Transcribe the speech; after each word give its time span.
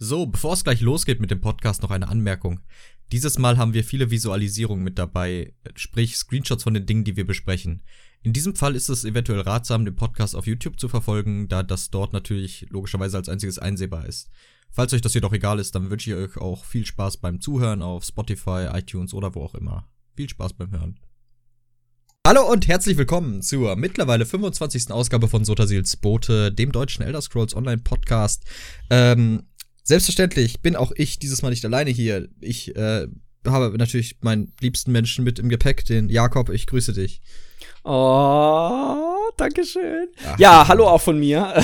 So, 0.00 0.26
bevor 0.26 0.52
es 0.52 0.62
gleich 0.62 0.80
losgeht 0.80 1.20
mit 1.20 1.32
dem 1.32 1.40
Podcast, 1.40 1.82
noch 1.82 1.90
eine 1.90 2.08
Anmerkung. 2.08 2.60
Dieses 3.10 3.36
Mal 3.36 3.58
haben 3.58 3.74
wir 3.74 3.82
viele 3.82 4.12
Visualisierungen 4.12 4.84
mit 4.84 4.96
dabei, 4.96 5.54
sprich 5.74 6.16
Screenshots 6.16 6.62
von 6.62 6.74
den 6.74 6.86
Dingen, 6.86 7.02
die 7.02 7.16
wir 7.16 7.26
besprechen. 7.26 7.82
In 8.22 8.32
diesem 8.32 8.54
Fall 8.54 8.76
ist 8.76 8.88
es 8.90 9.04
eventuell 9.04 9.40
ratsam, 9.40 9.84
den 9.84 9.96
Podcast 9.96 10.36
auf 10.36 10.46
YouTube 10.46 10.78
zu 10.78 10.88
verfolgen, 10.88 11.48
da 11.48 11.64
das 11.64 11.90
dort 11.90 12.12
natürlich 12.12 12.66
logischerweise 12.70 13.16
als 13.16 13.28
einziges 13.28 13.58
einsehbar 13.58 14.06
ist. 14.06 14.30
Falls 14.70 14.92
euch 14.92 15.00
das 15.00 15.14
jedoch 15.14 15.32
egal 15.32 15.58
ist, 15.58 15.74
dann 15.74 15.90
wünsche 15.90 16.10
ich 16.10 16.16
euch 16.16 16.36
auch 16.36 16.64
viel 16.64 16.86
Spaß 16.86 17.16
beim 17.16 17.40
Zuhören 17.40 17.82
auf 17.82 18.04
Spotify, 18.04 18.68
iTunes 18.72 19.14
oder 19.14 19.34
wo 19.34 19.42
auch 19.42 19.56
immer. 19.56 19.88
Viel 20.14 20.28
Spaß 20.28 20.52
beim 20.52 20.70
Hören. 20.70 21.00
Hallo 22.24 22.48
und 22.48 22.68
herzlich 22.68 22.98
willkommen 22.98 23.42
zur 23.42 23.74
mittlerweile 23.74 24.26
25. 24.26 24.92
Ausgabe 24.92 25.26
von 25.26 25.44
Sotasils 25.44 25.96
Bote, 25.96 26.52
dem 26.52 26.70
deutschen 26.70 27.02
Elder 27.02 27.22
Scrolls 27.22 27.56
Online 27.56 27.78
Podcast. 27.78 28.44
Ähm, 28.90 29.44
selbstverständlich 29.88 30.60
bin 30.60 30.76
auch 30.76 30.92
ich 30.94 31.18
dieses 31.18 31.42
Mal 31.42 31.50
nicht 31.50 31.64
alleine 31.64 31.90
hier. 31.90 32.28
Ich 32.40 32.76
äh, 32.76 33.08
habe 33.46 33.76
natürlich 33.78 34.18
meinen 34.20 34.52
liebsten 34.60 34.92
Menschen 34.92 35.24
mit 35.24 35.38
im 35.38 35.48
Gepäck, 35.48 35.86
den 35.86 36.10
Jakob. 36.10 36.50
Ich 36.50 36.66
grüße 36.66 36.92
dich. 36.92 37.22
Oh, 37.84 39.30
Dankeschön. 39.38 40.08
Ach, 40.26 40.38
ja, 40.38 40.68
hallo 40.68 40.86
auch 40.88 41.00
von 41.00 41.18
mir. 41.18 41.54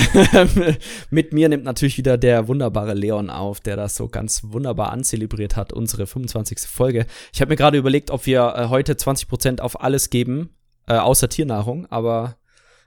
Mit 1.11 1.33
mir 1.33 1.49
nimmt 1.49 1.65
natürlich 1.65 1.99
wieder 1.99 2.17
der 2.17 2.47
wunderbare 2.47 2.95
Leon 2.95 3.29
auf, 3.29 3.59
der 3.59 3.75
das 3.75 3.95
so 3.95 4.07
ganz 4.07 4.41
wunderbar 4.43 4.91
anzelebriert 4.91 5.55
hat, 5.55 5.71
unsere 5.71 6.07
25. 6.07 6.59
Folge. 6.61 7.05
Ich 7.31 7.41
habe 7.41 7.49
mir 7.49 7.57
gerade 7.57 7.77
überlegt, 7.77 8.09
ob 8.09 8.25
wir 8.25 8.55
äh, 8.55 8.67
heute 8.69 8.93
20% 8.93 9.59
auf 9.59 9.81
alles 9.81 10.09
geben, 10.09 10.49
äh, 10.87 10.93
außer 10.93 11.29
Tiernahrung, 11.29 11.85
aber 11.91 12.37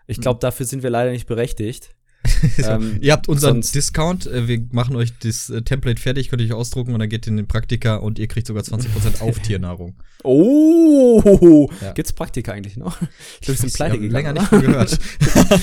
ich 0.09 0.21
glaube, 0.21 0.39
hm. 0.39 0.41
dafür 0.41 0.67
sind 0.67 0.83
wir 0.83 0.91
leider 0.91 1.13
nicht 1.13 1.29
berechtigt. 1.29 1.91
ähm, 2.65 2.99
ihr 3.01 3.13
habt 3.13 3.29
unseren 3.29 3.61
Discount, 3.61 4.27
äh, 4.27 4.49
wir 4.49 4.61
machen 4.73 4.97
euch 4.97 5.19
das 5.19 5.51
äh, 5.51 5.63
Template 5.63 6.01
fertig, 6.01 6.29
könnt 6.29 6.43
ihr 6.43 6.49
euch 6.49 6.53
ausdrucken 6.53 6.93
und 6.93 7.01
dann 7.01 7.09
geht 7.09 7.27
ihr 7.27 7.31
in 7.31 7.37
den 7.37 7.47
Praktika 7.47 7.97
und 7.97 8.19
ihr 8.19 8.29
kriegt 8.29 8.47
sogar 8.47 8.63
20% 8.63 9.21
auf 9.21 9.39
Tiernahrung. 9.41 9.95
Oh, 10.25 11.71
ja. 11.81 11.93
gibt's 11.93 12.13
Praktika 12.13 12.53
eigentlich 12.53 12.77
noch? 12.77 12.99
Ich 13.41 13.47
glaube, 13.47 13.57
die 13.57 13.69
sind 13.69 13.75
pleite 13.75 13.99
gegangen. 13.99 14.13
länger 14.13 14.41
nicht 14.41 14.53
mehr 14.53 14.61
gehört. 14.61 14.99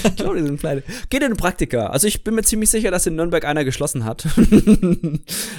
ich 0.06 0.16
glaube, 0.16 0.38
die 0.38 0.44
sind 0.44 0.60
pleite. 0.60 0.84
Geht 1.10 1.24
in 1.24 1.32
den 1.32 1.38
Praktika. 1.38 1.88
Also 1.88 2.08
ich 2.08 2.24
bin 2.24 2.36
mir 2.36 2.44
ziemlich 2.44 2.70
sicher, 2.70 2.90
dass 2.90 3.06
in 3.06 3.16
Nürnberg 3.16 3.46
einer 3.46 3.66
geschlossen 3.66 4.06
hat. 4.06 4.26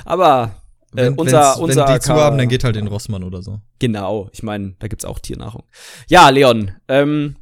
Aber 0.05 0.63
äh, 0.93 1.05
wenn, 1.05 1.15
unser, 1.15 1.61
unser 1.61 1.87
wenn 1.87 1.95
die 1.95 2.01
zu 2.01 2.15
haben, 2.15 2.39
dann 2.39 2.49
geht 2.49 2.65
halt 2.65 2.77
in 2.77 2.87
Rossmann 2.87 3.23
oder 3.23 3.43
so. 3.43 3.61
Genau, 3.79 4.31
ich 4.33 4.43
meine, 4.43 4.75
da 4.79 4.89
gibt's 4.89 5.05
auch 5.05 5.19
Tiernahrung. 5.19 5.65
Ja, 6.09 6.29
Leon, 6.31 6.73
ähm, 6.89 7.37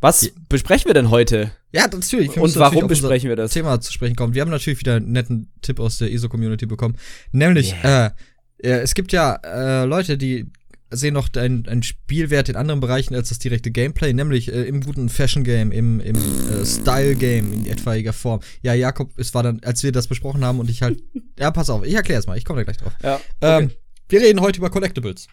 was 0.00 0.22
ja. 0.22 0.30
besprechen 0.48 0.88
wir 0.88 0.94
denn 0.94 1.10
heute? 1.10 1.50
Ja, 1.72 1.86
natürlich. 1.86 2.34
Wir 2.34 2.42
Und 2.42 2.56
warum 2.56 2.86
besprechen 2.86 3.28
wir 3.28 3.36
das? 3.36 3.52
Thema 3.52 3.80
zu 3.80 3.92
sprechen 3.92 4.16
kommen. 4.16 4.34
Wir 4.34 4.42
haben 4.42 4.50
natürlich 4.50 4.80
wieder 4.80 4.96
einen 4.96 5.12
netten 5.12 5.52
Tipp 5.60 5.80
aus 5.80 5.98
der 5.98 6.12
ESO-Community 6.12 6.66
bekommen. 6.66 6.96
Nämlich, 7.32 7.74
yeah. 7.84 8.14
äh, 8.58 8.68
es 8.80 8.94
gibt 8.94 9.12
ja 9.12 9.34
äh, 9.44 9.84
Leute, 9.84 10.16
die 10.16 10.46
sehen 10.90 11.14
noch 11.14 11.28
einen, 11.36 11.68
einen 11.68 11.82
Spielwert 11.82 12.48
in 12.48 12.56
anderen 12.56 12.80
Bereichen 12.80 13.14
als 13.14 13.28
das 13.28 13.38
direkte 13.38 13.70
Gameplay, 13.70 14.12
nämlich 14.12 14.50
äh, 14.50 14.62
im 14.62 14.80
guten 14.80 15.08
Fashion-Game, 15.08 15.70
im, 15.70 16.00
im 16.00 16.16
äh, 16.16 16.64
Style-Game 16.64 17.52
in 17.52 17.66
etwaiger 17.66 18.12
Form. 18.12 18.40
Ja, 18.62 18.72
Jakob, 18.72 19.10
es 19.18 19.34
war 19.34 19.42
dann, 19.42 19.60
als 19.62 19.82
wir 19.82 19.92
das 19.92 20.08
besprochen 20.08 20.44
haben 20.44 20.60
und 20.60 20.70
ich 20.70 20.82
halt. 20.82 21.02
ja, 21.38 21.50
pass 21.50 21.68
auf, 21.68 21.84
ich 21.84 21.94
erkläre 21.94 22.20
es 22.20 22.26
mal, 22.26 22.38
ich 22.38 22.44
komme 22.44 22.60
da 22.60 22.64
gleich 22.64 22.78
drauf. 22.78 22.92
Ja, 23.02 23.16
okay. 23.40 23.64
ähm, 23.64 23.70
wir 24.08 24.20
reden 24.22 24.40
heute 24.40 24.58
über 24.58 24.70
Collectibles. 24.70 25.28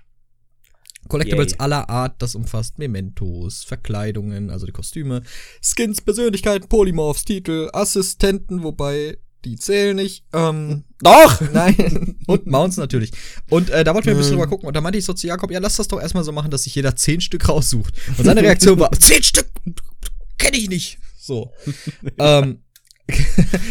Collectibles 1.08 1.52
Yay. 1.52 1.59
aller 1.59 1.89
Art, 1.89 2.22
das 2.22 2.36
umfasst 2.36 2.80
Mementos, 2.80 3.64
Verkleidungen, 3.64 4.50
also 4.50 4.66
die 4.66 4.72
Kostüme, 4.72 5.22
Skins, 5.62 6.02
Persönlichkeiten, 6.02 6.67
Polymorphs, 6.67 7.25
Titel, 7.25 7.70
Assistenten, 7.73 8.64
wobei 8.64 9.17
die 9.45 9.56
zählen 9.58 9.95
nicht. 9.95 10.25
Ähm, 10.34 10.84
doch! 11.02 11.42
Nein. 11.53 12.17
und 12.28 12.47
Mounts 12.47 12.78
natürlich. 12.78 13.12
Und 13.50 13.70
äh, 13.70 13.84
da 13.84 13.94
wollten 13.94 14.08
wir 14.08 14.14
ein 14.14 14.17
bisschen 14.17 14.34
drüber 14.34 14.47
gucken. 14.47 14.67
Und 14.67 14.75
da 14.75 14.81
meinte 14.81 14.97
ich 14.97 15.06
so 15.06 15.14
zu 15.14 15.28
Jakob, 15.28 15.52
ja, 15.52 15.59
lass 15.59 15.75
das 15.75 15.88
doch 15.88 16.02
erstmal 16.02 16.23
so 16.23 16.31
machen, 16.31 16.52
dass 16.52 16.64
sich 16.64 16.75
jeder 16.75 16.95
zehn 16.95 17.22
Stück 17.22 17.47
raussucht. 17.47 17.94
Und 18.17 18.25
seine 18.25 18.42
Reaktion 18.42 18.80
war, 18.80 18.91
zehn 18.94 19.24
Stück? 19.24 19.47
Kenne 20.38 20.58
ich 20.58 20.69
nicht. 20.69 20.97
So. 21.18 21.52
ähm, 22.18 22.59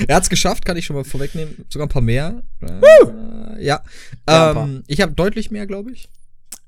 er 0.06 0.16
hat's 0.16 0.30
geschafft, 0.30 0.64
kann 0.64 0.76
ich 0.76 0.86
schon 0.86 0.94
mal 0.94 1.04
vorwegnehmen. 1.04 1.64
Sogar 1.68 1.86
ein 1.86 1.90
paar 1.90 2.02
mehr. 2.02 2.42
Äh, 2.60 3.64
ja. 3.64 3.82
Ähm, 4.28 4.84
ich 4.86 5.00
habe 5.00 5.12
deutlich 5.12 5.50
mehr, 5.50 5.66
glaube 5.66 5.90
ich. 5.90 6.08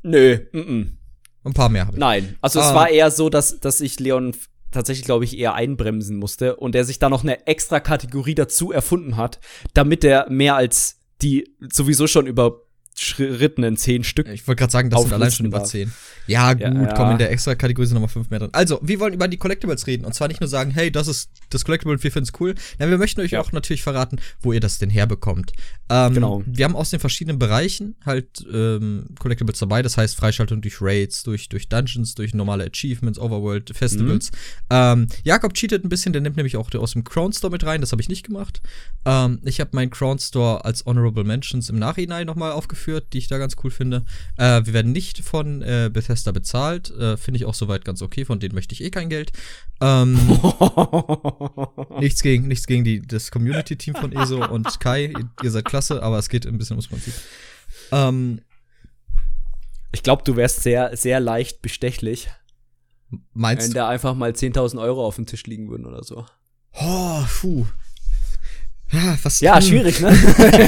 Nö. 0.06 0.39
Mm 0.53 0.59
-mm. 0.59 0.87
Ein 1.44 1.53
paar 1.53 1.69
mehr 1.69 1.87
habe 1.87 1.97
ich. 1.97 2.00
Nein. 2.00 2.37
Also 2.41 2.61
es 2.61 2.67
ah. 2.67 2.75
war 2.75 2.89
eher 2.89 3.11
so, 3.11 3.28
dass, 3.28 3.61
dass 3.61 3.81
ich 3.81 4.00
Leon 4.00 4.34
tatsächlich, 4.71 5.05
glaube 5.05 5.25
ich, 5.25 5.39
eher 5.39 5.55
einbremsen 5.55 6.17
musste 6.17 6.56
und 6.56 6.75
er 6.75 6.84
sich 6.84 6.99
da 6.99 7.09
noch 7.09 7.22
eine 7.22 7.47
extra 7.47 7.81
Kategorie 7.81 8.34
dazu 8.34 8.72
erfunden 8.72 9.16
hat, 9.16 9.41
damit 9.75 10.05
er 10.05 10.28
mehr 10.28 10.56
als 10.56 10.99
die 11.22 11.55
sowieso 11.72 12.06
schon 12.06 12.27
über 12.27 12.66
überschrittenen 12.97 13.77
zehn 13.77 14.05
Stück. 14.05 14.29
Ich 14.29 14.47
wollte 14.47 14.61
gerade 14.61 14.73
sagen, 14.73 14.91
das 14.91 15.03
sind 15.03 15.12
allein 15.12 15.31
schon 15.31 15.47
über 15.47 15.65
zehn. 15.65 15.93
Ja, 16.27 16.53
gut, 16.55 16.62
ja, 16.62 16.93
komm, 16.95 17.12
in 17.12 17.19
der 17.19 17.31
extra 17.31 17.55
Kategorie 17.55 17.87
sind 17.87 17.95
nochmal 17.95 18.09
fünf 18.09 18.31
mehr 18.31 18.41
drin. 18.41 18.49
Also, 18.53 18.81
wir 18.83 18.99
wollen 19.01 19.15
über 19.15 19.29
die 19.29 19.37
Collectibles 19.37 19.87
reden. 19.87 20.05
Und 20.05 20.15
zwar 20.15 20.29
nicht 20.29 20.41
nur 20.41 20.49
sagen, 20.49 20.71
hey, 20.71 20.91
das 20.91 21.07
ist 21.07 21.31
das 21.51 21.65
Collectible, 21.65 22.03
wir 22.03 22.11
finden 22.11 22.29
es 22.33 22.41
cool. 22.41 22.55
Nein, 22.79 22.91
wir 22.91 22.99
möchten 22.99 23.21
euch 23.21 23.33
ja. 23.33 23.41
auch 23.41 23.53
natürlich 23.53 23.83
verraten, 23.83 24.19
wo 24.41 24.53
ihr 24.53 24.61
das 24.61 24.79
denn 24.79 24.91
herbekommt. 24.91 25.53
Ähm, 25.89 26.15
genau. 26.15 26.43
Wir 26.47 26.65
haben 26.65 26.75
aus 26.75 26.91
den 26.91 27.01
verschiedenen 27.01 27.39
Bereichen 27.39 27.97
halt 28.05 28.45
ähm, 28.53 29.07
Collectibles 29.19 29.59
dabei. 29.59 29.83
Das 29.83 29.97
heißt, 29.97 30.17
Freischaltung 30.17 30.61
durch 30.63 30.81
Raids, 30.81 31.23
durch, 31.23 31.49
durch 31.49 31.69
Dungeons, 31.69 32.15
durch 32.15 32.34
normale 32.34 32.65
Achievements, 32.65 33.19
Overworld, 33.19 33.77
Festivals. 33.77 34.33
Mhm. 34.33 34.37
Ähm, 34.71 35.07
Jakob 35.23 35.55
cheatet 35.55 35.84
ein 35.84 35.89
bisschen, 35.89 36.13
der 36.13 36.23
nimmt 36.23 36.37
nämlich 36.37 36.57
auch 36.57 36.73
aus 36.75 36.93
dem 36.93 37.05
Crown 37.05 37.33
Store 37.33 37.51
mit 37.53 37.65
rein. 37.65 37.81
Das 37.81 37.93
habe 37.93 38.03
ich 38.03 38.09
nicht 38.09 38.27
gemacht. 38.27 38.61
Ähm, 39.05 39.39
ich 39.45 39.61
habe 39.61 39.71
meinen 39.75 39.91
Crown 39.91 40.19
Store 40.19 40.65
als 40.65 40.84
Honorable 40.87 41.25
Mentions 41.25 41.69
im 41.69 41.78
Nachhinein 41.78 42.27
nochmal 42.27 42.53
aufgeführt 42.53 42.86
eingeführt, 42.87 43.13
die 43.13 43.19
ich 43.19 43.29
da 43.29 43.39
ganz 43.39 43.57
cool 43.63 43.71
finde. 43.71 44.05
Äh, 44.37 44.65
wir 44.65 44.73
werden 44.73 44.93
nicht 44.93 45.19
von 45.21 45.63
äh, 45.63 45.91
Bethesda 45.93 46.33
bezahlt. 46.33 46.91
Äh, 46.91 47.17
finde 47.17 47.39
ich 47.39 47.45
auch 47.45 47.55
soweit 47.55 47.85
ganz 47.85 48.03
okay. 48.03 48.25
Von 48.25 48.41
denen 48.41 48.55
möchte 48.55 48.73
ich 48.73 48.83
eh 48.83 48.91
kein 48.91 49.09
Geld. 49.09 49.33
Ähm, 49.81 50.15
nichts 52.01 52.23
gegen, 52.23 52.49
nichts 52.49 52.67
gegen 52.67 52.85
die, 52.85 53.03
das 53.03 53.31
Community-Team 53.31 53.95
von 53.95 54.13
ESO 54.13 54.45
und 54.47 54.81
Kai. 54.81 55.07
Ihr, 55.07 55.31
ihr, 55.43 55.51
seid 55.51 55.65
klasse, 55.65 56.03
aber 56.03 56.19
es 56.19 56.29
geht 56.29 56.47
ein 56.47 56.59
bisschen 56.59 56.75
ums 56.75 56.89
Prinzip. 56.89 57.15
Ähm, 57.93 58.41
ich 59.93 60.03
glaube, 60.03 60.23
du 60.25 60.37
wärst 60.37 60.63
sehr, 60.63 60.97
sehr 60.97 61.21
leicht 61.21 61.63
bestechlich. 61.63 62.29
Meinst 63.33 63.65
wenn 63.65 63.71
du? 63.71 63.75
Wenn 63.77 63.83
da 63.83 63.89
einfach 63.89 64.15
mal 64.15 64.33
10.000 64.33 64.81
Euro 64.81 65.07
auf 65.07 65.17
dem 65.17 65.27
Tisch 65.27 65.45
liegen 65.47 65.69
würden 65.69 65.87
oder 65.87 66.03
so. 66.03 66.27
Oh, 66.73 67.25
puh. 67.41 67.67
Ja, 68.93 69.19
was 69.23 69.41
ja 69.41 69.61
schwierig, 69.61 70.01
ne? 70.01 70.09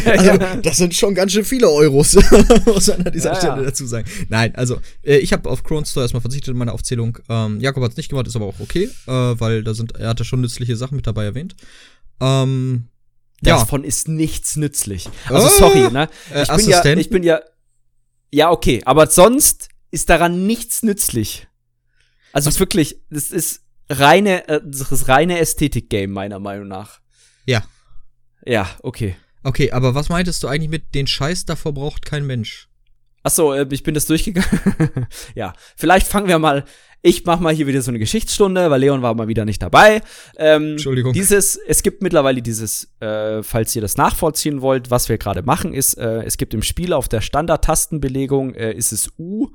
also, 0.07 0.61
das 0.63 0.77
sind 0.77 0.93
schon 0.95 1.15
ganz 1.15 1.33
schön 1.33 1.45
viele 1.45 1.71
Euros, 1.71 2.15
muss 2.67 2.89
man 2.89 3.07
an 3.07 3.13
dieser 3.13 3.33
ja, 3.33 3.37
Stelle 3.37 3.57
ja. 3.59 3.63
dazu 3.63 3.87
sagen. 3.87 4.09
Nein, 4.29 4.55
also, 4.57 4.81
äh, 5.03 5.19
ich 5.19 5.33
habe 5.33 5.49
auf 5.49 5.63
Crown 5.63 5.85
Store 5.85 6.03
erstmal 6.05 6.21
verzichtet 6.21 6.53
in 6.53 6.59
meiner 6.59 6.75
Aufzählung. 6.75 7.19
Ähm, 7.29 7.61
Jakob 7.61 7.85
hat 7.85 7.93
es 7.93 7.97
nicht 7.97 8.09
gemacht, 8.09 8.27
ist 8.27 8.35
aber 8.35 8.47
auch 8.47 8.59
okay, 8.59 8.91
äh, 9.07 9.11
weil 9.11 9.63
da 9.63 9.73
sind, 9.73 9.97
er 9.97 10.09
hatte 10.09 10.25
schon 10.25 10.41
nützliche 10.41 10.77
Sachen 10.77 10.97
mit 10.97 11.07
dabei 11.07 11.25
erwähnt. 11.25 11.55
Ähm, 12.21 12.89
Davon 13.41 13.83
ja. 13.83 13.89
ist 13.89 14.09
nichts 14.09 14.57
nützlich. 14.57 15.09
Also, 15.29 15.47
oh, 15.47 15.51
sorry, 15.59 15.93
ne? 15.93 16.09
Äh, 16.35 16.43
ich 16.43 16.49
äh, 16.49 16.57
bin 16.57 16.69
ja, 16.69 16.85
ich 16.85 17.11
bin 17.11 17.23
ja, 17.23 17.41
ja, 18.33 18.51
okay, 18.51 18.83
aber 18.85 19.07
sonst 19.07 19.69
ist 19.91 20.11
daran 20.11 20.47
nichts 20.47 20.83
nützlich. 20.83 21.47
Also 22.33 22.49
Was? 22.49 22.61
wirklich, 22.61 23.01
das 23.11 23.31
ist 23.31 23.63
reine, 23.89 24.49
äh, 24.49 24.61
das 24.65 24.93
ist 24.93 25.09
reine 25.09 25.39
Ästhetik-Game, 25.39 26.11
meiner 26.11 26.39
Meinung 26.39 26.69
nach. 26.69 27.01
Ja. 27.47 27.63
Ja, 28.49 28.67
okay. 28.83 29.15
Okay, 29.43 29.73
aber 29.73 29.95
was 29.95 30.09
meintest 30.09 30.43
du 30.43 30.49
eigentlich 30.49 30.71
mit 30.71 30.95
den 30.95 31.07
Scheiß 31.07 31.45
davor 31.45 31.75
braucht 31.75 32.07
kein 32.07 32.27
Mensch? 32.27 32.69
Achso, 33.23 33.53
äh, 33.53 33.67
ich 33.71 33.83
bin 33.83 33.95
das 33.95 34.07
durchgegangen. 34.07 35.07
ja, 35.35 35.53
vielleicht 35.77 36.07
fangen 36.07 36.29
wir 36.29 36.39
mal. 36.39 36.65
Ich 37.03 37.25
mach 37.27 37.39
mal 37.39 37.55
hier 37.55 37.67
wieder 37.67 37.83
so 37.83 37.91
eine 37.91 37.99
Geschichtsstunde, 37.99 38.71
weil 38.71 38.81
Leon 38.81 39.03
war 39.03 39.15
mal 39.15 39.29
wieder 39.29 39.45
nicht 39.45 39.63
dabei. 39.63 40.01
Ähm, 40.37 40.73
Entschuldigung. 40.73 41.13
Dieses, 41.13 41.57
es 41.57 41.83
gibt 41.83 42.03
mittlerweile 42.03 42.41
dieses, 42.41 42.91
äh, 43.01 43.43
falls 43.43 43.77
ihr 43.77 43.83
das 43.83 43.97
nachvollziehen 43.97 44.63
wollt, 44.63 44.91
was 44.91 45.09
wir 45.09 45.19
gerade 45.19 45.43
machen, 45.43 45.75
ist, 45.75 45.95
äh, 45.99 46.23
es 46.25 46.39
gibt 46.39 46.55
im 46.55 46.63
Spiel 46.63 46.93
auf 46.93 47.09
der 47.09 47.21
Standard-Tastenbelegung 47.21 48.55
äh, 48.55 48.73
ist 48.73 48.93
es 48.93 49.13
U, 49.19 49.51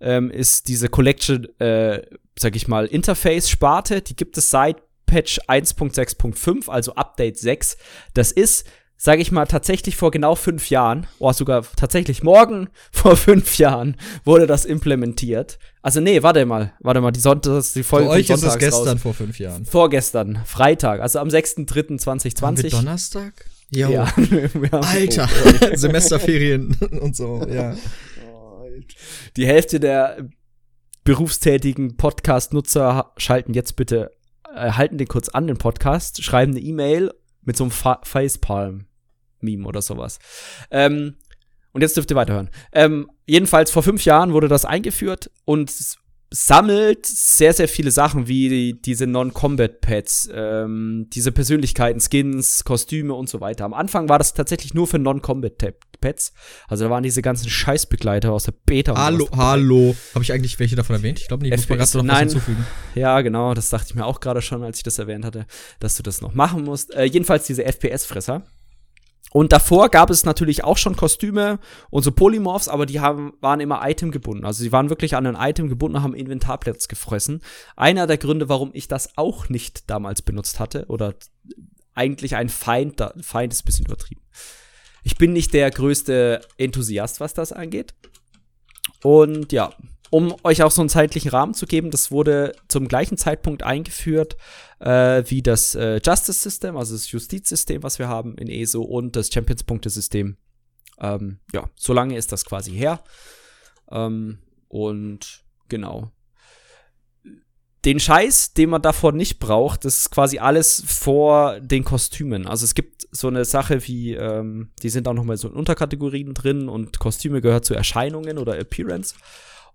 ähm, 0.00 0.30
ist 0.30 0.68
diese 0.68 0.88
Collection, 0.88 1.46
äh, 1.60 2.02
sag 2.36 2.56
ich 2.56 2.66
mal, 2.66 2.86
Interface-Sparte. 2.86 4.00
Die 4.00 4.16
gibt 4.16 4.38
es 4.38 4.50
seit 4.50 4.87
Patch 5.08 5.40
1.6.5, 5.48 6.68
also 6.68 6.94
Update 6.94 7.38
6. 7.38 7.76
Das 8.14 8.30
ist, 8.30 8.66
sage 8.96 9.22
ich 9.22 9.32
mal, 9.32 9.46
tatsächlich 9.46 9.96
vor 9.96 10.10
genau 10.12 10.36
fünf 10.36 10.70
Jahren, 10.70 11.06
oder 11.18 11.32
sogar 11.32 11.64
tatsächlich 11.74 12.22
morgen 12.22 12.68
vor 12.92 13.16
fünf 13.16 13.58
Jahren 13.58 13.96
wurde 14.24 14.46
das 14.46 14.64
implementiert. 14.64 15.58
Also 15.82 16.00
nee, 16.00 16.22
warte 16.22 16.44
mal, 16.46 16.74
warte 16.80 17.00
mal, 17.00 17.10
die 17.10 17.20
Sonntags, 17.20 17.72
die 17.72 17.82
Folge 17.82 18.06
Für 18.06 18.12
euch 18.12 18.30
ist 18.30 18.44
das 18.44 18.58
gestern 18.58 18.88
raus. 18.88 19.02
vor 19.02 19.14
fünf 19.14 19.38
Jahren. 19.38 19.64
Vorgestern, 19.64 20.40
Freitag, 20.44 21.00
also 21.00 21.18
am 21.18 21.28
6.3.2020. 21.28 22.42
Haben 22.42 22.62
wir 22.62 22.70
Donnerstag? 22.70 23.46
Jo. 23.70 23.88
Ja. 23.90 24.04
Alter, 24.70 25.28
Semesterferien 25.74 26.76
und 27.00 27.16
so, 27.16 27.46
ja. 27.48 27.74
Die 29.36 29.46
Hälfte 29.46 29.80
der 29.80 30.28
berufstätigen 31.04 31.96
Podcast-Nutzer 31.96 33.12
schalten 33.16 33.54
jetzt 33.54 33.76
bitte 33.76 34.10
äh, 34.58 34.72
halten 34.72 34.98
den 34.98 35.08
kurz 35.08 35.28
an, 35.28 35.46
den 35.46 35.58
Podcast, 35.58 36.22
schreiben 36.22 36.52
eine 36.52 36.60
E-Mail 36.60 37.12
mit 37.42 37.56
so 37.56 37.64
einem 37.64 37.70
Fa 37.70 38.00
Facepalm. 38.02 38.86
Meme 39.40 39.66
oder 39.66 39.82
sowas. 39.82 40.18
Ähm, 40.70 41.14
und 41.72 41.82
jetzt 41.82 41.96
dürft 41.96 42.10
ihr 42.10 42.16
weiterhören. 42.16 42.50
Ähm, 42.72 43.10
jedenfalls 43.26 43.70
vor 43.70 43.82
fünf 43.82 44.04
Jahren 44.04 44.32
wurde 44.32 44.48
das 44.48 44.64
eingeführt 44.64 45.30
und 45.44 45.72
sammelt 46.30 47.06
sehr, 47.06 47.52
sehr 47.52 47.68
viele 47.68 47.90
Sachen 47.90 48.28
wie 48.28 48.74
diese 48.74 49.06
Non-Combat-Pads, 49.06 50.30
ähm, 50.34 51.06
diese 51.10 51.32
Persönlichkeiten, 51.32 52.00
Skins, 52.00 52.64
Kostüme 52.64 53.14
und 53.14 53.28
so 53.28 53.40
weiter. 53.40 53.64
Am 53.64 53.74
Anfang 53.74 54.08
war 54.08 54.18
das 54.18 54.34
tatsächlich 54.34 54.74
nur 54.74 54.86
für 54.86 54.98
Non-Combat-Pads. 55.98 56.32
Also 56.68 56.84
da 56.84 56.90
waren 56.90 57.02
diese 57.02 57.22
ganzen 57.22 57.48
Scheißbegleiter 57.48 58.32
aus 58.32 58.44
der 58.44 58.52
Beta. 58.52 58.96
Hallo, 58.96 59.28
hallo. 59.36 59.94
Habe 60.14 60.24
ich 60.24 60.32
eigentlich 60.32 60.58
welche 60.58 60.76
davon 60.76 60.96
erwähnt? 60.96 61.18
Ich 61.20 61.28
glaube 61.28 61.44
nicht, 61.44 61.56
muss 61.56 61.68
man 61.68 61.78
gerade 61.78 61.98
noch 61.98 62.04
nein. 62.04 62.26
was 62.26 62.32
hinzufügen. 62.32 62.66
Ja, 62.94 63.20
genau, 63.20 63.54
das 63.54 63.70
dachte 63.70 63.86
ich 63.90 63.94
mir 63.94 64.06
auch 64.06 64.20
gerade 64.20 64.42
schon, 64.42 64.62
als 64.62 64.78
ich 64.78 64.82
das 64.82 64.98
erwähnt 64.98 65.24
hatte, 65.24 65.46
dass 65.80 65.96
du 65.96 66.02
das 66.02 66.20
noch 66.20 66.34
machen 66.34 66.64
musst. 66.64 66.94
Äh, 66.94 67.04
jedenfalls 67.04 67.46
diese 67.46 67.64
FPS-Fresser. 67.64 68.42
Und 69.30 69.52
davor 69.52 69.90
gab 69.90 70.08
es 70.08 70.24
natürlich 70.24 70.64
auch 70.64 70.78
schon 70.78 70.96
Kostüme 70.96 71.58
und 71.90 72.02
so 72.02 72.12
Polymorphs, 72.12 72.66
aber 72.66 72.86
die 72.86 73.00
haben, 73.00 73.34
waren 73.42 73.60
immer 73.60 73.86
itemgebunden. 73.86 74.46
Also 74.46 74.62
sie 74.62 74.72
waren 74.72 74.88
wirklich 74.88 75.16
an 75.16 75.26
ein 75.26 75.36
Item 75.38 75.68
gebunden, 75.68 76.02
haben 76.02 76.14
Inventarplatz 76.14 76.88
gefressen. 76.88 77.42
Einer 77.76 78.06
der 78.06 78.16
Gründe, 78.16 78.48
warum 78.48 78.70
ich 78.72 78.88
das 78.88 79.18
auch 79.18 79.50
nicht 79.50 79.90
damals 79.90 80.22
benutzt 80.22 80.60
hatte, 80.60 80.86
oder 80.86 81.14
eigentlich 81.94 82.36
ein 82.36 82.48
Feind, 82.48 83.04
Feind 83.20 83.52
ist 83.52 83.62
ein 83.62 83.66
bisschen 83.66 83.84
übertrieben. 83.84 84.22
Ich 85.02 85.16
bin 85.16 85.32
nicht 85.32 85.52
der 85.54 85.70
größte 85.70 86.40
Enthusiast, 86.56 87.20
was 87.20 87.34
das 87.34 87.52
angeht. 87.52 87.94
Und 89.02 89.52
ja, 89.52 89.70
um 90.10 90.34
euch 90.42 90.62
auch 90.62 90.70
so 90.70 90.82
einen 90.82 90.88
zeitlichen 90.88 91.30
Rahmen 91.30 91.54
zu 91.54 91.66
geben, 91.66 91.90
das 91.90 92.10
wurde 92.10 92.54
zum 92.68 92.88
gleichen 92.88 93.18
Zeitpunkt 93.18 93.62
eingeführt 93.62 94.36
äh, 94.80 95.24
wie 95.26 95.42
das 95.42 95.74
äh, 95.74 96.00
Justice 96.04 96.40
System, 96.40 96.76
also 96.76 96.94
das 96.94 97.10
Justizsystem, 97.10 97.82
was 97.82 97.98
wir 97.98 98.08
haben 98.08 98.36
in 98.36 98.48
ESO 98.48 98.82
und 98.82 99.16
das 99.16 99.30
Champions-Punkte-System. 99.32 100.36
Ähm, 101.00 101.40
ja, 101.52 101.68
so 101.76 101.92
lange 101.92 102.16
ist 102.16 102.32
das 102.32 102.44
quasi 102.44 102.72
her. 102.72 103.02
Ähm, 103.90 104.38
und 104.68 105.44
genau. 105.68 106.10
Den 107.84 108.00
Scheiß, 108.00 108.54
den 108.54 108.70
man 108.70 108.82
davor 108.82 109.12
nicht 109.12 109.38
braucht, 109.38 109.84
das 109.84 109.98
ist 109.98 110.10
quasi 110.10 110.38
alles 110.38 110.82
vor 110.86 111.60
den 111.60 111.84
Kostümen. 111.84 112.46
Also 112.46 112.64
es 112.64 112.74
gibt 112.74 113.06
so 113.12 113.28
eine 113.28 113.44
Sache 113.44 113.86
wie, 113.86 114.14
ähm, 114.14 114.70
die 114.82 114.88
sind 114.88 115.06
auch 115.06 115.14
noch 115.14 115.24
mal 115.24 115.36
so 115.36 115.48
in 115.48 115.54
Unterkategorien 115.54 116.34
drin 116.34 116.68
und 116.68 116.98
Kostüme 116.98 117.40
gehört 117.40 117.64
zu 117.64 117.74
Erscheinungen 117.74 118.38
oder 118.38 118.58
Appearance. 118.58 119.14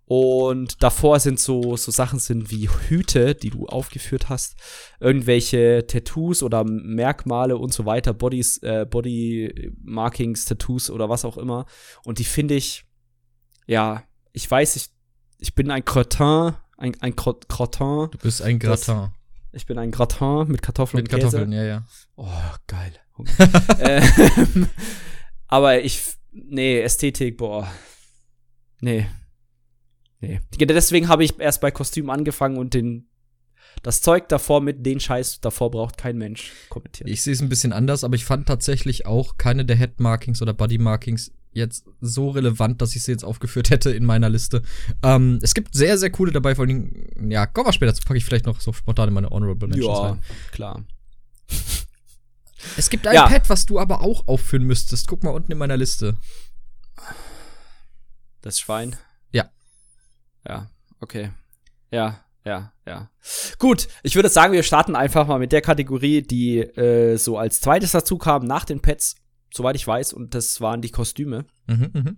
Und 0.06 0.84
davor 0.84 1.20
sind 1.22 1.40
so, 1.40 1.78
so 1.78 1.90
Sachen 1.92 2.20
sind 2.20 2.52
wie 2.52 2.70
Hüte, 2.70 3.36
die 3.36 3.50
du 3.50 3.68
aufgeführt 3.68 4.28
hast, 4.28 4.58
irgendwelche 5.00 5.88
Tattoos 5.88 6.44
oder 6.44 6.66
Merkmale 6.66 7.58
und 7.58 7.74
so 7.74 7.86
weiter, 7.86 8.14
Bodies, 8.14 8.58
äh, 8.64 8.86
Body 8.90 9.72
Markings, 9.82 10.44
Tattoos 10.44 10.90
oder 10.90 11.08
was 11.08 11.24
auch 11.24 11.38
immer. 11.38 11.66
Und 12.04 12.20
die 12.20 12.26
finde 12.26 12.56
ich, 12.56 12.84
ja, 13.66 14.04
ich 14.34 14.50
weiß, 14.50 14.76
ich, 14.76 14.88
ich 15.40 15.56
bin 15.56 15.72
ein 15.72 15.86
Crottin, 15.86 16.54
ein, 16.78 16.96
ein 17.02 17.16
Crottin. 17.16 18.10
Du 18.12 18.18
bist 18.22 18.42
ein 18.42 18.60
Gratin. 18.60 19.10
ich 19.52 19.66
bin 19.66 19.78
ein 19.78 19.92
Gratin 19.92 20.48
mit 20.48 20.62
Kartoffeln 20.62 21.04
mit 21.04 21.14
und 21.14 21.20
Kartoffeln, 21.20 21.52
Käse. 21.52 21.62
ja, 21.62 21.68
ja. 21.68 21.88
Oh, 22.16 22.28
geil. 22.68 22.94
ähm, 23.80 24.68
aber 25.48 25.82
ich, 25.82 26.04
nee, 26.32 26.82
Ästhetik, 26.82 27.38
boah. 27.38 27.72
Nee, 28.82 29.08
Nee. 30.24 30.40
Deswegen 30.58 31.10
habe 31.10 31.26
ich 31.26 31.38
erst 31.38 31.60
bei 31.60 31.70
Kostüm 31.70 32.10
angefangen 32.10 32.58
und 32.58 32.74
den 32.74 33.10
das 33.82 34.02
Zeug 34.02 34.30
davor 34.30 34.62
mit 34.62 34.86
den 34.86 35.00
Scheiß 35.00 35.42
davor 35.42 35.72
braucht 35.72 35.98
kein 35.98 36.18
Mensch 36.18 36.54
kommentiert. 36.70 37.10
Ich 37.10 37.22
sehe 37.24 37.34
es 37.34 37.42
ein 37.42 37.50
bisschen 37.50 37.74
anders, 37.74 38.04
aber 38.04 38.16
ich 38.16 38.24
fand 38.24 38.48
tatsächlich 38.48 39.06
auch 39.06 39.38
keine 39.38 39.66
der 39.66 39.76
Headmarkings 39.76 40.42
oder 40.42 40.54
Bodymarkings 40.54 41.34
jetzt 41.54 41.86
so 42.02 42.30
relevant, 42.30 42.82
dass 42.82 42.96
ich 42.96 43.04
sie 43.04 43.12
jetzt 43.12 43.24
aufgeführt 43.24 43.70
hätte 43.70 43.92
in 43.92 44.06
meiner 44.06 44.30
Liste. 44.30 44.62
Ähm, 45.02 45.40
es 45.42 45.54
gibt 45.54 45.74
sehr, 45.74 45.98
sehr 45.98 46.12
coole 46.12 46.32
dabei, 46.32 46.56
vor 46.56 46.66
allem, 46.66 46.92
ja, 47.30 47.46
kommen 47.46 47.68
wir 47.68 47.74
später, 47.74 47.92
dazu 47.92 48.04
packe 48.04 48.18
ich 48.18 48.26
vielleicht 48.26 48.46
noch 48.46 48.60
so 48.60 48.74
spontan 48.74 49.10
in 49.10 49.14
meine 49.14 49.30
Honorable 49.30 49.68
Mentions 49.68 49.98
ja, 49.98 50.08
rein. 50.08 50.22
klar. 50.52 50.84
Es 52.78 52.90
gibt 52.90 53.06
ein 53.06 53.16
ja. 53.16 53.28
Pad, 53.28 53.50
was 53.50 53.66
du 53.66 53.80
aber 53.80 54.02
auch 54.02 54.28
aufführen 54.28 54.64
müsstest. 54.64 55.08
Guck 55.08 55.24
mal 55.24 55.32
unten 55.32 55.52
in 55.52 55.58
meiner 55.58 55.76
Liste. 55.76 56.16
Das 58.42 58.60
Schwein. 58.60 58.96
Ja, 60.48 60.70
okay. 61.00 61.32
Ja, 61.92 62.20
ja, 62.46 62.74
ja. 62.86 63.10
Gut, 63.60 63.88
ich 64.02 64.16
würde 64.16 64.30
sagen, 64.30 64.54
wir 64.54 64.64
starten 64.64 64.96
einfach 64.96 65.28
mal 65.28 65.40
mit 65.40 65.52
der 65.52 65.62
Kategorie, 65.62 66.22
die 66.22 66.60
äh, 66.60 67.18
so 67.18 67.38
als 67.38 67.62
zweites 67.62 67.92
dazu 67.92 68.18
kam 68.18 68.46
nach 68.46 68.66
den 68.66 68.82
Pets, 68.82 69.16
soweit 69.54 69.76
ich 69.76 69.88
weiß, 69.88 70.14
und 70.14 70.34
das 70.34 70.60
waren 70.62 70.82
die 70.82 70.90
Kostüme. 70.90 71.46
Mhm, 71.68 71.90
mh. 71.94 72.12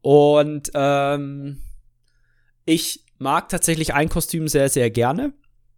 Und 0.00 0.70
ähm, 0.74 1.62
ich 2.64 3.04
mag 3.18 3.48
tatsächlich 3.48 3.94
ein 3.94 4.08
Kostüm 4.08 4.48
sehr, 4.48 4.68
sehr 4.68 4.90
gerne. 4.90 5.32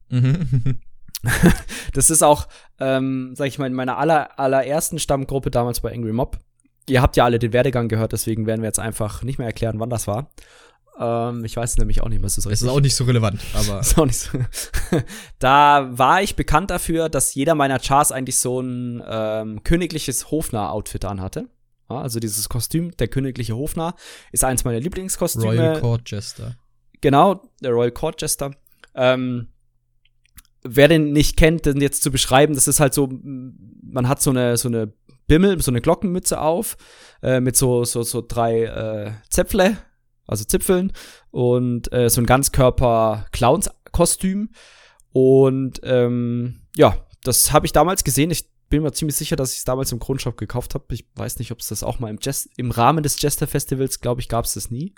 Mhm. 0.08 0.80
das 1.92 2.10
ist 2.10 2.22
auch, 2.22 2.48
ähm, 2.78 3.34
sag 3.34 3.48
ich 3.48 3.58
mal, 3.58 3.66
in 3.66 3.74
meiner 3.74 3.98
aller, 3.98 4.38
allerersten 4.38 4.98
Stammgruppe 4.98 5.50
damals 5.50 5.80
bei 5.80 5.92
Angry 5.92 6.12
Mob. 6.12 6.38
Ihr 6.88 7.02
habt 7.02 7.16
ja 7.16 7.24
alle 7.24 7.38
den 7.38 7.52
Werdegang 7.52 7.88
gehört, 7.88 8.12
deswegen 8.12 8.46
werden 8.46 8.62
wir 8.62 8.68
jetzt 8.68 8.78
einfach 8.78 9.22
nicht 9.22 9.38
mehr 9.38 9.46
erklären, 9.46 9.80
wann 9.80 9.90
das 9.90 10.06
war. 10.06 10.30
Ähm, 10.98 11.44
ich 11.44 11.56
weiß 11.56 11.78
nämlich 11.78 12.02
auch 12.02 12.08
nicht 12.08 12.20
mehr 12.20 12.28
so 12.28 12.40
richtig. 12.40 12.50
Das 12.50 12.62
ist 12.62 12.68
auch 12.68 12.80
nicht 12.80 12.94
so 12.94 13.04
relevant, 13.04 13.40
aber. 13.54 13.80
ist 13.80 13.98
auch 13.98 14.06
nicht 14.06 14.18
so. 14.18 14.38
da 15.38 15.88
war 15.92 16.22
ich 16.22 16.34
bekannt 16.34 16.70
dafür, 16.70 17.08
dass 17.08 17.34
jeder 17.34 17.54
meiner 17.54 17.78
Chars 17.78 18.10
eigentlich 18.10 18.38
so 18.38 18.60
ein 18.60 19.02
ähm, 19.06 19.62
königliches 19.62 20.30
Hofnarr-Outfit 20.30 21.04
anhatte. 21.04 21.48
Ja, 21.88 22.00
also 22.00 22.20
dieses 22.20 22.48
Kostüm, 22.48 22.90
der 22.96 23.08
königliche 23.08 23.56
Hofnarr, 23.56 23.94
ist 24.32 24.44
eins 24.44 24.64
meiner 24.64 24.80
Lieblingskostüme. 24.80 25.46
Royal 25.46 25.80
Court 25.80 26.10
Jester. 26.10 26.56
Genau, 27.00 27.42
der 27.62 27.70
Royal 27.70 27.92
Court 27.92 28.20
Jester. 28.20 28.50
Ähm, 28.94 29.48
wer 30.64 30.88
den 30.88 31.12
nicht 31.12 31.36
kennt, 31.36 31.64
den 31.64 31.80
jetzt 31.80 32.02
zu 32.02 32.10
beschreiben, 32.10 32.54
das 32.54 32.66
ist 32.66 32.80
halt 32.80 32.92
so, 32.92 33.08
man 33.22 34.08
hat 34.08 34.20
so 34.20 34.30
eine, 34.30 34.56
so 34.56 34.68
eine 34.68 34.92
Bimmel, 35.28 35.62
so 35.62 35.70
eine 35.70 35.80
Glockenmütze 35.80 36.40
auf, 36.40 36.76
äh, 37.22 37.40
mit 37.40 37.56
so, 37.56 37.84
so, 37.84 38.02
so 38.02 38.24
drei 38.26 38.64
äh, 38.64 39.12
Zäpfle 39.30 39.76
also 40.28 40.44
Zipfeln 40.44 40.92
und 41.30 41.92
äh, 41.92 42.08
so 42.08 42.20
ein 42.20 42.26
Ganzkörper-Clowns-Kostüm. 42.26 44.50
Und 45.12 45.80
ähm, 45.82 46.60
ja, 46.76 47.04
das 47.24 47.52
habe 47.52 47.66
ich 47.66 47.72
damals 47.72 48.04
gesehen. 48.04 48.30
Ich 48.30 48.48
bin 48.68 48.82
mir 48.82 48.92
ziemlich 48.92 49.16
sicher, 49.16 49.34
dass 49.34 49.52
ich 49.52 49.58
es 49.58 49.64
damals 49.64 49.90
im 49.90 49.98
Grundshop 49.98 50.36
gekauft 50.36 50.74
habe. 50.74 50.84
Ich 50.94 51.06
weiß 51.14 51.38
nicht, 51.38 51.50
ob 51.50 51.60
es 51.60 51.68
das 51.68 51.82
auch 51.82 51.98
mal 51.98 52.10
im, 52.10 52.18
Jazz 52.20 52.48
im 52.56 52.70
Rahmen 52.70 53.02
des 53.02 53.20
Jester-Festivals, 53.20 54.00
glaube 54.00 54.20
ich, 54.20 54.28
gab 54.28 54.44
es 54.44 54.54
das 54.54 54.70
nie. 54.70 54.94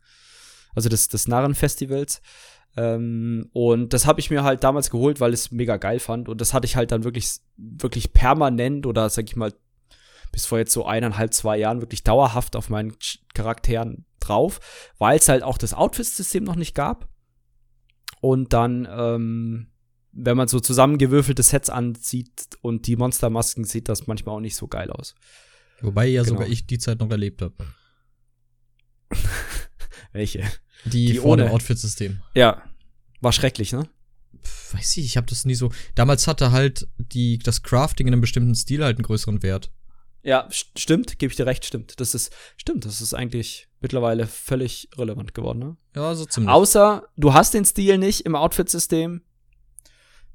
Also 0.75 0.89
des, 0.89 1.09
des 1.09 1.29
Narren-Festivals. 1.29 2.21
Ähm, 2.77 3.49
und 3.53 3.93
das 3.93 4.07
habe 4.07 4.21
ich 4.21 4.31
mir 4.31 4.45
halt 4.45 4.65
damals 4.65 4.91
geholt, 4.91 5.21
weil 5.21 5.33
ich 5.33 5.41
es 5.41 5.53
mega 5.53 5.77
geil 5.77 6.01
fand. 6.01 6.29
Und 6.29 6.41
das 6.41 6.55
hatte 6.55 6.67
ich 6.67 6.77
halt 6.77 6.93
dann 6.93 7.05
wirklich, 7.05 7.39
wirklich 7.57 8.13
permanent 8.13 8.87
oder 8.87 9.09
sag 9.11 9.27
ich 9.27 9.37
mal, 9.37 9.53
bis 10.33 10.47
vor 10.47 10.59
jetzt 10.59 10.73
so 10.73 10.85
eineinhalb, 10.85 11.35
zwei 11.35 11.57
Jahren 11.57 11.81
wirklich 11.81 12.05
dauerhaft 12.05 12.55
auf 12.55 12.69
meinen 12.69 12.97
Charakteren 13.35 14.05
drauf, 14.21 14.61
weil 14.99 15.19
es 15.19 15.29
halt 15.29 15.43
auch 15.43 15.59
das 15.59 15.75
Outfit-System 15.75 16.45
noch 16.45 16.57
nicht 16.57 16.75
gab. 16.75 17.09
Und 18.21 18.53
dann, 18.53 18.87
ähm, 18.91 19.69
wenn 20.13 20.37
man 20.37 20.49
so 20.49 20.61
zusammengewürfelte 20.61 21.43
Sets 21.43 21.71
anzieht 21.71 22.49
und 22.61 22.87
die 22.87 22.97
Monstermasken, 22.97 23.65
sieht 23.65 23.89
das 23.89 24.07
manchmal 24.07 24.37
auch 24.37 24.41
nicht 24.41 24.57
so 24.57 24.69
geil 24.69 24.91
aus. 24.91 25.15
Wobei 25.81 26.07
ja 26.07 26.23
genau. 26.23 26.35
sogar 26.35 26.49
ich 26.49 26.67
die 26.67 26.79
Zeit 26.79 27.01
noch 27.01 27.11
erlebt 27.11 27.43
habe. 27.43 27.55
Welche? 30.13 30.45
Die, 30.85 31.13
die 31.13 31.19
vor 31.19 31.37
dem 31.37 31.49
Outfit-System. 31.49 32.21
Ja. 32.35 32.63
War 33.21 33.33
schrecklich, 33.33 33.73
ne? 33.73 33.89
Weiß 34.73 34.97
ich, 34.97 35.05
ich 35.05 35.17
habe 35.17 35.27
das 35.27 35.45
nie 35.45 35.55
so. 35.55 35.73
Damals 35.95 36.27
hatte 36.27 36.53
halt 36.53 36.89
die, 36.99 37.39
das 37.39 37.63
Crafting 37.63 38.07
in 38.07 38.15
einem 38.15 38.21
bestimmten 38.21 38.55
Stil 38.55 38.83
halt 38.83 38.97
einen 38.97 39.05
größeren 39.05 39.43
Wert. 39.43 39.71
Ja, 40.23 40.49
stimmt, 40.51 41.19
gebe 41.19 41.31
ich 41.31 41.37
dir 41.37 41.47
recht, 41.47 41.65
stimmt. 41.65 42.01
Das 42.01 42.15
ist, 42.15 42.33
stimmt, 42.57 42.85
das 42.85 43.01
ist 43.01 43.15
eigentlich 43.15 43.69
mittlerweile 43.81 44.27
völlig 44.27 44.89
relevant 44.97 45.35
geworden, 45.35 45.59
ne? 45.59 45.77
Ja, 45.97 46.15
so 46.15 46.25
ziemlich. 46.25 46.51
Außer 46.51 47.09
du 47.17 47.33
hast 47.33 47.55
den 47.55 47.65
Stil 47.65 47.99
nicht 47.99 48.27
im 48.27 48.35
Outfit-System, 48.35 49.23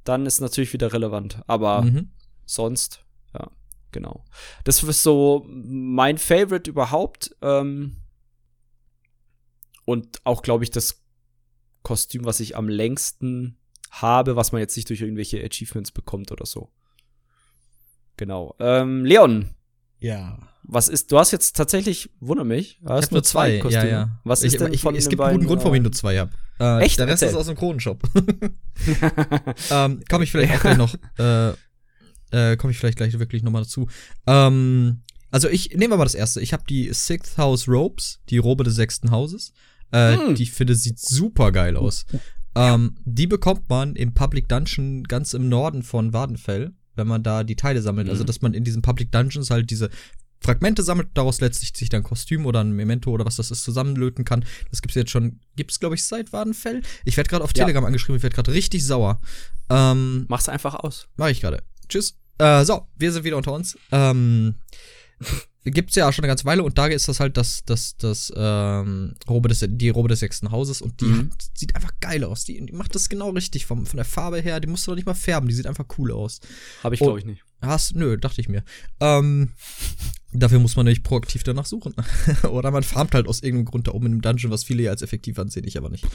dann 0.04 0.26
ist 0.26 0.40
natürlich 0.40 0.74
wieder 0.74 0.94
relevant. 0.94 1.42
Aber 1.48 1.84
mhm. 1.84 2.12
sonst, 2.46 3.06
ja, 3.34 3.50
genau. 3.92 4.26
Das 4.64 4.84
ist 4.84 5.04
so 5.04 5.46
mein 5.48 6.18
Favorite 6.18 6.70
überhaupt. 6.70 7.36
Ähm, 7.42 7.98
und 9.86 10.20
auch, 10.24 10.42
glaube 10.42 10.64
ich, 10.64 10.72
das 10.72 11.04
Kostüm, 11.84 12.26
was 12.26 12.40
ich 12.40 12.58
am 12.58 12.68
längsten 12.68 13.58
habe, 13.92 14.36
was 14.36 14.52
man 14.52 14.60
jetzt 14.60 14.76
nicht 14.76 14.90
durch 14.90 15.02
irgendwelche 15.02 15.44
Achievements 15.44 15.92
bekommt 15.92 16.32
oder 16.32 16.46
so. 16.46 16.72
Genau. 18.18 18.56
Ähm, 18.60 19.06
Leon, 19.06 19.55
ja. 20.06 20.38
Was 20.68 20.90
ist, 20.90 21.12
du 21.12 21.20
hast 21.20 21.32
jetzt 21.32 21.56
tatsächlich, 21.56 22.10
wundere 22.20 22.46
mich, 22.46 22.80
du 22.82 22.90
hast 22.90 23.12
nur 23.12 23.22
zwei, 23.24 23.58
zwei 23.58 23.60
Kostüme. 23.60 23.86
Ja, 23.86 23.90
ja. 23.90 24.20
Was 24.24 24.42
ist 24.42 24.54
ich, 24.54 24.60
denn 24.60 24.74
ich, 24.74 24.82
von 24.82 24.96
Es 24.96 25.10
gibt 25.10 25.22
einen 25.22 25.38
guten 25.38 25.48
Grund, 25.48 25.62
warum 25.62 25.76
ich 25.76 25.82
nur 25.82 25.92
zwei 25.92 26.18
habe. 26.18 26.32
Äh, 26.60 26.84
Echt? 26.84 26.98
Der 26.98 27.08
Rest 27.08 27.22
Erzähl. 27.22 27.36
ist 27.36 27.40
aus 27.40 27.46
dem 27.48 27.56
Kronenshop. 27.56 28.02
ähm, 29.70 30.02
komme 30.10 30.24
ich 30.24 30.32
vielleicht 30.32 30.56
auch 30.56 30.62
gleich 30.62 30.78
noch, 30.78 30.96
äh, 31.20 31.50
äh, 32.32 32.58
komme 32.58 32.72
ich 32.72 32.78
vielleicht 32.80 32.98
gleich 32.98 33.18
wirklich 33.20 33.44
nochmal 33.44 33.64
dazu. 33.64 33.88
Ähm, 34.26 35.02
Also 35.30 35.50
ich 35.50 35.76
nehme 35.76 35.94
aber 35.94 36.06
das 36.06 36.16
erste. 36.16 36.42
Ich 36.42 36.54
habe 36.54 36.64
die 36.68 36.92
Sixth 36.94 37.38
House 37.38 37.68
Robes, 37.68 38.22
die 38.30 38.38
Robe 38.38 38.64
des 38.64 38.76
sechsten 38.76 39.12
Hauses. 39.12 39.54
Äh, 39.92 40.18
hm. 40.18 40.36
Die 40.36 40.46
finde 40.46 40.76
sieht 40.76 41.00
super 41.00 41.52
geil 41.52 41.78
aus. 41.78 42.06
Ähm, 42.56 42.96
die 43.04 43.28
bekommt 43.28 43.70
man 43.70 43.96
im 43.96 44.14
Public 44.14 44.48
Dungeon 44.48 45.04
ganz 45.04 45.34
im 45.34 45.50
Norden 45.50 45.84
von 45.84 46.14
Wadenfell, 46.14 46.74
wenn 46.96 47.08
man 47.08 47.24
da 47.24 47.44
die 47.44 47.56
Teile 47.56 47.82
sammelt. 47.82 48.08
Also, 48.08 48.20
mhm. 48.20 48.22
Also 48.22 48.24
dass 48.26 48.42
man 48.42 48.54
in 48.54 48.64
diesen 48.64 48.82
Public 48.82 49.12
Dungeons 49.12 49.50
halt 49.50 49.70
diese 49.70 49.90
Fragmente 50.42 50.84
sammelt, 50.84 51.10
daraus 51.16 51.42
letztlich 51.42 51.76
sich 51.76 51.90
dann 51.90 52.02
ein 52.02 52.04
Kostüm 52.04 52.46
oder 52.46 52.64
ein 52.64 52.72
Memento 52.72 53.10
oder 53.10 53.26
was 53.26 53.38
das 53.38 53.52
ist 53.52 53.64
zusammenlöten 53.64 54.26
kann. 54.26 54.46
Das 54.70 54.82
gibt's 54.82 54.96
jetzt 54.96 55.10
schon, 55.10 55.40
gibt's 55.56 55.80
glaube 55.80 55.96
ich 55.96 56.04
seit 56.04 56.34
Wadenfell. 56.34 56.84
Ich 57.04 57.18
werde 57.18 57.30
gerade 57.30 57.44
auf 57.44 57.54
Telegram 57.54 57.84
ja. 57.84 57.88
angeschrieben, 57.88 58.18
ich 58.18 58.24
werde 58.24 58.36
gerade 58.36 58.54
richtig 58.54 58.86
sauer. 58.86 59.20
Ähm, 59.70 60.26
Mach's 60.28 60.50
einfach 60.50 60.76
aus. 60.76 61.08
Mach 61.18 61.30
ich 61.30 61.42
gerade. 61.42 61.64
Tschüss. 61.90 62.18
Äh, 62.38 62.64
so, 62.66 62.88
wir 62.96 63.12
sind 63.12 63.24
wieder 63.24 63.38
unter 63.38 63.54
uns. 63.54 63.78
Ähm, 63.92 64.56
gibt's 65.72 65.96
ja 65.96 66.12
schon 66.12 66.24
eine 66.24 66.30
ganze 66.30 66.46
Weile 66.46 66.64
und 66.64 66.78
da 66.78 66.88
ist 66.88 67.08
das 67.08 67.20
halt 67.20 67.38
das, 67.38 67.64
das, 67.66 67.98
das, 67.98 68.32
ähm, 68.36 69.16
Robe 69.28 69.50
des, 69.50 69.66
die 69.68 69.90
Robe 69.90 70.10
des 70.10 70.20
sechsten 70.20 70.52
Hauses 70.52 70.82
und 70.82 71.02
die 71.02 71.06
mhm. 71.06 71.32
hat, 71.32 71.50
sieht 71.54 71.76
einfach 71.76 71.92
geil 72.00 72.24
aus. 72.24 72.46
Die, 72.46 72.64
die 72.66 72.74
macht 72.74 72.96
das 72.96 73.10
genau 73.10 73.30
richtig 73.32 73.66
vom, 73.66 73.86
von 73.86 73.98
der 73.98 74.06
Farbe 74.06 74.40
her. 74.40 74.60
Die 74.60 74.68
musst 74.68 74.86
du 74.86 74.92
doch 74.92 74.96
nicht 74.96 75.06
mal 75.06 75.14
färben, 75.14 75.50
die 75.50 75.56
sieht 75.56 75.68
einfach 75.68 75.86
cool 75.98 76.12
aus. 76.12 76.40
Habe 76.84 76.96
ich, 76.96 77.02
glaube 77.02 77.20
ich, 77.20 77.26
nicht. 77.26 77.44
Hast, 77.62 77.96
nö, 77.96 78.18
dachte 78.18 78.42
ich 78.42 78.50
mir. 78.50 78.64
Ähm, 79.00 79.54
Dafür 80.40 80.60
muss 80.60 80.76
man 80.76 80.86
nämlich 80.86 81.04
proaktiv 81.04 81.44
danach 81.44 81.66
suchen. 81.66 81.94
Oder 82.50 82.72
man 82.72 82.84
farmt 82.84 83.14
halt 83.14 83.28
aus 83.28 83.42
irgendeinem 83.42 83.66
Grund 83.66 83.88
da 83.88 83.92
oben 83.92 84.08
in 84.08 84.12
einem 84.14 84.22
Dungeon, 84.22 84.52
was 84.52 84.64
viele 84.64 84.84
ja 84.84 84.92
als 84.92 85.02
effektiv 85.02 85.40
ansehen, 85.40 85.66
ich 85.66 85.78
aber 85.78 85.90
nicht. 85.90 86.06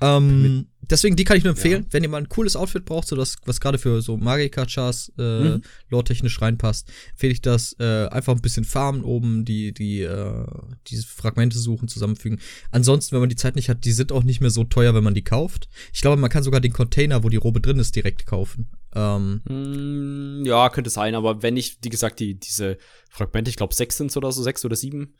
Ähm, 0.00 0.66
deswegen, 0.80 1.16
die 1.16 1.24
kann 1.24 1.36
ich 1.36 1.44
nur 1.44 1.52
empfehlen, 1.52 1.84
ja. 1.84 1.88
wenn 1.92 2.02
ihr 2.02 2.08
mal 2.08 2.18
ein 2.18 2.28
cooles 2.28 2.56
Outfit 2.56 2.84
braucht, 2.84 3.08
so 3.08 3.16
das, 3.16 3.36
was 3.44 3.60
gerade 3.60 3.78
für 3.78 4.02
so 4.02 4.16
Magika-Chars 4.16 5.12
äh, 5.18 5.40
mhm. 5.40 5.62
lore-technisch 5.88 6.40
reinpasst, 6.40 6.88
empfehle 7.12 7.32
ich 7.32 7.42
das, 7.42 7.76
äh, 7.78 8.06
einfach 8.08 8.34
ein 8.34 8.42
bisschen 8.42 8.64
farmen 8.64 8.99
oben, 9.04 9.44
die, 9.44 9.72
die, 9.72 10.02
äh, 10.02 10.44
diese 10.86 11.06
Fragmente 11.06 11.58
suchen, 11.58 11.88
zusammenfügen. 11.88 12.40
Ansonsten, 12.70 13.12
wenn 13.12 13.20
man 13.20 13.28
die 13.28 13.36
Zeit 13.36 13.56
nicht 13.56 13.68
hat, 13.68 13.84
die 13.84 13.92
sind 13.92 14.12
auch 14.12 14.22
nicht 14.22 14.40
mehr 14.40 14.50
so 14.50 14.64
teuer, 14.64 14.94
wenn 14.94 15.04
man 15.04 15.14
die 15.14 15.24
kauft. 15.24 15.68
Ich 15.92 16.00
glaube, 16.00 16.20
man 16.20 16.30
kann 16.30 16.42
sogar 16.42 16.60
den 16.60 16.72
Container, 16.72 17.24
wo 17.24 17.28
die 17.28 17.36
Robe 17.36 17.60
drin 17.60 17.78
ist, 17.78 17.96
direkt 17.96 18.26
kaufen. 18.26 18.70
Ähm, 18.94 19.42
mm, 19.48 20.44
ja, 20.44 20.68
könnte 20.70 20.90
sein, 20.90 21.14
aber 21.14 21.42
wenn 21.42 21.56
ich, 21.56 21.78
wie 21.82 21.88
gesagt, 21.88 22.20
die, 22.20 22.38
diese 22.38 22.78
Fragmente, 23.08 23.48
ich 23.50 23.56
glaube 23.56 23.74
sechs 23.74 23.96
sind 23.96 24.16
oder 24.16 24.32
so, 24.32 24.42
sechs 24.42 24.64
oder 24.64 24.76
sieben, 24.76 25.14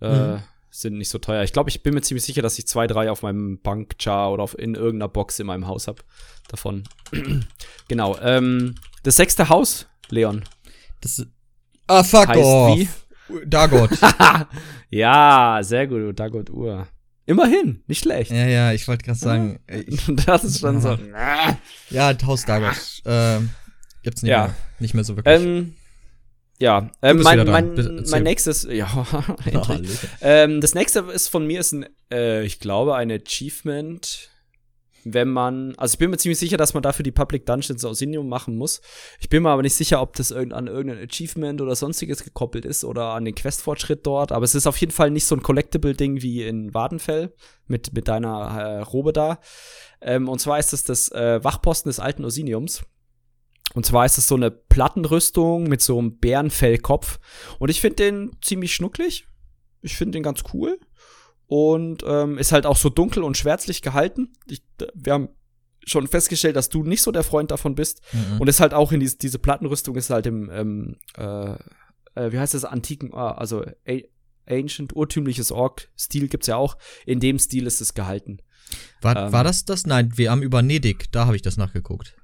äh, 0.00 0.34
mhm. 0.34 0.42
sind 0.70 0.98
nicht 0.98 1.08
so 1.08 1.18
teuer. 1.18 1.42
Ich 1.42 1.52
glaube, 1.52 1.70
ich 1.70 1.82
bin 1.82 1.94
mir 1.94 2.02
ziemlich 2.02 2.24
sicher, 2.24 2.42
dass 2.42 2.58
ich 2.58 2.66
zwei, 2.66 2.86
drei 2.86 3.10
auf 3.10 3.22
meinem 3.22 3.60
Bankchar 3.60 4.32
oder 4.32 4.42
auf, 4.42 4.58
in 4.58 4.74
irgendeiner 4.74 5.08
Box 5.08 5.38
in 5.40 5.46
meinem 5.46 5.66
Haus 5.66 5.88
habe 5.88 6.02
davon. 6.48 6.84
genau. 7.88 8.16
Ähm, 8.20 8.76
das 9.02 9.16
sechste 9.16 9.48
Haus, 9.48 9.86
Leon. 10.10 10.44
Das 11.00 11.26
Ah, 11.86 12.02
fuck 12.02 12.28
heißt 12.28 12.40
off. 12.40 12.76
Wie? 12.76 12.88
Dagot. 13.46 13.90
ja, 14.90 15.60
sehr 15.62 15.86
gut, 15.86 16.18
Dagot 16.18 16.50
Uhr. 16.50 16.86
Immerhin, 17.26 17.82
nicht 17.86 18.02
schlecht. 18.02 18.30
Ja, 18.30 18.46
ja, 18.46 18.72
ich 18.72 18.86
wollte 18.86 19.04
gerade 19.04 19.18
sagen. 19.18 19.58
Ich, 19.68 20.04
das 20.24 20.44
ist 20.44 20.60
schon 20.60 20.80
so. 20.80 20.96
Ja, 21.90 22.14
Haus 22.24 22.44
Dagot. 22.44 23.02
Ähm, 23.04 23.50
gibt's 24.02 24.22
nicht, 24.22 24.30
ja. 24.30 24.46
mehr, 24.46 24.54
nicht 24.78 24.94
mehr 24.94 25.04
so 25.04 25.16
wirklich. 25.16 25.40
Ähm, 25.40 25.74
ja, 26.58 26.90
ähm, 27.02 27.20
mein, 27.22 27.46
mein, 27.46 28.04
mein 28.08 28.22
nächstes, 28.22 28.62
ja, 28.70 28.88
oh, 28.96 29.76
ähm, 30.22 30.60
das 30.60 30.74
nächste 30.74 31.00
ist 31.00 31.28
von 31.28 31.46
mir 31.46 31.60
ist 31.60 31.72
ein, 31.72 31.86
äh, 32.10 32.44
ich 32.44 32.60
glaube, 32.60 32.94
ein 32.94 33.10
Achievement 33.10 34.30
wenn 35.08 35.28
man, 35.28 35.74
also 35.76 35.94
ich 35.94 35.98
bin 35.98 36.10
mir 36.10 36.16
ziemlich 36.16 36.38
sicher, 36.38 36.56
dass 36.56 36.74
man 36.74 36.82
dafür 36.82 37.04
die 37.04 37.12
Public 37.12 37.46
Dungeons 37.46 37.84
aus 37.84 38.02
Indium 38.02 38.28
machen 38.28 38.56
muss. 38.56 38.80
Ich 39.20 39.28
bin 39.28 39.44
mir 39.44 39.50
aber 39.50 39.62
nicht 39.62 39.76
sicher, 39.76 40.02
ob 40.02 40.16
das 40.16 40.32
irgend, 40.32 40.52
an 40.52 40.66
irgendein 40.66 41.06
Achievement 41.06 41.60
oder 41.60 41.76
sonstiges 41.76 42.24
gekoppelt 42.24 42.64
ist 42.64 42.82
oder 42.82 43.10
an 43.10 43.24
den 43.24 43.36
Questfortschritt 43.36 44.04
dort. 44.04 44.32
Aber 44.32 44.44
es 44.44 44.56
ist 44.56 44.66
auf 44.66 44.76
jeden 44.78 44.90
Fall 44.90 45.12
nicht 45.12 45.26
so 45.26 45.36
ein 45.36 45.44
Collectible-Ding 45.44 46.22
wie 46.22 46.42
in 46.42 46.74
Wadenfell 46.74 47.32
mit, 47.68 47.92
mit 47.92 48.08
deiner 48.08 48.58
äh, 48.58 48.80
Robe 48.80 49.12
da. 49.12 49.38
Ähm, 50.00 50.28
und 50.28 50.40
zwar 50.40 50.58
ist 50.58 50.72
es 50.72 50.82
das 50.82 51.12
äh, 51.12 51.42
Wachposten 51.44 51.88
des 51.88 52.00
alten 52.00 52.24
Osiniums. 52.24 52.82
Und 53.74 53.86
zwar 53.86 54.06
ist 54.06 54.18
es 54.18 54.26
so 54.26 54.34
eine 54.34 54.50
Plattenrüstung 54.50 55.64
mit 55.64 55.82
so 55.82 56.00
einem 56.00 56.18
Bärenfellkopf. 56.18 57.20
Und 57.60 57.68
ich 57.68 57.80
finde 57.80 57.96
den 57.96 58.36
ziemlich 58.42 58.74
schnucklig. 58.74 59.28
Ich 59.82 59.96
finde 59.96 60.16
den 60.16 60.24
ganz 60.24 60.42
cool 60.52 60.80
und 61.46 62.02
ähm, 62.06 62.38
ist 62.38 62.52
halt 62.52 62.66
auch 62.66 62.76
so 62.76 62.88
dunkel 62.88 63.22
und 63.22 63.36
schwärzlich 63.36 63.82
gehalten. 63.82 64.32
Ich, 64.48 64.62
wir 64.94 65.12
haben 65.12 65.28
schon 65.86 66.08
festgestellt, 66.08 66.56
dass 66.56 66.68
du 66.68 66.82
nicht 66.82 67.02
so 67.02 67.12
der 67.12 67.22
Freund 67.22 67.50
davon 67.50 67.74
bist. 67.74 68.00
Mhm. 68.12 68.40
Und 68.40 68.48
ist 68.48 68.60
halt 68.60 68.74
auch 68.74 68.92
in 68.92 69.00
diese, 69.00 69.16
diese 69.16 69.38
Plattenrüstung 69.38 69.94
ist 69.96 70.10
halt 70.10 70.26
im, 70.26 70.50
ähm, 70.50 70.96
äh, 71.16 71.52
äh, 72.14 72.32
wie 72.32 72.38
heißt 72.38 72.54
das, 72.54 72.64
antiken, 72.64 73.12
äh, 73.12 73.16
also 73.16 73.64
ancient, 74.48 74.94
urtümliches 74.94 75.52
Ork-Stil 75.52 76.28
gibt's 76.28 76.48
ja 76.48 76.56
auch. 76.56 76.76
In 77.04 77.20
dem 77.20 77.38
Stil 77.38 77.66
ist 77.66 77.80
es 77.80 77.94
gehalten. 77.94 78.38
War, 79.00 79.16
ähm, 79.16 79.32
war 79.32 79.44
das 79.44 79.64
das? 79.64 79.86
Nein, 79.86 80.12
wir 80.16 80.30
haben 80.30 80.42
über 80.42 80.62
Nedig, 80.62 81.10
da 81.12 81.26
habe 81.26 81.36
ich 81.36 81.42
das 81.42 81.56
nachgeguckt. 81.56 82.16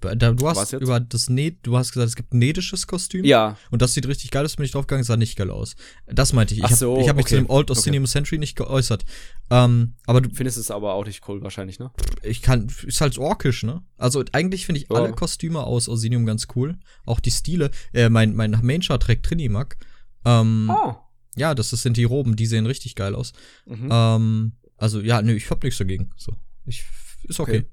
Du 0.00 0.48
hast 0.48 0.72
über 0.74 1.00
das 1.00 1.30
Ned, 1.30 1.58
du 1.62 1.78
hast 1.78 1.92
gesagt, 1.92 2.08
es 2.08 2.16
gibt 2.16 2.34
ein 2.34 2.38
nedisches 2.38 2.86
Kostüm. 2.86 3.24
Ja. 3.24 3.56
Und 3.70 3.80
das 3.80 3.94
sieht 3.94 4.06
richtig 4.06 4.30
geil 4.30 4.44
aus, 4.44 4.56
bin 4.56 4.66
ich 4.66 4.72
draufgegangen, 4.72 5.04
sah 5.04 5.16
nicht 5.16 5.36
geil 5.36 5.50
aus. 5.50 5.76
Das 6.06 6.32
meinte 6.32 6.52
ich. 6.54 6.60
Ich 6.60 6.64
habe 6.64 6.74
so, 6.74 6.96
hab 7.08 7.16
mich 7.16 7.24
okay. 7.24 7.36
zu 7.36 7.42
dem 7.42 7.50
Old 7.50 7.70
Osinium 7.70 8.04
okay. 8.04 8.12
Century 8.12 8.38
nicht 8.38 8.56
geäußert. 8.56 9.04
Ähm, 9.50 9.94
aber 10.06 10.20
du 10.20 10.28
findest 10.34 10.58
es 10.58 10.70
aber 10.70 10.94
auch 10.94 11.06
nicht 11.06 11.26
cool 11.28 11.42
wahrscheinlich, 11.42 11.78
ne? 11.78 11.90
Ich 12.22 12.42
kann, 12.42 12.68
ist 12.86 13.00
halt 13.00 13.16
orkisch, 13.18 13.62
ne? 13.62 13.82
Also 13.96 14.22
eigentlich 14.32 14.66
finde 14.66 14.82
ich 14.82 14.90
oh. 14.90 14.94
alle 14.94 15.12
Kostüme 15.12 15.64
aus 15.64 15.88
Osinium 15.88 16.26
ganz 16.26 16.48
cool. 16.54 16.76
Auch 17.06 17.20
die 17.20 17.30
Stile. 17.30 17.70
Äh, 17.92 18.10
mein, 18.10 18.34
mein 18.34 18.58
Main-Chart 18.62 19.02
trägt 19.02 19.24
Trinimak. 19.24 19.78
Ähm, 20.24 20.70
oh. 20.70 20.96
Ja, 21.36 21.54
das, 21.54 21.70
das 21.70 21.82
sind 21.82 21.96
die 21.96 22.04
Roben, 22.04 22.36
die 22.36 22.46
sehen 22.46 22.66
richtig 22.66 22.94
geil 22.94 23.14
aus. 23.14 23.32
Mhm. 23.66 23.88
Ähm, 23.90 24.52
also 24.76 25.00
ja, 25.00 25.22
nö, 25.22 25.34
ich 25.34 25.50
hab 25.50 25.62
nichts 25.62 25.78
dagegen. 25.78 26.10
So. 26.16 26.34
Ich, 26.66 26.84
ist 27.24 27.40
okay. 27.40 27.58
okay. 27.58 27.70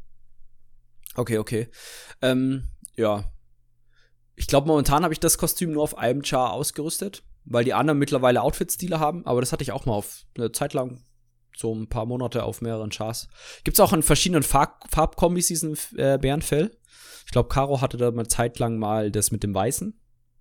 Okay, 1.16 1.38
okay. 1.38 1.70
Ähm, 2.22 2.70
ja. 2.96 3.32
Ich 4.36 4.48
glaube, 4.48 4.68
momentan 4.68 5.04
habe 5.04 5.14
ich 5.14 5.20
das 5.20 5.38
Kostüm 5.38 5.72
nur 5.72 5.84
auf 5.84 5.98
einem 5.98 6.24
Char 6.24 6.54
ausgerüstet, 6.54 7.24
weil 7.46 7.64
die 7.64 7.74
anderen 7.74 8.00
mittlerweile 8.00 8.42
Outfit-Stile 8.42 9.00
haben, 9.00 9.26
aber 9.26 9.42
das 9.42 9.52
hatte 9.52 9.64
ich 9.64 9.72
auch 9.72 9.86
mal 9.86 9.94
auf 9.94 10.26
eine 10.36 10.52
Zeit 10.52 10.74
lang, 10.74 11.04
so 11.56 11.74
ein 11.76 11.90
paar 11.90 12.06
Monate 12.06 12.44
auf 12.44 12.62
mehreren 12.62 12.92
Chars. 12.92 13.28
Gibt's 13.64 13.80
auch 13.80 13.94
in 13.94 14.04
verschiedenen 14.04 14.44
Farb 14.44 14.84
Farbkombis 14.90 15.48
diesen 15.48 15.78
äh, 15.98 16.18
Bärenfell. 16.18 16.78
Ich 17.26 17.32
glaube, 17.32 17.50
Caro 17.50 17.82
hatte 17.82 17.98
da 17.98 18.10
mal 18.12 18.28
zeitlang 18.28 18.78
mal 18.78 19.12
das 19.12 19.32
mit 19.32 19.44
dem 19.44 19.54
Weißen. 19.54 19.98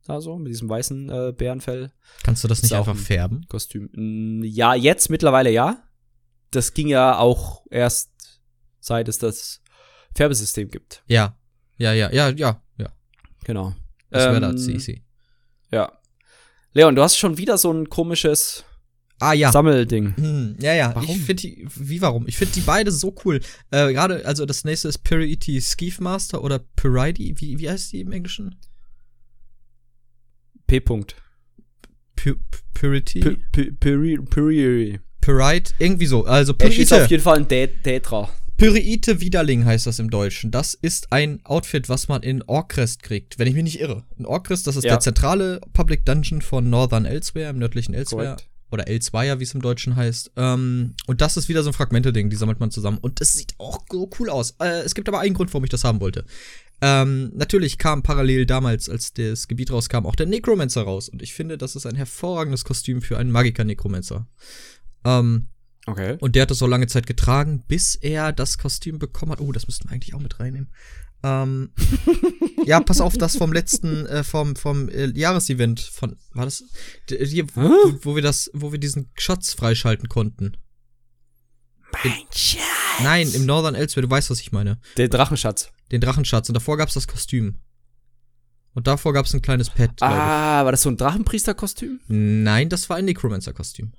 Also, 0.07 0.39
mit 0.39 0.49
diesem 0.49 0.69
weißen 0.69 1.11
äh, 1.11 1.33
Bärenfell. 1.33 1.93
Kannst 2.23 2.43
du 2.43 2.49
das 2.49 2.63
nicht 2.63 2.73
einfach 2.73 2.97
färben? 2.97 3.47
Kostüm. 3.49 4.43
Ja, 4.43 4.75
jetzt 4.75 5.11
mittlerweile 5.11 5.51
ja. 5.51 5.83
Das 6.51 6.75
ging 6.75 6.89
ja 6.89 7.19
auch 7.19 7.65
erst 7.71 8.41
seit 8.81 9.09
es 9.09 9.19
das 9.19 9.63
Färbesystem 10.15 10.71
gibt. 10.71 11.03
Ja. 11.07 11.37
Ja, 11.79 11.93
ja, 11.93 12.13
ja, 12.13 12.29
ja, 12.31 12.63
ja. 12.77 12.89
Genau. 13.45 13.75
Das 14.11 14.25
wäre 14.25 14.37
ähm, 14.37 14.43
das 14.53 14.69
easy. 14.69 15.03
Ja. 15.71 15.93
Leon, 16.73 16.95
du 16.95 17.03
hast 17.03 17.17
schon 17.17 17.39
wieder 17.39 17.59
so 17.59 17.73
ein 17.73 17.89
komisches 17.89 18.65
Ah 19.21 19.35
ja. 19.35 19.53
Sammelding. 19.53 20.17
Hm, 20.17 20.57
ja, 20.61 20.75
ja. 20.75 20.95
Warum? 20.95 21.11
Ich 21.11 21.19
finde 21.19 21.43
die, 21.43 21.69
wie 21.77 22.01
warum? 22.01 22.27
Ich 22.27 22.39
finde 22.39 22.55
die 22.55 22.63
beide 22.63 22.91
so 22.91 23.15
cool. 23.25 23.41
Äh, 23.71 23.93
Gerade, 23.93 24.25
also 24.25 24.47
das 24.47 24.65
nächste 24.65 24.89
ist 24.89 25.05
Purity 25.05 25.61
Skeef 25.61 26.01
Master 26.01 26.43
oder 26.43 26.59
Purity. 26.59 27.35
Wie, 27.39 27.59
wie 27.59 27.69
heißt 27.69 27.93
die 27.93 28.01
im 28.01 28.13
Englischen? 28.13 28.57
P. 30.67 30.79
-Punkt. 30.79 31.17
Purity? 32.73 33.21
Purity. 33.79 35.01
Purite, 35.21 35.75
irgendwie 35.79 36.07
so. 36.07 36.25
Also 36.25 36.55
Purity. 36.55 36.83
ist 36.83 36.93
auf 36.95 37.11
jeden 37.11 37.23
Fall 37.23 37.39
ein 37.39 37.49
Tetra. 37.49 38.31
Pyreite 38.61 39.23
Widerling 39.23 39.65
heißt 39.65 39.87
das 39.87 39.99
im 40.01 40.11
Deutschen. 40.11 40.51
Das 40.51 40.75
ist 40.75 41.15
ein 41.15 41.41
Outfit, 41.45 41.89
was 41.89 42.09
man 42.09 42.23
in 42.23 42.43
Orcrest 42.43 43.03
kriegt, 43.03 43.39
wenn 43.39 43.47
ich 43.47 43.55
mich 43.55 43.65
nicht 43.65 43.81
irre. 43.81 44.05
In 44.19 44.27
Orcrest, 44.27 44.67
das 44.67 44.77
ist 44.77 44.85
ja. 44.85 44.91
der 44.91 45.01
zentrale 45.01 45.63
Public 45.73 46.05
Dungeon 46.05 46.43
von 46.43 46.69
Northern 46.69 47.07
Elsewhere, 47.07 47.49
im 47.49 47.59
nördlichen 47.59 47.95
Elsewhere. 47.95 48.35
Correct. 48.35 48.51
Oder 48.71 48.87
Elsewire, 48.87 49.41
wie 49.41 49.45
es 49.45 49.55
im 49.55 49.63
Deutschen 49.63 49.97
heißt. 49.97 50.33
Ähm, 50.37 50.95
und 51.07 51.23
das 51.23 51.39
ist 51.39 51.49
wieder 51.49 51.63
so 51.63 51.71
ein 51.71 51.73
Fragmente-Ding, 51.73 52.29
die 52.29 52.37
sammelt 52.37 52.61
man 52.61 52.71
zusammen. 52.71 52.99
Und 53.01 53.23
es 53.23 53.33
sieht 53.33 53.55
auch 53.57 53.81
so 53.91 54.11
cool 54.19 54.29
aus. 54.29 54.55
Äh, 54.61 54.83
es 54.83 54.95
gibt 54.95 55.09
aber 55.09 55.21
einen 55.21 55.35
Grund, 55.35 55.51
warum 55.55 55.65
ich 55.65 55.71
das 55.71 55.85
haben 55.85 56.01
wollte. 56.03 56.27
Ähm, 56.83 57.33
natürlich 57.35 57.79
kam 57.79 58.03
parallel 58.03 58.45
damals, 58.45 58.91
als 58.91 59.15
das 59.15 59.49
Gebiet 59.49 59.73
rauskam, 59.73 60.05
auch 60.05 60.17
der 60.17 60.27
Necromancer 60.27 60.83
raus. 60.83 61.09
Und 61.09 61.23
ich 61.23 61.33
finde, 61.33 61.57
das 61.57 61.77
ist 61.77 61.87
ein 61.87 61.97
hervorragendes 61.97 62.65
Kostüm 62.65 63.01
für 63.01 63.17
einen 63.17 63.33
Magiker-Necromancer. 63.33 64.27
Ähm, 65.07 65.47
Okay. 65.87 66.17
Und 66.21 66.35
der 66.35 66.43
hat 66.43 66.51
das 66.51 66.59
so 66.59 66.67
lange 66.67 66.87
Zeit 66.87 67.07
getragen, 67.07 67.65
bis 67.67 67.95
er 67.95 68.33
das 68.33 68.59
Kostüm 68.59 68.99
bekommen 68.99 69.33
hat. 69.33 69.41
Oh, 69.41 69.53
das 69.53 69.67
müssten 69.67 69.89
wir 69.89 69.95
eigentlich 69.95 70.15
auch 70.15 70.21
mit 70.21 70.39
reinnehmen. 70.39 70.71
Ähm, 71.23 71.73
ja, 72.67 72.81
pass 72.81 73.01
auf, 73.01 73.17
das 73.17 73.37
vom 73.37 73.53
letzten, 73.53 74.07
äh, 74.07 74.25
vom, 74.25 74.57
vom 74.57 74.89
äh, 74.89 75.07
Jahresevent 75.07 75.81
von, 75.81 76.17
war 76.33 76.47
das, 76.47 76.65
die, 77.09 77.45
wo, 77.55 77.71
wo, 78.03 78.15
wir 78.15 78.23
das, 78.23 78.51
wo 78.55 78.73
wir 78.73 78.79
diesen 78.79 79.11
Schatz 79.15 79.53
freischalten 79.53 80.09
konnten. 80.09 80.57
Mein 82.05 82.13
Schatz! 82.35 82.61
Nein, 83.03 83.31
im 83.33 83.47
Northern 83.47 83.75
Elsewhere, 83.75 84.07
du 84.07 84.11
weißt, 84.11 84.31
was 84.31 84.41
ich 84.41 84.53
meine. 84.53 84.79
Den 84.97 85.11
Drachenschatz. 85.11 85.71
Den 85.91 86.01
Drachenschatz. 86.01 86.49
Und 86.49 86.55
davor 86.55 86.77
gab's 86.77 86.95
das 86.95 87.09
Kostüm. 87.09 87.61
Und 88.73 88.87
davor 88.87 89.13
gab 89.13 89.27
es 89.27 89.35
ein 89.35 89.43
kleines 89.43 89.71
Pad. 89.71 90.01
Ah, 90.01 90.65
war 90.65 90.71
das 90.71 90.83
so 90.83 90.91
ein 90.91 90.97
Drachenpriester-Kostüm? 90.97 92.01
Nein, 92.07 92.69
das 92.69 92.89
war 92.89 92.97
ein 92.97 93.05
Necromancer-Kostüm. 93.05 93.93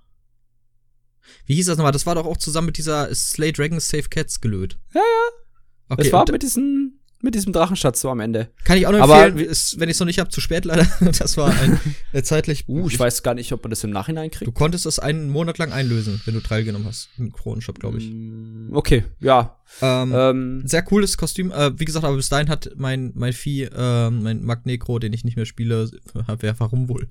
Wie 1.45 1.55
hieß 1.55 1.67
das 1.67 1.77
nochmal? 1.77 1.91
Das 1.91 2.05
war 2.05 2.15
doch 2.15 2.25
auch 2.25 2.37
zusammen 2.37 2.67
mit 2.67 2.77
dieser 2.77 3.13
Slay 3.13 3.51
Dragons 3.51 3.87
Save 3.87 4.09
Cats 4.09 4.41
gelöt. 4.41 4.77
Ja, 4.93 5.01
ja. 5.01 5.41
Okay, 5.89 6.07
es 6.07 6.13
war 6.13 6.25
mit 6.31 6.41
diesen 6.41 6.80
mit 7.23 7.35
diesem 7.35 7.53
Drachenschatz 7.53 8.01
so 8.01 8.09
am 8.09 8.19
Ende. 8.19 8.49
Kann 8.63 8.77
ich 8.77 8.87
auch 8.87 8.91
noch 8.91 8.99
empfehlen, 8.99 9.33
Aber, 9.33 9.41
ist, 9.41 9.79
wenn 9.79 9.89
ich 9.89 9.95
es 9.95 9.99
noch 9.99 10.07
nicht 10.07 10.19
habe, 10.19 10.29
zu 10.29 10.41
spät 10.41 10.65
leider. 10.65 10.87
Das 11.21 11.37
war 11.37 11.49
ein 11.49 11.79
äh, 12.13 12.23
zeitlich. 12.23 12.65
Uh, 12.67 12.87
ich, 12.87 12.93
ich, 12.93 12.99
weiß 12.99 13.23
gar 13.23 13.33
nicht, 13.33 13.51
ob 13.51 13.63
man 13.63 13.69
das 13.69 13.83
im 13.83 13.91
Nachhinein 13.91 14.31
kriegt. 14.31 14.47
Du 14.47 14.51
konntest 14.51 14.85
das 14.85 14.99
einen 14.99 15.29
Monat 15.29 15.57
lang 15.57 15.71
einlösen, 15.71 16.21
wenn 16.25 16.33
du 16.33 16.39
teilgenommen 16.39 16.87
hast 16.87 17.09
im 17.17 17.31
Kronenshop, 17.31 17.79
glaube 17.79 17.99
ich. 17.99 18.09
Mm, 18.09 18.69
okay, 18.73 19.03
ja. 19.19 19.57
Ähm, 19.81 20.13
ähm, 20.15 20.63
sehr 20.65 20.81
cooles 20.81 21.17
Kostüm. 21.17 21.51
Äh, 21.51 21.79
wie 21.79 21.85
gesagt, 21.85 22.05
aber 22.05 22.15
bis 22.15 22.29
dahin 22.29 22.49
hat 22.49 22.71
mein 22.75 23.11
mein 23.15 23.33
Vieh, 23.33 23.63
äh, 23.63 24.09
mein 24.09 24.43
Magnecro, 24.43 24.99
den 24.99 25.13
ich 25.13 25.23
nicht 25.23 25.35
mehr 25.35 25.45
spiele, 25.45 25.91
wer 26.39 26.59
warum 26.59 26.89
wohl, 26.89 27.07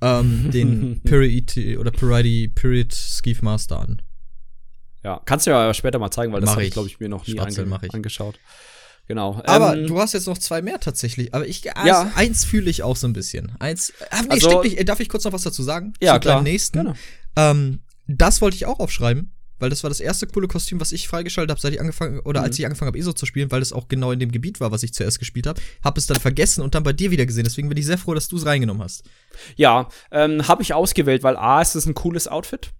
ähm, 0.00 0.50
den 0.52 1.00
Period 1.02 1.56
oder 1.78 1.90
Periody 1.90 2.48
Period 2.48 2.92
Skeef 2.92 3.42
Master 3.42 3.80
an. 3.80 4.02
Ja, 5.04 5.20
kannst 5.24 5.46
du 5.46 5.50
ja 5.50 5.74
später 5.74 5.98
mal 5.98 6.10
zeigen, 6.10 6.32
weil 6.32 6.40
das 6.40 6.50
habe 6.50 6.64
ich, 6.64 6.72
glaube 6.72 6.88
ich, 6.88 6.98
mir 6.98 7.10
noch 7.10 7.26
nie 7.26 7.38
ange 7.38 7.78
angeschaut. 7.92 8.38
Genau. 9.06 9.42
Aber 9.44 9.76
ähm, 9.76 9.86
du 9.86 10.00
hast 10.00 10.14
jetzt 10.14 10.26
noch 10.26 10.38
zwei 10.38 10.62
mehr 10.62 10.80
tatsächlich. 10.80 11.34
Aber 11.34 11.46
ich, 11.46 11.76
also 11.76 11.88
ja. 11.88 12.12
eins 12.14 12.44
fühle 12.44 12.70
ich 12.70 12.82
auch 12.82 12.96
so 12.96 13.06
ein 13.06 13.12
bisschen. 13.12 13.52
Eins, 13.58 13.92
ah, 14.10 14.22
nee, 14.22 14.30
also, 14.30 14.48
stimmt 14.48 14.64
nicht. 14.64 14.88
Darf 14.88 15.00
ich 15.00 15.08
kurz 15.08 15.24
noch 15.24 15.32
was 15.32 15.42
dazu 15.42 15.62
sagen? 15.62 15.92
Ja, 16.00 16.14
Zu 16.14 16.20
klar. 16.20 16.42
nächsten. 16.42 16.78
Genau. 16.78 16.94
Ähm, 17.36 17.80
das 18.06 18.40
wollte 18.40 18.56
ich 18.56 18.66
auch 18.66 18.80
aufschreiben, 18.80 19.32
weil 19.58 19.70
das 19.70 19.82
war 19.82 19.90
das 19.90 20.00
erste 20.00 20.26
coole 20.26 20.48
Kostüm, 20.48 20.80
was 20.80 20.92
ich 20.92 21.08
freigeschaltet 21.08 21.50
habe, 21.50 21.60
seit 21.60 21.74
ich 21.74 21.80
angefangen 21.80 22.20
oder 22.20 22.40
mhm. 22.40 22.46
als 22.46 22.58
ich 22.58 22.64
angefangen 22.64 22.88
habe, 22.88 22.98
ESO 22.98 23.12
zu 23.12 23.26
spielen, 23.26 23.50
weil 23.50 23.62
es 23.62 23.72
auch 23.72 23.88
genau 23.88 24.12
in 24.12 24.18
dem 24.18 24.32
Gebiet 24.32 24.60
war, 24.60 24.70
was 24.70 24.82
ich 24.82 24.94
zuerst 24.94 25.18
gespielt 25.18 25.46
habe. 25.46 25.60
Habe 25.82 25.98
es 25.98 26.06
dann 26.06 26.18
vergessen 26.18 26.62
und 26.62 26.74
dann 26.74 26.82
bei 26.82 26.92
dir 26.92 27.10
wieder 27.10 27.26
gesehen. 27.26 27.44
Deswegen 27.44 27.68
bin 27.68 27.78
ich 27.78 27.86
sehr 27.86 27.98
froh, 27.98 28.14
dass 28.14 28.28
du 28.28 28.36
es 28.36 28.46
reingenommen 28.46 28.82
hast. 28.82 29.04
Ja, 29.56 29.88
ähm, 30.10 30.48
habe 30.48 30.62
ich 30.62 30.72
ausgewählt, 30.72 31.22
weil 31.22 31.36
A, 31.36 31.60
ist 31.60 31.74
es 31.74 31.86
ein 31.86 31.94
cooles 31.94 32.26
Outfit. 32.28 32.72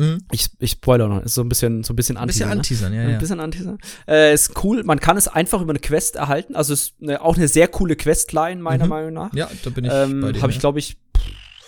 Mhm. 0.00 0.24
Ich, 0.32 0.48
ich 0.58 0.72
spoiler 0.72 1.08
noch, 1.08 1.22
ist 1.22 1.34
so 1.34 1.42
ein 1.42 1.48
bisschen, 1.48 1.84
so 1.84 1.92
ein 1.92 1.96
bisschen 1.96 2.16
anteasern. 2.16 2.50
Ein 2.50 2.58
bisschen 2.58 2.80
anteasern, 2.80 2.92
ne? 2.92 2.96
ja, 2.96 3.08
ja. 3.08 3.14
Ein 3.16 3.20
bisschen 3.20 3.40
anteasern. 3.40 3.78
Äh, 4.08 4.32
ist 4.32 4.64
cool, 4.64 4.82
man 4.82 4.98
kann 4.98 5.18
es 5.18 5.28
einfach 5.28 5.60
über 5.60 5.72
eine 5.72 5.78
Quest 5.78 6.16
erhalten. 6.16 6.56
Also 6.56 6.72
ist 6.72 6.94
eine, 7.02 7.20
auch 7.20 7.36
eine 7.36 7.48
sehr 7.48 7.68
coole 7.68 7.96
Questline, 7.96 8.62
meiner 8.62 8.84
mhm. 8.84 8.90
Meinung 8.90 9.12
nach. 9.12 9.34
Ja, 9.34 9.50
da 9.62 9.70
bin 9.70 9.84
ich 9.84 9.92
ähm, 9.92 10.22
bei 10.22 10.32
dir. 10.32 10.40
Habe 10.40 10.52
ich, 10.52 10.58
glaube 10.58 10.78
ich, 10.78 10.96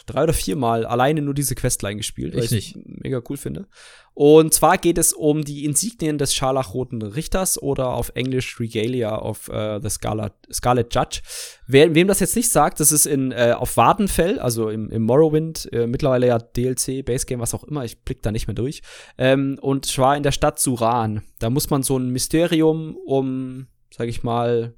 drei 0.06 0.24
oder 0.24 0.32
vier 0.32 0.56
Mal 0.56 0.84
alleine 0.84 1.22
nur 1.22 1.34
diese 1.34 1.54
Questline 1.54 1.96
gespielt, 1.96 2.34
weil 2.34 2.44
ich 2.44 2.50
nicht. 2.50 2.76
mega 2.84 3.20
cool 3.28 3.36
finde. 3.36 3.66
Und 4.14 4.52
zwar 4.52 4.76
geht 4.76 4.98
es 4.98 5.14
um 5.14 5.42
die 5.42 5.64
Insignien 5.64 6.18
des 6.18 6.34
scharlachroten 6.34 7.00
Richters 7.00 7.60
oder 7.60 7.94
auf 7.94 8.12
Englisch 8.14 8.60
Regalia 8.60 9.18
of 9.18 9.48
uh, 9.48 9.80
the 9.82 9.88
Scarlet, 9.88 10.34
Scarlet 10.52 10.94
Judge. 10.94 11.20
Wer, 11.66 11.94
wem 11.94 12.08
das 12.08 12.20
jetzt 12.20 12.36
nicht 12.36 12.50
sagt, 12.50 12.80
das 12.80 12.92
ist 12.92 13.06
in 13.06 13.32
äh, 13.32 13.54
auf 13.56 13.76
Wardenfell, 13.78 14.38
also 14.38 14.68
im, 14.68 14.90
im 14.90 15.02
Morrowind, 15.02 15.72
äh, 15.72 15.86
mittlerweile 15.86 16.26
ja 16.26 16.38
DLC, 16.38 17.04
Basegame, 17.04 17.42
was 17.42 17.54
auch 17.54 17.64
immer, 17.64 17.84
ich 17.84 18.00
blick 18.02 18.22
da 18.22 18.32
nicht 18.32 18.48
mehr 18.48 18.54
durch. 18.54 18.82
Ähm, 19.16 19.58
und 19.62 19.86
zwar 19.86 20.16
in 20.16 20.22
der 20.22 20.32
Stadt 20.32 20.60
Suran. 20.60 21.22
Da 21.38 21.48
muss 21.48 21.70
man 21.70 21.82
so 21.82 21.96
ein 21.96 22.10
Mysterium 22.10 22.96
um, 23.06 23.66
sag 23.90 24.08
ich 24.08 24.22
mal, 24.22 24.74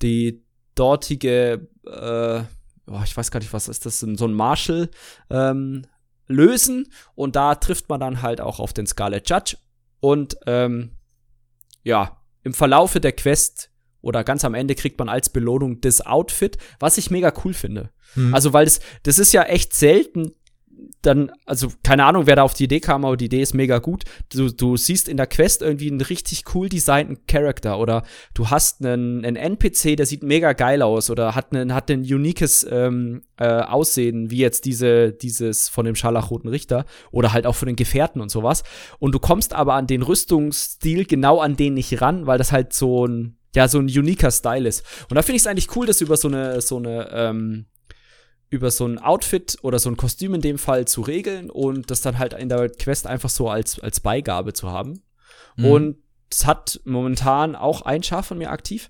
die 0.00 0.44
dortige 0.76 1.68
äh, 1.84 2.42
oh, 2.86 3.00
ich 3.04 3.16
weiß 3.16 3.30
gar 3.30 3.40
nicht, 3.40 3.52
was 3.52 3.68
ist 3.68 3.86
das, 3.86 4.00
so 4.00 4.26
ein 4.26 4.34
Marshall 4.34 4.90
ähm, 5.30 5.86
lösen. 6.26 6.88
Und 7.14 7.36
da 7.36 7.54
trifft 7.54 7.88
man 7.88 8.00
dann 8.00 8.22
halt 8.22 8.40
auch 8.40 8.60
auf 8.60 8.72
den 8.72 8.86
Scarlet 8.86 9.28
Judge. 9.28 9.56
Und 10.00 10.36
ähm, 10.46 10.92
ja, 11.82 12.20
im 12.42 12.54
Verlaufe 12.54 13.00
der 13.00 13.12
Quest 13.12 13.70
oder 14.00 14.22
ganz 14.22 14.44
am 14.44 14.54
Ende 14.54 14.74
kriegt 14.74 14.98
man 14.98 15.08
als 15.08 15.30
Belohnung 15.30 15.80
das 15.80 16.04
Outfit, 16.04 16.58
was 16.78 16.98
ich 16.98 17.10
mega 17.10 17.32
cool 17.44 17.54
finde. 17.54 17.90
Mhm. 18.14 18.34
Also, 18.34 18.52
weil 18.52 18.64
das, 18.64 18.80
das 19.02 19.18
ist 19.18 19.32
ja 19.32 19.42
echt 19.42 19.74
selten, 19.74 20.32
dann, 21.02 21.30
also 21.44 21.68
keine 21.82 22.04
Ahnung, 22.04 22.26
wer 22.26 22.36
da 22.36 22.42
auf 22.42 22.54
die 22.54 22.64
Idee 22.64 22.80
kam, 22.80 23.04
aber 23.04 23.16
die 23.16 23.26
Idee 23.26 23.42
ist 23.42 23.54
mega 23.54 23.78
gut. 23.78 24.04
Du, 24.32 24.50
du 24.50 24.76
siehst 24.76 25.08
in 25.08 25.16
der 25.16 25.26
Quest 25.26 25.62
irgendwie 25.62 25.90
einen 25.90 26.00
richtig 26.00 26.44
cool 26.54 26.68
designten 26.68 27.26
Charakter 27.26 27.78
oder 27.78 28.02
du 28.34 28.50
hast 28.50 28.84
einen, 28.84 29.24
einen 29.24 29.36
NPC, 29.36 29.96
der 29.96 30.06
sieht 30.06 30.22
mega 30.22 30.52
geil 30.52 30.82
aus 30.82 31.10
oder 31.10 31.34
hat 31.34 31.54
einen, 31.54 31.74
hat 31.74 31.90
ein 31.90 32.00
uniques 32.00 32.66
ähm, 32.70 33.22
äh, 33.36 33.46
Aussehen, 33.46 34.30
wie 34.30 34.38
jetzt 34.38 34.64
diese, 34.64 35.12
dieses 35.12 35.68
von 35.68 35.84
dem 35.84 35.94
scharlachroten 35.94 36.50
Richter 36.50 36.84
oder 37.10 37.32
halt 37.32 37.46
auch 37.46 37.54
von 37.54 37.66
den 37.66 37.76
Gefährten 37.76 38.20
und 38.20 38.30
sowas. 38.30 38.62
Und 38.98 39.14
du 39.14 39.18
kommst 39.18 39.54
aber 39.54 39.74
an 39.74 39.86
den 39.86 40.02
Rüstungsstil 40.02 41.04
genau 41.06 41.40
an 41.40 41.56
den 41.56 41.74
nicht 41.74 42.00
ran, 42.00 42.26
weil 42.26 42.38
das 42.38 42.52
halt 42.52 42.72
so 42.72 43.06
ein, 43.06 43.36
ja, 43.54 43.68
so 43.68 43.78
ein 43.78 43.86
uniker 43.86 44.30
Style 44.30 44.68
ist. 44.68 44.84
Und 45.08 45.16
da 45.16 45.22
finde 45.22 45.36
ich 45.36 45.42
es 45.42 45.46
eigentlich 45.46 45.74
cool, 45.76 45.86
dass 45.86 46.00
über 46.00 46.16
so 46.16 46.28
eine, 46.28 46.60
so 46.60 46.76
eine, 46.76 47.08
ähm, 47.12 47.66
über 48.48 48.70
so 48.70 48.86
ein 48.86 48.98
Outfit 48.98 49.58
oder 49.62 49.78
so 49.78 49.90
ein 49.90 49.96
Kostüm 49.96 50.34
in 50.34 50.40
dem 50.40 50.58
Fall 50.58 50.86
zu 50.86 51.00
regeln 51.02 51.50
und 51.50 51.90
das 51.90 52.00
dann 52.00 52.18
halt 52.18 52.32
in 52.34 52.48
der 52.48 52.68
Quest 52.68 53.06
einfach 53.06 53.30
so 53.30 53.48
als, 53.48 53.80
als 53.80 54.00
Beigabe 54.00 54.52
zu 54.52 54.70
haben. 54.70 55.02
Mhm. 55.56 55.64
Und 55.64 55.96
es 56.30 56.46
hat 56.46 56.80
momentan 56.84 57.56
auch 57.56 57.82
ein 57.82 58.02
Schaf 58.02 58.26
von 58.26 58.38
mir 58.38 58.50
aktiv. 58.50 58.88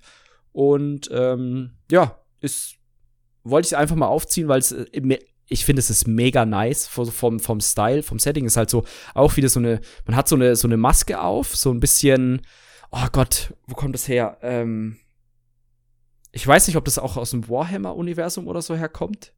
Und 0.51 1.09
ähm, 1.11 1.77
ja, 1.91 2.19
ist, 2.39 2.75
wollte 3.43 3.67
ich 3.67 3.77
einfach 3.77 3.95
mal 3.95 4.07
aufziehen, 4.07 4.47
weil 4.47 4.59
es 4.59 4.71
äh, 4.71 5.19
ich 5.49 5.65
finde, 5.65 5.79
es 5.79 5.89
ist 5.89 6.07
mega 6.07 6.45
nice 6.45 6.87
vom, 6.87 7.39
vom 7.39 7.61
Style, 7.61 8.03
vom 8.03 8.19
Setting 8.19 8.45
ist 8.45 8.57
halt 8.57 8.69
so 8.69 8.83
auch 9.13 9.37
wieder 9.37 9.49
so 9.49 9.59
eine, 9.59 9.79
man 10.05 10.15
hat 10.15 10.27
so 10.27 10.35
eine, 10.35 10.55
so 10.55 10.67
eine 10.67 10.77
Maske 10.77 11.21
auf, 11.21 11.55
so 11.55 11.71
ein 11.71 11.79
bisschen, 11.79 12.41
oh 12.91 13.07
Gott, 13.11 13.53
wo 13.65 13.75
kommt 13.75 13.95
das 13.95 14.07
her? 14.07 14.37
Ähm, 14.41 14.97
ich 16.33 16.45
weiß 16.45 16.67
nicht, 16.67 16.75
ob 16.75 16.85
das 16.85 16.99
auch 16.99 17.15
aus 17.15 17.31
dem 17.31 17.47
Warhammer-Universum 17.47 18.47
oder 18.47 18.61
so 18.61 18.75
herkommt. 18.75 19.33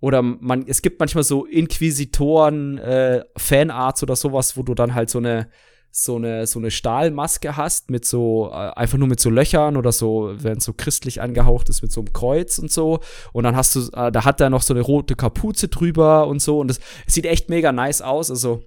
Oder 0.00 0.22
man, 0.22 0.64
es 0.66 0.82
gibt 0.82 1.00
manchmal 1.00 1.24
so 1.24 1.44
Inquisitoren, 1.44 2.78
äh, 2.78 3.24
Fanarts 3.36 4.02
oder 4.02 4.16
sowas, 4.16 4.56
wo 4.56 4.62
du 4.62 4.74
dann 4.74 4.94
halt 4.94 5.10
so 5.10 5.18
eine, 5.18 5.48
so 5.90 6.16
eine, 6.16 6.46
so 6.46 6.58
eine 6.58 6.70
Stahlmaske 6.70 7.56
hast 7.56 7.90
mit 7.90 8.04
so, 8.04 8.50
äh, 8.52 8.70
einfach 8.76 8.98
nur 8.98 9.08
mit 9.08 9.18
so 9.18 9.30
Löchern 9.30 9.76
oder 9.76 9.90
so, 9.90 10.32
wenn 10.36 10.58
es 10.58 10.64
so 10.64 10.72
christlich 10.72 11.20
angehaucht 11.20 11.68
ist 11.68 11.82
mit 11.82 11.90
so 11.90 12.00
einem 12.00 12.12
Kreuz 12.12 12.58
und 12.58 12.70
so. 12.70 13.00
Und 13.32 13.44
dann 13.44 13.56
hast 13.56 13.74
du, 13.74 13.80
äh, 13.94 14.12
da 14.12 14.24
hat 14.24 14.40
er 14.40 14.50
noch 14.50 14.62
so 14.62 14.72
eine 14.72 14.82
rote 14.82 15.16
Kapuze 15.16 15.68
drüber 15.68 16.28
und 16.28 16.40
so. 16.40 16.60
Und 16.60 16.68
das 16.68 16.80
sieht 17.06 17.26
echt 17.26 17.48
mega 17.48 17.72
nice 17.72 18.02
aus. 18.02 18.30
Also, 18.30 18.62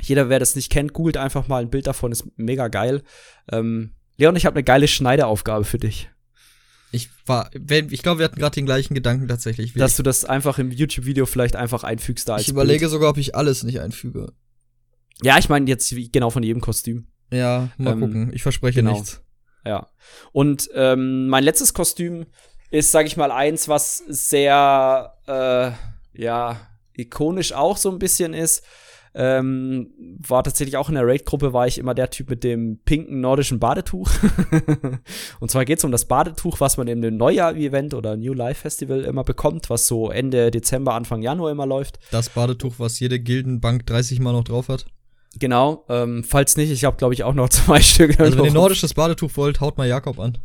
jeder, 0.00 0.28
wer 0.28 0.38
das 0.38 0.54
nicht 0.54 0.70
kennt, 0.70 0.92
googelt 0.92 1.16
einfach 1.16 1.48
mal 1.48 1.62
ein 1.62 1.70
Bild 1.70 1.86
davon, 1.86 2.12
ist 2.12 2.26
mega 2.36 2.68
geil. 2.68 3.02
Ähm, 3.50 3.94
Leon, 4.16 4.36
ich 4.36 4.46
habe 4.46 4.54
eine 4.54 4.64
geile 4.64 4.88
Schneideaufgabe 4.88 5.64
für 5.64 5.78
dich. 5.78 6.11
Ich 6.92 7.08
war, 7.26 7.50
ich 7.54 8.02
glaube, 8.02 8.18
wir 8.18 8.24
hatten 8.24 8.38
gerade 8.38 8.54
den 8.54 8.66
gleichen 8.66 8.94
Gedanken 8.94 9.26
tatsächlich. 9.26 9.72
Dass 9.72 9.96
du 9.96 10.02
das 10.02 10.26
einfach 10.26 10.58
im 10.58 10.70
YouTube-Video 10.70 11.24
vielleicht 11.24 11.56
einfach 11.56 11.84
einfügst 11.84 12.28
da 12.28 12.34
als 12.34 12.42
Ich 12.42 12.48
überlege 12.48 12.80
Bild. 12.80 12.90
sogar, 12.90 13.10
ob 13.10 13.16
ich 13.16 13.34
alles 13.34 13.62
nicht 13.62 13.80
einfüge. 13.80 14.32
Ja, 15.22 15.38
ich 15.38 15.48
meine 15.48 15.66
jetzt 15.68 15.94
genau 16.12 16.30
von 16.30 16.42
jedem 16.42 16.60
Kostüm. 16.60 17.06
Ja, 17.30 17.70
mal 17.78 17.94
ähm, 17.94 18.00
gucken. 18.00 18.30
Ich 18.34 18.42
verspreche 18.42 18.80
genau. 18.80 18.92
nichts. 18.92 19.22
Ja. 19.64 19.88
Und 20.32 20.68
ähm, 20.74 21.28
mein 21.28 21.44
letztes 21.44 21.72
Kostüm 21.72 22.26
ist, 22.70 22.90
sag 22.90 23.06
ich 23.06 23.16
mal, 23.16 23.30
eins, 23.30 23.68
was 23.68 24.02
sehr, 24.08 25.14
äh, 25.26 26.20
ja, 26.20 26.60
ikonisch 26.94 27.52
auch 27.52 27.78
so 27.78 27.90
ein 27.90 27.98
bisschen 27.98 28.34
ist. 28.34 28.64
Ähm, 29.14 29.90
war 30.26 30.42
tatsächlich 30.42 30.76
auch 30.78 30.88
in 30.88 30.94
der 30.94 31.06
Raid-Gruppe, 31.06 31.52
war 31.52 31.66
ich 31.66 31.76
immer 31.76 31.94
der 31.94 32.08
Typ 32.10 32.30
mit 32.30 32.44
dem 32.44 32.78
pinken 32.84 33.20
nordischen 33.20 33.58
Badetuch. 33.58 34.10
und 35.40 35.50
zwar 35.50 35.64
geht 35.66 35.78
es 35.78 35.84
um 35.84 35.92
das 35.92 36.06
Badetuch, 36.06 36.60
was 36.60 36.78
man 36.78 36.88
in 36.88 37.02
dem 37.02 37.18
Neujahr-Event 37.18 37.92
oder 37.92 38.16
New 38.16 38.32
Life 38.32 38.62
Festival 38.62 39.02
immer 39.02 39.22
bekommt, 39.22 39.68
was 39.68 39.86
so 39.86 40.10
Ende 40.10 40.50
Dezember, 40.50 40.94
Anfang 40.94 41.20
Januar 41.20 41.50
immer 41.50 41.66
läuft. 41.66 41.98
Das 42.10 42.30
Badetuch, 42.30 42.74
was 42.78 43.00
jede 43.00 43.20
Gildenbank 43.20 43.86
30 43.86 44.20
Mal 44.20 44.32
noch 44.32 44.44
drauf 44.44 44.68
hat. 44.68 44.86
Genau, 45.38 45.84
ähm, 45.88 46.24
falls 46.24 46.56
nicht, 46.56 46.70
ich 46.70 46.84
habe 46.84 46.96
glaube 46.96 47.14
ich 47.14 47.24
auch 47.24 47.34
noch 47.34 47.48
zwei 47.50 47.80
Stück. 47.80 48.18
Also 48.18 48.38
wenn 48.38 48.46
ihr 48.46 48.52
nordisches 48.52 48.94
Badetuch 48.94 49.30
wollt, 49.36 49.60
haut 49.60 49.76
mal 49.76 49.88
Jakob 49.88 50.18
an. 50.18 50.38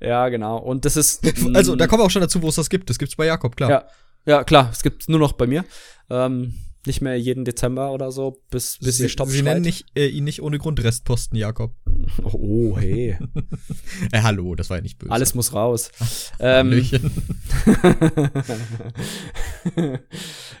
Ja, 0.00 0.28
genau. 0.28 0.58
Und 0.58 0.84
das 0.84 0.96
ist. 0.96 1.26
also, 1.54 1.76
da 1.76 1.86
kommen 1.86 2.02
wir 2.02 2.06
auch 2.06 2.10
schon 2.10 2.22
dazu, 2.22 2.42
wo 2.42 2.48
es 2.48 2.54
das 2.54 2.70
gibt. 2.70 2.88
Das 2.88 2.98
gibt's 2.98 3.16
bei 3.16 3.26
Jakob, 3.26 3.56
klar. 3.56 3.70
Ja, 3.70 3.84
ja 4.26 4.44
klar. 4.44 4.70
Es 4.72 4.82
gibt 4.82 5.08
nur 5.08 5.18
noch 5.18 5.32
bei 5.32 5.46
mir. 5.46 5.64
Ähm, 6.08 6.54
nicht 6.86 7.00
mehr 7.00 7.18
jeden 7.18 7.44
Dezember 7.44 7.92
oder 7.92 8.10
so, 8.10 8.42
bis, 8.50 8.78
bis 8.78 8.96
Sie, 8.96 9.04
ihr 9.04 9.08
Stopp 9.08 9.28
Sie 9.28 9.42
nennen 9.42 9.62
nicht, 9.62 9.86
äh, 9.94 10.06
ihn 10.06 10.24
nicht 10.24 10.42
ohne 10.42 10.58
Grund 10.58 10.82
Restposten, 10.82 11.36
Jakob. 11.36 11.74
Oh, 12.22 12.76
hey. 12.78 13.18
äh, 14.12 14.22
hallo, 14.22 14.54
das 14.54 14.70
war 14.70 14.78
ja 14.78 14.82
nicht 14.82 14.98
böse. 14.98 15.12
Alles 15.12 15.34
muss 15.34 15.52
raus. 15.52 15.90
ähm, 16.40 16.84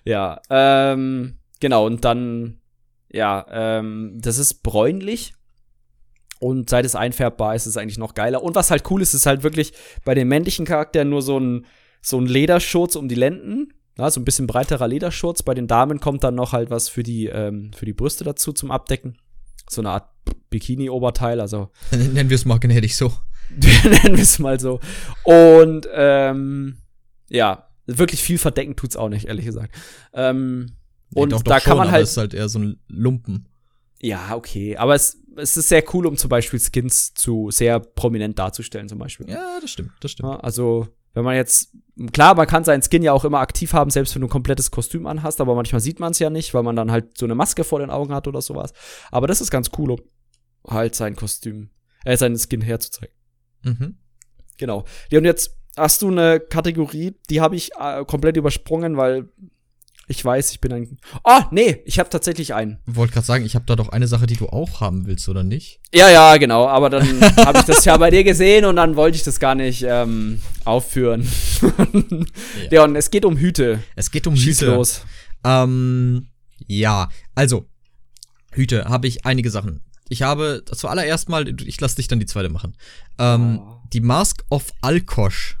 ja, 0.04 0.40
ähm, 0.50 1.38
genau, 1.58 1.86
und 1.86 2.04
dann, 2.04 2.60
ja, 3.10 3.46
ähm, 3.50 4.18
das 4.20 4.38
ist 4.38 4.62
bräunlich. 4.62 5.34
Und 6.40 6.70
seit 6.70 6.84
es 6.84 6.94
einfärbbar 6.94 7.54
ist, 7.54 7.62
ist 7.62 7.70
es 7.70 7.76
eigentlich 7.76 7.98
noch 7.98 8.14
geiler. 8.14 8.42
Und 8.42 8.54
was 8.54 8.70
halt 8.70 8.88
cool 8.90 9.02
ist, 9.02 9.14
ist 9.14 9.26
halt 9.26 9.42
wirklich 9.42 9.72
bei 10.04 10.14
den 10.14 10.28
männlichen 10.28 10.66
Charakteren 10.66 11.08
nur 11.08 11.22
so 11.22 11.38
ein, 11.38 11.66
so 12.00 12.18
ein 12.18 12.26
Lederschutz 12.26 12.96
um 12.96 13.08
die 13.08 13.14
Lenden 13.14 13.72
ja, 14.00 14.10
so 14.10 14.20
ein 14.20 14.24
bisschen 14.24 14.46
breiterer 14.46 14.88
Lederschurz. 14.88 15.42
Bei 15.42 15.54
den 15.54 15.66
Damen 15.66 16.00
kommt 16.00 16.24
dann 16.24 16.34
noch 16.34 16.52
halt 16.52 16.70
was 16.70 16.88
für 16.88 17.02
die, 17.02 17.26
ähm, 17.26 17.72
für 17.74 17.84
die 17.84 17.92
Brüste 17.92 18.24
dazu 18.24 18.52
zum 18.52 18.70
Abdecken. 18.70 19.18
So 19.68 19.82
eine 19.82 19.90
Art 19.90 20.08
Bikini-Oberteil, 20.48 21.40
also. 21.40 21.70
Nennen 21.90 22.30
wir 22.30 22.34
es 22.34 22.44
mal 22.44 22.58
gnädig 22.58 22.96
so. 22.96 23.12
Nennen 23.50 24.16
wir 24.16 24.22
es 24.22 24.38
mal 24.38 24.58
so. 24.58 24.80
Und 25.24 25.86
ähm, 25.92 26.78
ja, 27.28 27.68
wirklich 27.86 28.22
viel 28.22 28.38
verdecken 28.38 28.74
tut's 28.74 28.96
auch 28.96 29.10
nicht, 29.10 29.26
ehrlich 29.26 29.44
gesagt. 29.44 29.74
Ähm, 30.14 30.72
nee, 31.10 31.22
und 31.22 31.32
doch, 31.32 31.42
doch 31.42 31.52
da 31.52 31.60
schon, 31.60 31.68
kann 31.68 31.78
man 31.78 31.90
halt. 31.90 32.02
Das 32.02 32.12
ist 32.12 32.16
halt 32.16 32.34
eher 32.34 32.48
so 32.48 32.58
ein 32.58 32.80
Lumpen. 32.88 33.48
Ja, 34.00 34.34
okay. 34.34 34.78
Aber 34.78 34.94
es, 34.94 35.18
es 35.36 35.58
ist 35.58 35.68
sehr 35.68 35.84
cool, 35.92 36.06
um 36.06 36.16
zum 36.16 36.30
Beispiel 36.30 36.58
Skins 36.58 37.12
zu 37.12 37.50
sehr 37.50 37.80
prominent 37.80 38.38
darzustellen, 38.38 38.88
zum 38.88 38.98
Beispiel. 38.98 39.28
Ja, 39.28 39.58
das 39.60 39.70
stimmt, 39.70 39.92
das 40.00 40.12
stimmt. 40.12 40.30
Ja, 40.30 40.40
also, 40.40 40.88
wenn 41.14 41.24
man 41.24 41.36
jetzt, 41.36 41.74
klar, 42.12 42.34
man 42.34 42.46
kann 42.46 42.64
seinen 42.64 42.82
Skin 42.82 43.02
ja 43.02 43.12
auch 43.12 43.24
immer 43.24 43.40
aktiv 43.40 43.72
haben, 43.72 43.90
selbst 43.90 44.14
wenn 44.14 44.22
du 44.22 44.28
ein 44.28 44.30
komplettes 44.30 44.70
Kostüm 44.70 45.06
anhast, 45.06 45.40
aber 45.40 45.54
manchmal 45.54 45.80
sieht 45.80 46.00
man 46.00 46.12
es 46.12 46.18
ja 46.18 46.30
nicht, 46.30 46.54
weil 46.54 46.62
man 46.62 46.76
dann 46.76 46.90
halt 46.90 47.18
so 47.18 47.26
eine 47.26 47.34
Maske 47.34 47.64
vor 47.64 47.80
den 47.80 47.90
Augen 47.90 48.14
hat 48.14 48.28
oder 48.28 48.42
sowas. 48.42 48.72
Aber 49.10 49.26
das 49.26 49.40
ist 49.40 49.50
ganz 49.50 49.70
cool, 49.78 49.92
um 49.92 50.00
halt 50.68 50.94
sein 50.94 51.16
Kostüm, 51.16 51.70
äh, 52.04 52.16
seinen 52.16 52.38
Skin 52.38 52.60
herzuzeigen. 52.60 53.14
Mhm. 53.62 53.96
Genau. 54.58 54.84
Ja, 55.10 55.18
und 55.18 55.24
jetzt 55.24 55.56
hast 55.76 56.02
du 56.02 56.08
eine 56.08 56.38
Kategorie, 56.40 57.14
die 57.28 57.40
habe 57.40 57.56
ich 57.56 57.72
äh, 57.78 58.04
komplett 58.04 58.36
übersprungen, 58.36 58.96
weil 58.96 59.28
ich 60.10 60.24
weiß, 60.24 60.50
ich 60.50 60.60
bin 60.60 60.72
ein. 60.72 60.98
Oh, 61.22 61.42
nee, 61.52 61.82
ich 61.84 62.00
habe 62.00 62.10
tatsächlich 62.10 62.52
einen. 62.52 62.78
Wollte 62.84 63.12
gerade 63.14 63.26
sagen, 63.26 63.44
ich 63.46 63.54
habe 63.54 63.64
da 63.66 63.76
doch 63.76 63.90
eine 63.90 64.08
Sache, 64.08 64.26
die 64.26 64.34
du 64.34 64.48
auch 64.48 64.80
haben 64.80 65.06
willst, 65.06 65.28
oder 65.28 65.44
nicht? 65.44 65.78
Ja, 65.94 66.10
ja, 66.10 66.36
genau. 66.36 66.66
Aber 66.66 66.90
dann 66.90 67.20
habe 67.36 67.60
ich 67.60 67.64
das 67.64 67.84
ja 67.84 67.96
bei 67.96 68.10
dir 68.10 68.24
gesehen 68.24 68.64
und 68.64 68.74
dann 68.74 68.96
wollte 68.96 69.16
ich 69.16 69.22
das 69.22 69.38
gar 69.38 69.54
nicht 69.54 69.84
ähm, 69.86 70.42
aufführen. 70.64 71.28
ja. 72.72 72.82
und 72.82 72.96
es 72.96 73.12
geht 73.12 73.24
um 73.24 73.36
Hüte. 73.36 73.84
Es 73.94 74.10
geht 74.10 74.26
um 74.26 74.34
Schieß 74.34 74.62
Hüte. 74.62 74.72
los. 74.72 75.02
Ähm, 75.44 76.26
ja, 76.66 77.08
also 77.36 77.66
Hüte 78.50 78.86
habe 78.86 79.06
ich 79.06 79.24
einige 79.24 79.52
Sachen. 79.52 79.80
Ich 80.08 80.22
habe 80.22 80.64
zuallererst 80.66 81.28
mal, 81.28 81.46
ich 81.62 81.80
lasse 81.80 81.96
dich 81.96 82.08
dann 82.08 82.18
die 82.18 82.26
zweite 82.26 82.48
machen. 82.48 82.76
Ähm, 83.16 83.60
oh. 83.60 83.80
Die 83.92 84.00
Mask 84.00 84.44
of 84.50 84.72
Alkosch. 84.80 85.56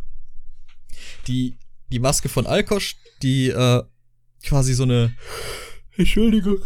Die, 1.28 1.56
die 1.92 2.00
Maske 2.00 2.28
von 2.28 2.48
Alkosch, 2.48 2.96
die 3.22 3.50
äh, 3.50 3.84
quasi 4.44 4.74
so 4.74 4.84
eine. 4.84 5.14
Entschuldigung. 5.96 6.58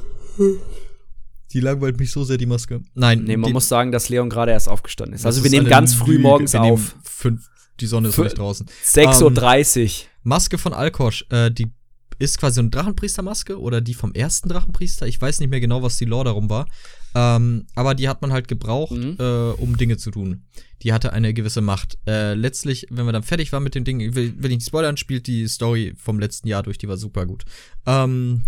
Die 1.52 1.60
langweilt 1.60 1.98
mich 1.98 2.10
so 2.10 2.24
sehr, 2.24 2.36
die 2.36 2.46
Maske. 2.46 2.82
Nein. 2.94 3.24
Nee, 3.24 3.36
man 3.36 3.52
muss 3.52 3.68
sagen, 3.68 3.92
dass 3.92 4.08
Leon 4.08 4.28
gerade 4.28 4.52
erst 4.52 4.68
aufgestanden 4.68 5.14
ist. 5.14 5.24
Also 5.24 5.42
wir 5.42 5.46
ist 5.46 5.52
nehmen 5.52 5.68
ganz 5.68 5.94
früh 5.94 6.18
morgens 6.18 6.52
wir 6.52 6.62
auf. 6.62 6.96
Fünf, 7.04 7.48
die 7.80 7.86
Sonne 7.86 8.08
ist 8.08 8.18
nicht 8.18 8.38
draußen. 8.38 8.66
6.30 8.84 9.22
Uhr. 9.22 9.82
Ähm, 9.82 9.90
Maske 10.24 10.58
von 10.58 10.72
Alkosch, 10.72 11.24
äh, 11.30 11.50
die 11.50 11.70
ist 12.18 12.38
quasi 12.38 12.60
eine 12.60 12.70
Drachenpriestermaske 12.70 13.60
oder 13.60 13.80
die 13.80 13.94
vom 13.94 14.12
ersten 14.12 14.48
Drachenpriester. 14.48 15.06
Ich 15.06 15.20
weiß 15.20 15.40
nicht 15.40 15.50
mehr 15.50 15.60
genau, 15.60 15.82
was 15.82 15.96
die 15.96 16.04
Lore 16.04 16.24
darum 16.24 16.50
war. 16.50 16.66
Ähm, 17.14 17.66
aber 17.74 17.94
die 17.94 18.08
hat 18.08 18.22
man 18.22 18.32
halt 18.32 18.48
gebraucht, 18.48 18.92
mhm. 18.92 19.16
äh, 19.18 19.50
um 19.50 19.76
Dinge 19.76 19.96
zu 19.96 20.10
tun. 20.10 20.42
Die 20.82 20.92
hatte 20.92 21.12
eine 21.12 21.32
gewisse 21.32 21.60
Macht. 21.60 21.98
Äh, 22.06 22.34
letztlich, 22.34 22.88
wenn 22.90 23.06
wir 23.06 23.12
dann 23.12 23.22
fertig 23.22 23.52
waren 23.52 23.62
mit 23.62 23.74
dem 23.74 23.84
Ding, 23.84 24.00
will, 24.14 24.34
will 24.36 24.50
ich 24.50 24.58
nicht 24.58 24.66
spoilern, 24.66 24.96
spielt 24.96 25.26
die 25.26 25.46
Story 25.46 25.94
vom 25.96 26.18
letzten 26.18 26.48
Jahr 26.48 26.62
durch, 26.62 26.78
die 26.78 26.88
war 26.88 26.96
super 26.96 27.24
gut. 27.26 27.44
Ähm, 27.86 28.44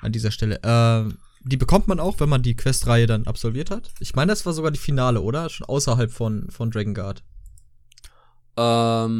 an 0.00 0.12
dieser 0.12 0.30
Stelle. 0.30 0.62
Äh, 0.62 1.04
die 1.46 1.56
bekommt 1.56 1.88
man 1.88 2.00
auch, 2.00 2.20
wenn 2.20 2.28
man 2.28 2.42
die 2.42 2.56
Questreihe 2.56 3.06
dann 3.06 3.26
absolviert 3.26 3.70
hat. 3.70 3.90
Ich 4.00 4.14
meine, 4.14 4.32
das 4.32 4.46
war 4.46 4.52
sogar 4.52 4.70
die 4.70 4.78
Finale, 4.78 5.20
oder? 5.20 5.48
Schon 5.50 5.66
außerhalb 5.66 6.10
von, 6.10 6.50
von 6.50 6.70
Dragon 6.70 6.94
Guard. 6.94 7.22
Ähm, 8.56 9.10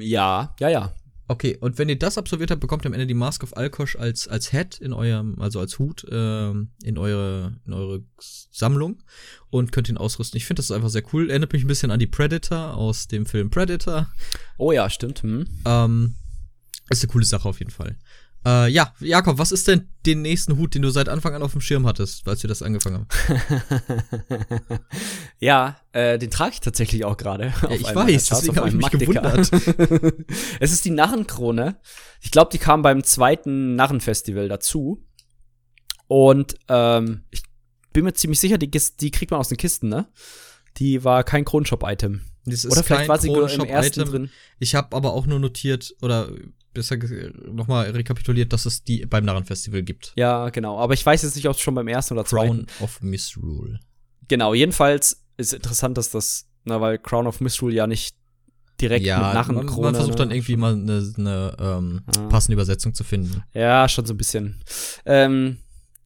ja, 0.00 0.54
ja, 0.58 0.68
ja. 0.70 0.92
Okay, 1.32 1.56
und 1.58 1.78
wenn 1.78 1.88
ihr 1.88 1.98
das 1.98 2.18
absolviert 2.18 2.50
habt, 2.50 2.60
bekommt 2.60 2.84
ihr 2.84 2.88
am 2.88 2.92
Ende 2.92 3.06
die 3.06 3.14
Mask 3.14 3.42
of 3.42 3.56
Alkosch 3.56 3.96
als, 3.96 4.28
als 4.28 4.50
Head 4.50 4.78
in 4.82 4.92
eurem, 4.92 5.40
also 5.40 5.60
als 5.60 5.78
Hut 5.78 6.04
äh, 6.04 6.50
in, 6.50 6.98
eure, 6.98 7.56
in 7.64 7.72
eure 7.72 8.04
Sammlung 8.18 9.02
und 9.48 9.72
könnt 9.72 9.88
ihn 9.88 9.96
ausrüsten. 9.96 10.36
Ich 10.36 10.44
finde 10.44 10.60
das 10.60 10.70
einfach 10.70 10.90
sehr 10.90 11.04
cool. 11.14 11.30
Erinnert 11.30 11.54
mich 11.54 11.64
ein 11.64 11.68
bisschen 11.68 11.90
an 11.90 12.00
die 12.00 12.06
Predator 12.06 12.74
aus 12.74 13.08
dem 13.08 13.24
Film 13.24 13.48
Predator. 13.48 14.12
Oh 14.58 14.72
ja, 14.72 14.90
stimmt. 14.90 15.22
Hm. 15.22 15.46
Ähm, 15.64 16.16
ist 16.90 17.02
eine 17.02 17.10
coole 17.10 17.24
Sache 17.24 17.48
auf 17.48 17.60
jeden 17.60 17.70
Fall. 17.70 17.96
Äh, 18.44 18.68
ja, 18.70 18.92
Jakob, 18.98 19.38
was 19.38 19.52
ist 19.52 19.68
denn 19.68 19.88
den 20.04 20.22
nächsten 20.22 20.56
Hut, 20.56 20.74
den 20.74 20.82
du 20.82 20.90
seit 20.90 21.08
Anfang 21.08 21.34
an 21.34 21.42
auf 21.42 21.52
dem 21.52 21.60
Schirm 21.60 21.86
hattest, 21.86 22.26
als 22.28 22.42
wir 22.42 22.48
das 22.48 22.62
angefangen 22.62 23.06
haben? 23.28 24.80
ja, 25.38 25.76
äh, 25.92 26.18
den 26.18 26.30
trage 26.30 26.52
ich 26.54 26.60
tatsächlich 26.60 27.04
auch 27.04 27.16
gerade. 27.16 27.52
Ja, 27.62 27.70
ich 27.70 27.94
weiß, 27.94 28.26
deswegen 28.26 28.56
habe 28.56 28.68
ich 28.68 28.74
mich 28.74 28.90
gewundert. 28.90 29.50
es 30.60 30.72
ist 30.72 30.84
die 30.84 30.90
Narrenkrone. 30.90 31.76
Ich 32.20 32.32
glaube, 32.32 32.50
die 32.52 32.58
kam 32.58 32.82
beim 32.82 33.04
zweiten 33.04 33.76
Narrenfestival 33.76 34.48
dazu. 34.48 35.04
Und 36.08 36.56
ähm, 36.68 37.24
ich 37.30 37.42
bin 37.92 38.04
mir 38.04 38.12
ziemlich 38.14 38.40
sicher, 38.40 38.58
die, 38.58 38.70
die 38.70 39.10
kriegt 39.10 39.30
man 39.30 39.40
aus 39.40 39.48
den 39.48 39.58
Kisten, 39.58 39.88
ne? 39.88 40.08
Die 40.78 41.04
war 41.04 41.22
kein 41.22 41.44
Kronshop-Item. 41.44 42.22
Oder 42.46 42.82
vielleicht 42.82 43.08
war 43.08 43.18
sie 43.18 43.28
im 43.28 43.64
ersten 43.64 44.04
drin. 44.04 44.30
Ich 44.58 44.74
habe 44.74 44.96
aber 44.96 45.12
auch 45.12 45.26
nur 45.26 45.38
notiert 45.38 45.94
oder 46.02 46.28
besser 46.74 46.96
nochmal 47.50 47.90
rekapituliert, 47.90 48.52
dass 48.52 48.66
es 48.66 48.82
die 48.82 49.06
beim 49.06 49.24
Narrenfestival 49.24 49.82
gibt. 49.82 50.12
Ja, 50.16 50.48
genau. 50.50 50.78
Aber 50.78 50.94
ich 50.94 51.04
weiß 51.04 51.22
jetzt 51.22 51.36
nicht, 51.36 51.48
ob 51.48 51.54
es 51.54 51.60
schon 51.60 51.74
beim 51.74 51.88
ersten 51.88 52.14
oder 52.14 52.24
zweiten. 52.24 52.66
Crown 52.66 52.84
of 52.84 53.02
Misrule. 53.02 53.80
Genau, 54.28 54.54
jedenfalls 54.54 55.22
ist 55.36 55.52
interessant, 55.52 55.98
dass 55.98 56.10
das, 56.10 56.46
na, 56.64 56.80
weil 56.80 56.98
Crown 56.98 57.26
of 57.26 57.40
Misrule 57.40 57.74
ja 57.74 57.86
nicht 57.86 58.16
direkt 58.80 59.04
ja, 59.04 59.18
mit 59.18 59.34
Narrenkrone. 59.34 59.82
Man, 59.82 59.92
man 59.92 59.94
versucht 59.94 60.18
dann 60.18 60.28
ne? 60.28 60.36
irgendwie 60.36 60.56
mal 60.56 60.72
eine, 60.72 61.12
eine 61.16 61.56
ähm, 61.58 62.02
ah. 62.06 62.26
passende 62.28 62.54
Übersetzung 62.54 62.94
zu 62.94 63.04
finden. 63.04 63.42
Ja, 63.52 63.88
schon 63.88 64.06
so 64.06 64.14
ein 64.14 64.16
bisschen. 64.16 64.60
Ähm, 65.04 65.58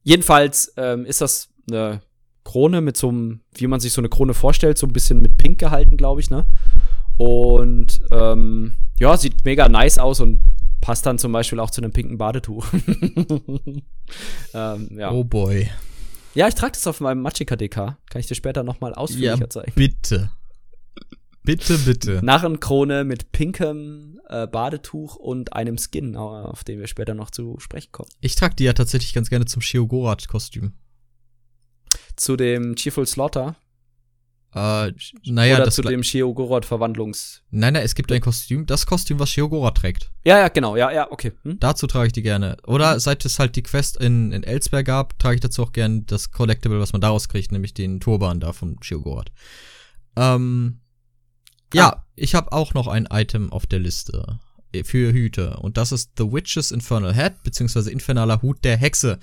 jedenfalls 0.03 0.73
ähm, 0.77 1.05
ist 1.05 1.21
das 1.21 1.49
eine 1.69 2.01
Krone 2.47 2.79
mit 2.79 2.95
so 2.95 3.09
einem, 3.09 3.41
wie 3.55 3.67
man 3.67 3.81
sich 3.81 3.91
so 3.91 3.99
eine 3.99 4.07
Krone 4.07 4.33
vorstellt, 4.33 4.77
so 4.77 4.87
ein 4.87 4.93
bisschen 4.93 5.21
mit 5.21 5.35
Pink 5.35 5.59
gehalten, 5.59 5.97
glaube 5.97 6.21
ich, 6.21 6.29
ne? 6.29 6.45
Und 7.17 7.99
ähm, 8.09 8.77
ja, 8.97 9.17
sieht 9.17 9.43
mega 9.43 9.67
nice 9.67 9.99
aus 9.99 10.21
und 10.21 10.39
passt 10.79 11.05
dann 11.05 11.17
zum 11.17 11.33
Beispiel 11.33 11.59
auch 11.59 11.71
zu 11.71 11.81
einem 11.81 11.91
pinken 11.91 12.17
Badetuch. 12.17 12.65
ähm, 14.53 14.89
ja. 14.97 15.11
Oh 15.11 15.25
boy. 15.25 15.69
Ja, 16.35 16.47
ich 16.47 16.55
trage 16.55 16.71
das 16.71 16.87
auf 16.87 17.01
meinem 17.01 17.21
Machika 17.21 17.57
DK. 17.57 17.97
Kann 18.09 18.19
ich 18.21 18.27
dir 18.27 18.35
später 18.35 18.63
noch 18.63 18.79
mal 18.79 18.93
ausführlicher 18.93 19.41
ja, 19.41 19.49
zeigen. 19.49 19.73
Bitte. 19.75 20.29
Bitte, 21.43 21.77
bitte. 21.79 22.21
Narrenkrone 22.23 23.03
mit 23.03 23.33
pinkem 23.33 24.21
äh, 24.29 24.47
Badetuch 24.47 25.17
und 25.17 25.51
einem 25.51 25.77
Skin, 25.77 26.15
auf 26.15 26.63
den 26.63 26.79
wir 26.79 26.87
später 26.87 27.13
noch 27.13 27.29
zu 27.29 27.59
sprechen 27.59 27.91
kommen. 27.91 28.09
Ich 28.21 28.35
trage 28.35 28.55
die 28.55 28.63
ja 28.63 28.71
tatsächlich 28.71 29.13
ganz 29.13 29.29
gerne 29.29 29.45
zum 29.45 29.61
Shiogorat-Kostüm. 29.61 30.71
Zu 32.15 32.35
dem 32.35 32.75
Cheerful 32.75 33.05
Slaughter 33.05 33.55
äh, 34.57 34.93
naja, 35.25 35.55
Oder 35.55 35.65
das 35.65 35.75
zu 35.75 35.81
dem 35.81 36.01
Sheogoroth-Verwandlungs. 36.01 37.43
Nein, 37.51 37.73
nein, 37.73 37.83
es 37.83 37.95
gibt 37.95 38.11
ein 38.11 38.21
Kostüm, 38.21 38.65
das 38.65 38.85
Kostüm, 38.85 39.19
was 39.19 39.29
Sheogoroth 39.29 39.75
trägt. 39.75 40.09
Ja, 40.23 40.39
ja, 40.39 40.47
genau, 40.47 40.75
ja, 40.75 40.91
ja, 40.91 41.11
okay. 41.11 41.33
Hm? 41.43 41.59
Dazu 41.59 41.85
trage 41.85 42.07
ich 42.07 42.13
die 42.13 42.23
gerne. 42.23 42.57
Oder 42.65 42.95
mhm. 42.95 42.99
seit 42.99 43.23
es 43.25 43.39
halt 43.39 43.55
die 43.55 43.63
Quest 43.63 43.97
in, 43.97 44.31
in 44.31 44.43
Elsberg 44.43 44.85
gab, 44.85 45.19
trage 45.19 45.35
ich 45.35 45.41
dazu 45.41 45.63
auch 45.63 45.73
gerne 45.73 46.03
das 46.03 46.31
Collectible, 46.31 46.79
was 46.79 46.91
man 46.91 47.01
daraus 47.01 47.29
kriegt, 47.29 47.51
nämlich 47.51 47.73
den 47.73 47.99
Turban 47.99 48.39
da 48.39 48.51
von 48.51 48.77
Sheogoroth. 48.81 49.31
Ähm, 50.15 50.79
ah. 51.73 51.75
ja, 51.75 52.05
ich 52.15 52.33
habe 52.33 52.51
auch 52.51 52.73
noch 52.73 52.87
ein 52.87 53.07
Item 53.11 53.51
auf 53.51 53.67
der 53.67 53.79
Liste 53.79 54.39
äh, 54.71 54.83
für 54.83 55.11
Hüte. 55.11 55.57
Und 55.57 55.77
das 55.77 55.91
ist 55.91 56.11
The 56.17 56.31
Witch's 56.31 56.71
Infernal 56.71 57.13
Head, 57.13 57.43
beziehungsweise 57.43 57.91
Infernaler 57.91 58.41
Hut 58.41 58.63
der 58.63 58.77
Hexe. 58.77 59.19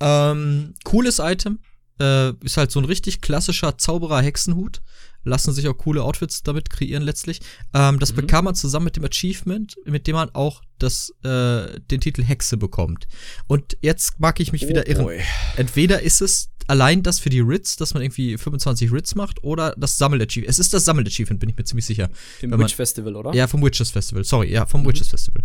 Ähm, 0.00 0.74
cooles 0.84 1.18
Item. 1.18 1.58
Äh, 1.98 2.32
ist 2.44 2.56
halt 2.56 2.70
so 2.70 2.80
ein 2.80 2.84
richtig 2.84 3.20
klassischer 3.20 3.78
Zauberer-Hexenhut. 3.78 4.82
Lassen 5.24 5.52
sich 5.52 5.66
auch 5.66 5.76
coole 5.76 6.04
Outfits 6.04 6.42
damit 6.42 6.70
kreieren 6.70 7.02
letztlich. 7.02 7.40
Ähm, 7.74 7.98
das 7.98 8.12
mhm. 8.12 8.16
bekam 8.16 8.44
man 8.44 8.54
zusammen 8.54 8.84
mit 8.84 8.96
dem 8.96 9.04
Achievement, 9.04 9.76
mit 9.84 10.06
dem 10.06 10.14
man 10.14 10.30
auch 10.30 10.62
das, 10.78 11.10
äh, 11.24 11.80
den 11.80 12.00
Titel 12.00 12.22
Hexe 12.22 12.56
bekommt. 12.56 13.08
Und 13.46 13.76
jetzt 13.80 14.20
mag 14.20 14.38
ich 14.40 14.52
mich 14.52 14.66
oh 14.66 14.68
wieder 14.68 14.86
irren. 14.88 15.04
Boy. 15.04 15.20
Entweder 15.56 16.02
ist 16.02 16.20
es 16.20 16.50
allein 16.68 17.02
das 17.02 17.18
für 17.18 17.30
die 17.30 17.40
Ritz, 17.40 17.76
dass 17.76 17.94
man 17.94 18.02
irgendwie 18.02 18.36
25 18.36 18.92
Ritz 18.92 19.14
macht, 19.14 19.42
oder 19.42 19.74
das 19.76 19.98
Sammel-Achievement. 19.98 20.50
Es 20.50 20.58
ist 20.58 20.74
das 20.74 20.84
Sammel-Achievement, 20.84 21.40
bin 21.40 21.48
ich 21.48 21.56
mir 21.56 21.64
ziemlich 21.64 21.86
sicher. 21.86 22.10
Im 22.40 22.58
Witch 22.58 22.74
Festival, 22.74 23.16
oder? 23.16 23.34
Ja, 23.34 23.46
vom 23.46 23.62
Witches 23.62 23.90
Festival. 23.90 24.24
Sorry, 24.24 24.50
ja, 24.52 24.66
vom 24.66 24.82
mhm. 24.82 24.88
Witches 24.88 25.08
Festival. 25.08 25.42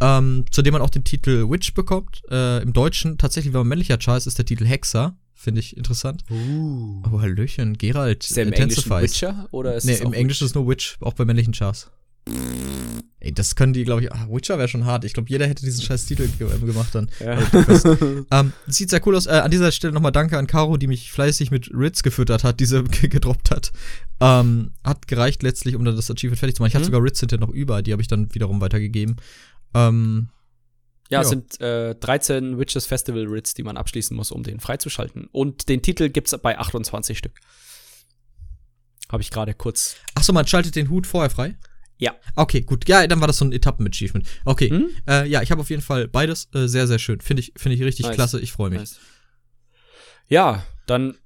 Ähm, 0.00 0.44
zu 0.50 0.62
dem 0.62 0.72
man 0.72 0.82
auch 0.82 0.90
den 0.90 1.04
Titel 1.04 1.48
Witch 1.48 1.74
bekommt. 1.74 2.22
Äh, 2.30 2.62
Im 2.62 2.72
Deutschen, 2.72 3.18
tatsächlich, 3.18 3.52
wenn 3.54 3.60
man 3.60 3.68
männlicher 3.68 3.98
Charles 3.98 4.26
ist 4.26 4.38
der 4.38 4.44
Titel 4.44 4.66
Hexer. 4.66 5.16
Finde 5.46 5.60
ich 5.60 5.76
interessant. 5.76 6.24
Uh. 6.28 7.04
Oh, 7.08 7.20
Hallöchen, 7.20 7.78
Geralt. 7.78 8.24
Ist 8.24 8.36
der 8.36 8.48
im 8.48 8.52
Englischen 8.52 8.90
Witcher? 8.90 9.46
Oder 9.52 9.76
ist 9.76 9.84
nee, 9.84 9.94
im 9.94 10.12
Englischen 10.12 10.44
ist 10.44 10.56
nur 10.56 10.66
Witch, 10.66 10.96
auch 10.98 11.12
bei 11.12 11.24
männlichen 11.24 11.52
Chars. 11.52 11.88
Ey, 13.20 13.32
das 13.32 13.54
können 13.54 13.72
die, 13.72 13.84
glaube 13.84 14.02
ich, 14.02 14.12
ach, 14.12 14.28
Witcher 14.28 14.58
wäre 14.58 14.66
schon 14.66 14.86
hart. 14.86 15.04
Ich 15.04 15.12
glaube, 15.12 15.28
jeder 15.28 15.46
hätte 15.46 15.64
diesen 15.64 15.84
scheiß 15.84 16.06
Titel 16.06 16.28
gemacht 16.36 16.96
dann. 16.96 17.08
Ja. 17.20 17.38
ähm, 18.40 18.52
sieht 18.66 18.90
sehr 18.90 19.06
cool 19.06 19.14
aus. 19.14 19.26
Äh, 19.26 19.34
an 19.34 19.52
dieser 19.52 19.70
Stelle 19.70 19.92
nochmal 19.92 20.10
danke 20.10 20.36
an 20.36 20.48
Caro, 20.48 20.78
die 20.78 20.88
mich 20.88 21.12
fleißig 21.12 21.52
mit 21.52 21.70
Ritz 21.72 22.02
gefüttert 22.02 22.42
hat, 22.42 22.58
diese 22.58 22.82
gedroppt 22.82 23.52
hat. 23.52 23.70
Ähm, 24.18 24.72
hat 24.82 25.06
gereicht 25.06 25.44
letztlich, 25.44 25.76
um 25.76 25.84
dann 25.84 25.94
das 25.94 26.10
Achievement 26.10 26.40
fertig 26.40 26.56
zu 26.56 26.62
machen. 26.64 26.70
Ich 26.70 26.74
mhm. 26.74 26.78
hatte 26.78 26.86
sogar 26.86 27.04
Ritz 27.04 27.20
hinterher 27.20 27.46
noch 27.46 27.54
über, 27.54 27.82
die 27.82 27.92
habe 27.92 28.02
ich 28.02 28.08
dann 28.08 28.34
wiederum 28.34 28.60
weitergegeben. 28.60 29.14
Ähm, 29.74 30.30
ja, 31.08 31.20
es 31.20 31.28
sind 31.28 31.60
äh, 31.60 31.94
13 31.94 32.58
Witches 32.58 32.86
Festival 32.86 33.30
Writs, 33.30 33.54
die 33.54 33.62
man 33.62 33.76
abschließen 33.76 34.16
muss, 34.16 34.30
um 34.30 34.42
den 34.42 34.60
freizuschalten. 34.60 35.28
Und 35.30 35.68
den 35.68 35.82
Titel 35.82 36.08
gibt's 36.08 36.36
bei 36.38 36.58
28 36.58 37.16
Stück. 37.16 37.38
Habe 39.10 39.22
ich 39.22 39.30
gerade 39.30 39.54
kurz. 39.54 39.96
Achso, 40.14 40.32
man 40.32 40.46
schaltet 40.46 40.74
den 40.74 40.90
Hut 40.90 41.06
vorher 41.06 41.30
frei? 41.30 41.56
Ja. 41.98 42.14
Okay, 42.34 42.60
gut. 42.60 42.88
Ja, 42.88 43.06
dann 43.06 43.20
war 43.20 43.26
das 43.26 43.38
so 43.38 43.44
ein 43.44 43.52
Etappen-Achievement. 43.52 44.26
Okay. 44.44 44.68
Hm? 44.70 44.90
Äh, 45.08 45.28
ja, 45.28 45.42
ich 45.42 45.50
habe 45.50 45.60
auf 45.60 45.70
jeden 45.70 45.82
Fall 45.82 46.08
beides 46.08 46.48
äh, 46.54 46.66
sehr, 46.66 46.86
sehr 46.86 46.98
schön. 46.98 47.20
Finde 47.20 47.40
ich, 47.40 47.52
finde 47.56 47.76
ich 47.76 47.82
richtig 47.82 48.06
nice. 48.06 48.14
klasse. 48.14 48.40
Ich 48.40 48.52
freue 48.52 48.70
mich. 48.70 48.80
Nice. 48.80 48.98
Ja, 50.28 50.64
dann 50.86 51.16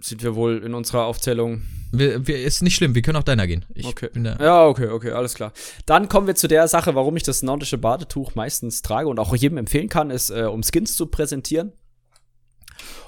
sind 0.00 0.22
wir 0.22 0.34
wohl 0.34 0.62
in 0.64 0.74
unserer 0.74 1.04
Aufzählung. 1.04 1.62
Wir, 1.92 2.26
wir, 2.26 2.42
ist 2.42 2.62
nicht 2.62 2.74
schlimm, 2.74 2.94
wir 2.94 3.02
können 3.02 3.16
auch 3.16 3.22
deiner 3.22 3.46
gehen. 3.46 3.64
Ich 3.74 3.86
okay. 3.86 4.10
ja, 4.14 4.66
okay, 4.66 4.88
okay, 4.88 5.12
alles 5.12 5.34
klar. 5.34 5.52
Dann 5.86 6.08
kommen 6.08 6.26
wir 6.26 6.34
zu 6.34 6.48
der 6.48 6.68
Sache, 6.68 6.94
warum 6.94 7.16
ich 7.16 7.22
das 7.22 7.42
nordische 7.42 7.78
Badetuch 7.78 8.34
meistens 8.34 8.82
trage 8.82 9.08
und 9.08 9.18
auch 9.18 9.34
jedem 9.34 9.58
empfehlen 9.58 9.88
kann, 9.88 10.10
ist, 10.10 10.30
äh, 10.30 10.44
um 10.44 10.62
Skins 10.62 10.96
zu 10.96 11.06
präsentieren. 11.06 11.72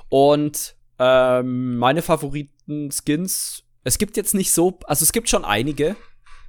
Und 0.08 0.76
ähm, 0.98 1.76
meine 1.76 2.02
Favoriten-Skins, 2.02 3.64
es 3.84 3.98
gibt 3.98 4.16
jetzt 4.16 4.34
nicht 4.34 4.52
so, 4.52 4.78
also 4.84 5.02
es 5.02 5.12
gibt 5.12 5.28
schon 5.28 5.44
einige 5.44 5.96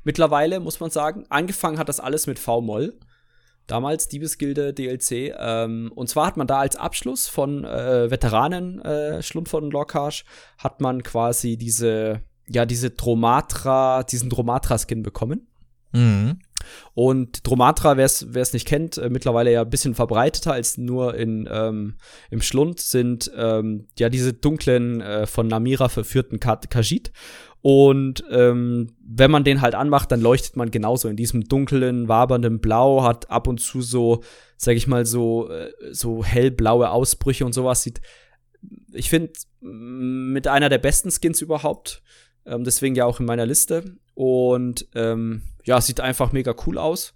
mittlerweile, 0.03 0.59
muss 0.59 0.79
man 0.79 0.89
sagen. 0.89 1.25
Angefangen 1.29 1.77
hat 1.77 1.89
das 1.89 1.99
alles 1.99 2.27
mit 2.27 2.39
V-Moll 2.39 2.97
damals 3.71 4.07
Diebesgilde 4.07 4.73
DLC. 4.73 5.33
Ähm, 5.37 5.91
und 5.95 6.07
zwar 6.09 6.27
hat 6.27 6.37
man 6.37 6.47
da 6.47 6.59
als 6.59 6.75
Abschluss 6.75 7.27
von 7.27 7.63
äh, 7.63 8.11
Veteranen 8.11 8.81
äh, 8.81 9.23
Schlund 9.23 9.49
von 9.49 9.71
Lockhart 9.71 10.25
hat 10.57 10.81
man 10.81 11.03
quasi 11.03 11.57
diese, 11.57 12.21
ja, 12.47 12.65
diese 12.65 12.91
Dromatra, 12.91 14.03
diesen 14.03 14.29
Dromatra-Skin 14.29 15.03
bekommen. 15.03 15.47
Mhm. 15.93 16.39
Und 16.93 17.47
Dromatra, 17.47 17.97
wer 17.97 18.05
es 18.05 18.53
nicht 18.53 18.67
kennt, 18.67 18.97
äh, 18.97 19.09
mittlerweile 19.09 19.51
ja 19.51 19.61
ein 19.61 19.69
bisschen 19.69 19.95
verbreiteter 19.95 20.53
als 20.53 20.77
nur 20.77 21.15
in, 21.15 21.47
ähm, 21.51 21.95
im 22.29 22.41
Schlund, 22.41 22.79
sind 22.79 23.31
ähm, 23.35 23.87
ja 23.97 24.09
diese 24.09 24.33
dunklen, 24.33 25.01
äh, 25.01 25.25
von 25.25 25.47
Namira 25.47 25.89
verführten 25.89 26.39
Kajit. 26.39 27.11
Und 27.61 28.23
ähm, 28.31 28.87
wenn 29.05 29.29
man 29.29 29.43
den 29.43 29.61
halt 29.61 29.75
anmacht, 29.75 30.11
dann 30.11 30.21
leuchtet 30.21 30.55
man 30.55 30.71
genauso 30.71 31.07
in 31.07 31.15
diesem 31.15 31.47
dunklen, 31.47 32.07
wabernden 32.07 32.59
Blau, 32.59 33.03
hat 33.03 33.29
ab 33.29 33.47
und 33.47 33.59
zu 33.59 33.81
so, 33.81 34.23
sag 34.57 34.75
ich 34.75 34.87
mal, 34.87 35.05
so, 35.05 35.49
äh, 35.49 35.71
so 35.91 36.23
hellblaue 36.23 36.89
Ausbrüche 36.89 37.45
und 37.45 37.53
sowas. 37.53 37.83
Sieht, 37.83 38.01
ich 38.91 39.09
finde, 39.09 39.33
mit 39.61 40.47
einer 40.47 40.69
der 40.69 40.79
besten 40.79 41.11
Skins 41.11 41.41
überhaupt. 41.41 42.01
Ähm, 42.45 42.63
deswegen 42.63 42.95
ja 42.95 43.05
auch 43.05 43.19
in 43.19 43.27
meiner 43.27 43.45
Liste. 43.45 43.95
Und 44.15 44.87
ähm, 44.95 45.43
ja, 45.63 45.79
sieht 45.79 45.99
einfach 45.99 46.31
mega 46.31 46.55
cool 46.65 46.79
aus. 46.79 47.13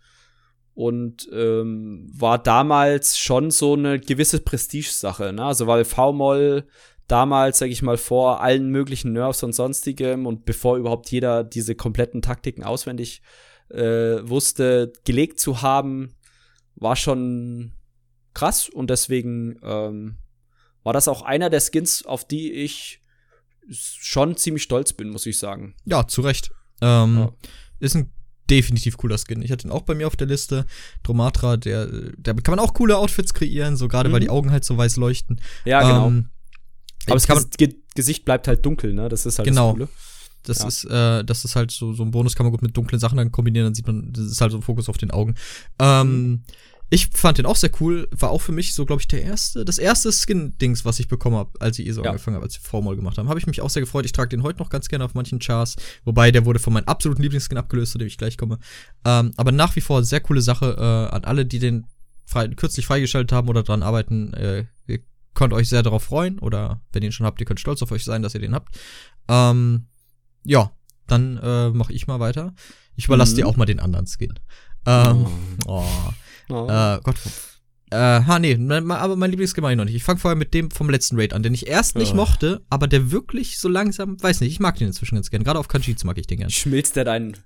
Und 0.76 1.28
ähm, 1.34 2.08
war 2.14 2.38
damals 2.38 3.18
schon 3.18 3.50
so 3.50 3.74
eine 3.74 4.00
gewisse 4.00 4.42
Prestige-Sache. 4.42 5.34
Ne? 5.34 5.44
Also 5.44 5.66
weil 5.66 5.86
V-Moll 5.86 6.68
damals, 7.08 7.60
sag 7.60 7.70
ich 7.70 7.82
mal, 7.82 7.98
vor 7.98 8.42
allen 8.42 8.70
möglichen 8.70 9.14
Nerves 9.14 9.44
und 9.44 9.54
sonstigem 9.54 10.26
und 10.26 10.46
bevor 10.46 10.78
überhaupt 10.78 11.12
jeder 11.12 11.44
diese 11.44 11.76
kompletten 11.76 12.22
Taktiken 12.22 12.64
auswendig 12.64 13.22
äh, 13.70 14.28
wusste, 14.28 14.94
gelegt 15.04 15.40
zu 15.40 15.62
haben, 15.62 16.16
war 16.76 16.96
schon 16.96 17.74
krass 18.34 18.70
und 18.70 18.90
deswegen 18.90 19.60
ähm, 19.64 20.18
war 20.84 20.94
das 20.94 21.08
auch 21.08 21.22
einer 21.22 21.50
der 21.50 21.62
Skins, 21.62 22.06
auf 22.06 22.28
die 22.28 22.52
ich 22.52 23.02
schon 23.70 24.38
ziemlich 24.38 24.64
stolz 24.64 24.94
bin, 24.94 25.10
muss 25.10 25.26
ich 25.26 25.40
sagen. 25.40 25.76
Ja, 25.86 26.08
zu 26.08 26.22
Recht. 26.22 26.52
Ähm, 26.82 27.18
ja. 27.18 27.34
Ist 27.80 27.96
ein 27.96 28.12
definitiv 28.50 28.98
cooler 28.98 29.18
Skin. 29.18 29.42
Ich 29.42 29.52
hatte 29.52 29.68
ihn 29.68 29.72
auch 29.72 29.82
bei 29.82 29.96
mir 29.96 30.06
auf 30.06 30.16
der 30.16 30.28
Liste. 30.28 30.66
Dromatra, 31.02 31.58
der, 31.58 31.88
der 31.88 32.36
kann 32.36 32.56
man 32.56 32.60
auch 32.60 32.74
coole 32.74 32.98
Outfits 32.98 33.34
kreieren, 33.34 33.76
so 33.76 33.88
gerade 33.88 34.10
mhm. 34.10 34.14
weil 34.14 34.20
die 34.20 34.30
Augen 34.30 34.52
halt 34.52 34.64
so 34.64 34.78
weiß 34.78 34.98
leuchten. 34.98 35.42
Ja, 35.64 35.82
genau. 35.82 36.08
Ähm, 36.08 36.30
aber 37.08 37.16
das 37.16 37.50
Gesicht 37.96 38.26
bleibt 38.26 38.48
halt 38.48 38.66
dunkel, 38.66 38.94
ne? 38.94 39.10
Das 39.10 39.26
ist 39.26 39.40
halt 39.40 39.48
genau. 39.48 39.70
das 39.70 39.74
Coole. 39.74 39.90
Das 40.44 40.60
ja. 40.60 40.68
ist, 40.68 40.84
äh, 40.86 41.24
das 41.24 41.46
ist 41.46 41.56
halt 41.56 41.72
so, 41.72 41.94
so 41.94 42.04
ein 42.04 42.12
Bonus, 42.12 42.36
kann 42.36 42.46
man 42.46 42.52
gut 42.52 42.62
mit 42.62 42.76
dunklen 42.76 43.00
Sachen 43.00 43.18
dann 43.18 43.32
kombinieren, 43.32 43.68
dann 43.68 43.76
sieht 43.76 43.88
man, 43.88 44.14
das 44.14 44.26
ist 44.26 44.42
halt 44.42 44.52
so 44.52 44.58
ein 44.58 44.64
Fokus 44.64 44.90
auf 44.90 44.98
den 44.98 45.12
Augen. 45.12 45.36
Ähm. 45.80 46.44
Ich 46.92 47.08
fand 47.08 47.40
den 47.40 47.48
auch 47.48 47.56
sehr 47.56 47.72
cool, 47.80 48.08
war 48.12 48.30
auch 48.30 48.44
für 48.44 48.52
mich 48.52 48.76
so, 48.76 48.86
glaube 48.86 49.02
ich, 49.02 49.08
der 49.08 49.24
erste, 49.24 49.66
das 49.66 49.80
erste 49.80 50.12
Skin-Dings, 50.12 50.86
was 50.86 51.00
ich 51.00 51.08
bekommen 51.08 51.36
habe, 51.36 51.50
als 51.60 51.80
ich 51.80 51.88
eh 51.88 51.92
so 51.92 52.04
ja. 52.04 52.12
angefangen 52.12 52.36
habe, 52.36 52.46
als 52.46 52.58
ich 52.58 52.62
Vormal 52.62 52.96
gemacht 52.96 53.18
habe. 53.18 53.28
Habe 53.28 53.40
ich 53.40 53.48
mich 53.48 53.60
auch 53.62 53.72
sehr 53.72 53.82
gefreut. 53.82 54.06
Ich 54.06 54.12
trage 54.12 54.30
den 54.30 54.44
heute 54.44 54.60
noch 54.60 54.70
ganz 54.70 54.88
gerne 54.88 55.04
auf 55.04 55.16
manchen 55.16 55.40
Chars, 55.40 55.78
wobei 56.04 56.30
der 56.30 56.46
wurde 56.46 56.60
von 56.60 56.74
meinem 56.74 56.86
absoluten 56.86 57.24
Lieblingsskin 57.24 57.58
abgelöst, 57.58 57.94
zu 57.94 57.98
dem 57.98 58.08
ich 58.08 58.20
gleich 58.20 58.38
komme. 58.38 58.60
Ähm, 59.04 59.34
aber 59.36 59.52
nach 59.52 59.76
wie 59.76 59.82
vor 59.82 60.04
sehr 60.04 60.22
coole 60.22 60.42
Sache 60.42 60.76
äh, 60.78 61.16
an 61.16 61.24
alle, 61.24 61.48
die 61.48 61.58
den 61.58 61.88
frei, 62.28 62.50
kürzlich 62.50 62.86
freigeschaltet 62.86 63.32
haben 63.32 63.50
oder 63.50 63.64
dran 63.64 63.82
arbeiten. 63.82 64.36
Äh, 64.36 64.66
könnt 65.36 65.54
euch 65.54 65.70
sehr 65.70 65.84
darauf 65.84 66.04
freuen 66.04 66.40
oder 66.40 66.82
wenn 66.92 67.04
ihr 67.04 67.10
ihn 67.10 67.12
schon 67.12 67.26
habt, 67.26 67.40
ihr 67.40 67.46
könnt 67.46 67.60
stolz 67.60 67.84
auf 67.84 67.92
euch 67.92 68.04
sein, 68.04 68.24
dass 68.24 68.34
ihr 68.34 68.42
den 68.42 68.56
habt. 68.56 68.76
Ähm, 69.28 69.88
ja, 70.44 70.72
dann 71.08 71.38
äh, 71.38 71.70
mache 71.70 71.94
ich 71.94 72.08
mal 72.08 72.20
weiter. 72.20 72.54
Ich 72.96 73.06
überlasse 73.06 73.34
mhm. 73.34 73.36
dir 73.36 73.48
auch 73.48 73.58
mal 73.58 73.66
den 73.66 73.80
anderen 73.80 74.08
Skin. 74.08 74.34
Ähm, 74.86 75.28
oh. 75.68 75.86
oh. 76.50 76.68
Äh, 76.68 77.00
Gott. 77.04 77.16
Äh, 77.92 77.98
ha, 77.98 78.40
nee, 78.40 78.56
aber 78.56 79.16
mein 79.16 79.30
Lieblingsskin 79.30 79.62
mache 79.62 79.74
ich 79.74 79.78
noch 79.78 79.86
nicht. 79.86 79.96
Ich 79.96 80.04
fange 80.04 80.20
vorher 80.20 80.36
mit 80.36 80.54
dem 80.54 80.72
vom 80.72 80.90
letzten 80.90 81.20
Raid 81.20 81.34
an, 81.34 81.44
den 81.44 81.54
ich 81.54 81.68
erst 81.68 81.96
nicht 81.96 82.14
oh. 82.14 82.16
mochte, 82.16 82.66
aber 82.70 82.88
der 82.88 83.12
wirklich 83.12 83.60
so 83.60 83.70
langsam, 83.70 84.22
weiß 84.22 84.42
nicht, 84.42 84.52
ich 84.52 84.60
mag 84.60 84.78
den 84.78 84.88
inzwischen 84.88 85.16
ganz 85.16 85.30
gern. 85.30 85.44
Gerade 85.44 85.60
auf 85.60 85.68
Kanjits 85.68 86.04
mag 86.04 86.18
ich 86.18 86.28
den 86.28 86.40
gern. 86.40 86.50
Schmilzt 86.50 86.96
der 86.96 87.04
dein 87.04 87.38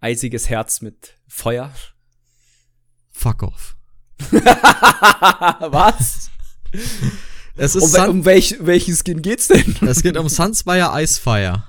eisiges 0.00 0.48
Herz 0.48 0.80
mit 0.80 1.16
Feuer? 1.26 1.72
Fuck 3.10 3.42
off. 3.42 3.76
Was? 4.30 6.30
Es 7.56 7.76
ist 7.76 7.96
um, 7.96 8.08
um 8.08 8.24
welch, 8.24 8.56
welchen 8.60 8.96
Skin 8.96 9.22
geht's 9.22 9.48
denn? 9.48 9.76
Es 9.82 10.02
geht 10.02 10.16
um 10.16 10.28
Sunspire 10.30 10.90
Icefire. 10.94 11.64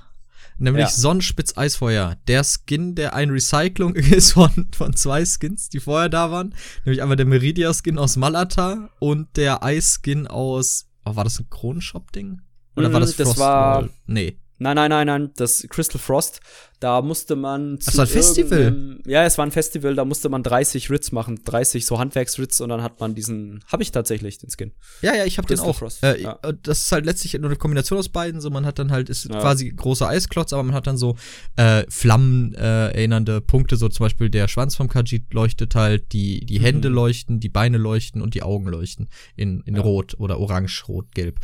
Nämlich 0.58 0.84
ja. 0.84 0.90
Sonnenspitz 0.90 1.56
Eisfeuer. 1.56 2.16
Der 2.28 2.42
Skin, 2.42 2.94
der 2.94 3.14
ein 3.14 3.30
Recycling 3.30 3.94
ist 3.94 4.32
von, 4.32 4.68
von 4.74 4.94
zwei 4.94 5.24
Skins, 5.24 5.68
die 5.68 5.80
vorher 5.80 6.08
da 6.08 6.30
waren. 6.30 6.54
Nämlich 6.84 7.02
einmal 7.02 7.16
der 7.16 7.26
Meridia-Skin 7.26 7.98
aus 7.98 8.16
Malata 8.16 8.88
und 8.98 9.36
der 9.36 9.62
Eis-Skin 9.62 10.26
aus. 10.26 10.86
Oh, 11.04 11.14
war 11.14 11.24
das 11.24 11.38
ein 11.38 11.50
Kronenshop-Ding? 11.50 12.40
Oder 12.74 12.88
mm, 12.88 12.92
war 12.92 13.00
das 13.00 13.14
Frost? 13.14 13.30
Das 13.30 13.38
war. 13.38 13.88
Nee. 14.06 14.38
Nein, 14.58 14.76
nein, 14.76 14.90
nein, 14.90 15.06
nein, 15.06 15.30
das 15.36 15.66
Crystal 15.68 16.00
Frost, 16.00 16.40
da 16.80 17.02
musste 17.02 17.36
man 17.36 17.80
zu 17.80 17.86
Das 17.86 17.96
war 17.96 18.04
ein 18.04 18.08
Festival? 18.08 18.98
Ja, 19.06 19.24
es 19.24 19.36
war 19.38 19.46
ein 19.46 19.50
Festival, 19.50 19.94
da 19.94 20.04
musste 20.04 20.28
man 20.28 20.42
30 20.42 20.90
Rits 20.90 21.12
machen, 21.12 21.40
30 21.44 21.84
so 21.84 21.98
Handwerksrits 21.98 22.60
und 22.60 22.70
dann 22.70 22.82
hat 22.82 23.00
man 23.00 23.14
diesen, 23.14 23.62
habe 23.66 23.82
ich 23.82 23.92
tatsächlich, 23.92 24.38
den 24.38 24.50
Skin. 24.50 24.72
Ja, 25.02 25.14
ja, 25.14 25.24
ich 25.24 25.38
habe 25.38 25.46
den 25.48 25.58
auch. 25.60 25.76
Frost, 25.76 26.02
äh, 26.02 26.20
ja. 26.20 26.38
Das 26.62 26.82
ist 26.82 26.92
halt 26.92 27.04
letztlich 27.06 27.34
nur 27.34 27.46
eine 27.46 27.56
Kombination 27.56 27.98
aus 27.98 28.08
beiden, 28.08 28.40
so 28.40 28.50
man 28.50 28.66
hat 28.66 28.78
dann 28.78 28.90
halt, 28.90 29.08
ist 29.10 29.24
ja. 29.24 29.40
quasi 29.40 29.70
großer 29.70 30.08
Eisklotz, 30.08 30.52
aber 30.52 30.62
man 30.62 30.74
hat 30.74 30.86
dann 30.86 30.96
so 30.96 31.16
äh, 31.56 31.84
Flammen 31.88 32.54
äh, 32.54 32.88
erinnernde 32.88 33.40
Punkte, 33.40 33.76
so 33.76 33.88
zum 33.88 34.04
Beispiel 34.04 34.30
der 34.30 34.48
Schwanz 34.48 34.76
vom 34.76 34.88
Kajit 34.88 35.32
leuchtet 35.32 35.74
halt, 35.74 36.12
die, 36.12 36.44
die 36.44 36.60
Hände 36.60 36.88
mhm. 36.88 36.94
leuchten, 36.94 37.40
die 37.40 37.48
Beine 37.50 37.78
leuchten 37.78 38.22
und 38.22 38.34
die 38.34 38.42
Augen 38.42 38.68
leuchten 38.68 39.08
in, 39.34 39.60
in 39.62 39.76
ja. 39.76 39.82
Rot 39.82 40.14
oder 40.18 40.38
Orange, 40.38 40.84
Rot, 40.88 41.14
Gelb. 41.14 41.40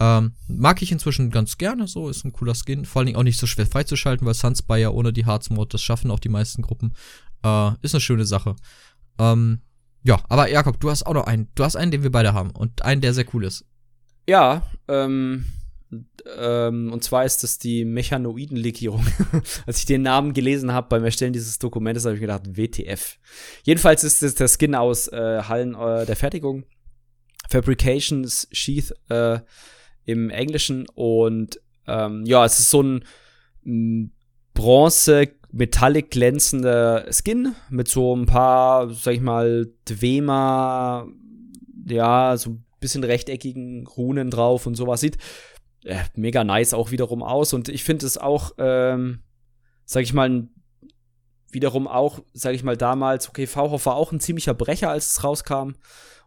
Ähm, 0.00 0.32
mag 0.48 0.82
ich 0.82 0.90
inzwischen 0.90 1.30
ganz 1.30 1.56
gerne, 1.56 1.86
so 1.86 2.08
ist 2.08 2.24
ein 2.24 2.32
cooler 2.32 2.54
Skin. 2.54 2.84
Vor 2.84 3.00
allen 3.00 3.06
Dingen 3.06 3.18
auch 3.18 3.22
nicht 3.22 3.38
so 3.38 3.46
schwer 3.46 3.66
freizuschalten, 3.66 4.26
weil 4.26 4.34
Sunspire 4.34 4.80
ja 4.80 4.90
ohne 4.90 5.12
die 5.12 5.26
Hearts-Mode, 5.26 5.68
das 5.70 5.82
schaffen 5.82 6.10
auch 6.10 6.18
die 6.18 6.28
meisten 6.28 6.62
Gruppen. 6.62 6.94
Äh, 7.44 7.70
ist 7.82 7.94
eine 7.94 8.00
schöne 8.00 8.24
Sache. 8.24 8.56
Ähm, 9.18 9.60
ja, 10.02 10.20
aber 10.28 10.50
Jakob, 10.50 10.80
du 10.80 10.90
hast 10.90 11.04
auch 11.04 11.14
noch 11.14 11.26
einen. 11.26 11.48
Du 11.54 11.64
hast 11.64 11.76
einen, 11.76 11.90
den 11.90 12.02
wir 12.02 12.10
beide 12.10 12.34
haben 12.34 12.50
und 12.50 12.82
einen, 12.82 13.00
der 13.00 13.14
sehr 13.14 13.26
cool 13.32 13.44
ist. 13.44 13.64
Ja, 14.28 14.62
ähm, 14.88 15.46
ähm, 16.38 16.92
und 16.92 17.04
zwar 17.04 17.24
ist 17.24 17.42
das 17.42 17.58
die 17.58 17.84
Mechanoiden-Legierung. 17.84 19.06
Als 19.66 19.78
ich 19.78 19.86
den 19.86 20.02
Namen 20.02 20.32
gelesen 20.32 20.72
habe 20.72 20.88
beim 20.88 21.04
Erstellen 21.04 21.32
dieses 21.32 21.58
Dokumentes, 21.58 22.04
habe 22.04 22.16
ich 22.16 22.20
gedacht, 22.20 22.42
WTF. 22.56 23.18
Jedenfalls 23.62 24.04
ist 24.04 24.22
es 24.22 24.34
der 24.34 24.48
Skin 24.48 24.74
aus 24.74 25.08
äh, 25.08 25.42
Hallen 25.42 25.74
äh, 25.74 26.06
der 26.06 26.16
Fertigung. 26.16 26.64
Fabrications 27.48 28.48
Sheath 28.52 28.94
äh, 29.10 29.40
im 30.04 30.30
Englischen 30.30 30.86
und 30.94 31.60
ähm, 31.86 32.24
ja, 32.26 32.44
es 32.44 32.58
ist 32.58 32.70
so 32.70 32.82
ein 32.82 34.12
bronze 34.54 35.28
metallic 35.52 36.10
glänzender 36.10 37.06
Skin 37.12 37.54
mit 37.70 37.88
so 37.88 38.14
ein 38.14 38.26
paar, 38.26 38.90
sag 38.90 39.14
ich 39.14 39.20
mal, 39.20 39.68
Dwemer, 39.88 41.06
ja, 41.86 42.36
so 42.36 42.50
ein 42.50 42.64
bisschen 42.80 43.04
rechteckigen 43.04 43.86
Runen 43.86 44.30
drauf 44.30 44.66
und 44.66 44.74
sowas 44.74 45.00
sieht 45.00 45.18
äh, 45.84 46.02
mega 46.14 46.44
nice 46.44 46.74
auch 46.74 46.90
wiederum 46.90 47.22
aus 47.22 47.52
und 47.52 47.68
ich 47.68 47.84
finde 47.84 48.06
es 48.06 48.18
auch, 48.18 48.52
ähm, 48.58 49.20
sag 49.84 50.02
ich 50.02 50.12
mal, 50.12 50.48
wiederum 51.50 51.86
auch, 51.86 52.20
sag 52.32 52.54
ich 52.54 52.64
mal, 52.64 52.76
damals, 52.76 53.28
okay, 53.28 53.46
V-Hoff 53.46 53.86
war 53.86 53.94
auch 53.94 54.12
ein 54.12 54.20
ziemlicher 54.20 54.54
Brecher, 54.54 54.90
als 54.90 55.12
es 55.12 55.24
rauskam. 55.24 55.74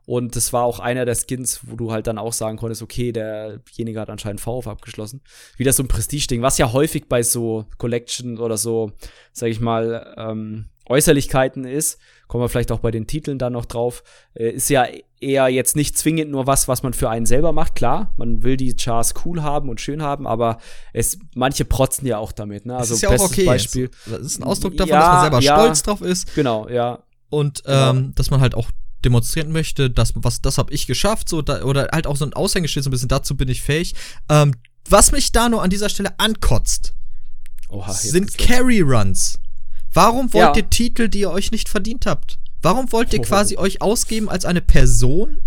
Und 0.08 0.38
das 0.38 0.54
war 0.54 0.64
auch 0.64 0.80
einer 0.80 1.04
der 1.04 1.16
Skins, 1.16 1.60
wo 1.66 1.76
du 1.76 1.92
halt 1.92 2.08
dann 2.08 2.18
auch 2.18 2.32
sagen 2.32 2.56
konntest, 2.56 2.82
okay, 2.82 3.12
derjenige 3.12 4.00
hat 4.00 4.10
anscheinend 4.10 4.40
VF 4.40 4.66
abgeschlossen. 4.66 5.20
Wieder 5.58 5.74
so 5.74 5.84
ein 5.84 5.90
Prestige-Ding, 5.90 6.42
was 6.42 6.58
ja 6.58 6.72
häufig 6.72 7.10
bei 7.10 7.24
so 7.24 7.66
Collection 7.78 8.38
oder 8.38 8.56
so, 8.56 8.94
sag 9.34 9.50
ich 9.50 9.60
mal, 9.60 10.16
ähm, 10.18 10.70
Äußerlichkeiten 10.86 11.66
ist, 11.66 12.00
kommen 12.30 12.42
wir 12.42 12.48
vielleicht 12.48 12.72
auch 12.72 12.80
bei 12.80 12.90
den 12.90 13.06
Titeln 13.06 13.38
dann 13.38 13.52
noch 13.52 13.66
drauf, 13.66 14.02
äh, 14.34 14.50
ist 14.50 14.70
ja 14.70 14.88
eher 15.20 15.50
jetzt 15.50 15.76
nicht 15.76 15.98
zwingend 15.98 16.32
nur 16.32 16.48
was, 16.48 16.70
was 16.70 16.84
man 16.84 16.94
für 16.94 17.10
einen 17.10 17.26
selber 17.26 17.52
macht. 17.52 17.76
Klar, 17.76 18.14
man 18.16 18.44
will 18.44 18.56
die 18.56 18.78
Chars 18.78 19.14
cool 19.26 19.44
haben 19.44 19.68
und 19.68 19.82
schön 19.82 20.02
haben, 20.02 20.26
aber 20.26 20.60
es, 20.94 21.20
manche 21.36 21.66
protzen 21.66 22.08
ja 22.08 22.18
auch 22.18 22.32
damit. 22.32 22.66
Ne? 22.66 22.78
Also 22.78 22.94
das 22.94 22.98
ist 22.98 23.02
ja 23.02 23.10
auch 23.10 23.30
okay. 23.30 23.44
Beispiel. 23.44 23.90
Das 24.06 24.22
ist 24.22 24.40
ein 24.40 24.44
Ausdruck 24.44 24.78
davon, 24.78 24.90
ja, 24.94 25.00
dass 25.00 25.12
man 25.12 25.22
selber 25.22 25.40
ja, 25.42 25.56
stolz 25.56 25.84
drauf 25.84 26.02
ist. 26.02 26.34
Genau, 26.34 26.70
ja. 26.70 27.00
Und 27.30 27.66
genau. 27.66 27.90
ähm, 27.90 28.14
dass 28.16 28.32
man 28.32 28.40
halt 28.40 28.56
auch 28.56 28.70
demonstrieren 29.06 29.52
möchte, 29.52 29.90
dass 29.90 30.14
was 30.16 30.42
das 30.42 30.58
habe 30.58 30.74
ich 30.74 30.88
geschafft, 30.88 31.30
so 31.30 31.42
da, 31.42 31.64
oder 31.64 31.90
halt 31.92 32.08
auch 32.08 32.18
so 32.18 32.26
ein 32.26 32.34
Aushängeschild 32.34 32.84
so 32.84 32.90
ein 32.90 32.92
bisschen 32.92 33.08
dazu 33.08 33.36
bin 33.36 33.50
ich 33.50 33.62
fähig. 33.62 33.96
Ähm, 34.30 34.54
was 34.90 35.12
mich 35.12 35.32
da 35.32 35.50
nur 35.50 35.64
an 35.64 35.70
dieser 35.70 35.90
Stelle 35.90 36.18
ankotzt, 36.20 36.94
Oha, 37.70 37.94
sind 37.94 38.38
Carry 38.38 38.82
Runs. 38.82 39.40
Warum 39.94 40.32
wollt 40.34 40.56
ja. 40.56 40.64
ihr 40.64 40.70
Titel, 40.70 41.10
die 41.10 41.22
ihr 41.22 41.32
euch 41.32 41.52
nicht 41.52 41.70
verdient 41.70 42.06
habt? 42.06 42.40
Warum 42.62 42.92
wollt 42.92 43.14
ihr 43.14 43.22
quasi 43.22 43.56
oh. 43.58 43.62
euch 43.62 43.82
ausgeben 43.82 44.30
als 44.30 44.46
eine 44.46 44.62
Person, 44.62 45.40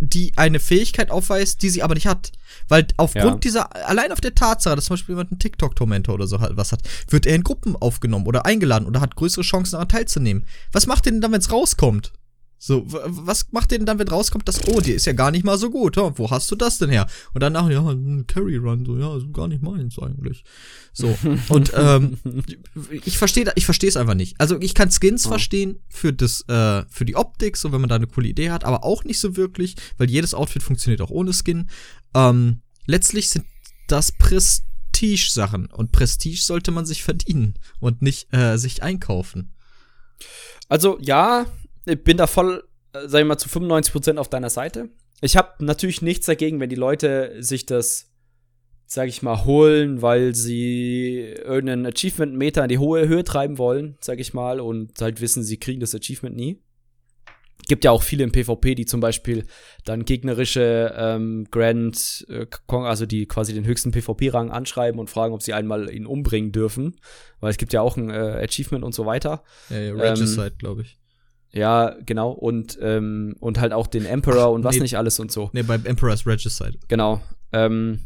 die 0.00 0.32
eine 0.36 0.58
Fähigkeit 0.58 1.10
aufweist, 1.10 1.62
die 1.62 1.70
sie 1.70 1.82
aber 1.82 1.94
nicht 1.94 2.06
hat? 2.06 2.32
Weil 2.68 2.86
aufgrund 2.96 3.24
ja. 3.24 3.38
dieser, 3.38 3.88
allein 3.88 4.12
auf 4.12 4.20
der 4.20 4.34
Tatsache, 4.34 4.76
dass 4.76 4.86
zum 4.86 4.94
Beispiel 4.94 5.14
jemand 5.14 5.32
einen 5.32 5.38
TikTok-Tormentor 5.38 6.14
oder 6.14 6.26
so 6.26 6.38
was 6.40 6.72
hat, 6.72 6.82
wird 7.08 7.26
er 7.26 7.34
in 7.34 7.44
Gruppen 7.44 7.76
aufgenommen 7.76 8.26
oder 8.26 8.46
eingeladen 8.46 8.86
oder 8.86 9.00
hat 9.00 9.16
größere 9.16 9.42
Chancen 9.42 9.72
daran 9.72 9.88
teilzunehmen. 9.88 10.44
Was 10.72 10.86
macht 10.86 11.06
ihr 11.06 11.12
denn 11.12 11.20
dann, 11.20 11.32
wenn 11.32 11.40
es 11.40 11.52
rauskommt? 11.52 12.12
So, 12.62 12.84
was 12.86 13.50
macht 13.52 13.72
ihr 13.72 13.78
denn 13.78 13.86
dann, 13.86 13.98
wenn 13.98 14.08
rauskommt, 14.08 14.46
dass, 14.46 14.68
oh, 14.68 14.82
die 14.82 14.92
ist 14.92 15.06
ja 15.06 15.14
gar 15.14 15.30
nicht 15.30 15.46
mal 15.46 15.56
so 15.56 15.70
gut, 15.70 15.96
oh, 15.96 16.12
wo 16.16 16.30
hast 16.30 16.50
du 16.50 16.56
das 16.56 16.76
denn 16.76 16.90
her? 16.90 17.06
Und 17.32 17.42
danach, 17.42 17.70
ja, 17.70 17.80
ein 17.80 18.26
Carry 18.26 18.56
Run, 18.56 18.84
so, 18.84 18.98
ja, 18.98 19.16
ist 19.16 19.32
gar 19.32 19.48
nicht 19.48 19.62
meins 19.62 19.98
eigentlich. 19.98 20.44
So, 20.92 21.16
und 21.48 21.72
ähm, 21.74 22.18
ich 23.02 23.16
verstehe 23.16 23.50
ich 23.54 23.64
verstehe 23.64 23.88
es 23.88 23.96
einfach 23.96 24.12
nicht. 24.12 24.38
Also 24.38 24.60
ich 24.60 24.74
kann 24.74 24.90
Skins 24.90 25.24
oh. 25.24 25.30
verstehen 25.30 25.78
für 25.88 26.12
das, 26.12 26.42
äh, 26.48 26.84
für 26.90 27.06
die 27.06 27.16
Optik, 27.16 27.56
so 27.56 27.72
wenn 27.72 27.80
man 27.80 27.88
da 27.88 27.96
eine 27.96 28.06
coole 28.06 28.28
Idee 28.28 28.50
hat, 28.50 28.64
aber 28.64 28.84
auch 28.84 29.04
nicht 29.04 29.20
so 29.20 29.36
wirklich, 29.36 29.76
weil 29.96 30.10
jedes 30.10 30.34
Outfit 30.34 30.62
funktioniert 30.62 31.00
auch 31.00 31.10
ohne 31.10 31.32
Skin. 31.32 31.70
Ähm, 32.12 32.60
letztlich 32.84 33.30
sind 33.30 33.46
das 33.88 34.12
Prestige-Sachen 34.12 35.64
und 35.68 35.92
Prestige 35.92 36.42
sollte 36.42 36.72
man 36.72 36.84
sich 36.84 37.04
verdienen 37.04 37.54
und 37.78 38.02
nicht 38.02 38.34
äh, 38.34 38.58
sich 38.58 38.82
einkaufen. 38.82 39.54
Also 40.68 40.98
ja, 41.00 41.46
ich 41.86 42.02
bin 42.02 42.16
da 42.16 42.26
voll, 42.26 42.64
äh, 42.92 43.06
sag 43.06 43.20
ich 43.20 43.26
mal, 43.26 43.38
zu 43.38 43.48
95% 43.48 44.16
auf 44.16 44.28
deiner 44.28 44.50
Seite. 44.50 44.90
Ich 45.20 45.36
habe 45.36 45.64
natürlich 45.64 46.02
nichts 46.02 46.26
dagegen, 46.26 46.60
wenn 46.60 46.70
die 46.70 46.76
Leute 46.76 47.36
sich 47.40 47.66
das, 47.66 48.10
sag 48.86 49.08
ich 49.08 49.22
mal, 49.22 49.44
holen, 49.44 50.02
weil 50.02 50.34
sie 50.34 51.18
irgendeinen 51.18 51.86
Achievement-Meter 51.86 52.62
in 52.62 52.68
die 52.68 52.78
hohe 52.78 53.06
Höhe 53.06 53.24
treiben 53.24 53.58
wollen, 53.58 53.96
sag 54.00 54.18
ich 54.18 54.32
mal, 54.32 54.60
und 54.60 55.00
halt 55.00 55.20
wissen, 55.20 55.42
sie 55.42 55.58
kriegen 55.58 55.80
das 55.80 55.94
Achievement 55.94 56.36
nie. 56.36 56.62
Gibt 57.68 57.84
ja 57.84 57.90
auch 57.90 58.02
viele 58.02 58.24
im 58.24 58.32
PvP, 58.32 58.74
die 58.74 58.86
zum 58.86 59.00
Beispiel 59.00 59.46
dann 59.84 60.06
gegnerische 60.06 60.94
ähm, 60.96 61.46
Grand, 61.50 62.26
äh, 62.30 62.46
also 62.68 63.04
die 63.04 63.26
quasi 63.26 63.52
den 63.52 63.66
höchsten 63.66 63.92
PvP-Rang 63.92 64.50
anschreiben 64.50 64.98
und 64.98 65.10
fragen, 65.10 65.34
ob 65.34 65.42
sie 65.42 65.52
einmal 65.52 65.92
ihn 65.94 66.06
umbringen 66.06 66.52
dürfen. 66.52 66.96
Weil 67.38 67.50
es 67.50 67.58
gibt 67.58 67.74
ja 67.74 67.82
auch 67.82 67.98
ein 67.98 68.08
äh, 68.08 68.42
Achievement 68.42 68.82
und 68.82 68.94
so 68.94 69.04
weiter. 69.04 69.44
Ja, 69.68 69.78
ja 69.78 69.92
Regicide, 69.92 70.46
ähm, 70.46 70.58
glaube 70.58 70.82
ich. 70.82 70.98
Ja, 71.52 71.96
genau. 72.06 72.30
Und, 72.30 72.78
ähm, 72.80 73.34
und 73.40 73.58
halt 73.58 73.72
auch 73.72 73.86
den 73.86 74.04
Emperor 74.04 74.52
und 74.52 74.64
was 74.64 74.76
nee, 74.76 74.82
nicht 74.82 74.96
alles 74.96 75.18
und 75.18 75.32
so. 75.32 75.50
Nee, 75.52 75.62
beim 75.62 75.84
Emperor's 75.84 76.26
Regicide. 76.26 76.78
Genau. 76.88 77.20
Ähm, 77.52 78.00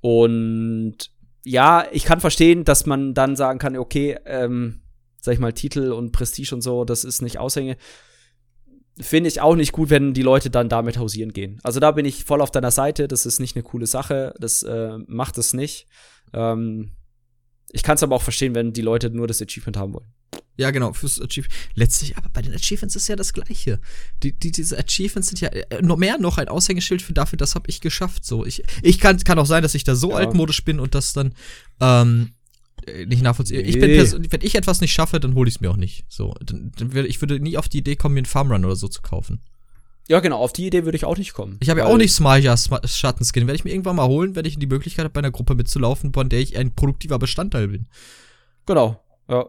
und 0.00 0.96
ja, 1.44 1.86
ich 1.90 2.04
kann 2.04 2.20
verstehen, 2.20 2.64
dass 2.64 2.86
man 2.86 3.14
dann 3.14 3.36
sagen 3.36 3.58
kann, 3.58 3.76
okay, 3.76 4.18
ähm, 4.24 4.82
sag 5.20 5.34
ich 5.34 5.40
mal, 5.40 5.52
Titel 5.52 5.92
und 5.92 6.12
Prestige 6.12 6.54
und 6.54 6.60
so, 6.62 6.84
das 6.84 7.04
ist 7.04 7.22
nicht 7.22 7.38
Aushänge. 7.38 7.76
Finde 8.98 9.28
ich 9.28 9.40
auch 9.40 9.56
nicht 9.56 9.72
gut, 9.72 9.90
wenn 9.90 10.14
die 10.14 10.22
Leute 10.22 10.48
dann 10.48 10.68
damit 10.68 10.96
hausieren 10.96 11.32
gehen. 11.32 11.60
Also 11.62 11.80
da 11.80 11.90
bin 11.90 12.06
ich 12.06 12.24
voll 12.24 12.40
auf 12.40 12.50
deiner 12.50 12.70
Seite. 12.70 13.08
Das 13.08 13.26
ist 13.26 13.40
nicht 13.40 13.54
eine 13.54 13.62
coole 13.62 13.86
Sache. 13.86 14.32
Das 14.40 14.62
äh, 14.62 14.96
macht 15.06 15.36
es 15.36 15.52
nicht. 15.52 15.86
Ähm, 16.32 16.92
ich 17.72 17.82
kann 17.82 17.96
es 17.96 18.02
aber 18.02 18.16
auch 18.16 18.22
verstehen, 18.22 18.54
wenn 18.54 18.72
die 18.72 18.82
Leute 18.82 19.10
nur 19.10 19.26
das 19.26 19.42
Achievement 19.42 19.76
haben 19.76 19.92
wollen. 19.92 20.12
Ja, 20.56 20.70
genau, 20.70 20.92
fürs 20.92 21.20
Achievement. 21.20 21.54
Letztlich, 21.74 22.16
aber 22.16 22.28
bei 22.30 22.42
den 22.42 22.54
Achievements 22.54 22.96
ist 22.96 23.08
ja 23.08 23.16
das 23.16 23.32
Gleiche. 23.32 23.78
Die, 24.22 24.32
die, 24.32 24.52
diese 24.52 24.78
Achievements 24.78 25.28
sind 25.28 25.40
ja 25.40 25.48
äh, 25.48 25.82
noch 25.82 25.96
mehr 25.96 26.18
noch 26.18 26.38
ein 26.38 26.48
Aushängeschild 26.48 27.02
für 27.02 27.12
dafür, 27.12 27.36
das 27.36 27.54
habe 27.54 27.68
ich 27.68 27.80
geschafft. 27.80 28.24
So, 28.24 28.46
ich, 28.46 28.64
ich 28.82 28.98
kann, 28.98 29.18
kann 29.18 29.38
auch 29.38 29.46
sein, 29.46 29.62
dass 29.62 29.74
ich 29.74 29.84
da 29.84 29.94
so 29.94 30.10
ja. 30.10 30.16
altmodisch 30.16 30.64
bin 30.64 30.80
und 30.80 30.94
das 30.94 31.12
dann 31.12 31.34
ähm, 31.80 32.32
äh, 32.86 33.04
nicht 33.06 33.22
nachvollziehen. 33.22 33.62
Nee. 33.62 33.68
Ich 33.68 33.80
bin 33.80 34.30
wenn 34.30 34.40
ich 34.40 34.54
etwas 34.54 34.80
nicht 34.80 34.92
schaffe, 34.92 35.20
dann 35.20 35.34
hole 35.34 35.48
ich 35.48 35.56
es 35.56 35.60
mir 35.60 35.70
auch 35.70 35.76
nicht. 35.76 36.06
So, 36.08 36.34
dann, 36.44 36.72
dann, 36.76 37.04
ich 37.04 37.20
würde 37.20 37.38
nie 37.38 37.58
auf 37.58 37.68
die 37.68 37.78
Idee 37.78 37.96
kommen, 37.96 38.14
mir 38.14 38.20
einen 38.20 38.26
Farmrun 38.26 38.64
oder 38.64 38.76
so 38.76 38.88
zu 38.88 39.02
kaufen. 39.02 39.42
Ja, 40.08 40.20
genau, 40.20 40.38
auf 40.38 40.52
die 40.52 40.66
Idee 40.66 40.84
würde 40.84 40.96
ich 40.96 41.04
auch 41.04 41.18
nicht 41.18 41.32
kommen. 41.32 41.56
Ich 41.60 41.68
habe 41.68 41.80
ja 41.80 41.86
auch 41.86 41.96
nicht 41.96 42.12
Smajas 42.12 42.70
Schattenskin. 42.84 43.46
Werde 43.48 43.56
ich 43.56 43.64
mir 43.64 43.72
irgendwann 43.72 43.96
mal 43.96 44.06
holen, 44.06 44.36
wenn 44.36 44.44
ich 44.44 44.56
die 44.56 44.66
Möglichkeit 44.66 45.04
habe, 45.04 45.12
bei 45.12 45.18
einer 45.18 45.32
Gruppe 45.32 45.56
mitzulaufen, 45.56 46.12
von 46.12 46.28
der 46.28 46.38
ich 46.38 46.56
ein 46.56 46.74
produktiver 46.74 47.18
Bestandteil 47.18 47.68
bin. 47.68 47.88
Genau, 48.66 49.02
ja. 49.28 49.46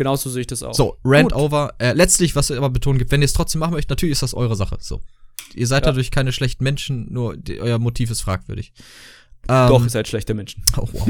Genauso 0.00 0.30
sehe 0.30 0.40
ich 0.40 0.46
das 0.46 0.62
auch. 0.62 0.72
So, 0.72 0.96
Rant 1.04 1.32
Gut. 1.32 1.38
over. 1.42 1.74
Äh, 1.76 1.92
letztlich, 1.92 2.34
was 2.34 2.48
ihr 2.48 2.56
aber 2.56 2.70
betonen 2.70 2.98
gibt, 2.98 3.12
wenn 3.12 3.20
ihr 3.20 3.26
es 3.26 3.34
trotzdem 3.34 3.58
machen 3.58 3.72
möchtet, 3.72 3.90
natürlich 3.90 4.12
ist 4.12 4.22
das 4.22 4.32
eure 4.32 4.56
Sache. 4.56 4.78
So. 4.80 5.02
Ihr 5.54 5.66
seid 5.66 5.84
ja. 5.84 5.90
dadurch 5.90 6.10
keine 6.10 6.32
schlechten 6.32 6.64
Menschen, 6.64 7.12
nur 7.12 7.36
die, 7.36 7.60
euer 7.60 7.78
Motiv 7.78 8.10
ist 8.10 8.22
fragwürdig. 8.22 8.72
Ähm, 9.46 9.68
Doch, 9.68 9.82
ihr 9.82 9.90
seid 9.90 10.08
schlechte 10.08 10.32
Menschen. 10.32 10.64
Oh, 10.78 10.88
wow. 10.90 11.06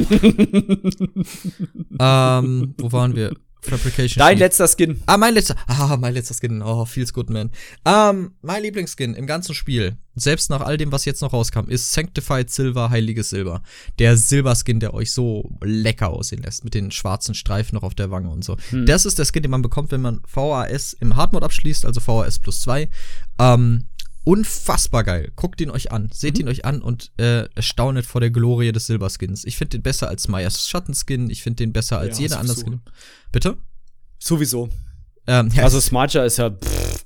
ähm, 2.42 2.74
wo 2.78 2.90
waren 2.90 3.14
wir? 3.14 3.32
Fabrication. 3.62 4.20
Dein 4.20 4.36
Sheet. 4.36 4.38
letzter 4.38 4.68
Skin. 4.68 5.02
Ah, 5.06 5.16
mein 5.16 5.34
letzter. 5.34 5.56
Ah, 5.66 5.96
mein 5.96 6.14
letzter 6.14 6.34
Skin. 6.34 6.62
Oh, 6.62 6.84
feels 6.84 7.12
good, 7.12 7.30
man. 7.30 7.50
Ähm, 7.84 8.32
mein 8.42 8.62
Lieblingsskin 8.62 9.14
im 9.14 9.26
ganzen 9.26 9.54
Spiel, 9.54 9.96
selbst 10.14 10.50
nach 10.50 10.60
all 10.60 10.76
dem, 10.76 10.92
was 10.92 11.04
jetzt 11.04 11.22
noch 11.22 11.32
rauskam, 11.32 11.68
ist 11.68 11.92
Sanctified 11.92 12.50
Silver, 12.50 12.90
Heiliges 12.90 13.30
Silber. 13.30 13.62
Der 13.98 14.16
Silberskin, 14.16 14.80
der 14.80 14.94
euch 14.94 15.12
so 15.12 15.50
lecker 15.62 16.10
aussehen 16.10 16.42
lässt, 16.42 16.64
mit 16.64 16.74
den 16.74 16.90
schwarzen 16.90 17.34
Streifen 17.34 17.74
noch 17.74 17.82
auf 17.82 17.94
der 17.94 18.10
Wange 18.10 18.30
und 18.30 18.44
so. 18.44 18.56
Hm. 18.70 18.86
Das 18.86 19.06
ist 19.06 19.18
der 19.18 19.24
Skin, 19.24 19.42
den 19.42 19.50
man 19.50 19.62
bekommt, 19.62 19.92
wenn 19.92 20.02
man 20.02 20.20
VAS 20.32 20.92
im 20.94 21.16
Hardmode 21.16 21.44
abschließt, 21.44 21.86
also 21.86 22.00
VAS 22.04 22.38
plus 22.38 22.60
2. 22.62 22.88
Ähm, 23.38 23.86
unfassbar 24.24 25.04
geil. 25.04 25.32
Guckt 25.36 25.60
ihn 25.60 25.70
euch 25.70 25.92
an. 25.92 26.10
Seht 26.12 26.34
mhm. 26.34 26.40
ihn 26.42 26.48
euch 26.48 26.64
an 26.64 26.82
und 26.82 27.12
äh, 27.18 27.48
staunet 27.58 28.06
vor 28.06 28.20
der 28.20 28.30
Glorie 28.30 28.72
des 28.72 28.86
Silberskins. 28.86 29.44
Ich 29.44 29.56
finde 29.56 29.78
den 29.78 29.82
besser 29.82 30.08
als 30.08 30.28
Mayas 30.28 30.68
Schattenskin. 30.68 31.30
Ich 31.30 31.42
finde 31.42 31.56
den 31.56 31.72
besser 31.72 31.98
als 31.98 32.18
ja, 32.18 32.22
jeder 32.22 32.40
andere 32.40 32.56
Skin. 32.56 32.80
Bitte? 33.32 33.56
Sowieso. 34.18 34.68
Ähm, 35.26 35.50
ja, 35.54 35.64
also 35.64 35.80
Smarcher 35.80 36.24
ist 36.24 36.38
ja. 36.38 36.50
Pff, 36.50 37.04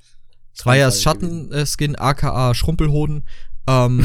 Mayas 0.64 1.02
Schattenskin, 1.02 1.96
aka 1.96 2.54
Schrumpelhoden. 2.54 3.24
Ähm, 3.66 3.98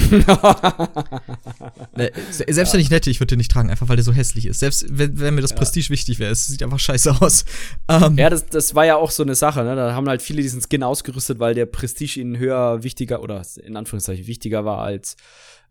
ne, 1.96 2.12
selbst 2.48 2.74
wenn 2.74 2.80
ich 2.80 2.90
nette, 2.90 3.10
ich 3.10 3.20
würde 3.20 3.32
den 3.32 3.40
nicht 3.40 3.52
tragen, 3.52 3.70
einfach 3.70 3.90
weil 3.90 3.98
der 3.98 4.06
so 4.06 4.14
hässlich 4.14 4.46
ist. 4.46 4.60
Selbst 4.62 4.86
wenn, 4.90 5.20
wenn 5.20 5.36
mir 5.36 5.42
das 5.42 5.52
ja. 5.52 5.58
Prestige 5.58 5.90
wichtig 5.90 6.20
wäre, 6.20 6.32
es 6.32 6.48
sieht 6.48 6.64
einfach 6.64 6.80
scheiße 6.80 7.22
aus. 7.22 7.44
Ähm, 7.90 8.18
ja, 8.18 8.30
das, 8.30 8.46
das 8.46 8.74
war 8.74 8.86
ja 8.86 8.96
auch 8.96 9.12
so 9.12 9.24
eine 9.24 9.36
Sache, 9.36 9.64
ne? 9.64 9.76
Da 9.76 9.94
haben 9.94 10.08
halt 10.08 10.22
viele 10.22 10.42
diesen 10.42 10.62
Skin 10.62 10.84
ausgerüstet, 10.84 11.40
weil 11.40 11.56
der 11.56 11.66
Prestige 11.66 12.22
ihnen 12.22 12.38
höher 12.38 12.84
wichtiger 12.84 13.22
oder 13.22 13.42
in 13.64 13.76
Anführungszeichen 13.76 14.28
wichtiger 14.28 14.64
war 14.64 14.80
als 14.80 15.18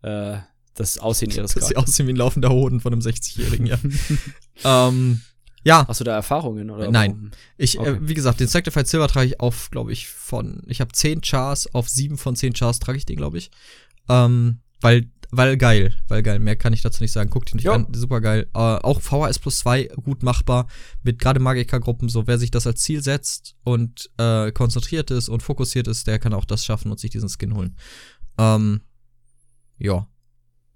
äh, 0.03 0.37
das 0.75 0.99
Aussehen 0.99 1.31
ihres 1.35 1.53
Dass 1.53 1.67
sie 1.67 1.77
aussehen 1.77 2.07
wie 2.07 2.13
ein 2.13 2.17
laufender 2.17 2.49
Hoden 2.49 2.79
von 2.81 2.93
einem 2.93 3.01
60-Jährigen, 3.01 3.65
ja. 3.65 3.77
ähm, 4.87 5.21
ja. 5.63 5.85
Hast 5.87 5.99
du 5.99 6.03
da 6.03 6.15
Erfahrungen 6.15 6.69
oder? 6.69 6.89
Nein. 6.91 7.31
Ich, 7.57 7.77
äh, 7.77 7.79
okay. 7.79 7.89
äh, 7.91 7.97
wie 8.01 8.13
gesagt, 8.13 8.39
den 8.39 8.47
Sanctified 8.47 8.87
Silver 8.87 9.07
trage 9.07 9.27
ich 9.27 9.39
auf, 9.39 9.69
glaube 9.71 9.91
ich, 9.91 10.07
von, 10.07 10.63
ich 10.67 10.81
habe 10.81 10.91
10 10.91 11.21
Chars, 11.21 11.73
auf 11.73 11.89
7 11.89 12.17
von 12.17 12.35
10 12.35 12.53
Chars 12.53 12.79
trage 12.79 12.97
ich 12.97 13.05
den, 13.05 13.17
glaube 13.17 13.37
ich. 13.37 13.51
Ähm, 14.07 14.59
weil, 14.81 15.11
weil 15.31 15.57
geil, 15.57 15.95
weil 16.07 16.23
geil. 16.23 16.39
Mehr 16.39 16.55
kann 16.55 16.73
ich 16.73 16.81
dazu 16.81 17.03
nicht 17.03 17.11
sagen. 17.11 17.29
Guckt 17.29 17.51
ihn 17.51 17.57
nicht 17.57 17.65
jo. 17.65 17.73
an, 17.73 17.87
super 17.93 18.21
geil. 18.21 18.47
Äh, 18.53 18.59
auch 18.59 19.01
VHS 19.01 19.39
plus 19.39 19.59
2 19.59 19.89
gut 20.01 20.23
machbar. 20.23 20.67
Mit 21.03 21.19
gerade 21.19 21.39
Magiker-Gruppen, 21.39 22.09
so 22.09 22.27
wer 22.27 22.37
sich 22.37 22.51
das 22.51 22.65
als 22.65 22.81
Ziel 22.81 23.03
setzt 23.03 23.55
und 23.63 24.09
äh, 24.17 24.51
konzentriert 24.51 25.11
ist 25.11 25.29
und 25.29 25.43
fokussiert 25.43 25.87
ist, 25.87 26.07
der 26.07 26.19
kann 26.19 26.33
auch 26.33 26.45
das 26.45 26.65
schaffen 26.65 26.91
und 26.91 26.99
sich 26.99 27.11
diesen 27.11 27.29
Skin 27.29 27.55
holen. 27.55 27.75
Ähm, 28.37 28.81
ja. 29.77 30.07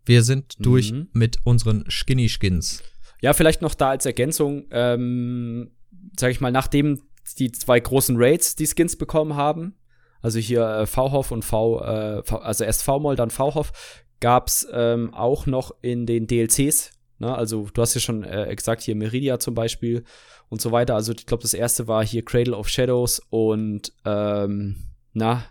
Wir 0.05 0.23
sind 0.23 0.59
mhm. 0.59 0.63
durch 0.63 0.93
mit 1.13 1.37
unseren 1.45 1.85
Skinny-Skins. 1.89 2.83
Ja, 3.23 3.31
vielleicht 3.31 3.61
noch 3.61 3.73
da 3.73 3.91
als 3.91 4.05
Ergänzung, 4.05 4.65
ähm, 4.71 5.71
sag 6.19 6.31
ich 6.31 6.41
mal, 6.41 6.51
nachdem 6.51 7.03
die 7.39 7.53
zwei 7.53 7.79
großen 7.79 8.17
Raids 8.19 8.57
die 8.57 8.67
Skins 8.67 8.97
bekommen 8.97 9.37
haben, 9.37 9.77
also 10.21 10.39
hier 10.39 10.67
äh, 10.67 10.85
V-Hoff 10.85 11.31
und 11.31 11.45
V, 11.45 11.81
äh, 11.81 12.21
v, 12.21 12.35
also 12.39 12.65
erst 12.65 12.83
V-Moll, 12.83 13.15
dann 13.15 13.29
V-Hoff, 13.29 13.71
gab's 14.19 14.67
ähm, 14.73 15.13
auch 15.13 15.45
noch 15.45 15.73
in 15.81 16.05
den 16.05 16.27
DLCs, 16.27 16.91
ne? 17.19 17.33
also 17.33 17.69
du 17.73 17.81
hast 17.81 17.93
ja 17.93 18.01
schon 18.01 18.25
äh, 18.25 18.53
gesagt, 18.53 18.81
hier 18.81 18.95
Meridia 18.95 19.39
zum 19.39 19.55
Beispiel 19.55 20.03
und 20.49 20.59
so 20.59 20.73
weiter, 20.73 20.95
also 20.95 21.13
ich 21.13 21.25
glaube, 21.25 21.43
das 21.43 21.53
erste 21.53 21.87
war 21.87 22.05
hier 22.05 22.25
Cradle 22.25 22.57
of 22.57 22.67
Shadows 22.67 23.21
und, 23.29 23.93
ähm, 24.03 24.75
na. 25.13 25.45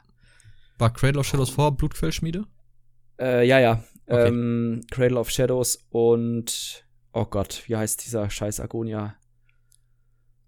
War 0.76 0.92
Cradle 0.92 1.20
of 1.20 1.26
Shadows 1.26 1.48
vor 1.48 1.74
Blutquellschmiede? 1.74 2.44
Äh, 3.18 3.46
ja, 3.46 3.58
ja. 3.60 3.82
Okay. 4.06 4.28
Ähm, 4.28 4.82
Cradle 4.90 5.18
of 5.18 5.30
Shadows 5.30 5.86
und 5.88 6.84
oh 7.12 7.24
Gott, 7.24 7.62
wie 7.66 7.76
heißt 7.76 8.04
dieser 8.04 8.30
scheiß 8.30 8.60
Agonia? 8.60 9.14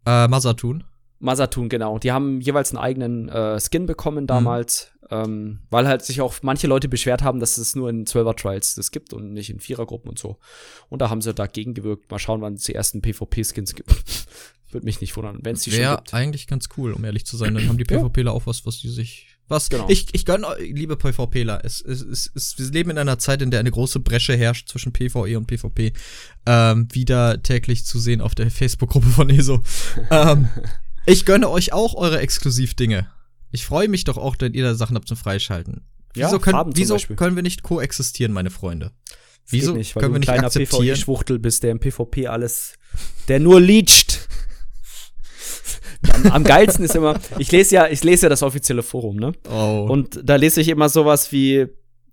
Äh, 0.06 0.28
Masatun. 0.28 0.84
Masatun, 1.18 1.68
genau. 1.68 1.98
Die 1.98 2.12
haben 2.12 2.40
jeweils 2.40 2.70
einen 2.70 2.78
eigenen 2.78 3.28
äh, 3.28 3.58
Skin 3.58 3.86
bekommen 3.86 4.26
damals, 4.26 4.92
mhm. 5.02 5.08
ähm, 5.10 5.60
weil 5.70 5.88
halt 5.88 6.02
sich 6.02 6.20
auch 6.20 6.34
manche 6.42 6.66
Leute 6.66 6.88
beschwert 6.88 7.22
haben, 7.22 7.40
dass 7.40 7.56
es 7.56 7.74
nur 7.74 7.88
in 7.88 8.04
12er 8.04 8.36
Trials 8.36 8.74
das 8.74 8.90
gibt 8.90 9.12
und 9.12 9.32
nicht 9.32 9.48
in 9.48 9.60
Vierergruppen 9.60 10.10
und 10.10 10.18
so. 10.18 10.38
Und 10.90 11.00
da 11.00 11.08
haben 11.08 11.22
sie 11.22 11.32
dagegen 11.32 11.72
gewirkt. 11.72 12.10
Mal 12.10 12.18
schauen, 12.18 12.42
wann 12.42 12.54
es 12.54 12.64
die 12.64 12.74
ersten 12.74 13.00
PvP-Skins 13.00 13.74
gibt. 13.74 13.90
Würde 14.70 14.84
mich 14.84 15.00
nicht 15.00 15.16
wundern, 15.16 15.38
wenn 15.42 15.54
es 15.54 15.62
die 15.62 15.70
schon 15.70 15.96
gibt. 15.96 16.12
Wäre 16.12 16.22
eigentlich 16.22 16.46
ganz 16.46 16.68
cool, 16.76 16.92
um 16.92 17.04
ehrlich 17.04 17.24
zu 17.24 17.36
sein. 17.36 17.54
Dann 17.54 17.68
haben 17.68 17.78
die 17.78 17.84
PvPler 17.84 18.32
auch 18.32 18.46
was, 18.46 18.66
was 18.66 18.78
die 18.80 18.88
sich 18.88 19.33
was? 19.48 19.68
Genau. 19.68 19.86
Ich, 19.88 20.06
ich 20.12 20.24
gönne, 20.24 20.46
liebe 20.58 20.96
PvPler, 20.96 21.64
es, 21.64 21.80
es, 21.80 22.02
es, 22.02 22.30
es, 22.34 22.58
wir 22.58 22.66
leben 22.70 22.90
in 22.90 22.98
einer 22.98 23.18
Zeit, 23.18 23.42
in 23.42 23.50
der 23.50 23.60
eine 23.60 23.70
große 23.70 24.00
Bresche 24.00 24.36
herrscht 24.36 24.68
zwischen 24.68 24.92
PvE 24.92 25.36
und 25.36 25.46
PvP. 25.46 25.92
Ähm, 26.46 26.88
wieder 26.92 27.42
täglich 27.42 27.84
zu 27.84 27.98
sehen 27.98 28.20
auf 28.20 28.34
der 28.34 28.50
Facebook-Gruppe 28.50 29.08
von 29.08 29.30
ESO. 29.30 29.62
ähm, 30.10 30.48
ich 31.06 31.26
gönne 31.26 31.50
euch 31.50 31.72
auch 31.72 31.94
eure 31.94 32.20
Exklusivdinge. 32.20 33.08
Ich 33.50 33.66
freue 33.66 33.88
mich 33.88 34.04
doch 34.04 34.16
auch, 34.16 34.36
wenn 34.40 34.54
ihr 34.54 34.64
da 34.64 34.74
Sachen 34.74 34.96
habt 34.96 35.08
zum 35.08 35.16
Freischalten. 35.16 35.86
Wieso, 36.14 36.36
ja, 36.36 36.38
können, 36.38 36.72
wieso 36.74 36.96
können 36.96 37.36
wir 37.36 37.42
nicht 37.42 37.62
koexistieren, 37.62 38.32
meine 38.32 38.50
Freunde? 38.50 38.92
Wieso 39.46 39.74
nicht, 39.74 39.94
können 39.94 40.12
wir 40.12 40.20
nicht 40.20 40.30
akzeptieren? 40.30 40.82
PvE-Schwuchtel 40.82 41.38
bist, 41.38 41.62
der 41.62 41.72
im 41.72 41.80
PvP 41.80 42.28
alles, 42.28 42.74
der 43.28 43.40
nur 43.40 43.60
leacht. 43.60 44.03
Am, 46.12 46.26
am, 46.26 46.44
geilsten 46.44 46.84
ist 46.84 46.94
immer, 46.94 47.18
ich 47.38 47.50
lese 47.52 47.74
ja, 47.74 47.86
ich 47.88 48.04
lese 48.04 48.26
ja 48.26 48.28
das 48.28 48.42
offizielle 48.42 48.82
Forum, 48.82 49.16
ne? 49.16 49.32
Oh. 49.50 49.86
Und 49.88 50.20
da 50.22 50.36
lese 50.36 50.60
ich 50.60 50.68
immer 50.68 50.88
sowas 50.88 51.32
wie, 51.32 51.66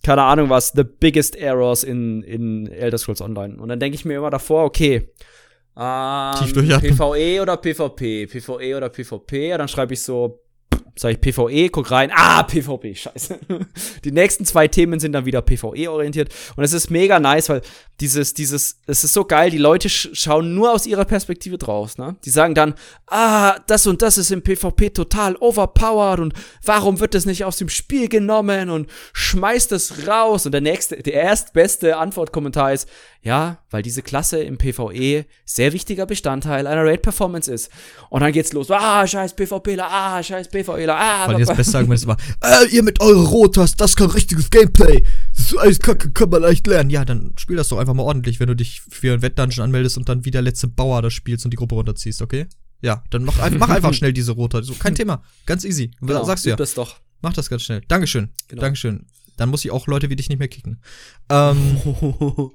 keine 0.04 0.24
Ahnung 0.24 0.50
was, 0.50 0.70
the 0.70 0.84
biggest 0.84 1.36
errors 1.36 1.84
in, 1.84 2.24
in 2.24 2.68
Elder 2.68 2.98
Scrolls 2.98 3.22
Online. 3.22 3.56
Und 3.62 3.70
dann 3.70 3.80
denke 3.80 3.96
ich 3.96 4.06
mir 4.06 4.18
immer 4.18 4.30
davor, 4.30 4.66
okay, 4.66 5.10
ähm, 5.78 6.34
Tief 6.38 6.54
PvE 6.54 7.42
oder 7.42 7.58
PvP? 7.58 8.28
PvE 8.28 8.78
oder 8.78 8.90
PvP? 8.90 9.50
Ja, 9.50 9.58
dann 9.58 9.68
schreibe 9.68 9.94
ich 9.94 10.02
so 10.02 10.42
sag 10.96 11.12
ich 11.12 11.22
PvE, 11.22 11.70
guck 11.70 11.92
rein, 11.92 12.12
ah, 12.14 12.44
PvP, 12.44 12.96
scheiße. 12.96 13.40
Die 14.04 14.12
nächsten 14.12 14.46
zwei 14.46 14.68
Themen 14.68 15.00
sind 15.00 15.14
dann 15.14 15.26
wieder 15.26 15.42
PvE-orientiert. 15.42 16.30
Und 16.56 16.64
es 16.64 16.74
ist 16.74 16.90
mega 16.90 17.20
nice, 17.20 17.50
weil 17.50 17.62
dieses, 18.00 18.34
dieses, 18.34 18.80
es 18.88 19.04
ist 19.04 19.14
so 19.14 19.26
geil, 19.26 19.52
die 19.52 19.58
Leute 19.58 19.88
sch 19.88 20.10
schauen 20.14 20.56
nur 20.56 20.72
aus 20.72 20.88
ihrer 20.88 21.06
Perspektive 21.06 21.58
draus, 21.58 21.98
ne? 21.98 22.16
Die 22.26 22.32
sagen 22.32 22.56
dann, 22.56 22.74
ah, 23.08 23.60
das 23.68 23.86
und 23.86 24.02
das 24.02 24.18
ist 24.18 24.32
im 24.32 24.42
PvP 24.42 24.90
total 24.90 25.36
overpowered 25.38 26.20
und 26.20 26.34
warum 26.66 27.00
wird 27.00 27.14
das 27.14 27.26
nicht 27.26 27.46
aus 27.46 27.58
dem 27.58 27.70
Spiel 27.70 28.10
genommen 28.10 28.70
und 28.70 28.90
schmeißt 29.14 29.72
es 29.72 30.08
raus? 30.08 30.46
Und 30.46 30.52
der 30.54 30.62
nächste, 30.62 30.98
der 30.98 31.14
erstbeste 31.14 31.98
Antwortkommentar 31.98 32.74
ist, 32.74 32.90
ja, 33.24 33.60
weil 33.70 33.84
diese 33.84 34.02
Klasse 34.02 34.42
im 34.42 34.58
PvE 34.58 35.26
sehr 35.46 35.74
wichtiger 35.74 36.08
Bestandteil 36.08 36.66
einer 36.66 36.84
Raid-Performance 36.84 37.54
ist. 37.54 37.70
Und 38.10 38.22
dann 38.22 38.32
geht's 38.32 38.52
los. 38.52 38.72
Ah, 38.72 39.06
scheiß 39.06 39.36
PvPler, 39.36 39.88
ah, 39.88 40.24
scheiß 40.24 40.50
PvEler, 40.50 40.98
ah. 40.98 41.28
Weil 41.28 41.44
das 41.44 41.56
beste 41.56 41.78
Argument 41.78 42.00
ist 42.00 42.06
immer, 42.06 42.18
äh, 42.44 42.68
ihr 42.72 42.82
mit 42.82 43.00
euren 43.00 43.26
Rotas, 43.26 43.76
das 43.76 43.92
ist 43.92 43.98
kein 43.98 44.10
richtiges 44.10 44.50
Gameplay. 44.50 45.04
Das 45.36 45.46
ist 45.46 45.58
alles 45.58 45.80
kacke, 45.80 46.12
kann 46.12 46.32
man 46.32 46.42
leicht 46.42 46.66
lernen. 46.66 46.90
Ja, 46.90 47.06
dann 47.06 47.34
spiel 47.38 47.58
das 47.58 47.68
doch 47.68 47.78
einfach 47.78 47.94
mal 47.94 48.04
ordentlich, 48.04 48.40
wenn 48.40 48.48
du 48.48 48.56
dich 48.56 48.82
für 48.90 49.14
ein 49.14 49.22
Wettdungeon 49.22 49.66
anmeldest 49.66 49.98
und 49.98 50.10
dann 50.10 50.26
wie 50.26 50.32
der 50.32 50.42
letzte 50.42 50.68
Bauer 50.68 51.04
das 51.04 51.14
spielst 51.14 51.46
und 51.46 51.52
die 51.52 51.58
Gruppe 51.58 51.76
runterziehst, 51.76 52.24
okay? 52.24 52.48
Ja, 52.82 53.04
dann 53.12 53.24
mach, 53.24 53.38
mach 53.52 53.70
einfach 53.70 53.94
schnell 53.94 54.14
diese 54.14 54.32
Rota. 54.32 54.64
So, 54.64 54.74
kein 54.74 54.96
Thema. 54.96 55.22
Ganz 55.46 55.64
easy. 55.64 55.92
Genau, 56.02 56.24
sagst 56.24 56.46
du 56.46 56.50
ja. 56.50 56.56
das 56.56 56.74
doch. 56.74 56.96
Mach 57.22 57.34
das 57.34 57.50
ganz 57.52 57.62
schnell. 57.62 57.82
Dankeschön. 57.88 58.30
Genau. 58.48 58.62
Dankeschön. 58.62 59.06
Dann 59.38 59.50
muss 59.50 59.64
ich 59.64 59.72
auch 59.72 59.88
Leute 59.88 60.10
wie 60.10 60.16
dich 60.16 60.30
nicht 60.30 60.40
mehr 60.40 60.48
kicken. 60.48 60.82
Ähm, 61.30 61.80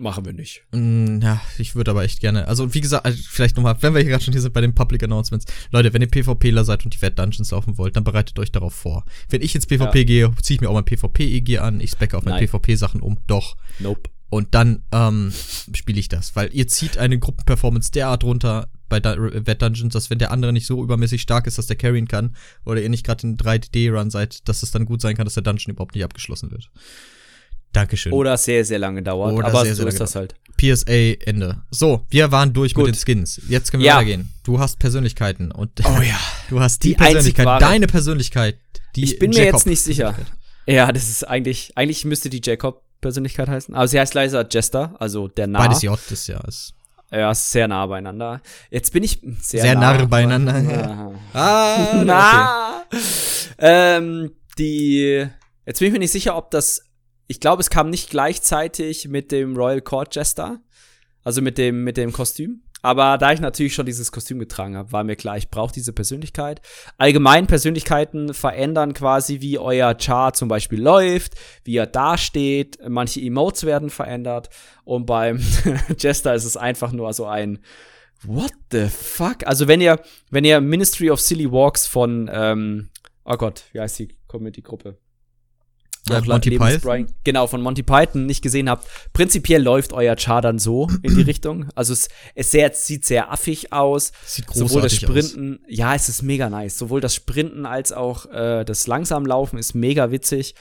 Machen 0.00 0.24
wir 0.24 0.32
nicht. 0.32 0.62
Mm, 0.72 1.20
ja, 1.20 1.42
ich 1.58 1.74
würde 1.74 1.90
aber 1.90 2.04
echt 2.04 2.20
gerne. 2.20 2.48
Also, 2.48 2.72
wie 2.72 2.80
gesagt, 2.80 3.04
also 3.04 3.22
vielleicht 3.28 3.56
nochmal, 3.56 3.76
wenn 3.82 3.92
wir 3.92 4.00
hier 4.00 4.10
gerade 4.10 4.24
schon 4.24 4.32
hier 4.32 4.40
sind 4.40 4.54
bei 4.54 4.62
den 4.62 4.74
Public 4.74 5.02
Announcements. 5.02 5.44
Leute, 5.70 5.92
wenn 5.92 6.00
ihr 6.00 6.08
PvPler 6.08 6.64
seid 6.64 6.86
und 6.86 6.94
die 6.94 7.02
Wett 7.02 7.18
Dungeons 7.18 7.50
laufen 7.50 7.76
wollt, 7.76 7.96
dann 7.96 8.04
bereitet 8.04 8.38
euch 8.38 8.50
darauf 8.50 8.74
vor. 8.74 9.04
Wenn 9.28 9.42
ich 9.42 9.54
ins 9.54 9.66
PvP 9.66 9.98
ja. 9.98 10.04
gehe, 10.04 10.34
ziehe 10.40 10.54
ich 10.54 10.60
mir 10.62 10.70
auch 10.70 10.74
mein 10.74 10.86
PvP-EG 10.86 11.58
an, 11.58 11.80
ich 11.80 11.90
specke 11.90 12.16
auf 12.16 12.24
meine 12.24 12.38
PvP-Sachen 12.38 13.02
um. 13.02 13.18
Doch. 13.26 13.56
Nope. 13.78 14.08
Und 14.30 14.54
dann 14.54 14.84
ähm, 14.90 15.32
spiele 15.74 16.00
ich 16.00 16.08
das, 16.08 16.34
weil 16.34 16.48
ihr 16.54 16.66
zieht 16.66 16.96
eine 16.96 17.18
Gruppenperformance 17.18 17.90
derart 17.90 18.24
runter 18.24 18.70
bei 18.88 19.02
Wett 19.02 19.60
Dungeons, 19.60 19.92
dass 19.92 20.08
wenn 20.08 20.18
der 20.18 20.30
andere 20.30 20.52
nicht 20.54 20.66
so 20.66 20.82
übermäßig 20.82 21.20
stark 21.20 21.46
ist, 21.46 21.58
dass 21.58 21.66
der 21.66 21.76
carryen 21.76 22.08
kann, 22.08 22.34
oder 22.64 22.80
ihr 22.80 22.88
nicht 22.88 23.04
gerade 23.04 23.26
in 23.26 23.36
3D-Run 23.36 24.10
seid, 24.10 24.48
dass 24.48 24.62
es 24.62 24.70
dann 24.70 24.86
gut 24.86 25.02
sein 25.02 25.14
kann, 25.16 25.26
dass 25.26 25.34
der 25.34 25.42
Dungeon 25.42 25.74
überhaupt 25.74 25.94
nicht 25.94 26.04
abgeschlossen 26.04 26.50
wird. 26.50 26.70
Dankeschön. 27.72 28.12
Oder 28.12 28.36
sehr, 28.36 28.64
sehr 28.64 28.78
lange 28.78 29.02
dauert. 29.02 29.32
Oder 29.32 29.48
aber 29.48 29.62
sehr, 29.62 29.74
so 29.74 29.82
sehr 29.82 29.88
ist 29.88 30.00
das 30.00 30.16
halt. 30.16 30.34
PSA 30.56 30.92
Ende. 31.24 31.62
So, 31.70 32.04
wir 32.10 32.32
waren 32.32 32.52
durch 32.52 32.74
Gut. 32.74 32.86
mit 32.86 32.94
den 32.94 32.98
Skins. 32.98 33.40
Jetzt 33.48 33.70
können 33.70 33.82
wir 33.82 33.88
ja. 33.88 33.96
weitergehen. 33.96 34.32
Du 34.44 34.58
hast 34.58 34.78
Persönlichkeiten 34.78 35.52
und 35.52 35.70
oh 35.84 36.02
ja. 36.02 36.18
du 36.50 36.60
hast 36.60 36.82
die, 36.84 36.90
die 36.90 36.94
Persönlichkeit, 36.96 37.62
deine 37.62 37.86
Persönlichkeit. 37.86 38.58
Die 38.96 39.04
ich 39.04 39.18
bin 39.18 39.30
mir 39.30 39.44
jetzt 39.44 39.66
nicht 39.66 39.80
sicher. 39.80 40.14
Ja, 40.66 40.90
das 40.92 41.08
ist 41.08 41.24
eigentlich, 41.24 41.72
eigentlich 41.76 42.04
müsste 42.04 42.28
die 42.28 42.40
Jacob-Persönlichkeit 42.44 43.48
heißen. 43.48 43.74
Aber 43.74 43.88
sie 43.88 43.98
heißt 43.98 44.14
leiser 44.14 44.46
Jester, 44.50 44.94
also 44.98 45.28
der 45.28 45.46
nah. 45.46 45.60
Beides 45.60 45.82
J 45.82 45.98
ist 46.10 46.26
ja. 46.26 46.40
Ist 46.40 46.74
ja, 47.10 47.34
sehr 47.34 47.66
nah 47.66 47.86
beieinander. 47.86 48.40
Jetzt 48.70 48.92
bin 48.92 49.02
ich 49.02 49.20
sehr, 49.40 49.62
sehr 49.62 49.74
nah, 49.74 49.94
nah 49.94 50.04
beieinander. 50.04 50.60
Ja. 50.60 51.12
ah, 51.32 52.04
nah. 52.04 52.84
Okay. 52.86 52.98
Ähm, 53.58 54.32
die, 54.58 55.26
jetzt 55.66 55.78
bin 55.78 55.88
ich 55.88 55.92
mir 55.92 55.98
nicht 55.98 56.12
sicher, 56.12 56.36
ob 56.36 56.50
das 56.50 56.89
ich 57.30 57.38
glaube, 57.38 57.60
es 57.60 57.70
kam 57.70 57.90
nicht 57.90 58.10
gleichzeitig 58.10 59.06
mit 59.06 59.30
dem 59.30 59.56
Royal 59.56 59.80
Court 59.80 60.12
Jester, 60.16 60.58
also 61.22 61.40
mit 61.40 61.58
dem, 61.58 61.84
mit 61.84 61.96
dem 61.96 62.10
Kostüm. 62.10 62.64
Aber 62.82 63.18
da 63.18 63.32
ich 63.32 63.38
natürlich 63.38 63.72
schon 63.72 63.86
dieses 63.86 64.10
Kostüm 64.10 64.40
getragen 64.40 64.76
habe, 64.76 64.90
war 64.90 65.04
mir 65.04 65.14
klar, 65.14 65.36
ich 65.36 65.48
brauche 65.48 65.72
diese 65.72 65.92
Persönlichkeit. 65.92 66.60
Allgemein 66.98 67.46
Persönlichkeiten 67.46 68.34
verändern 68.34 68.94
quasi, 68.94 69.40
wie 69.40 69.60
euer 69.60 69.96
Char 69.96 70.32
zum 70.32 70.48
Beispiel 70.48 70.82
läuft, 70.82 71.36
wie 71.62 71.76
er 71.76 71.86
dasteht. 71.86 72.80
Manche 72.88 73.20
Emotes 73.20 73.64
werden 73.64 73.90
verändert. 73.90 74.50
Und 74.82 75.06
beim 75.06 75.38
Jester 75.98 76.34
ist 76.34 76.44
es 76.44 76.56
einfach 76.56 76.90
nur 76.90 77.12
so 77.12 77.26
ein 77.26 77.60
What 78.24 78.54
the 78.72 78.88
fuck? 78.88 79.46
Also 79.46 79.68
wenn 79.68 79.80
ihr, 79.80 80.00
wenn 80.30 80.44
ihr 80.44 80.60
Ministry 80.60 81.10
of 81.10 81.20
Silly 81.20 81.52
Walks 81.52 81.86
von, 81.86 82.28
ähm, 82.32 82.90
oh 83.24 83.36
Gott, 83.36 83.62
wie 83.72 83.78
heißt 83.78 84.00
die 84.00 84.16
Comedy-Gruppe? 84.26 84.98
Ja, 86.08 86.20
Monty 86.24 86.58
Python. 86.58 87.06
Genau, 87.24 87.46
von 87.46 87.60
Monty 87.60 87.82
Python 87.82 88.26
nicht 88.26 88.42
gesehen 88.42 88.70
habt. 88.70 88.86
Prinzipiell 89.12 89.62
läuft 89.62 89.92
euer 89.92 90.16
Char 90.16 90.40
dann 90.42 90.58
so 90.58 90.88
in 91.02 91.14
die 91.14 91.22
Richtung. 91.30 91.68
Also 91.74 91.92
es, 91.92 92.08
es 92.34 92.50
sehr, 92.50 92.72
sieht 92.72 93.04
sehr 93.04 93.30
affig 93.30 93.72
aus. 93.72 94.12
Sieht 94.24 94.46
großartig 94.46 94.70
Sowohl 94.70 94.82
das 94.82 94.94
Sprinten, 94.94 95.60
aus. 95.62 95.66
ja, 95.68 95.94
es 95.94 96.08
ist 96.08 96.22
mega 96.22 96.48
nice. 96.48 96.78
Sowohl 96.78 97.00
das 97.00 97.14
Sprinten 97.14 97.66
als 97.66 97.92
auch 97.92 98.26
äh, 98.26 98.64
das 98.64 98.86
Langsamlaufen 98.86 99.58
ist 99.58 99.74
mega 99.74 100.10
witzig. 100.10 100.54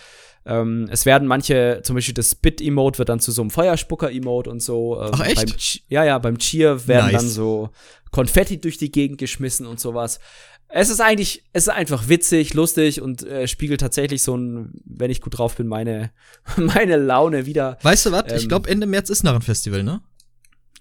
Ähm, 0.45 0.87
es 0.89 1.05
werden 1.05 1.27
manche, 1.27 1.81
zum 1.83 1.95
Beispiel 1.95 2.13
das 2.13 2.31
Spit-Emote 2.31 2.97
wird 2.97 3.09
dann 3.09 3.19
zu 3.19 3.31
so 3.31 3.41
einem 3.41 3.51
Feuerspucker-Emote 3.51 4.49
und 4.49 4.61
so. 4.61 5.01
Ähm, 5.01 5.11
Ach 5.13 5.21
echt? 5.21 5.35
Beim, 5.35 5.55
ja, 5.89 6.03
ja, 6.03 6.17
beim 6.17 6.37
Cheer 6.37 6.87
werden 6.87 7.11
nice. 7.11 7.21
dann 7.21 7.29
so 7.29 7.69
Konfetti 8.11 8.59
durch 8.59 8.77
die 8.77 8.91
Gegend 8.91 9.17
geschmissen 9.17 9.65
und 9.65 9.79
sowas. 9.79 10.19
Es 10.71 10.89
ist 10.89 11.01
eigentlich, 11.01 11.43
es 11.51 11.63
ist 11.63 11.73
einfach 11.73 12.09
witzig, 12.09 12.53
lustig 12.53 13.01
und 13.01 13.23
äh, 13.23 13.47
spiegelt 13.47 13.81
tatsächlich 13.81 14.21
so 14.21 14.37
ein, 14.37 14.71
wenn 14.85 15.09
ich 15.09 15.19
gut 15.19 15.37
drauf 15.37 15.55
bin, 15.55 15.67
meine, 15.67 16.11
meine 16.57 16.97
Laune 16.97 17.45
wieder. 17.47 17.79
Weißt 17.81 18.05
du 18.05 18.11
was? 18.11 18.25
Ähm, 18.27 18.37
ich 18.37 18.47
glaube, 18.47 18.69
Ende 18.69 18.85
März 18.85 19.09
ist 19.09 19.23
Narrenfestival, 19.23 19.83
ne? 19.83 20.01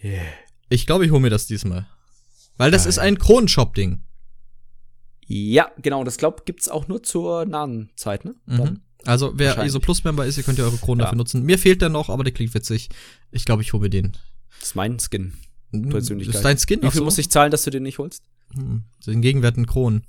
Yeah. 0.05 0.22
Ich 0.68 0.86
glaube, 0.86 1.07
ich 1.07 1.11
hole 1.11 1.20
mir 1.20 1.30
das 1.30 1.47
diesmal. 1.47 1.86
Weil 2.59 2.70
das 2.70 2.82
Geil. 2.82 2.91
ist 2.91 2.99
ein 2.99 3.18
Kronenshop-Ding. 3.18 4.03
Ja, 5.26 5.70
genau. 5.80 6.05
Das 6.05 6.18
glaube 6.18 6.43
gibt's 6.45 6.68
auch 6.68 6.89
nur 6.89 7.03
zur 7.03 7.47
nahen 7.47 7.91
Zeit, 7.97 8.24
ne? 8.24 8.34
Mhm. 8.47 8.80
Also, 9.05 9.32
wer 9.36 9.62
ISO 9.64 9.78
Plus-Member 9.78 10.26
ist, 10.26 10.36
ihr 10.36 10.43
könnt 10.43 10.59
ja 10.59 10.64
eure 10.64 10.76
Kronen 10.76 11.01
ja. 11.01 11.05
dafür 11.07 11.16
nutzen. 11.16 11.45
Mir 11.45 11.59
fehlt 11.59 11.80
der 11.80 11.89
noch, 11.89 12.11
aber 12.11 12.24
der 12.24 12.32
klingt 12.32 12.53
witzig. 12.53 12.89
Ich 13.30 13.45
glaube, 13.45 13.62
ich 13.62 13.72
hole 13.72 13.82
mir 13.82 13.91
den. 13.91 14.12
Das 14.59 14.70
ist 14.70 14.74
mein 14.74 14.99
Skin. 14.99 15.34
Persönlichkeit. 15.70 16.34
Das 16.34 16.41
ist 16.41 16.45
dein 16.45 16.59
Skin? 16.59 16.82
Wie 16.82 16.91
viel 16.91 16.99
so? 16.99 17.05
muss 17.05 17.18
ich 17.18 17.30
zahlen, 17.30 17.51
dass 17.51 17.62
du 17.62 17.70
den 17.70 17.84
nicht 17.84 17.99
holst? 17.99 18.24
Hm. 18.55 18.85
Den 19.07 19.23
Gegenwert 19.23 19.57
in 19.57 19.67
Kronen. 19.67 20.05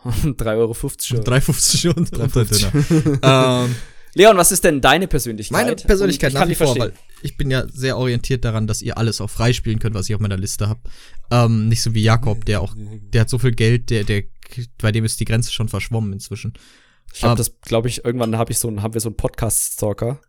3,50 0.04 0.58
Euro 0.58 0.74
schon. 0.74 1.20
3,50 1.20 1.94
und 1.94 2.10
3,50. 2.10 3.18
ähm, 3.22 3.74
Leon, 4.14 4.36
was 4.36 4.50
ist 4.50 4.64
denn 4.64 4.80
deine 4.80 5.06
Persönlichkeit? 5.06 5.52
Meine 5.52 5.76
Persönlichkeit 5.76 6.32
nach 6.32 6.48
wie 6.48 6.54
vor, 6.54 6.76
weil 6.78 6.92
ich 7.22 7.36
bin 7.36 7.50
ja 7.50 7.66
sehr 7.68 7.96
orientiert 7.96 8.44
daran, 8.44 8.66
dass 8.66 8.82
ihr 8.82 8.98
alles 8.98 9.20
auch 9.20 9.30
freispielen 9.30 9.78
könnt, 9.78 9.94
was 9.94 10.08
ich 10.08 10.14
auf 10.14 10.20
meiner 10.20 10.36
Liste 10.36 10.68
habe. 10.68 10.80
Ähm, 11.30 11.68
nicht 11.68 11.82
so 11.82 11.94
wie 11.94 12.02
Jakob, 12.02 12.44
der 12.44 12.60
auch, 12.60 12.74
der 12.76 13.22
hat 13.22 13.30
so 13.30 13.38
viel 13.38 13.52
Geld, 13.52 13.90
der, 13.90 14.04
der, 14.04 14.24
bei 14.78 14.90
dem 14.90 15.04
ist 15.04 15.20
die 15.20 15.24
Grenze 15.26 15.52
schon 15.52 15.68
verschwommen 15.68 16.12
inzwischen. 16.12 16.54
Ich 17.12 17.22
habe 17.22 17.36
das, 17.36 17.60
glaube 17.60 17.88
ich, 17.88 18.04
irgendwann 18.04 18.36
habe 18.36 18.52
ich 18.52 18.58
so, 18.58 18.70
haben 18.82 18.94
wir 18.94 19.00
so 19.00 19.08
einen 19.08 19.16
Podcast-Stalker. 19.16 20.20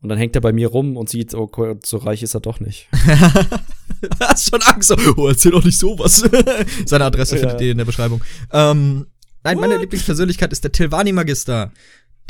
Und 0.00 0.10
dann 0.10 0.18
hängt 0.18 0.36
er 0.36 0.40
bei 0.40 0.52
mir 0.52 0.68
rum 0.68 0.96
und 0.96 1.08
sieht, 1.08 1.34
oh, 1.34 1.50
so 1.84 1.96
reich 1.96 2.22
ist 2.22 2.34
er 2.34 2.40
doch 2.40 2.60
nicht. 2.60 2.88
Hast 4.20 4.50
schon 4.50 4.62
Angst. 4.62 4.94
Oh, 5.16 5.26
erzähl 5.26 5.52
doch 5.52 5.64
nicht 5.64 5.78
sowas. 5.78 6.22
Seine 6.86 7.04
Adresse 7.04 7.36
ja. 7.36 7.40
findet 7.40 7.60
ihr 7.62 7.72
in 7.72 7.78
der 7.78 7.84
Beschreibung. 7.84 8.22
Ähm, 8.52 9.06
nein, 9.42 9.58
meine 9.58 9.76
Lieblingspersönlichkeit 9.78 10.52
ist 10.52 10.62
der 10.62 10.70
Tilvani 10.70 11.12
Magister. 11.12 11.72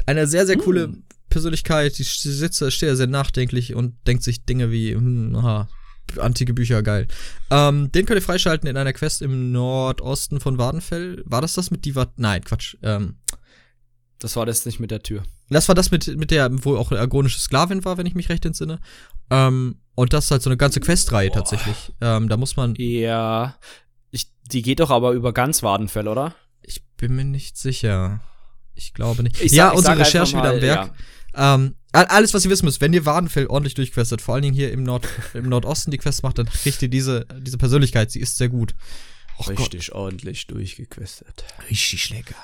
Eine 0.07 0.27
sehr, 0.27 0.47
sehr 0.47 0.57
coole 0.57 0.85
hm. 0.85 1.03
Persönlichkeit. 1.29 1.99
Die 1.99 2.05
sitzt, 2.05 2.73
steht 2.73 2.97
sehr 2.97 3.07
nachdenklich 3.07 3.75
und 3.75 3.95
denkt 4.07 4.23
sich 4.23 4.47
Dinge 4.47 4.71
wie, 4.71 4.95
hm, 4.95 5.37
aha, 5.37 5.69
antike 6.17 6.55
Bücher, 6.55 6.83
geil. 6.83 7.07
Ähm, 7.51 7.93
den 7.93 8.07
könnt 8.07 8.19
ihr 8.19 8.23
freischalten 8.25 8.69
in 8.69 8.79
einer 8.79 8.95
Quest 8.95 9.21
im 9.21 9.53
Nordosten 9.53 10.41
von 10.41 10.57
Wadenfell. 10.57 11.23
War 11.27 11.43
das 11.43 11.53
das 11.53 11.71
mit 11.71 11.85
Diva? 11.85 12.11
Nein, 12.17 12.45
Quatsch. 12.45 12.77
Ähm, 12.83 13.17
das 14.19 14.37
war 14.37 14.47
das 14.47 14.65
nicht 14.65 14.81
mit 14.81 14.91
der 14.91 15.03
Tür. 15.03 15.25
Das 15.51 15.69
war 15.69 15.75
das 15.75 15.91
mit, 15.91 16.07
mit 16.17 16.31
der, 16.31 16.49
wo 16.65 16.77
auch 16.77 16.91
eine 16.91 17.01
agonische 17.01 17.41
Sklavin 17.41 17.85
war, 17.85 17.97
wenn 17.97 18.07
ich 18.07 18.15
mich 18.15 18.29
recht 18.29 18.45
entsinne. 18.45 18.79
Ähm, 19.31 19.81
und 19.95 20.13
das 20.13 20.27
ist 20.27 20.31
halt 20.31 20.43
so 20.43 20.51
eine 20.51 20.57
ganze 20.57 20.81
Questreihe 20.81 21.31
tatsächlich. 21.31 21.93
Ähm, 22.01 22.29
da 22.29 22.37
muss 22.37 22.57
man. 22.57 22.75
Ja. 22.77 23.57
Ich, 24.11 24.31
die 24.53 24.63
geht 24.63 24.81
doch 24.81 24.91
aber 24.91 25.13
über 25.13 25.33
ganz 25.33 25.63
Wadenfell, 25.63 26.09
oder? 26.09 26.35
Ich 26.63 26.85
bin 26.97 27.17
mir 27.17 27.25
nicht 27.25 27.57
sicher. 27.57 28.21
Ich 28.75 28.95
glaube 28.95 29.23
nicht. 29.23 29.41
Ich 29.41 29.53
ja, 29.53 29.69
sag, 29.69 29.77
unsere 29.77 29.99
Recherche 29.99 30.37
wieder 30.37 30.51
am 30.51 30.61
Werk. 30.61 30.93
Ja. 31.35 31.55
Ähm, 31.57 31.75
alles, 31.93 32.35
was 32.35 32.45
ihr 32.45 32.51
wissen 32.51 32.67
müsst, 32.67 32.81
wenn 32.81 32.93
ihr 32.93 33.07
Wadenfell 33.07 33.47
ordentlich 33.47 33.75
durchquestet, 33.75 34.21
vor 34.21 34.35
allen 34.35 34.43
Dingen 34.43 34.55
hier 34.55 34.71
im, 34.73 34.83
Nord 34.83 35.09
im 35.35 35.49
Nordosten 35.49 35.91
die 35.91 35.99
Quest 35.99 36.23
macht, 36.23 36.39
dann 36.39 36.47
kriegt 36.47 36.83
ihr 36.83 36.89
diese, 36.89 37.27
diese 37.41 37.59
Persönlichkeit. 37.59 38.11
Sie 38.11 38.21
ist 38.21 38.37
sehr 38.37 38.49
gut. 38.49 38.75
Och 39.39 39.49
Richtig 39.49 39.89
Gott. 39.89 39.97
ordentlich 39.97 40.49
durchgequestet. 40.49 41.45
Richtig 41.71 42.11
lecker. 42.11 42.35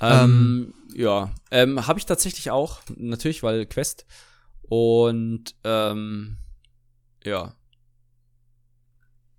Ähm, 0.00 0.74
ähm, 0.90 0.96
ja, 0.96 1.32
ähm, 1.52 1.86
habe 1.86 2.00
ich 2.00 2.06
tatsächlich 2.06 2.50
auch, 2.50 2.80
natürlich, 2.96 3.42
weil 3.44 3.64
Quest. 3.66 4.06
Und 4.62 5.54
ähm, 5.62 6.38
ja. 7.24 7.54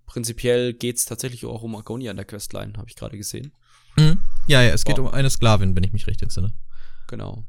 Prinzipiell 0.06 0.72
geht's 0.72 1.04
tatsächlich 1.04 1.44
auch 1.44 1.62
um 1.62 1.76
Agonia 1.76 2.10
in 2.10 2.16
der 2.16 2.24
Questline, 2.24 2.72
habe 2.76 2.88
ich 2.88 2.96
gerade 2.96 3.18
gesehen. 3.18 3.52
Mhm. 3.96 4.20
Ja, 4.46 4.62
ja, 4.62 4.70
es 4.70 4.84
geht 4.84 4.98
wow. 4.98 5.08
um 5.08 5.14
eine 5.14 5.28
Sklavin, 5.28 5.76
wenn 5.76 5.84
ich 5.84 5.92
mich 5.92 6.06
recht 6.06 6.22
entsinne. 6.22 6.54
Genau. 7.08 7.44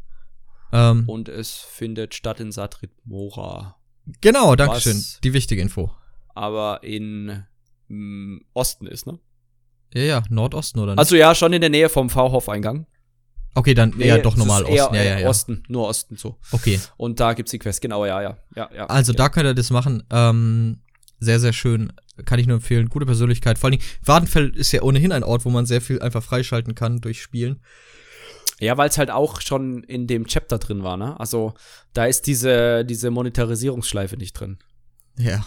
Ähm, 0.73 1.07
Und 1.07 1.29
es 1.29 1.53
findet 1.53 2.13
statt 2.13 2.39
in 2.39 2.51
Satrit 2.51 2.91
Mora. 3.05 3.77
Genau, 4.21 4.55
dankeschön. 4.55 5.01
Die 5.23 5.33
wichtige 5.33 5.61
Info. 5.61 5.91
Aber 6.33 6.83
in 6.83 7.45
mm, 7.87 8.39
Osten 8.53 8.87
ist, 8.87 9.07
ne? 9.07 9.19
Ja, 9.93 10.01
ja, 10.03 10.23
Nordosten 10.29 10.79
oder 10.79 10.93
nicht? 10.93 10.99
Also 10.99 11.15
ja, 11.15 11.33
schon 11.35 11.53
in 11.53 11.61
der 11.61 11.69
Nähe 11.69 11.89
vom 11.89 12.09
V-Hof-Eingang. 12.09 12.85
Okay, 13.57 13.73
dann 13.73 13.93
nee, 13.95 14.05
eher 14.05 14.19
doch 14.19 14.35
normal 14.35 14.63
Osten. 14.63 14.95
Ja, 14.95 15.03
ja, 15.03 15.19
ja. 15.19 15.29
Osten, 15.29 15.63
nur 15.69 15.87
Osten 15.87 16.17
so. 16.17 16.37
Okay. 16.51 16.79
Und 16.97 17.21
da 17.21 17.33
gibt's 17.33 17.51
die 17.51 17.59
Quest, 17.59 17.81
genau, 17.81 18.05
ja, 18.05 18.21
ja. 18.21 18.37
ja, 18.55 18.69
ja 18.75 18.85
also 18.87 19.13
ja. 19.13 19.17
da 19.17 19.29
könnt 19.29 19.45
ihr 19.45 19.53
das 19.53 19.69
machen. 19.69 20.03
Ähm, 20.11 20.81
sehr, 21.19 21.39
sehr 21.39 21.53
schön. 21.53 21.93
Kann 22.25 22.39
ich 22.39 22.47
nur 22.47 22.57
empfehlen. 22.57 22.89
Gute 22.89 23.05
Persönlichkeit. 23.05 23.57
Vor 23.57 23.67
allen 23.67 23.79
Dingen, 23.79 23.89
Wadenfell 24.03 24.49
ist 24.55 24.73
ja 24.73 24.81
ohnehin 24.81 25.13
ein 25.13 25.23
Ort, 25.23 25.45
wo 25.45 25.49
man 25.49 25.65
sehr 25.65 25.81
viel 25.81 26.01
einfach 26.01 26.23
freischalten 26.23 26.75
kann 26.75 26.99
durch 26.99 27.21
Spielen. 27.21 27.61
Ja, 28.59 28.77
weil 28.77 28.89
es 28.89 28.97
halt 28.97 29.11
auch 29.11 29.41
schon 29.41 29.83
in 29.83 30.07
dem 30.07 30.27
Chapter 30.27 30.59
drin 30.59 30.83
war, 30.83 30.97
ne? 30.97 31.19
Also 31.19 31.53
da 31.93 32.05
ist 32.05 32.27
diese, 32.27 32.85
diese 32.85 33.11
Monetarisierungsschleife 33.11 34.17
nicht 34.17 34.33
drin. 34.33 34.57
Ja, 35.17 35.45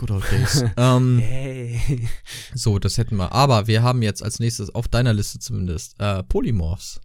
good 0.00 0.10
old 0.10 0.24
days. 0.32 0.64
ähm, 0.78 1.18
hey. 1.18 2.08
So, 2.54 2.78
das 2.78 2.96
hätten 2.96 3.16
wir. 3.16 3.32
Aber 3.32 3.66
wir 3.66 3.82
haben 3.82 4.00
jetzt 4.00 4.22
als 4.22 4.38
nächstes 4.40 4.74
auf 4.74 4.88
deiner 4.88 5.12
Liste 5.12 5.38
zumindest 5.38 6.00
äh, 6.00 6.22
Polymorphs. 6.22 7.00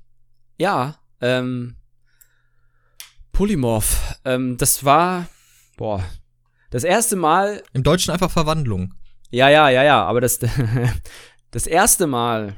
Ja, 0.57 0.95
ähm, 1.19 1.75
Polymorph. 3.33 4.17
Ähm, 4.23 4.55
das 4.57 4.85
war, 4.85 5.27
boah, 5.75 6.03
das 6.69 6.85
erste 6.85 7.17
Mal. 7.17 7.61
Im 7.73 7.83
Deutschen 7.83 8.11
einfach 8.11 8.31
Verwandlung. 8.31 8.93
Ja, 9.29 9.49
ja, 9.49 9.69
ja, 9.69 9.83
ja, 9.83 10.05
aber 10.05 10.21
das, 10.21 10.39
das 11.51 11.67
erste 11.67 12.07
Mal, 12.07 12.55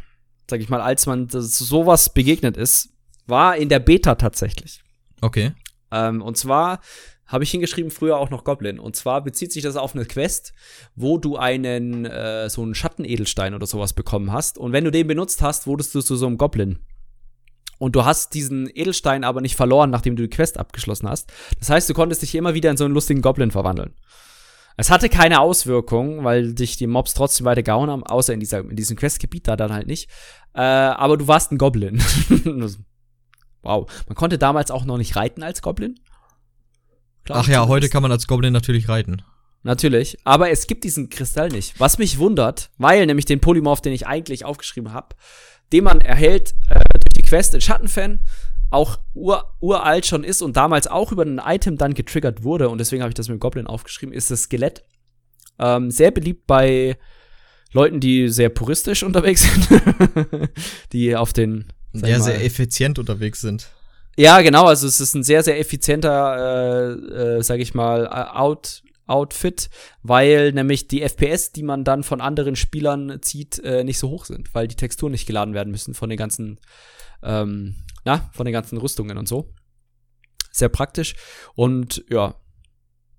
sag 0.48 0.60
ich 0.60 0.70
mal, 0.70 0.82
als 0.82 1.08
man 1.08 1.28
sowas 1.30 2.14
begegnet 2.14 2.58
ist, 2.58 2.90
war 3.26 3.58
in 3.58 3.70
der 3.70 3.80
Beta 3.80 4.14
tatsächlich. 4.14 4.84
Okay. 5.22 5.54
Ähm, 5.90 6.22
und 6.22 6.38
zwar 6.38 6.80
habe 7.28 7.44
ich 7.44 7.52
hingeschrieben, 7.52 7.92
früher 7.92 8.18
auch 8.18 8.30
noch 8.30 8.44
Goblin. 8.44 8.80
Und 8.80 8.96
zwar 8.96 9.22
bezieht 9.22 9.52
sich 9.52 9.64
das 9.64 9.76
auf 9.76 9.96
eine 9.96 10.06
Quest, 10.06 10.54
wo 10.96 11.18
du 11.18 11.38
einen, 11.38 12.06
äh, 12.06 12.50
so 12.50 12.62
einen 12.62 12.76
Schattenedelstein 12.76 13.54
oder 13.54 13.68
sowas 13.68 13.94
bekommen 13.94 14.32
hast. 14.32 14.58
Und 14.58 14.72
wenn 14.72 14.86
du 14.86 14.92
den 14.92 15.08
benutzt 15.08 15.42
hast, 15.42 15.68
wurdest 15.68 15.94
du 15.94 16.02
zu 16.02 16.16
so 16.16 16.28
einem 16.28 16.38
Goblin. 16.38 16.80
Und 17.80 17.96
du 17.96 18.06
hast 18.06 18.34
diesen 18.34 18.70
Edelstein 18.74 19.24
aber 19.24 19.42
nicht 19.42 19.56
verloren, 19.56 19.90
nachdem 19.90 20.16
du 20.16 20.24
die 20.24 20.36
Quest 20.36 20.58
abgeschlossen 20.58 21.08
hast. 21.08 21.32
Das 21.60 21.70
heißt, 21.70 21.90
du 21.90 21.94
konntest 21.94 22.22
dich 22.22 22.34
immer 22.34 22.54
wieder 22.54 22.72
in 22.72 22.78
so 22.78 22.86
einen 22.86 22.94
lustigen 22.94 23.22
Goblin 23.22 23.52
verwandeln. 23.52 23.94
Es 24.78 24.90
hatte 24.92 25.10
keine 25.10 25.40
Auswirkung, 25.40 26.24
weil 26.24 26.54
dich 26.54 26.78
die 26.78 26.88
Mobs 26.88 27.14
trotzdem 27.16 27.46
weiter 27.46 27.64
gehauen 27.64 27.90
haben, 27.90 28.04
außer 28.04 28.34
in, 28.34 28.40
dieser, 28.40 28.60
in 28.60 28.76
diesem 28.76 28.96
Questgebiet 28.96 29.48
da 29.48 29.56
dann 29.56 29.74
halt 29.74 29.88
nicht. 29.88 30.10
Äh, 30.54 30.62
aber 30.62 31.18
du 31.18 31.28
warst 31.28 31.52
ein 31.52 31.58
Goblin. 31.58 32.02
wow. 33.64 33.92
Man 34.08 34.16
konnte 34.16 34.38
damals 34.38 34.70
auch 34.70 34.86
noch 34.86 34.98
nicht 34.98 35.16
reiten 35.16 35.42
als 35.42 35.62
Goblin. 35.62 36.00
Klar, 37.28 37.40
Ach 37.44 37.50
ja, 37.50 37.68
heute 37.68 37.90
kann 37.90 38.02
man 38.02 38.12
als 38.14 38.26
Goblin 38.26 38.54
natürlich 38.54 38.88
reiten. 38.88 39.22
Natürlich. 39.62 40.18
Aber 40.24 40.50
es 40.50 40.66
gibt 40.66 40.86
diesen 40.86 41.10
Kristall 41.10 41.50
nicht. 41.50 41.78
Was 41.78 41.98
mich 41.98 42.20
wundert, 42.20 42.70
weil 42.78 43.06
nämlich 43.06 43.26
den 43.26 43.42
Polymorph, 43.42 43.82
den 43.82 43.92
ich 43.92 44.08
eigentlich 44.08 44.46
aufgeschrieben 44.46 44.94
habe, 44.94 45.14
den 45.74 45.84
man 45.84 46.00
erhält 46.00 46.56
äh, 46.70 46.80
durch 46.94 47.18
die 47.18 47.24
Quest 47.24 47.54
in 47.54 47.60
Schattenfan, 47.60 48.22
auch 48.70 49.00
ur, 49.14 49.44
uralt 49.60 50.06
schon 50.06 50.24
ist 50.24 50.42
und 50.42 50.56
damals 50.56 50.88
auch 50.88 51.12
über 51.12 51.24
ein 51.24 51.42
Item 51.46 51.78
dann 51.78 51.96
getriggert 51.96 52.44
wurde, 52.44 52.70
und 52.70 52.78
deswegen 52.78 53.02
habe 53.02 53.10
ich 53.10 53.16
das 53.16 53.28
mit 53.28 53.36
dem 53.36 53.40
Goblin 53.42 53.68
aufgeschrieben, 53.68 54.16
ist 54.16 54.32
das 54.32 54.44
Skelett. 54.44 54.86
Ähm, 55.60 55.92
sehr 55.92 56.12
beliebt 56.12 56.48
bei 56.48 56.98
Leuten, 57.74 58.00
die 58.00 58.30
sehr 58.30 58.48
puristisch 58.48 59.04
unterwegs 59.04 59.44
sind, 59.44 59.68
die 60.94 61.14
auf 61.14 61.34
den 61.34 61.66
sehr, 61.92 62.22
sehr 62.22 62.42
effizient 62.42 63.00
unterwegs 63.00 63.42
sind. 63.42 63.68
Ja, 64.18 64.42
genau, 64.42 64.66
also 64.66 64.88
es 64.88 65.00
ist 65.00 65.14
ein 65.14 65.24
sehr, 65.24 65.44
sehr 65.44 65.60
effizienter, 65.60 66.38
äh, 66.38 67.38
äh, 67.38 67.44
sag 67.44 67.60
ich 67.60 67.76
mal, 67.76 68.08
Out, 68.08 68.82
Outfit, 69.06 69.70
weil 70.02 70.52
nämlich 70.54 70.88
die 70.88 71.02
FPS, 71.02 71.52
die 71.52 71.62
man 71.62 71.84
dann 71.84 72.04
von 72.04 72.20
anderen 72.20 72.56
Spielern 72.56 73.22
zieht, 73.22 73.60
äh, 73.60 73.84
nicht 73.84 74.00
so 74.00 74.10
hoch 74.10 74.26
sind, 74.26 74.54
weil 74.56 74.68
die 74.68 74.76
Texturen 74.76 75.12
nicht 75.12 75.28
geladen 75.28 75.54
werden 75.54 75.70
müssen 75.70 75.94
von 75.94 76.10
den 76.10 76.18
ganzen, 76.18 76.60
ähm, 77.22 77.76
na, 78.06 78.30
von 78.34 78.46
den 78.46 78.54
ganzen 78.54 78.80
Rüstungen 78.80 79.20
und 79.20 79.28
so. 79.28 79.54
Sehr 80.52 80.70
praktisch. 80.70 81.16
Und 81.54 82.04
ja, 82.10 82.34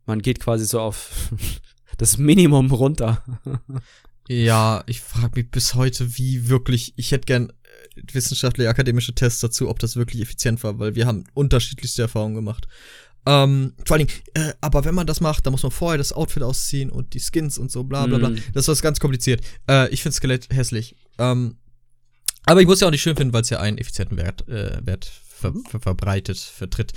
man 0.04 0.20
geht 0.20 0.40
quasi 0.40 0.64
so 0.64 0.80
auf 0.80 1.30
das 1.96 2.18
Minimum 2.18 2.72
runter. 2.72 3.22
ja, 4.28 4.82
ich 4.86 5.00
frage 5.00 5.42
mich 5.42 5.50
bis 5.52 5.76
heute, 5.76 6.18
wie 6.18 6.48
wirklich, 6.48 6.92
ich 6.96 7.12
hätte 7.12 7.26
gern 7.26 7.50
äh, 7.50 7.54
wissenschaftliche, 8.12 8.68
akademische 8.68 9.14
Tests 9.14 9.40
dazu, 9.40 9.68
ob 9.68 9.78
das 9.78 9.96
wirklich 9.96 10.22
effizient 10.22 10.62
war, 10.62 10.78
weil 10.78 10.94
wir 10.94 11.06
haben 11.06 11.24
unterschiedlichste 11.34 12.02
Erfahrungen 12.02 12.34
gemacht. 12.34 12.68
Ähm, 13.26 13.74
vor 13.84 13.96
allen 13.96 14.06
Dingen, 14.06 14.20
äh, 14.34 14.54
aber 14.60 14.84
wenn 14.84 14.94
man 14.94 15.06
das 15.06 15.20
macht, 15.20 15.44
dann 15.44 15.50
muss 15.52 15.62
man 15.62 15.72
vorher 15.72 15.98
das 15.98 16.12
Outfit 16.12 16.42
ausziehen 16.42 16.90
und 16.90 17.14
die 17.14 17.20
Skins 17.20 17.58
und 17.58 17.70
so, 17.70 17.84
bla 17.84 18.06
bla 18.06 18.18
bla. 18.18 18.30
Mm. 18.30 18.38
Das 18.54 18.68
ist 18.68 18.80
ganz 18.80 19.00
kompliziert. 19.00 19.42
Äh, 19.68 19.90
ich 19.90 20.02
finde 20.02 20.16
Skelett 20.16 20.48
hässlich. 20.50 20.96
Ähm, 21.18 21.56
aber 22.46 22.62
ich 22.62 22.66
muss 22.66 22.80
ja 22.80 22.86
auch 22.86 22.90
nicht 22.90 23.02
schön 23.02 23.16
finden, 23.16 23.34
weil 23.34 23.42
es 23.42 23.50
ja 23.50 23.60
einen 23.60 23.76
effizienten 23.76 24.16
Wert, 24.16 24.48
äh, 24.48 24.78
Wert 24.86 25.04
ver 25.04 25.52
ver 25.68 25.80
verbreitet, 25.80 26.38
vertritt. 26.38 26.92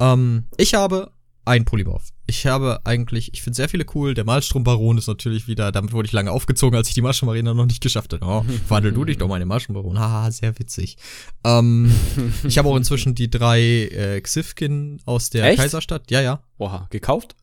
Ähm, 0.00 0.46
ich 0.56 0.74
habe 0.74 1.12
ein 1.46 1.64
Polymorph. 1.64 2.08
Ich 2.26 2.46
habe 2.46 2.80
eigentlich, 2.84 3.32
ich 3.32 3.42
finde 3.42 3.56
sehr 3.56 3.68
viele 3.68 3.86
cool. 3.94 4.14
Der 4.14 4.24
Malstrom-Baron 4.24 4.98
ist 4.98 5.06
natürlich 5.06 5.46
wieder, 5.46 5.70
damit 5.70 5.92
wurde 5.92 6.06
ich 6.06 6.12
lange 6.12 6.32
aufgezogen, 6.32 6.76
als 6.76 6.88
ich 6.88 6.94
die 6.94 7.02
Marschmarina 7.02 7.54
noch 7.54 7.66
nicht 7.66 7.80
geschafft 7.80 8.12
habe. 8.12 8.24
Oh, 8.26 8.44
wandel 8.68 8.92
du 8.92 9.04
dich 9.04 9.16
doch 9.18 9.28
mal 9.28 9.36
in 9.36 9.42
den 9.42 9.48
Marschenbaron. 9.48 9.98
Haha, 9.98 10.30
sehr 10.30 10.58
witzig. 10.58 10.96
Ähm, 11.44 11.94
ich 12.44 12.58
habe 12.58 12.68
auch 12.68 12.76
inzwischen 12.76 13.14
die 13.14 13.30
drei 13.30 13.60
äh, 13.60 14.20
Xifkin 14.20 15.00
aus 15.06 15.30
der 15.30 15.44
Echt? 15.44 15.58
Kaiserstadt. 15.58 16.10
Ja, 16.10 16.20
ja. 16.20 16.42
Oha, 16.58 16.88
gekauft? 16.90 17.36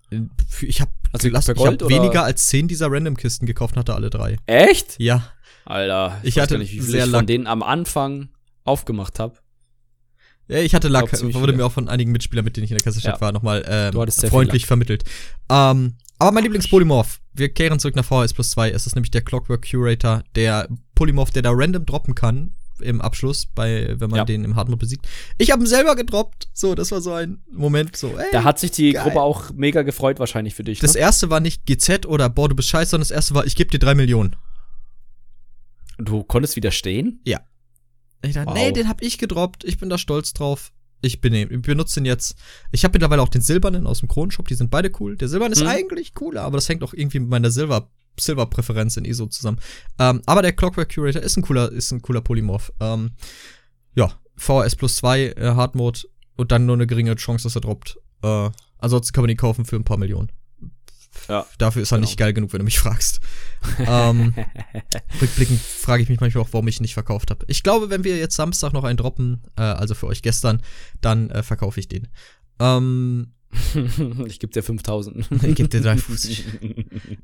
Ich 0.61 0.81
habe 0.81 0.91
also 1.13 1.27
ich 1.27 1.35
hab 1.35 1.89
weniger 1.89 2.23
als 2.23 2.47
zehn 2.47 2.67
dieser 2.67 2.91
Random-Kisten 2.91 3.45
gekauft 3.45 3.75
und 3.75 3.79
hatte 3.79 3.93
alle 3.93 4.09
drei. 4.09 4.37
Echt? 4.47 4.99
Ja. 4.99 5.31
Alter, 5.63 6.19
ich, 6.23 6.29
ich 6.29 6.39
hatte 6.39 6.57
nicht, 6.57 6.73
wie 6.73 6.79
viel 6.79 6.89
sehr 6.89 7.05
ich 7.05 7.11
von 7.11 7.25
denen 7.25 7.47
am 7.47 7.63
Anfang 7.63 8.29
aufgemacht 8.65 9.19
habe. 9.19 9.37
Ja, 10.47 10.59
ich 10.59 10.75
hatte 10.75 10.89
Lack, 10.89 11.11
wurde 11.11 11.33
viele. 11.33 11.53
mir 11.53 11.65
auch 11.65 11.71
von 11.71 11.87
einigen 11.87 12.11
Mitspielern, 12.11 12.43
mit 12.43 12.57
denen 12.57 12.65
ich 12.65 12.71
in 12.71 12.77
der 12.77 12.83
Kaiserstadt 12.83 13.15
ja. 13.15 13.21
war, 13.21 13.31
nochmal 13.31 13.63
ähm, 13.67 13.93
freundlich 14.29 14.65
vermittelt. 14.65 15.03
Ähm, 15.49 15.95
aber 16.19 16.31
mein 16.31 16.43
Lieblingspolymorph, 16.43 17.19
wir 17.33 17.49
kehren 17.49 17.79
zurück 17.79 17.95
nach 17.95 18.05
VHS 18.05 18.33
plus 18.33 18.51
2, 18.51 18.71
es 18.71 18.85
ist 18.85 18.95
nämlich 18.95 19.11
der 19.11 19.21
Clockwork 19.21 19.69
Curator, 19.69 20.23
der 20.35 20.67
Polymorph, 20.95 21.31
der 21.31 21.41
da 21.41 21.51
random 21.53 21.85
droppen 21.85 22.15
kann 22.15 22.53
im 22.81 23.01
Abschluss, 23.01 23.47
bei, 23.53 23.95
wenn 23.99 24.09
man 24.09 24.17
ja. 24.17 24.25
den 24.25 24.43
im 24.43 24.55
Hardmode 24.55 24.79
besiegt. 24.79 25.07
Ich 25.37 25.51
habe 25.51 25.63
ihn 25.63 25.67
selber 25.67 25.95
gedroppt. 25.95 26.49
So, 26.53 26.75
das 26.75 26.91
war 26.91 27.01
so 27.01 27.13
ein 27.13 27.41
Moment, 27.51 27.95
so, 27.95 28.17
ey, 28.17 28.25
Da 28.31 28.43
hat 28.43 28.59
sich 28.59 28.71
die 28.71 28.93
geil. 28.93 29.03
Gruppe 29.03 29.21
auch 29.21 29.51
mega 29.51 29.83
gefreut, 29.83 30.19
wahrscheinlich 30.19 30.55
für 30.55 30.63
dich. 30.63 30.79
Das 30.79 30.95
ne? 30.95 31.01
erste 31.01 31.29
war 31.29 31.39
nicht 31.39 31.65
GZ 31.65 32.05
oder 32.05 32.29
boah, 32.29 32.49
du 32.49 32.55
bist 32.55 32.69
scheiße, 32.69 32.91
sondern 32.91 33.07
das 33.07 33.11
erste 33.11 33.35
war, 33.35 33.45
ich 33.45 33.55
gebe 33.55 33.69
dir 33.69 33.79
drei 33.79 33.95
Millionen. 33.95 34.35
Du 35.97 36.23
konntest 36.23 36.55
widerstehen? 36.55 37.21
Ja. 37.23 37.41
Ich 38.23 38.33
dachte, 38.33 38.47
wow. 38.47 38.55
nee, 38.55 38.71
den 38.71 38.87
hab 38.87 39.01
ich 39.01 39.17
gedroppt. 39.17 39.63
Ich 39.63 39.77
bin 39.77 39.89
da 39.89 39.97
stolz 39.97 40.33
drauf. 40.33 40.71
Ich, 41.01 41.19
bin, 41.19 41.33
ich 41.33 41.49
benutze 41.49 41.99
den 41.99 42.05
jetzt. 42.05 42.37
Ich 42.71 42.85
habe 42.85 42.93
mittlerweile 42.93 43.21
auch 43.21 43.29
den 43.29 43.41
silbernen 43.41 43.85
aus 43.85 43.99
dem 43.99 44.07
Kronenshop. 44.07 44.47
Die 44.47 44.55
sind 44.55 44.71
beide 44.71 44.89
cool. 44.99 45.17
Der 45.17 45.27
silberne 45.27 45.55
hm. 45.55 45.63
ist 45.63 45.67
eigentlich 45.67 46.13
cooler, 46.13 46.43
aber 46.43 46.57
das 46.57 46.69
hängt 46.69 46.83
auch 46.83 46.93
irgendwie 46.93 47.19
mit 47.19 47.29
meiner 47.29 47.51
Silber 47.51 47.89
Silber-Präferenz 48.19 48.95
in 48.97 49.05
ISO 49.05 49.25
zusammen. 49.25 49.59
Ähm, 49.99 50.21
aber 50.25 50.41
der 50.41 50.53
Clockwork 50.53 50.93
Curator 50.93 51.21
ist 51.21 51.35
ein 51.35 51.41
cooler, 51.41 51.71
ist 51.71 51.91
ein 51.91 52.01
cooler 52.01 52.21
Polymorph. 52.21 52.71
Ähm, 52.79 53.11
ja, 53.95 54.11
VHS 54.35 54.75
plus 54.75 54.97
2 54.97 55.21
äh, 55.21 55.33
Hard 55.55 55.75
Mode 55.75 56.01
und 56.35 56.51
dann 56.51 56.65
nur 56.65 56.75
eine 56.75 56.87
geringe 56.87 57.15
Chance, 57.15 57.43
dass 57.43 57.55
er 57.55 57.61
droppt. 57.61 57.99
Äh, 58.23 58.49
ansonsten 58.77 59.13
kann 59.13 59.23
man 59.23 59.31
ihn 59.31 59.37
kaufen 59.37 59.65
für 59.65 59.75
ein 59.75 59.83
paar 59.83 59.97
Millionen. 59.97 60.31
Ja, 61.27 61.45
dafür 61.57 61.81
ist 61.81 61.91
er 61.91 61.97
genau. 61.97 62.07
nicht 62.07 62.17
geil 62.17 62.33
genug, 62.33 62.53
wenn 62.53 62.59
du 62.59 62.65
mich 62.65 62.79
fragst. 62.79 63.19
ähm, 63.79 64.33
rückblickend 65.21 65.59
frage 65.59 66.03
ich 66.03 66.09
mich 66.09 66.19
manchmal 66.19 66.43
auch, 66.43 66.49
warum 66.51 66.67
ich 66.67 66.79
ihn 66.79 66.83
nicht 66.83 66.93
verkauft 66.93 67.31
habe. 67.31 67.45
Ich 67.47 67.63
glaube, 67.63 67.89
wenn 67.89 68.03
wir 68.03 68.17
jetzt 68.17 68.35
Samstag 68.35 68.73
noch 68.73 68.83
einen 68.83 68.97
droppen, 68.97 69.41
äh, 69.57 69.61
also 69.61 69.95
für 69.95 70.07
euch 70.07 70.21
gestern, 70.21 70.61
dann 71.01 71.29
äh, 71.29 71.43
verkaufe 71.43 71.79
ich 71.79 71.87
den. 71.87 72.07
Ähm, 72.59 73.33
ich 74.25 74.39
gebe 74.39 74.51
dir 74.51 74.63
5000. 74.63 75.31
ich 75.43 75.55
gebe 75.55 75.69
dir 75.69 75.81
350. 75.81 76.45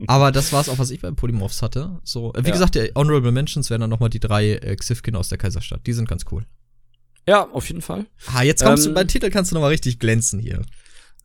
Aber 0.07 0.31
das 0.31 0.53
war's 0.53 0.69
auch, 0.69 0.77
was 0.77 0.91
ich 0.91 1.01
bei 1.01 1.11
Polymorphs 1.11 1.61
hatte. 1.61 1.99
So, 2.03 2.33
äh, 2.33 2.43
wie 2.43 2.47
ja. 2.47 2.53
gesagt, 2.53 2.75
die 2.75 2.91
Honorable 2.95 3.31
Mentions 3.31 3.69
wären 3.69 3.81
dann 3.81 3.89
nochmal 3.89 4.09
die 4.09 4.19
drei 4.19 4.53
äh, 4.53 4.75
Xifkin 4.75 5.15
aus 5.15 5.29
der 5.29 5.37
Kaiserstadt. 5.37 5.85
Die 5.85 5.93
sind 5.93 6.07
ganz 6.07 6.25
cool. 6.31 6.45
Ja, 7.27 7.47
auf 7.51 7.67
jeden 7.67 7.81
Fall. 7.81 8.05
Ah, 8.33 8.43
jetzt 8.43 8.63
kommst 8.63 8.85
ähm, 8.85 8.93
du, 8.93 8.95
bei 8.95 9.03
Titel 9.03 9.29
kannst 9.29 9.51
du 9.51 9.55
nochmal 9.55 9.71
richtig 9.71 9.99
glänzen 9.99 10.39
hier. 10.39 10.61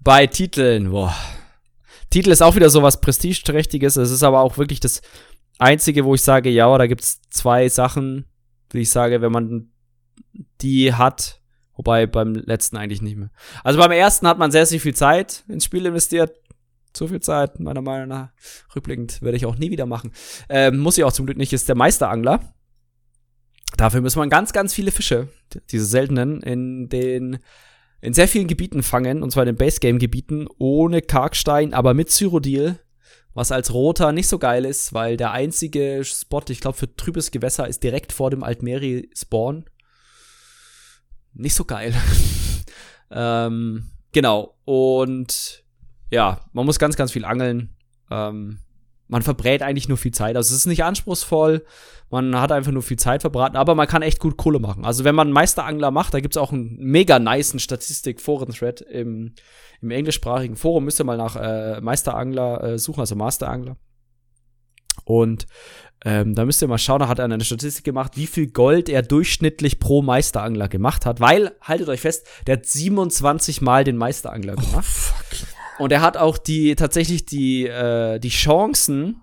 Bei 0.01 0.27
Titeln, 0.27 0.91
boah. 0.91 1.15
Titel 2.11 2.31
ist 2.31 2.43
auch 2.43 2.55
wieder 2.55 2.71
so 2.71 2.83
was 2.83 3.01
Prestigeträchtiges. 3.01 3.97
Es 3.97 4.11
ist 4.11 4.23
aber 4.23 4.41
auch 4.41 4.59
wirklich 4.59 4.81
das 4.81 5.03
Einzige, 5.59 6.05
wo 6.05 6.15
ich 6.15 6.23
sage, 6.23 6.51
ja, 6.51 6.77
da 6.79 6.87
gibt's 6.87 7.23
zwei 7.31 7.69
Sachen, 7.69 8.27
wie 8.71 8.81
ich 8.81 8.91
sage, 8.91 9.21
wenn 9.21 9.33
man 9.33 9.71
die 10.61 10.93
hat, 10.93 11.41
wobei 11.75 12.07
beim 12.07 12.35
letzten 12.35 12.77
eigentlich 12.77 13.03
nicht 13.03 13.17
mehr. 13.17 13.31
Also 13.63 13.79
beim 13.79 13.93
ersten 13.93 14.27
hat 14.27 14.39
man 14.39 14.51
sehr, 14.51 14.67
sehr 14.67 14.81
viel 14.81 14.95
Zeit 14.95 15.45
ins 15.49 15.65
Spiel 15.65 15.87
investiert. 15.87 16.33
Zu 16.93 17.09
viel 17.09 17.21
Zeit, 17.21 17.59
meiner 17.59 17.83
Meinung 17.83 18.09
nach. 18.09 18.31
Rückblickend 18.75 19.21
werde 19.21 19.37
ich 19.37 19.47
auch 19.47 19.57
nie 19.57 19.73
wieder 19.73 19.85
machen. 19.85 20.13
Ähm, 20.49 20.79
muss 20.79 20.97
ich 20.97 21.03
auch 21.03 21.13
zum 21.13 21.27
Glück 21.27 21.39
nicht, 21.39 21.53
ist 21.53 21.69
der 21.69 21.75
Meisterangler. 21.75 22.55
Dafür 23.77 24.01
muss 24.01 24.15
man 24.15 24.31
ganz, 24.31 24.53
ganz 24.53 24.73
viele 24.73 24.93
Fische, 24.93 25.29
diese 25.71 25.87
seltenen, 25.87 26.41
in 26.43 26.89
den 26.89 27.41
in 28.05 28.13
sehr 28.13 28.29
vielen 28.29 28.49
Gebieten 28.49 28.83
fangen, 28.83 29.23
und 29.23 29.31
zwar 29.31 29.45
in 29.45 29.55
den 29.55 29.57
Base-Game-Gebieten, 29.57 30.47
ohne 30.59 31.01
Karkstein, 31.01 31.73
aber 31.73 31.95
mit 31.95 32.11
Cyrodiil, 32.11 32.79
was 33.33 33.51
als 33.51 33.73
Roter 33.73 34.13
nicht 34.13 34.29
so 34.29 34.39
geil 34.39 34.67
ist, 34.67 34.93
weil 34.93 35.17
der 35.17 35.33
einzige 35.33 36.05
Spot, 36.05 36.43
ich 36.49 36.61
glaube, 36.61 36.77
für 36.77 36.95
trübes 36.95 37.31
Gewässer 37.31 37.67
ist 37.67 37.83
direkt 37.83 38.13
vor 38.13 38.31
dem 38.31 38.45
Altmeri-Spawn. 38.45 39.65
Nicht 41.33 41.55
so 41.55 41.65
geil. 41.65 41.95
ähm, 43.11 43.91
genau. 44.13 44.55
Und 44.67 45.65
ja, 46.11 46.43
man 46.53 46.67
muss 46.67 46.79
ganz, 46.79 46.97
ganz 46.97 47.11
viel 47.11 47.25
angeln. 47.25 47.75
Ähm, 48.11 48.59
man 49.09 49.23
verbrät 49.23 49.63
eigentlich 49.63 49.89
nur 49.89 49.99
viel 49.99 50.13
Zeit. 50.13 50.37
Also 50.37 50.55
es 50.55 50.61
ist 50.61 50.67
nicht 50.67 50.85
anspruchsvoll. 50.85 51.65
Man 52.11 52.41
hat 52.41 52.53
einfach 52.53 52.73
nur 52.73 52.83
viel 52.83 52.99
Zeit 52.99 53.23
verbraten, 53.23 53.57
aber 53.57 53.75
man 53.75 53.87
kann 53.87 54.03
echt 54.03 54.21
gut 54.21 54.37
Kohle 54.37 54.59
machen. 54.59 54.85
Also 54.85 55.05
wenn 55.05 55.15
man 55.15 55.33
Meisterangler 55.33 55.91
macht, 55.91 56.15
da 56.15 56.21
gibt's 56.21 56.37
auch 56.37 56.53
einen 56.53 56.77
mega 56.79 57.19
niceen 57.19 57.59
Statistik-Foren-Thread 57.59 58.81
im, 58.83 59.35
im 59.81 59.91
englischsprachigen 59.91 60.57
Forum. 60.57 60.85
Müsst 60.85 61.01
ihr 61.01 61.05
mal 61.05 61.17
nach 61.17 61.37
äh, 61.37 61.81
Meisterangler 61.81 62.63
äh, 62.63 62.79
suchen, 62.79 63.01
also 63.01 63.15
Masterangler. 63.17 63.77
Und 65.05 65.47
ähm, 66.05 66.35
da 66.35 66.45
müsst 66.45 66.63
ihr 66.63 66.69
mal 66.69 66.79
schauen, 66.79 67.01
da 67.01 67.09
hat 67.09 67.19
er 67.19 67.25
eine 67.25 67.45
Statistik 67.45 67.85
gemacht, 67.85 68.17
wie 68.17 68.27
viel 68.27 68.47
Gold 68.49 68.89
er 68.89 69.03
durchschnittlich 69.03 69.81
pro 69.81 70.03
Meisterangler 70.03 70.69
gemacht 70.69 71.05
hat. 71.05 71.21
Weil, 71.21 71.53
haltet 71.61 71.89
euch 71.89 72.01
fest, 72.01 72.27
der 72.47 72.59
hat 72.59 72.67
27 72.67 73.61
Mal 73.61 73.85
den 73.85 73.97
Meisterangler 73.97 74.55
gemacht. 74.55 74.77
Oh, 74.77 74.83
fuck. 74.83 75.54
Und 75.79 75.93
er 75.93 76.01
hat 76.01 76.17
auch 76.17 76.39
die 76.39 76.75
tatsächlich 76.77 77.27
die, 77.27 77.67
äh, 77.67 78.19
die 78.19 78.29
Chancen 78.29 79.21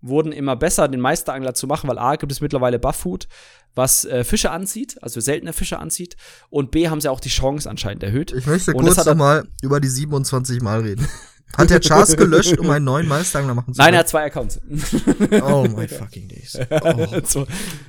wurden 0.00 0.32
immer 0.32 0.56
besser, 0.56 0.88
den 0.88 1.00
Meisterangler 1.00 1.54
zu 1.54 1.66
machen, 1.66 1.88
weil 1.88 1.98
A 1.98 2.16
gibt 2.16 2.32
es 2.32 2.40
mittlerweile 2.40 2.78
Bufffood, 2.78 3.28
was 3.74 4.04
äh, 4.04 4.24
Fische 4.24 4.50
anzieht, 4.50 5.00
also 5.00 5.20
seltene 5.20 5.52
Fische 5.52 5.78
anzieht. 5.78 6.16
Und 6.50 6.72
B 6.72 6.88
haben 6.88 7.00
sie 7.00 7.08
auch 7.08 7.20
die 7.20 7.28
Chance 7.28 7.70
anscheinend 7.70 8.02
erhöht. 8.02 8.32
Ich 8.32 8.46
möchte 8.46 8.72
kurz 8.72 9.04
nochmal 9.04 9.46
über 9.62 9.80
die 9.80 9.88
27 9.88 10.60
Mal 10.60 10.80
reden. 10.80 11.08
Hat 11.56 11.70
der 11.70 11.80
Chars 11.80 12.16
gelöscht, 12.16 12.58
um 12.58 12.70
einen 12.70 12.84
neuen 12.84 13.06
Meisterangler 13.06 13.54
machen 13.54 13.74
zu 13.74 13.78
können? 13.78 13.86
Nein, 13.86 13.94
er 13.94 14.00
hat 14.00 14.08
zwei 14.08 14.24
Accounts. 14.24 14.60
Oh 15.42 15.66
my 15.68 15.88
fucking 15.88 16.28
days. 16.28 16.58
Oh. 16.82 17.20
zwei, 17.20 17.46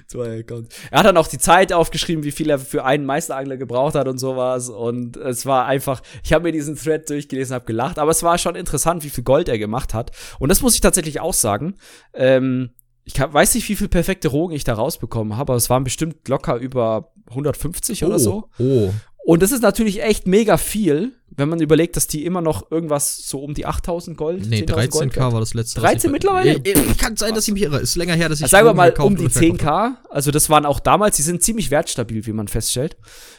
zwei 0.08 0.40
Accounts. 0.40 0.76
Er 0.92 1.00
hat 1.00 1.06
dann 1.06 1.18
auch 1.18 1.28
die 1.28 1.38
Zeit 1.38 1.74
aufgeschrieben, 1.74 2.24
wie 2.24 2.32
viel 2.32 2.50
er 2.50 2.60
für 2.60 2.84
einen 2.86 3.06
Meisterangler 3.06 3.58
gebraucht 3.58 3.96
hat 3.96 4.08
und 4.08 4.18
sowas. 4.18 4.70
Und 4.70 5.18
es 5.18 5.46
war 5.46 5.66
einfach, 5.66 6.02
ich 6.24 6.34
habe 6.34 6.44
mir 6.44 6.52
diesen 6.52 6.76
Thread 6.76 7.10
durchgelesen, 7.10 7.56
habe 7.56 7.66
gelacht, 7.66 8.00
aber 8.00 8.12
es 8.12 8.24
war 8.24 8.38
schon 8.38 8.56
interessant, 8.56 9.04
wie 9.04 9.10
viel 9.10 9.24
Gold 9.24 9.50
er 9.50 9.58
gemacht 9.58 9.94
hat. 9.94 10.12
Und 10.40 10.50
das 10.50 10.62
muss 10.62 10.76
ich 10.76 10.82
tatsächlich 10.82 11.22
auch 11.22 11.34
sagen. 11.34 11.76
Ähm, 12.14 12.72
ich 13.06 13.20
weiß 13.20 13.56
nicht, 13.56 13.68
wie 13.68 13.76
viel 13.76 13.90
perfekte 13.90 14.30
Rogen 14.30 14.54
ich 14.54 14.64
da 14.64 14.74
rausbekommen 14.74 15.36
habe, 15.38 15.54
aber 15.54 15.58
es 15.58 15.70
waren 15.70 15.84
bestimmt 15.84 16.28
locker 16.28 16.56
über 16.56 17.12
150 17.30 18.04
oh, 18.04 18.08
oder 18.08 18.20
so. 18.20 18.50
Oh. 18.60 18.92
Und 19.26 19.42
das 19.42 19.54
ist 19.54 19.62
natürlich 19.62 20.04
echt 20.04 20.28
mega 20.28 20.58
viel, 20.58 21.14
wenn 21.30 21.48
man 21.48 21.62
überlegt, 21.62 21.96
dass 21.96 22.08
die 22.08 22.26
immer 22.26 22.42
noch 22.42 22.70
irgendwas 22.72 23.18
so 23.26 23.40
um 23.40 23.54
die 23.54 23.66
8000 23.66 24.18
Gold. 24.18 24.46
Nee, 24.48 24.64
13k 24.64 25.32
war 25.32 25.40
das 25.40 25.54
letzte. 25.54 25.80
13 25.80 26.12
mittlerweile? 26.12 26.62
Ja, 26.66 26.74
kann 26.98 27.16
sein, 27.16 27.34
dass 27.34 27.48
ich 27.48 27.54
mich 27.54 27.64
irre. 27.64 27.80
Ist 27.80 27.96
länger 27.96 28.16
her, 28.16 28.28
dass 28.28 28.40
ich. 28.40 28.44
Also 28.44 28.52
sagen 28.52 28.68
wir 28.68 28.74
mal 28.74 28.92
um 29.00 29.16
die 29.16 29.30
10k. 29.30 29.96
Also 30.10 30.32
das 30.32 30.50
waren 30.50 30.66
auch 30.66 30.82
damals, 30.82 31.16
die 31.16 31.22
sind 31.22 31.42
ziemlich 31.42 31.72
wertstabil, 31.72 32.26
wie 32.26 32.34
man 32.34 32.50
feststellt. 32.50 32.98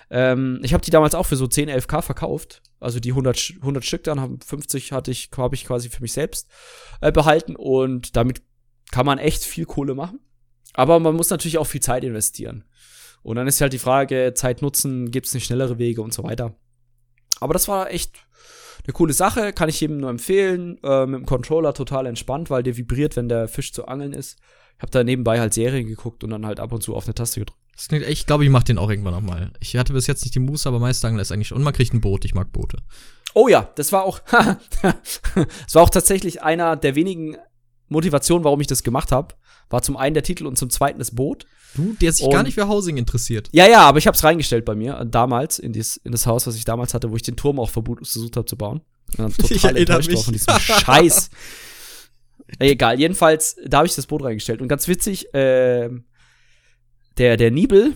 Ähm, 0.08 0.60
ich 0.62 0.72
habe 0.72 0.82
die 0.82 0.90
damals 0.90 1.14
auch 1.14 1.26
für 1.26 1.36
so 1.36 1.46
10, 1.46 1.68
11k 1.68 2.00
verkauft. 2.00 2.62
Also 2.80 2.98
die 2.98 3.10
100, 3.10 3.54
100 3.60 3.84
Stück 3.84 4.04
dann, 4.04 4.20
haben 4.20 4.40
50 4.40 4.92
hatte 4.92 5.10
ich, 5.10 5.28
habe 5.36 5.54
ich 5.54 5.66
quasi 5.66 5.90
für 5.90 6.00
mich 6.00 6.14
selbst 6.14 6.48
äh, 7.02 7.12
behalten. 7.12 7.56
Und 7.56 8.16
damit 8.16 8.40
kann 8.90 9.04
man 9.04 9.18
echt 9.18 9.44
viel 9.44 9.66
Kohle 9.66 9.94
machen. 9.94 10.20
Aber 10.72 10.98
man 10.98 11.14
muss 11.14 11.30
natürlich 11.30 11.58
auch 11.58 11.66
viel 11.66 11.82
Zeit 11.82 12.04
investieren. 12.04 12.64
Und 13.24 13.36
dann 13.36 13.48
ist 13.48 13.60
halt 13.60 13.72
die 13.72 13.78
Frage, 13.78 14.32
Zeit 14.34 14.62
nutzen, 14.62 15.10
gibt 15.10 15.26
es 15.26 15.34
nicht 15.34 15.46
schnellere 15.46 15.78
Wege 15.78 16.02
und 16.02 16.12
so 16.12 16.22
weiter. 16.22 16.54
Aber 17.40 17.54
das 17.54 17.66
war 17.66 17.90
echt 17.90 18.14
eine 18.84 18.92
coole 18.92 19.14
Sache, 19.14 19.54
kann 19.54 19.70
ich 19.70 19.80
jedem 19.80 19.96
nur 19.98 20.10
empfehlen. 20.10 20.78
Äh, 20.84 21.06
mit 21.06 21.20
dem 21.20 21.26
Controller 21.26 21.72
total 21.72 22.06
entspannt, 22.06 22.50
weil 22.50 22.62
der 22.62 22.76
vibriert, 22.76 23.16
wenn 23.16 23.30
der 23.30 23.48
Fisch 23.48 23.72
zu 23.72 23.86
angeln 23.86 24.12
ist. 24.12 24.38
Ich 24.76 24.82
habe 24.82 24.90
da 24.90 25.02
nebenbei 25.02 25.40
halt 25.40 25.54
Serien 25.54 25.86
geguckt 25.86 26.22
und 26.22 26.30
dann 26.30 26.44
halt 26.44 26.60
ab 26.60 26.70
und 26.72 26.82
zu 26.82 26.94
auf 26.94 27.06
eine 27.06 27.14
Taste 27.14 27.40
gedrückt. 27.40 27.58
Das 27.74 27.88
klingt, 27.88 28.06
ich 28.06 28.26
glaube, 28.26 28.44
ich 28.44 28.50
mache 28.50 28.64
den 28.64 28.78
auch 28.78 28.90
irgendwann 28.90 29.14
nochmal. 29.14 29.50
Ich 29.58 29.74
hatte 29.76 29.94
bis 29.94 30.06
jetzt 30.06 30.22
nicht 30.22 30.34
die 30.34 30.40
Muße, 30.40 30.68
aber 30.68 30.78
Meisterangler 30.78 31.22
ist 31.22 31.32
eigentlich. 31.32 31.52
Und 31.52 31.62
man 31.62 31.72
kriegt 31.72 31.94
ein 31.94 32.02
Boot, 32.02 32.26
ich 32.26 32.34
mag 32.34 32.52
Boote. 32.52 32.78
Oh 33.34 33.48
ja, 33.48 33.70
das 33.74 33.90
war 33.90 34.04
auch. 34.04 34.20
das 34.82 35.74
war 35.74 35.82
auch 35.82 35.90
tatsächlich 35.90 36.42
einer 36.42 36.76
der 36.76 36.94
wenigen 36.94 37.36
Motivationen, 37.88 38.44
warum 38.44 38.60
ich 38.60 38.66
das 38.66 38.82
gemacht 38.82 39.12
habe. 39.12 39.34
War 39.70 39.82
zum 39.82 39.96
einen 39.96 40.14
der 40.14 40.22
Titel 40.22 40.46
und 40.46 40.58
zum 40.58 40.70
zweiten 40.70 40.98
das 40.98 41.14
Boot. 41.14 41.46
Du, 41.74 41.94
der 42.00 42.12
sich 42.12 42.24
und, 42.24 42.32
gar 42.32 42.42
nicht 42.42 42.54
für 42.54 42.68
Housing 42.68 42.96
interessiert. 42.96 43.48
Ja, 43.52 43.66
ja, 43.66 43.80
aber 43.80 43.98
ich 43.98 44.06
habe 44.06 44.16
es 44.16 44.22
reingestellt 44.22 44.64
bei 44.64 44.74
mir, 44.74 45.04
damals, 45.04 45.58
in, 45.58 45.72
dies, 45.72 45.96
in 45.96 46.12
das 46.12 46.26
Haus, 46.26 46.46
was 46.46 46.56
ich 46.56 46.64
damals 46.64 46.94
hatte, 46.94 47.10
wo 47.10 47.16
ich 47.16 47.22
den 47.22 47.36
Turm 47.36 47.58
auch 47.58 47.70
versucht 47.70 48.36
habe 48.36 48.46
zu 48.46 48.56
bauen. 48.56 48.80
Und 49.16 49.18
dann 49.18 49.32
total 49.48 49.76
enttäuscht 49.76 50.12
war 50.12 50.22
von 50.22 50.32
diesem 50.32 50.54
Scheiß. 50.58 51.30
Egal, 52.58 53.00
jedenfalls, 53.00 53.56
da 53.66 53.78
habe 53.78 53.86
ich 53.86 53.94
das 53.94 54.06
Boot 54.06 54.22
reingestellt. 54.22 54.60
Und 54.60 54.68
ganz 54.68 54.86
witzig, 54.86 55.34
äh, 55.34 55.90
der, 57.18 57.36
der 57.36 57.50
Nibel, 57.50 57.94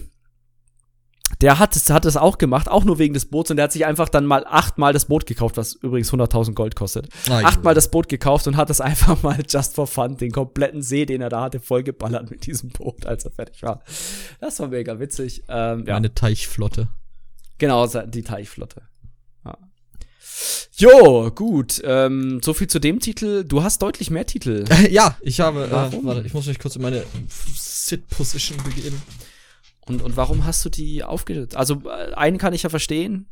der 1.41 1.59
hat 1.59 1.77
es, 1.77 1.91
hat 1.91 2.05
es 2.05 2.17
auch 2.17 2.39
gemacht, 2.39 2.69
auch 2.69 2.85
nur 2.85 2.99
wegen 2.99 3.15
des 3.15 3.27
Boots 3.27 3.51
und 3.51 3.57
der 3.59 3.65
hat 3.65 3.73
sich 3.73 3.87
einfach 3.87 4.09
dann 4.09 4.27
mal 4.27 4.45
achtmal 4.47 4.93
das 4.93 5.05
Boot 5.05 5.27
gekauft, 5.27 5.57
was 5.57 5.75
übrigens 5.75 6.13
100.000 6.13 6.55
Gold 6.55 6.75
kostet. 6.75 7.09
Ah, 7.29 7.43
achtmal 7.45 7.75
das 7.75 7.91
Boot 7.91 8.09
gekauft 8.09 8.47
und 8.47 8.57
hat 8.57 8.71
es 8.71 8.81
einfach 8.81 9.23
mal 9.23 9.39
just 9.49 9.75
for 9.75 9.87
fun, 9.87 10.17
den 10.17 10.33
kompletten 10.33 10.83
See, 10.83 11.07
den 11.07 11.21
er 11.21 11.29
da 11.29 11.43
hatte, 11.43 11.61
vollgeballert 11.61 12.31
mit 12.31 12.47
diesem 12.47 12.71
Boot, 12.71 13.07
als 13.07 13.25
er 13.25 13.31
fertig 13.31 13.63
war. 13.63 13.83
Das 14.41 14.59
war 14.61 14.69
mega 14.69 14.99
witzig. 14.99 15.45
Ähm, 15.49 15.85
ja. 15.87 15.97
Eine 15.97 16.15
Teichflotte. 16.15 16.89
Genau, 17.59 17.87
die 17.87 18.23
Teichflotte. 18.23 18.83
Ja. 19.45 19.59
Jo, 20.77 21.31
gut. 21.31 21.83
Ähm, 21.85 22.41
so 22.43 22.55
viel 22.55 22.69
zu 22.69 22.79
dem 22.79 23.01
Titel. 23.01 23.45
Du 23.45 23.63
hast 23.63 23.83
deutlich 23.83 24.11
mehr 24.11 24.27
Titel. 24.27 24.65
ja, 24.91 25.17
ich 25.21 25.41
habe. 25.41 25.65
Äh, 25.65 26.05
warte, 26.05 26.23
ich 26.25 26.35
muss 26.35 26.47
mich 26.47 26.61
kurz 26.61 26.77
in 26.77 26.83
meine 26.83 27.05
Sit-Position 27.57 28.59
begeben. 28.63 29.03
Und, 29.89 30.03
und 30.03 30.17
warum 30.17 30.45
hast 30.45 30.65
du 30.65 30.69
die 30.69 31.03
aufgestellt? 31.03 31.57
Also, 31.57 31.83
äh, 31.87 32.15
einen 32.15 32.39
kann 32.39 32.53
ich 32.53 32.63
ja 32.63 32.71
verstehen. 32.71 33.27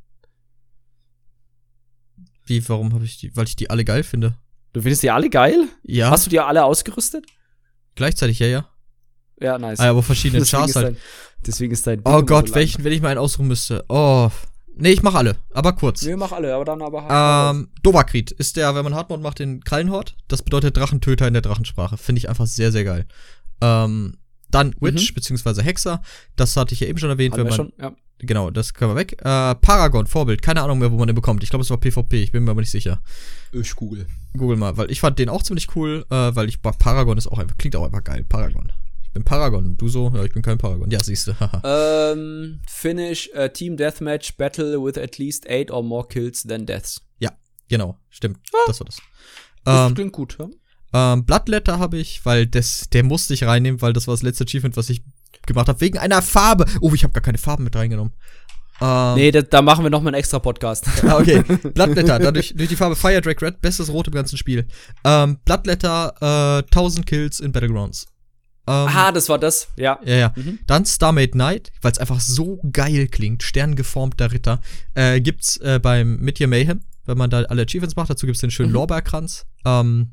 Wie, 2.45 2.67
warum 2.69 2.95
habe 2.95 3.05
ich 3.05 3.19
die? 3.19 3.37
Weil 3.37 3.47
ich 3.47 3.57
die 3.57 3.71
alle 3.71 3.85
geil 3.85 4.03
finde. 4.03 4.37
Du 4.73 4.83
findest 4.83 5.03
die 5.03 5.11
alle 5.11 5.31
geil? 5.31 5.69
Ja. 5.83 6.11
Hast 6.11 6.27
du 6.27 6.31
die 6.31 6.41
alle 6.41 6.65
ausgerüstet? 6.65 7.27
Gleichzeitig, 7.95 8.39
ja, 8.39 8.47
ja. 8.47 8.69
Ja, 9.41 9.59
nice. 9.59 9.81
Ah, 9.81 9.91
aber 9.91 10.03
verschiedene 10.03 10.45
Chars 10.45 10.77
halt. 10.77 10.87
Dein, 10.87 10.97
deswegen 11.47 11.73
ist 11.73 11.87
dein. 11.87 12.01
Oh 12.05 12.23
Gott, 12.23 12.49
so 12.49 12.55
welchen, 12.55 12.85
wenn 12.85 12.93
ich 12.93 13.03
mal 13.03 13.09
einen 13.09 13.19
ausruhen 13.19 13.49
müsste. 13.49 13.85
Oh. 13.89 14.31
Nee, 14.79 14.91
ich 14.91 15.03
mach 15.03 15.15
alle, 15.15 15.37
aber 15.55 15.73
kurz. 15.73 16.03
Nee, 16.03 16.17
mach 16.17 16.33
alle, 16.33 16.55
aber 16.55 16.67
dann 16.67 16.83
aber 16.83 17.07
Ähm, 17.51 17.71
Dovakrit 17.83 18.31
ist 18.31 18.57
der, 18.57 18.75
wenn 18.75 18.85
man 18.85 18.95
Hardmode 18.95 19.23
macht, 19.23 19.39
den 19.39 19.65
Krallenhort. 19.65 20.17
Das 20.29 20.43
bedeutet 20.43 20.77
Drachentöter 20.77 21.27
in 21.27 21.33
der 21.33 21.41
Drachensprache. 21.41 21.97
Finde 21.97 22.19
ich 22.19 22.29
einfach 22.29 22.47
sehr, 22.47 22.73
sehr 22.73 22.85
geil. 22.85 23.07
Ähm, 23.63 24.19
dann 24.51 24.75
Witch, 24.81 25.11
mhm. 25.11 25.15
beziehungsweise 25.15 25.63
Hexer. 25.63 26.03
Das 26.37 26.57
hatte 26.57 26.75
ich 26.75 26.81
ja 26.81 26.89
eben 26.89 26.99
schon 26.99 27.11
erwähnt. 27.11 27.37
wenn 27.37 27.45
man, 27.45 27.53
schon, 27.53 27.73
ja. 27.79 27.95
Genau, 28.19 28.51
das 28.51 28.73
können 28.73 28.93
wir 28.93 28.97
weg. 28.97 29.21
Äh, 29.21 29.55
Paragon, 29.57 30.07
Vorbild. 30.07 30.41
Keine 30.41 30.63
Ahnung 30.63 30.79
mehr, 30.79 30.91
wo 30.91 30.97
man 30.97 31.07
den 31.07 31.15
bekommt. 31.15 31.43
Ich 31.43 31.51
glaube, 31.51 31.63
es 31.63 31.71
war 31.71 31.79
PvP. 31.79 32.23
Ich 32.23 32.33
bin 32.33 32.45
mir 32.45 32.53
aber 32.53 32.61
nicht 32.61 32.71
sicher. 32.71 33.03
Ich 33.53 33.75
google. 33.77 34.07
Google 34.37 34.57
mal, 34.57 34.77
weil 34.77 34.91
ich 34.91 35.01
fand 35.01 35.19
den 35.19 35.29
auch 35.29 35.43
ziemlich 35.43 35.75
cool, 35.77 36.05
äh, 36.11 36.35
weil 36.35 36.49
ich 36.49 36.63
Paragon 36.63 37.19
ist 37.19 37.27
auch 37.27 37.39
einfach, 37.39 37.57
klingt 37.59 37.77
auch 37.77 37.85
einfach 37.85 38.05
geil. 38.05 38.25
Paragon. 38.27 38.73
Ich 39.05 39.13
bin 39.13 39.23
Paragon. 39.23 39.77
Du 39.77 39.89
so? 39.89 40.11
Ja, 40.15 40.25
ich 40.25 40.33
bin 40.33 40.43
kein 40.43 40.59
Paragon. 40.59 40.91
Ja, 40.91 41.03
siehst 41.03 41.27
du. 41.27 41.33
ähm, 41.65 42.61
finish 42.67 43.31
a 43.35 43.49
Team 43.49 43.77
Deathmatch 43.77 44.37
Battle 44.37 44.83
with 44.83 44.97
at 44.97 45.19
least 45.19 45.47
eight 45.49 45.71
or 45.71 45.83
more 45.83 46.07
kills 46.07 46.43
than 46.43 46.65
deaths. 46.65 47.03
Ja, 47.19 47.33
genau. 47.69 47.99
Stimmt. 48.09 48.39
Ah. 48.53 48.59
Das 48.67 48.81
war 48.81 48.87
das. 48.87 48.99
Das 49.65 49.89
ähm, 49.89 49.95
klingt 49.95 50.13
gut, 50.13 50.37
ja. 50.39 50.49
Ähm, 50.93 51.24
Bloodletter 51.24 51.78
habe 51.78 51.99
ich, 51.99 52.24
weil 52.24 52.47
das, 52.47 52.89
der 52.91 53.03
musste 53.03 53.34
ich 53.34 53.45
reinnehmen, 53.45 53.82
weil 53.82 53.93
das 53.93 54.07
war 54.07 54.14
das 54.14 54.22
letzte 54.22 54.45
Achievement, 54.45 54.76
was 54.76 54.91
ich 54.91 55.03
gemacht 55.47 55.68
habe, 55.68 55.80
wegen 55.80 55.99
einer 55.99 56.22
Farbe. 56.22 56.64
Oh, 56.80 56.93
ich 56.95 57.05
habe 57.05 57.12
gar 57.12 57.22
keine 57.22 57.39
Farben 57.39 57.64
mit 57.64 57.76
reingenommen. 57.76 58.12
Ähm, 58.80 59.14
nee, 59.14 59.30
da, 59.30 59.41
da, 59.41 59.62
machen 59.62 59.84
wir 59.84 59.91
noch 59.91 60.03
mal 60.03 60.09
einen 60.09 60.18
extra 60.18 60.39
Podcast. 60.39 60.87
Ah, 61.03 61.18
okay. 61.18 61.43
Bloodletter, 61.43 62.18
dadurch 62.18 62.55
durch 62.55 62.68
die 62.68 62.76
Farbe 62.76 62.97
Fire 62.97 63.20
Drake 63.20 63.45
Red, 63.45 63.61
bestes 63.61 63.91
Rot 63.91 64.09
im 64.09 64.12
ganzen 64.12 64.37
Spiel. 64.37 64.66
Ähm, 65.05 65.39
Bloodletter, 65.45 66.61
äh, 66.61 66.62
1000 66.64 67.07
Kills 67.07 67.41
in 67.41 67.53
Battlegrounds. 67.53 68.07
Ähm, 68.68 68.89
ah, 68.89 69.12
das 69.12 69.28
war 69.28 69.39
das, 69.39 69.68
ja. 69.76 69.99
Ja, 70.05 70.16
ja. 70.16 70.32
Mhm. 70.34 70.59
Dann 70.66 70.84
Starmade 70.84 71.30
Knight, 71.30 71.70
weil 71.82 71.93
es 71.93 71.99
einfach 71.99 72.20
so 72.20 72.61
geil 72.72 73.07
klingt. 73.09 73.43
Sterngeformter 73.43 74.32
Ritter. 74.32 74.61
Äh, 74.95 75.20
gibt's 75.20 75.57
äh, 75.59 75.78
beim 75.80 76.16
Midyear 76.16 76.49
Mayhem, 76.49 76.82
wenn 77.05 77.16
man 77.16 77.30
da 77.30 77.43
alle 77.43 77.62
Achievements 77.62 77.97
macht. 77.97 78.11
Dazu 78.11 78.26
gibt's 78.26 78.41
den 78.41 78.51
schönen 78.51 78.70
mhm. 78.70 78.74
Lorbeerkranz. 78.74 79.47
Ähm, 79.64 80.12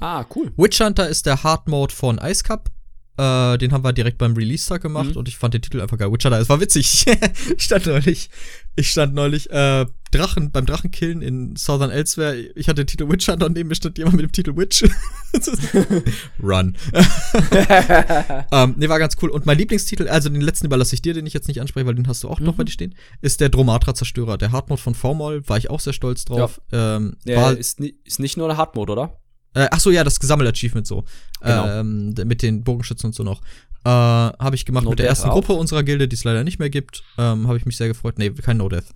ah, 0.00 0.24
cool. 0.34 0.52
Witch 0.56 0.80
Hunter 0.80 1.08
ist 1.08 1.26
der 1.26 1.42
Hard 1.42 1.68
Mode 1.68 1.94
von 1.94 2.18
Ice 2.18 2.42
Cup. 2.42 2.70
Äh, 3.18 3.58
den 3.58 3.72
haben 3.72 3.82
wir 3.82 3.92
direkt 3.92 4.18
beim 4.18 4.36
Release-Tag 4.36 4.80
gemacht 4.80 5.10
mhm. 5.10 5.16
und 5.16 5.26
ich 5.26 5.36
fand 5.36 5.52
den 5.52 5.60
Titel 5.60 5.80
einfach 5.80 5.98
geil. 5.98 6.12
Witcher, 6.12 6.30
es 6.38 6.48
war 6.48 6.60
witzig. 6.60 7.04
ich 7.56 7.64
stand 7.64 7.86
neulich, 7.86 8.30
ich 8.76 8.90
stand 8.90 9.12
neulich, 9.12 9.50
äh, 9.50 9.86
Drachen, 10.12 10.52
beim 10.52 10.66
Drachenkillen 10.66 11.20
in 11.20 11.56
Southern 11.56 11.90
Elsewhere. 11.90 12.36
Ich 12.54 12.68
hatte 12.68 12.84
den 12.84 12.86
Titel 12.86 13.08
Witcher 13.08 13.32
und 13.32 13.54
neben 13.54 13.68
mir 13.68 13.74
stand 13.74 13.98
jemand 13.98 14.16
mit 14.16 14.24
dem 14.24 14.30
Titel 14.30 14.56
Witch. 14.56 14.84
Run. 16.42 16.76
ähm, 18.52 18.74
nee, 18.78 18.88
war 18.88 19.00
ganz 19.00 19.16
cool. 19.20 19.30
Und 19.30 19.46
mein 19.46 19.58
Lieblingstitel, 19.58 20.06
also 20.08 20.28
den 20.28 20.40
letzten 20.40 20.66
überlasse 20.66 20.94
ich 20.94 21.02
dir, 21.02 21.12
den 21.12 21.26
ich 21.26 21.34
jetzt 21.34 21.48
nicht 21.48 21.60
anspreche, 21.60 21.86
weil 21.86 21.96
den 21.96 22.06
hast 22.06 22.22
du 22.22 22.28
auch 22.28 22.38
mhm. 22.38 22.46
noch 22.46 22.54
bei 22.54 22.62
dir 22.62 22.72
stehen, 22.72 22.94
ist 23.20 23.40
der 23.40 23.48
Dromatra-Zerstörer. 23.48 24.38
Der 24.38 24.52
Hardmode 24.52 24.80
von 24.80 24.94
Formol, 24.94 25.46
war 25.48 25.58
ich 25.58 25.70
auch 25.70 25.80
sehr 25.80 25.92
stolz 25.92 26.24
drauf. 26.24 26.60
Ja. 26.70 26.96
Ähm, 26.96 27.16
ja, 27.24 27.36
war, 27.36 27.56
ist, 27.56 27.80
ist 27.80 28.20
nicht 28.20 28.36
nur 28.36 28.46
der 28.46 28.56
Hardmode, 28.56 28.92
oder? 28.92 29.18
Äh, 29.54 29.68
ach 29.70 29.80
so, 29.80 29.90
ja, 29.90 30.04
das 30.04 30.20
Gesammel-Achievement 30.20 30.86
so. 30.86 31.04
Genau. 31.40 31.66
Ähm, 31.66 32.14
mit 32.24 32.42
den 32.42 32.62
Bogenschützen 32.62 33.08
und 33.08 33.14
so 33.14 33.22
noch. 33.22 33.40
Äh, 33.84 33.88
habe 33.90 34.54
ich 34.54 34.64
gemacht 34.64 34.84
no 34.84 34.90
mit 34.90 34.98
der 34.98 35.06
ersten 35.08 35.28
auch. 35.28 35.34
Gruppe 35.34 35.54
unserer 35.54 35.82
Gilde, 35.82 36.08
die 36.08 36.14
es 36.14 36.24
leider 36.24 36.44
nicht 36.44 36.58
mehr 36.58 36.70
gibt. 36.70 37.02
Ähm, 37.16 37.46
habe 37.46 37.56
ich 37.56 37.66
mich 37.66 37.76
sehr 37.76 37.88
gefreut. 37.88 38.18
Nee, 38.18 38.30
kein 38.30 38.56
No 38.56 38.68
Death. 38.68 38.86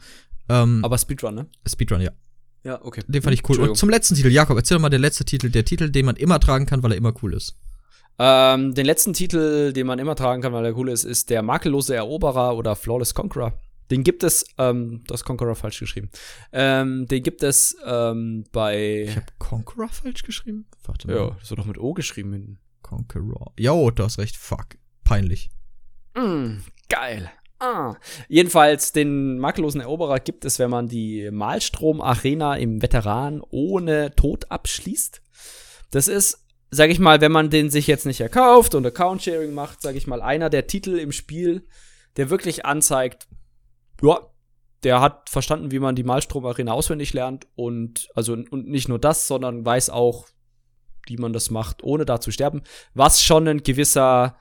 Ähm, 0.48 0.84
Aber 0.84 0.98
Speedrun, 0.98 1.34
ne? 1.34 1.46
Speedrun, 1.66 2.00
ja. 2.00 2.11
Ja, 2.64 2.80
okay. 2.84 3.03
Den 3.07 3.22
fand 3.22 3.34
ich 3.34 3.48
cool. 3.48 3.59
Und 3.59 3.76
zum 3.76 3.90
letzten 3.90 4.14
Titel, 4.14 4.28
Jakob, 4.28 4.57
erzähl 4.57 4.76
doch 4.76 4.82
mal 4.82 4.88
der 4.88 4.98
letzte 4.98 5.24
Titel, 5.24 5.50
der 5.50 5.64
Titel, 5.64 5.90
den 5.90 6.07
man 6.07 6.16
immer 6.16 6.38
tragen 6.38 6.66
kann, 6.66 6.82
weil 6.82 6.92
er 6.92 6.96
immer 6.96 7.12
cool 7.22 7.34
ist. 7.34 7.57
Ähm, 8.18 8.74
den 8.74 8.86
letzten 8.86 9.14
Titel, 9.14 9.72
den 9.72 9.86
man 9.86 9.98
immer 9.98 10.14
tragen 10.14 10.42
kann, 10.42 10.53
weil 10.53 10.64
er 10.64 10.76
cool 10.76 10.90
ist, 10.90 11.05
ist 11.05 11.30
der 11.30 11.42
makellose 11.42 11.94
Eroberer 11.94 12.57
oder 12.57 12.76
Flawless 12.76 13.14
Conqueror. 13.14 13.59
Den 13.93 14.05
gibt 14.05 14.24
es, 14.24 14.47
ähm, 14.57 15.05
das 15.07 15.22
Conqueror 15.22 15.55
falsch 15.55 15.78
geschrieben. 15.78 16.09
Ähm, 16.51 17.07
den 17.09 17.22
gibt 17.22 17.43
es 17.43 17.76
ähm, 17.84 18.45
bei. 18.51 19.03
Ich 19.03 19.16
habe 19.16 19.26
Conqueror 19.38 19.90
falsch 19.90 20.22
geschrieben? 20.22 20.66
Warte 20.84 21.09
mal. 21.09 21.16
Ja, 21.16 21.36
das 21.38 21.51
wird 21.51 21.61
doch 21.61 21.66
mit 21.66 21.76
O 21.76 21.93
geschrieben. 21.93 22.59
Conqueror. 22.80 23.53
Jo, 23.59 23.90
du 23.90 24.03
hast 24.03 24.18
recht. 24.18 24.38
Fuck. 24.38 24.78
Peinlich. 25.05 25.51
Mm, 26.14 26.61
geil. 26.88 27.30
Ah. 27.59 27.97
Jedenfalls, 28.28 28.93
den 28.93 29.38
makellosen 29.38 29.82
Eroberer 29.82 30.20
gibt 30.20 30.47
es, 30.47 30.59
wenn 30.59 30.70
man 30.70 30.88
die 30.88 31.30
Malstrom-Arena 31.30 32.57
im 32.57 32.80
Veteran 32.80 33.43
ohne 33.51 34.14
Tod 34.14 34.51
abschließt. 34.51 35.20
Das 35.90 36.09
ist, 36.09 36.47
sag 36.70 36.88
ich 36.88 36.99
mal, 36.99 37.20
wenn 37.20 37.30
man 37.30 37.51
den 37.51 37.68
sich 37.68 37.86
jetzt 37.86 38.07
nicht 38.07 38.22
erkauft 38.22 38.74
und 38.74 38.86
Account-Sharing 38.86 39.53
macht, 39.53 39.82
sag 39.82 39.97
ich 39.97 40.07
mal, 40.07 40.22
einer 40.22 40.49
der 40.49 40.66
Titel 40.66 40.99
im 40.99 41.12
Spiel, 41.12 41.66
der 42.16 42.30
wirklich 42.30 42.64
anzeigt, 42.64 43.28
ja, 44.03 44.20
der 44.82 45.00
hat 45.00 45.30
verstanden, 45.30 45.70
wie 45.70 45.78
man 45.78 45.94
die 45.94 46.03
Malstrom-Arena 46.03 46.72
auswendig 46.72 47.12
lernt 47.12 47.46
und 47.55 48.09
also 48.14 48.32
und 48.32 48.68
nicht 48.68 48.88
nur 48.88 48.98
das, 48.98 49.26
sondern 49.26 49.64
weiß 49.64 49.90
auch, 49.90 50.26
wie 51.07 51.16
man 51.16 51.32
das 51.32 51.50
macht, 51.50 51.82
ohne 51.82 52.05
da 52.05 52.20
zu 52.20 52.30
sterben. 52.30 52.62
Was 52.94 53.22
schon 53.22 53.46
ein 53.48 53.62
gewisser, 53.62 54.36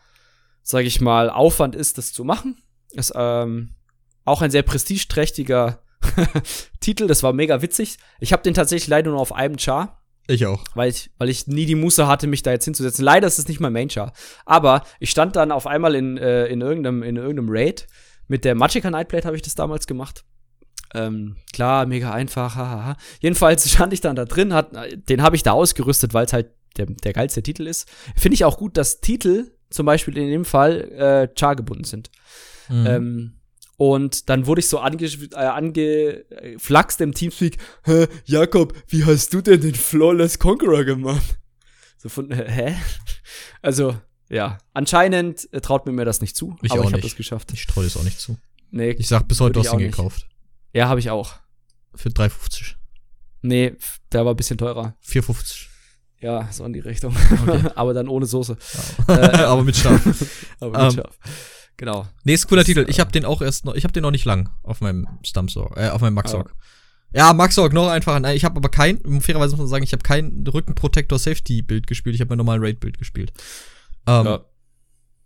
sag 0.64 0.86
ich 0.86 1.02
mal, 1.02 1.30
Aufwand 1.30 1.76
ist, 1.76 1.98
das 1.98 2.14
zu 2.14 2.24
machen. 2.24 2.62
Ist 2.92 3.14
ähm, 3.16 3.76
auch 4.26 4.42
ein 4.42 4.52
sehr 4.52 4.64
prestigeträchtiger 4.64 5.82
Titel. 6.80 7.08
Das 7.08 7.24
war 7.24 7.34
mega 7.34 7.62
witzig. 7.62 7.98
Ich 8.20 8.34
habe 8.34 8.44
den 8.44 8.54
tatsächlich 8.54 8.88
leider 8.88 9.12
nur 9.12 9.20
auf 9.20 9.34
einem 9.34 9.58
Char. 9.58 10.02
Ich 10.28 10.46
auch. 10.46 10.64
Weil 10.76 10.90
ich, 10.90 11.10
weil 11.18 11.30
ich 11.30 11.48
nie 11.48 11.66
die 11.66 11.76
Muße 11.76 12.08
hatte, 12.08 12.28
mich 12.28 12.44
da 12.44 12.52
jetzt 12.52 12.66
hinzusetzen. 12.66 13.04
Leider 13.04 13.28
ist 13.28 13.40
es 13.40 13.48
nicht 13.48 13.60
mein 13.60 13.74
Main 13.74 13.90
Char. 13.90 14.14
Aber 14.46 14.84
ich 15.00 15.10
stand 15.10 15.36
dann 15.36 15.52
auf 15.52 15.68
einmal 15.68 15.96
in, 15.96 16.18
äh, 16.18 16.46
in, 16.48 16.62
irgendeinem, 16.62 17.04
in 17.04 17.18
irgendeinem 17.18 17.50
Raid 17.50 17.88
mit 18.32 18.46
der 18.46 18.56
Magicka 18.56 18.90
Nightblade 18.90 19.26
habe 19.26 19.36
ich 19.36 19.42
das 19.42 19.56
damals 19.56 19.88
gemacht. 19.88 20.24
Ähm, 20.94 21.36
klar, 21.52 21.86
mega 21.86 22.14
einfach, 22.14 22.56
hahaha. 22.56 22.96
Jedenfalls 23.20 23.70
stand 23.74 23.92
ich 23.92 24.00
dann 24.00 24.16
da 24.16 24.24
drin, 24.24 24.54
hat, 24.54 24.72
den 25.10 25.22
habe 25.22 25.36
ich 25.36 25.44
da 25.44 25.52
ausgerüstet, 25.52 26.14
weil 26.14 26.26
es 26.26 26.32
halt 26.32 26.50
der, 26.78 26.86
der 26.86 27.12
geilste 27.12 27.44
Titel 27.44 27.68
ist. 27.68 27.90
Finde 28.16 28.36
ich 28.36 28.46
auch 28.46 28.58
gut, 28.58 28.78
dass 28.78 29.02
Titel 29.02 29.52
zum 29.70 29.86
Beispiel 29.86 30.18
in 30.18 30.30
dem 30.30 30.46
Fall 30.46 30.80
äh, 30.92 31.28
Char 31.38 31.58
gebunden 31.58 31.84
sind. 31.84 32.10
Mhm. 32.70 32.86
Ähm, 32.88 33.34
und 33.76 34.30
dann 34.30 34.48
wurde 34.48 34.60
ich 34.60 34.70
so 34.70 34.80
ange, 34.80 35.04
äh, 35.04 35.36
angeflaxt 35.36 37.02
im 37.02 37.14
Teamspeak, 37.14 37.58
hä, 37.84 38.08
Jakob, 38.24 38.74
wie 38.88 39.04
hast 39.04 39.34
du 39.34 39.42
denn 39.42 39.60
den 39.60 39.76
Flawless 39.76 40.40
Conqueror 40.40 40.86
gemacht? 40.86 41.38
So 41.98 42.08
von, 42.08 42.32
hä? 42.32 42.78
Also, 43.62 43.98
ja, 44.32 44.58
anscheinend 44.74 45.52
äh, 45.54 45.60
traut 45.60 45.86
mir 45.86 45.92
mir 45.92 46.06
das 46.06 46.22
nicht 46.22 46.36
zu, 46.36 46.56
ich 46.62 46.72
aber 46.72 46.86
ich 46.86 46.94
habe 46.94 47.02
das 47.02 47.16
geschafft. 47.16 47.52
Ich 47.54 47.68
traue 47.68 47.86
es 47.86 47.98
auch 47.98 48.04
nicht 48.04 48.20
zu. 48.20 48.38
Nee, 48.72 48.92
ich 48.92 49.10
sag 49.10 49.28
bis 49.28 49.42
heute, 49.42 49.54
du 49.54 49.60
hast 49.60 49.74
ihn 49.74 49.80
gekauft. 49.80 50.26
Ja, 50.74 50.88
habe 50.88 51.02
ich 51.02 51.10
auch. 51.10 51.34
Für 51.94 52.10
3,50. 52.10 52.76
Nee, 53.42 53.74
der 54.14 54.26
war 54.26 54.34
ein 54.34 54.38
bisschen 54.38 54.58
teurer. 54.58 54.96
4,50. 55.06 55.66
Ja, 56.22 56.48
so 56.52 56.64
in 56.64 56.72
die 56.72 56.80
Richtung. 56.80 57.14
Okay. 57.42 57.70
aber 57.76 57.94
dann 57.94 58.08
ohne 58.08 58.26
Soße. 58.26 58.56
Ja. 59.08 59.16
Äh, 59.16 59.38
aber 59.44 59.64
mit 59.64 59.76
Schaf. 59.76 60.02
aber 60.62 60.72
mit 60.72 60.92
um, 60.94 61.04
Schaf. 61.04 61.18
Genau. 61.76 62.08
Nee, 62.24 62.36
ist 62.36 62.48
cooler 62.48 62.62
das, 62.62 62.68
Titel. 62.68 62.86
Ich 62.88 63.00
habe 63.00 63.12
den 63.12 63.26
auch 63.26 63.42
erst 63.42 63.66
noch, 63.66 63.76
ich 63.76 63.84
habe 63.84 63.92
den 63.92 64.04
noch 64.04 64.12
nicht 64.12 64.26
lang 64.26 64.50
auf 64.64 64.80
meinem 64.80 65.08
Stumpsorg, 65.26 65.76
äh, 65.76 65.90
auf 65.90 66.00
meinem 66.00 66.14
Maxorg. 66.14 66.54
Ja. 67.12 67.28
ja, 67.28 67.34
Maxorg 67.34 67.74
noch 67.74 67.90
einfacher. 67.90 68.20
Nein, 68.20 68.38
ich 68.38 68.46
habe 68.46 68.58
aber 68.58 68.70
kein, 68.70 69.00
fairerweise 69.20 69.54
muss 69.54 69.60
man 69.60 69.68
sagen, 69.68 69.84
ich 69.84 69.92
habe 69.92 70.04
kein 70.04 70.46
Rückenprotector 70.48 71.20
Safety 71.20 71.64
Bild 71.64 71.88
gespielt. 71.88 72.16
Ich 72.16 72.22
habe 72.22 72.30
mein 72.30 72.38
normalen 72.38 72.64
Raid 72.64 72.80
Bild 72.80 73.00
gespielt. 73.00 73.34
Ähm, 74.08 74.26
ja. 74.26 74.46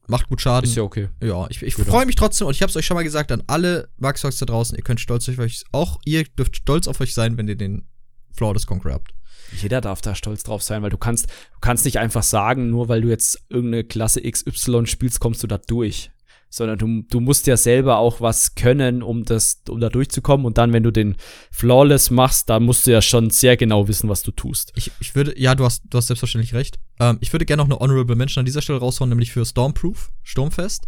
Macht 0.07 0.27
gut 0.27 0.41
Schaden. 0.41 0.69
Ist 0.69 0.75
ja 0.75 0.83
okay. 0.83 1.09
Ja, 1.21 1.47
ich, 1.49 1.63
ich 1.63 1.75
freue 1.75 2.05
mich 2.05 2.15
trotzdem 2.15 2.47
und 2.47 2.53
ich 2.53 2.61
habe 2.61 2.69
es 2.69 2.75
euch 2.75 2.85
schon 2.85 2.95
mal 2.95 3.03
gesagt 3.03 3.31
an 3.31 3.43
alle 3.47 3.89
Maxogs 3.97 4.37
da 4.37 4.45
draußen, 4.45 4.77
ihr 4.77 4.83
könnt 4.83 4.99
stolz 4.99 5.27
auf 5.29 5.39
euch, 5.39 5.63
auch 5.71 5.99
ihr 6.05 6.23
dürft 6.23 6.57
stolz 6.57 6.87
auf 6.87 7.01
euch 7.01 7.13
sein, 7.13 7.37
wenn 7.37 7.47
ihr 7.47 7.55
den 7.55 7.87
Flawless 8.35 8.67
Conqueror 8.67 8.95
habt. 8.95 9.13
Jeder 9.59 9.81
darf 9.81 10.01
da 10.01 10.15
stolz 10.15 10.43
drauf 10.43 10.61
sein, 10.61 10.83
weil 10.83 10.89
du 10.89 10.97
kannst, 10.97 11.27
du 11.27 11.59
kannst 11.61 11.85
nicht 11.85 11.99
einfach 11.99 12.23
sagen, 12.23 12.69
nur 12.69 12.87
weil 12.87 13.01
du 13.01 13.09
jetzt 13.09 13.45
irgendeine 13.49 13.83
Klasse 13.83 14.21
XY 14.21 14.85
spielst, 14.85 15.19
kommst 15.19 15.41
du 15.43 15.47
da 15.47 15.57
durch 15.57 16.11
sondern 16.49 16.77
du, 16.77 17.03
du 17.09 17.19
musst 17.19 17.47
ja 17.47 17.57
selber 17.57 17.97
auch 17.97 18.21
was 18.21 18.55
können, 18.55 19.03
um 19.03 19.25
das, 19.25 19.61
um 19.69 19.79
da 19.79 19.89
durchzukommen. 19.89 20.45
Und 20.45 20.57
dann, 20.57 20.71
wenn 20.73 20.83
du 20.83 20.91
den 20.91 21.15
Flawless 21.51 22.11
machst, 22.11 22.49
da 22.49 22.59
musst 22.59 22.87
du 22.87 22.91
ja 22.91 23.01
schon 23.01 23.29
sehr 23.29 23.57
genau 23.57 23.87
wissen, 23.87 24.09
was 24.09 24.23
du 24.23 24.31
tust. 24.31 24.71
Ich, 24.75 24.91
ich 24.99 25.15
würde, 25.15 25.37
ja, 25.37 25.55
du 25.55 25.65
hast, 25.65 25.83
du 25.89 25.97
hast 25.97 26.07
selbstverständlich 26.07 26.53
recht. 26.53 26.79
Ähm, 26.99 27.17
ich 27.19 27.33
würde 27.33 27.45
gerne 27.45 27.61
noch 27.61 27.69
eine 27.69 27.79
Honorable 27.79 28.15
Mention 28.15 28.41
an 28.41 28.45
dieser 28.45 28.61
Stelle 28.61 28.79
raushauen, 28.79 29.09
nämlich 29.09 29.31
für 29.31 29.45
Stormproof, 29.45 30.11
Sturmfest. 30.23 30.87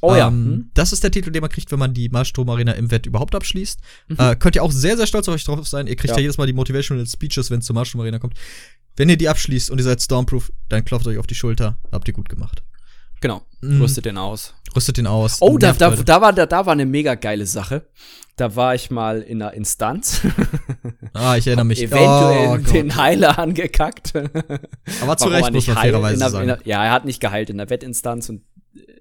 Oh 0.00 0.14
ja. 0.14 0.28
Ähm, 0.28 0.34
hm. 0.34 0.70
Das 0.74 0.92
ist 0.92 1.02
der 1.02 1.10
Titel, 1.10 1.32
den 1.32 1.40
man 1.40 1.50
kriegt, 1.50 1.72
wenn 1.72 1.78
man 1.78 1.94
die 1.94 2.08
Malstrom 2.08 2.48
Arena 2.48 2.72
im 2.72 2.90
Wett 2.90 3.06
überhaupt 3.06 3.34
abschließt. 3.34 3.80
Mhm. 4.08 4.16
Äh, 4.18 4.36
könnt 4.36 4.54
ihr 4.54 4.62
auch 4.62 4.72
sehr, 4.72 4.96
sehr 4.96 5.06
stolz 5.06 5.28
auf 5.28 5.34
euch 5.34 5.44
drauf 5.44 5.66
sein. 5.66 5.86
Ihr 5.86 5.96
kriegt 5.96 6.10
ja, 6.10 6.16
ja 6.16 6.22
jedes 6.22 6.38
Mal 6.38 6.46
die 6.46 6.52
Motivational 6.52 7.06
Speeches, 7.06 7.50
wenn 7.50 7.58
es 7.58 7.66
zur 7.66 7.74
Malstrom 7.74 8.00
Arena 8.00 8.18
kommt. 8.18 8.34
Wenn 8.96 9.08
ihr 9.08 9.16
die 9.16 9.28
abschließt 9.28 9.70
und 9.70 9.78
ihr 9.78 9.84
seid 9.84 10.00
Stormproof, 10.00 10.52
dann 10.68 10.84
klopft 10.84 11.06
euch 11.06 11.18
auf 11.18 11.26
die 11.26 11.34
Schulter. 11.34 11.78
Habt 11.90 12.08
ihr 12.08 12.14
gut 12.14 12.28
gemacht. 12.28 12.62
Genau. 13.20 13.42
Mm. 13.60 13.80
Rüstet 13.80 14.04
den 14.04 14.18
aus. 14.18 14.54
Rüstet 14.74 14.98
den 14.98 15.06
aus. 15.06 15.38
Oh, 15.40 15.58
da, 15.58 15.72
da, 15.72 15.90
da, 15.90 16.20
war, 16.20 16.32
da, 16.32 16.46
da 16.46 16.66
war 16.66 16.72
eine 16.72 16.86
mega 16.86 17.14
geile 17.14 17.46
Sache. 17.46 17.86
Da 18.36 18.54
war 18.54 18.74
ich 18.74 18.90
mal 18.90 19.20
in 19.20 19.42
einer 19.42 19.54
Instanz. 19.54 20.22
Ah, 21.14 21.36
ich 21.36 21.46
erinnere 21.48 21.64
mich. 21.64 21.82
Eventuell 21.82 22.48
oh, 22.48 22.56
den 22.58 22.94
Heiler 22.94 23.38
angekackt. 23.38 24.12
Aber 25.02 25.16
zu 25.16 25.26
Recht, 25.28 25.52
muss 25.52 25.66
man 25.66 25.76
fairerweise 25.76 26.18
der, 26.18 26.30
sagen. 26.30 26.46
Der, 26.46 26.58
ja, 26.64 26.84
er 26.84 26.92
hat 26.92 27.06
nicht 27.06 27.18
geheilt 27.18 27.50
in 27.50 27.58
der 27.58 27.68
Wettinstanz 27.70 28.28
und 28.28 28.42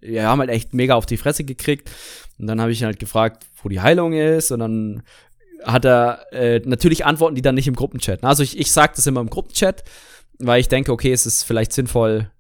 wir 0.02 0.24
haben 0.24 0.40
halt 0.40 0.50
echt 0.50 0.74
mega 0.74 0.96
auf 0.96 1.06
die 1.06 1.18
Fresse 1.18 1.44
gekriegt. 1.44 1.92
Und 2.40 2.48
dann 2.48 2.60
habe 2.60 2.72
ich 2.72 2.82
ihn 2.82 2.86
halt 2.86 2.98
gefragt, 2.98 3.46
wo 3.62 3.70
die 3.70 3.82
Heilung 3.82 4.14
ist. 4.14 4.52
Und 4.52 4.60
dann 4.60 5.04
hat 5.64 5.86
er 5.86 6.26
äh, 6.32 6.62
natürlich 6.66 7.06
Antworten, 7.06 7.36
die 7.36 7.42
dann 7.42 7.56
nicht 7.56 7.68
im 7.68 7.76
Gruppenchat. 7.76 8.24
Also 8.24 8.42
ich, 8.42 8.58
ich 8.58 8.72
sage 8.72 8.94
das 8.96 9.06
immer 9.06 9.22
im 9.22 9.30
Gruppenchat, 9.30 9.84
weil 10.40 10.60
ich 10.60 10.70
denke, 10.70 10.92
okay, 10.92 11.12
es 11.12 11.26
ist 11.26 11.44
vielleicht 11.44 11.74
sinnvoll, 11.74 12.32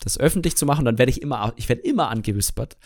das 0.00 0.18
öffentlich 0.18 0.56
zu 0.56 0.66
machen, 0.66 0.84
dann 0.84 0.98
werde 0.98 1.10
ich 1.10 1.22
immer, 1.22 1.52
ich 1.56 1.68
werde 1.68 1.82
immer 1.82 2.08
angewispert. 2.08 2.76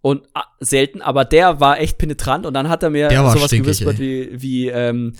Und 0.00 0.22
ah, 0.34 0.44
selten, 0.58 1.00
aber 1.00 1.24
der 1.24 1.60
war 1.60 1.78
echt 1.78 1.96
penetrant 1.96 2.44
und 2.44 2.54
dann 2.54 2.68
hat 2.68 2.82
er 2.82 2.90
mir 2.90 3.08
sowas 3.10 3.52
gewispert 3.52 4.00
ey. 4.00 4.30
wie, 4.32 4.42
wie, 4.42 4.68
ähm, 4.68 5.12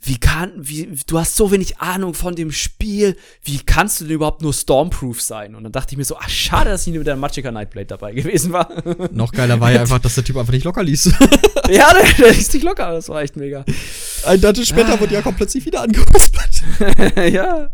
wie 0.00 0.18
kann, 0.18 0.52
wie, 0.56 0.88
du 1.08 1.18
hast 1.18 1.34
so 1.34 1.50
wenig 1.50 1.78
Ahnung 1.78 2.14
von 2.14 2.36
dem 2.36 2.52
Spiel, 2.52 3.16
wie 3.42 3.58
kannst 3.58 4.00
du 4.00 4.04
denn 4.04 4.14
überhaupt 4.14 4.42
nur 4.42 4.52
Stormproof 4.52 5.20
sein? 5.20 5.56
Und 5.56 5.64
dann 5.64 5.72
dachte 5.72 5.92
ich 5.92 5.98
mir 5.98 6.04
so, 6.04 6.16
ach, 6.18 6.28
schade, 6.28 6.70
dass 6.70 6.82
ich 6.82 6.88
nicht 6.88 6.98
mit 6.98 7.06
der 7.08 7.16
Magicka 7.16 7.50
Nightblade 7.50 7.86
dabei 7.86 8.12
gewesen 8.12 8.52
war. 8.52 8.70
Noch 9.12 9.32
geiler 9.32 9.58
war 9.58 9.72
ja 9.72 9.80
einfach, 9.80 9.98
dass 9.98 10.14
der 10.14 10.22
Typ 10.22 10.36
einfach 10.36 10.52
nicht 10.52 10.64
locker 10.64 10.84
ließ. 10.84 11.06
ja, 11.70 11.92
der, 11.92 12.12
der 12.18 12.32
ließ 12.32 12.52
nicht 12.52 12.62
locker, 12.62 12.92
das 12.92 13.08
war 13.08 13.22
echt 13.22 13.36
mega. 13.36 13.64
Ein 14.24 14.40
Dungeon 14.40 14.66
später 14.66 14.94
ah. 14.94 15.00
wurde 15.00 15.14
Jakob 15.14 15.36
plötzlich 15.36 15.66
wieder 15.66 15.82
angewispert. 15.82 16.62
ja. 17.32 17.70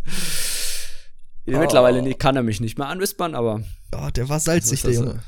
Oh. 1.47 1.59
Mittlerweile 1.59 2.15
kann 2.15 2.37
er 2.37 2.43
mich 2.43 2.61
nicht 2.61 2.79
mehr 2.79 2.89
anwispern, 2.89 3.35
aber. 3.35 3.63
Oh, 3.95 4.09
der 4.11 4.29
war 4.29 4.41
salzig, 4.41 4.83
der 4.83 4.93
Junge. 4.93 5.23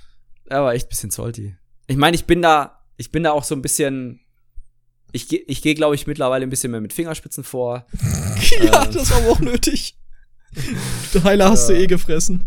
Er 0.46 0.62
war 0.62 0.74
echt 0.74 0.86
ein 0.86 0.88
bisschen 0.90 1.10
salty. 1.10 1.56
Ich 1.86 1.96
meine, 1.96 2.14
ich 2.14 2.24
bin 2.24 2.42
da, 2.42 2.82
ich 2.96 3.10
bin 3.10 3.22
da 3.22 3.32
auch 3.32 3.44
so 3.44 3.54
ein 3.54 3.62
bisschen. 3.62 4.20
Ich, 5.12 5.32
ich 5.32 5.62
gehe, 5.62 5.74
glaube 5.74 5.94
ich, 5.94 6.06
mittlerweile 6.06 6.44
ein 6.44 6.50
bisschen 6.50 6.70
mehr 6.70 6.80
mit 6.80 6.92
Fingerspitzen 6.92 7.44
vor. 7.44 7.86
ja, 8.60 8.84
ähm, 8.84 8.92
das 8.92 9.10
war 9.10 9.18
aber 9.18 9.30
auch 9.30 9.40
nötig. 9.40 9.98
Du 11.12 11.22
Heiler 11.22 11.50
hast 11.50 11.68
du 11.68 11.74
eh 11.74 11.86
gefressen. 11.86 12.46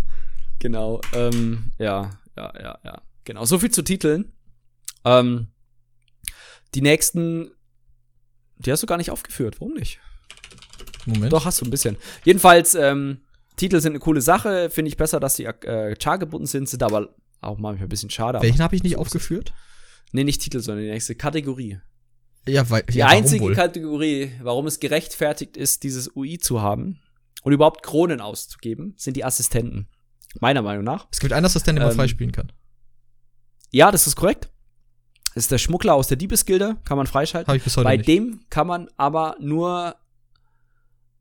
Genau, 0.58 1.00
ähm, 1.14 1.72
ja, 1.78 2.10
ja, 2.36 2.54
ja, 2.60 2.80
ja. 2.84 3.02
Genau, 3.24 3.46
so 3.46 3.60
viel 3.60 3.70
zu 3.70 3.84
Titeln. 3.84 4.32
Ähm, 5.06 5.48
die 6.74 6.82
nächsten, 6.82 7.52
die 8.58 8.72
hast 8.72 8.82
du 8.82 8.88
gar 8.88 8.98
nicht 8.98 9.12
aufgeführt. 9.12 9.60
Warum 9.60 9.76
nicht? 9.76 10.00
Moment. 11.06 11.32
Doch, 11.32 11.46
hast 11.46 11.62
du 11.62 11.66
ein 11.66 11.70
bisschen. 11.72 11.98
Jedenfalls, 12.24 12.74
ähm, 12.74 13.20
Titel 13.60 13.80
sind 13.82 13.92
eine 13.92 14.00
coole 14.00 14.22
Sache. 14.22 14.70
Finde 14.70 14.90
ich 14.90 14.98
besser, 14.98 15.20
dass 15.20 15.36
die 15.36 15.46
äh, 15.46 15.96
char 16.02 16.18
gebunden 16.18 16.48
sind, 16.48 16.68
sind 16.70 16.82
aber 16.82 17.10
auch 17.42 17.58
manchmal 17.58 17.88
ein 17.88 17.90
bisschen 17.90 18.10
schade. 18.10 18.42
Welchen 18.42 18.62
habe 18.62 18.76
ich 18.76 18.84
nicht 18.84 18.98
aufgeführt? 18.98 19.54
Nee, 20.12 20.24
nicht 20.24 20.42
Titel, 20.42 20.60
sondern 20.60 20.86
die 20.86 20.90
nächste 20.90 21.16
Kategorie. 21.16 21.80
Ja, 22.48 22.70
weil, 22.70 22.84
die 22.84 23.00
ja, 23.00 23.08
einzige 23.08 23.52
Kategorie, 23.52 24.32
warum 24.42 24.66
es 24.66 24.80
gerechtfertigt 24.80 25.58
ist, 25.58 25.84
dieses 25.84 26.16
UI 26.16 26.40
zu 26.40 26.62
haben 26.62 27.00
und 27.44 27.54
überhaupt 27.54 27.84
Kronen 27.84 28.22
auszugeben, 28.22 28.94
sind 28.98 29.18
die 29.18 29.26
Assistenten. 29.26 29.88
Meiner 30.40 30.62
Meinung 30.62 30.84
nach. 30.84 31.08
Es 31.12 31.20
gibt 31.20 31.34
einen 31.34 31.46
Assistenten, 31.46 31.80
den 31.80 31.84
man 31.84 31.92
ähm, 31.92 31.98
freispielen 31.98 32.32
kann. 32.32 32.52
Ja, 33.72 33.92
das 33.92 34.08
ist 34.08 34.16
korrekt. 34.16 34.50
Das 35.36 35.44
ist 35.46 35.52
der 35.52 35.58
Schmuggler 35.58 35.96
aus 35.96 36.08
der 36.08 36.18
Diebesgilde, 36.18 36.78
kann 36.86 36.98
man 36.98 37.08
freischalten. 37.08 37.48
Hab 37.48 37.56
ich 37.56 37.64
bis 37.64 37.78
heute 37.78 37.84
Bei 37.84 37.98
nicht. 37.98 38.08
dem 38.08 38.42
kann 38.50 38.68
man 38.68 38.88
aber 38.98 39.36
nur 39.40 39.96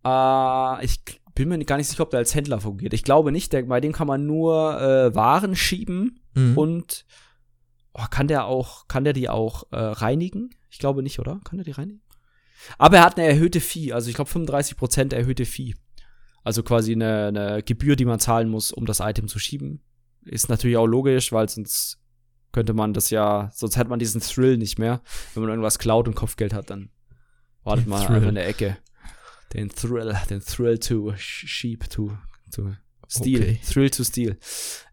äh, 0.05 0.84
ich 0.84 1.01
bin 1.39 1.49
mir 1.49 1.64
gar 1.64 1.76
nicht 1.76 1.89
sicher, 1.89 2.03
ob 2.03 2.11
der 2.11 2.18
als 2.18 2.34
Händler 2.34 2.61
fungiert. 2.61 2.93
Ich 2.93 3.05
glaube 3.05 3.32
nicht, 3.32 3.53
der, 3.53 3.62
bei 3.62 3.80
dem 3.80 3.93
kann 3.93 4.07
man 4.07 4.26
nur 4.26 4.80
äh, 4.80 5.14
Waren 5.14 5.55
schieben 5.55 6.20
mhm. 6.34 6.59
und 6.59 7.07
oh, 7.95 8.05
kann 8.11 8.28
der 8.28 8.47
auch, 8.47 8.89
kann 8.89 9.05
der 9.05 9.12
die 9.12 9.28
auch 9.28 9.64
äh, 9.70 9.76
reinigen? 9.76 10.51
Ich 10.70 10.78
glaube 10.78 11.03
nicht, 11.03 11.18
oder? 11.18 11.41
Kann 11.45 11.59
der 11.59 11.64
die 11.64 11.70
reinigen? 11.70 12.03
Aber 12.76 12.99
er 12.99 13.05
hat 13.05 13.18
eine 13.18 13.28
erhöhte 13.28 13.61
Fee, 13.61 13.93
also 13.93 14.09
ich 14.11 14.16
glaube 14.16 14.30
35% 14.30 15.14
erhöhte 15.14 15.45
Fee. 15.45 15.74
Also 16.43 16.62
quasi 16.62 16.93
eine, 16.93 17.26
eine 17.26 17.62
Gebühr, 17.62 17.95
die 17.95 18.05
man 18.05 18.18
zahlen 18.18 18.49
muss, 18.49 18.72
um 18.72 18.84
das 18.84 19.01
Item 19.01 19.28
zu 19.28 19.39
schieben. 19.39 19.80
Ist 20.24 20.49
natürlich 20.49 20.76
auch 20.76 20.86
logisch, 20.86 21.30
weil 21.32 21.49
sonst 21.49 22.01
könnte 22.53 22.74
man 22.74 22.95
das 22.95 23.11
ja, 23.11 23.51
sonst 23.55 23.76
hätte 23.76 23.91
man 23.91 23.99
diesen 23.99 24.20
Thrill 24.20 24.57
nicht 24.57 24.78
mehr. 24.78 25.01
Wenn 25.34 25.43
man 25.43 25.51
irgendwas 25.51 25.78
klaut 25.78 26.09
und 26.09 26.14
Kopfgeld 26.14 26.53
hat, 26.53 26.70
dann 26.70 26.91
wartet 27.62 27.86
mal 27.86 28.01
einfach 28.01 28.28
in 28.28 28.34
der 28.34 28.49
Ecke. 28.49 28.76
Den 29.53 29.70
Thrill, 29.70 30.14
den 30.28 30.40
Thrill 30.40 30.78
to 30.78 31.14
sheep, 31.16 31.88
to, 31.88 32.12
to 32.55 32.74
steal. 33.09 33.40
Okay. 33.40 33.61
Thrill 33.66 33.90
to 33.90 34.05
steal. 34.05 34.36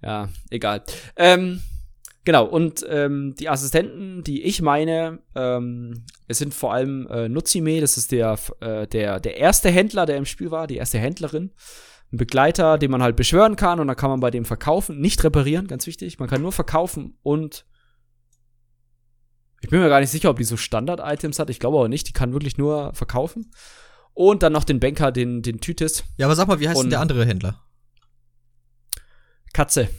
Ja, 0.02 0.30
egal. 0.50 0.84
Ähm, 1.18 1.62
genau, 2.24 2.46
und 2.46 2.86
ähm, 2.90 3.36
die 3.38 3.50
Assistenten, 3.50 4.24
die 4.24 4.44
ich 4.44 4.62
meine, 4.62 5.20
ähm, 5.36 6.06
es 6.28 6.38
sind 6.38 6.54
vor 6.54 6.74
allem 6.74 7.08
äh, 7.08 7.28
Nutsime, 7.28 7.82
das 7.82 7.98
ist 7.98 8.12
der, 8.12 8.40
äh, 8.62 8.88
der, 8.88 9.20
der 9.20 9.38
erste 9.38 9.70
Händler, 9.70 10.06
der 10.06 10.18
im 10.18 10.26
Spiel 10.26 10.52
war, 10.52 10.68
die 10.68 10.78
erste 10.78 11.00
Händlerin 11.00 11.52
ein 12.14 12.18
Begleiter, 12.18 12.78
den 12.78 12.92
man 12.92 13.02
halt 13.02 13.16
beschwören 13.16 13.56
kann 13.56 13.80
und 13.80 13.88
dann 13.88 13.98
kann 13.98 14.10
man 14.10 14.20
bei 14.20 14.32
dem 14.32 14.46
verkaufen, 14.46 15.00
nicht 15.00 15.24
reparieren, 15.24 15.68
ganz 15.68 15.88
wichtig. 15.88 16.20
Man 16.20 16.30
kann 16.30 16.42
nur 16.42 16.52
verkaufen 16.52 17.18
und 17.24 17.66
ich 19.62 19.70
bin 19.70 19.80
mir 19.80 19.90
gar 19.90 20.00
nicht 20.00 20.12
sicher, 20.12 20.30
ob 20.30 20.38
die 20.38 20.44
so 20.44 20.58
Standard-Items 20.58 21.40
hat. 21.40 21.50
Ich 21.50 21.60
glaube 21.60 21.78
aber 21.78 21.90
nicht. 21.90 22.08
Die 22.08 22.14
kann 22.14 22.34
wirklich 22.34 22.58
nur 22.58 22.94
verkaufen. 22.94 23.52
Und 24.16 24.44
dann 24.44 24.54
noch 24.54 24.64
den 24.64 24.80
Banker, 24.80 25.12
den, 25.12 25.42
den 25.42 25.60
Tütes. 25.60 26.06
Ja, 26.18 26.26
aber 26.26 26.36
sag 26.36 26.48
mal, 26.48 26.60
wie 26.60 26.68
heißt 26.68 26.78
und 26.78 26.86
denn 26.86 26.92
der 26.92 27.02
andere 27.02 27.26
Händler? 27.26 27.62
Katze. 29.54 29.90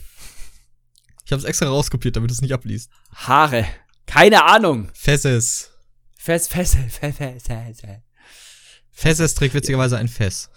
Ich 1.23 1.31
habe 1.31 1.39
es 1.39 1.45
extra 1.45 1.67
rauskopiert, 1.67 2.15
damit 2.15 2.31
es 2.31 2.41
nicht 2.41 2.53
abliest. 2.53 2.91
Haare. 3.13 3.65
Keine 4.07 4.43
Ahnung. 4.45 4.89
Fesses. 4.93 5.71
Fess, 6.15 6.47
Fesse, 6.47 6.79
Fesse, 6.89 7.39
Fesse. 7.39 8.03
Fesses 8.89 9.35
trägt 9.35 9.53
witzigerweise 9.53 9.97
ein 9.97 10.07
Fess. 10.07 10.49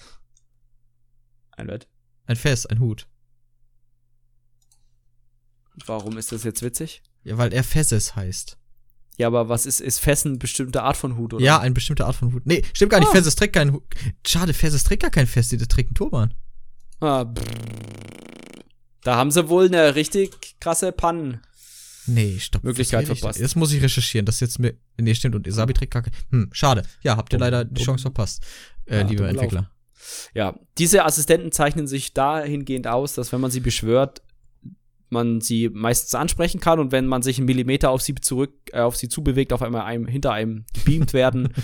Ein 1.52 1.68
was? 1.68 1.80
Ein 2.24 2.36
Fess, 2.36 2.64
ein 2.64 2.80
Hut. 2.80 3.06
Warum 5.84 6.16
ist 6.16 6.32
das 6.32 6.44
jetzt 6.44 6.62
witzig? 6.62 7.02
Ja, 7.24 7.36
weil 7.36 7.52
er 7.52 7.64
Fesses 7.64 8.16
heißt. 8.16 8.56
Ja, 9.20 9.26
aber 9.26 9.50
was 9.50 9.66
ist, 9.66 9.82
ist 9.82 9.98
Fess 9.98 10.24
eine 10.24 10.38
bestimmte 10.38 10.82
Art 10.82 10.96
von 10.96 11.18
Hut, 11.18 11.34
oder? 11.34 11.44
Ja, 11.44 11.60
eine 11.60 11.74
bestimmte 11.74 12.06
Art 12.06 12.16
von 12.16 12.32
Hut. 12.32 12.46
Nee, 12.46 12.64
stimmt 12.72 12.90
gar 12.90 13.00
nicht. 13.00 13.10
Oh. 13.10 13.12
Fesses 13.12 13.34
trägt 13.34 13.52
keinen 13.52 13.74
Hut. 13.74 13.82
Schade, 14.26 14.54
Fesses 14.54 14.82
trägt 14.82 15.02
gar 15.02 15.10
keinen 15.10 15.26
Fest, 15.26 15.52
der 15.52 15.58
trägt 15.68 15.90
einen 15.90 15.94
Turban. 15.94 16.32
Ah, 17.00 17.26
da 19.02 19.16
haben 19.16 19.30
sie 19.30 19.50
wohl 19.50 19.66
eine 19.66 19.94
richtig 19.94 20.58
krasse 20.58 20.90
Pannen. 20.90 21.42
Nee, 22.06 22.38
stopp. 22.38 22.64
Möglichkeit 22.64 23.04
verpasst. 23.04 23.42
Das 23.42 23.56
muss 23.56 23.74
ich 23.74 23.82
recherchieren. 23.82 24.24
Das 24.24 24.40
jetzt 24.40 24.58
mir. 24.58 24.72
Nee, 24.96 25.14
stimmt. 25.14 25.34
Und 25.34 25.46
Isabi 25.46 25.74
trägt 25.74 25.92
gar 25.92 26.00
keinen. 26.00 26.14
Hm, 26.30 26.48
schade. 26.52 26.82
Ja, 27.02 27.18
habt 27.18 27.34
ihr 27.34 27.38
leider 27.38 27.66
die 27.66 27.82
Chance 27.82 28.00
verpasst, 28.00 28.42
äh, 28.86 29.00
ja, 29.00 29.06
liebe 29.06 29.28
Entwickler. 29.28 29.70
Ja, 30.32 30.58
diese 30.78 31.04
Assistenten 31.04 31.52
zeichnen 31.52 31.86
sich 31.86 32.14
dahingehend 32.14 32.86
aus, 32.86 33.12
dass 33.12 33.32
wenn 33.32 33.42
man 33.42 33.50
sie 33.50 33.60
beschwört, 33.60 34.22
man 35.10 35.40
sie 35.40 35.68
meistens 35.68 36.14
ansprechen 36.14 36.60
kann 36.60 36.78
und 36.78 36.92
wenn 36.92 37.06
man 37.06 37.22
sich 37.22 37.38
einen 37.38 37.46
Millimeter 37.46 37.90
auf 37.90 38.02
sie 38.02 38.14
zurück, 38.14 38.52
äh, 38.72 38.80
auf 38.80 38.96
sie 38.96 39.08
zubewegt, 39.08 39.52
auf 39.52 39.62
einmal 39.62 39.82
einem, 39.82 40.06
hinter 40.06 40.32
einem 40.32 40.64
gebeamt 40.72 41.12
werden. 41.12 41.50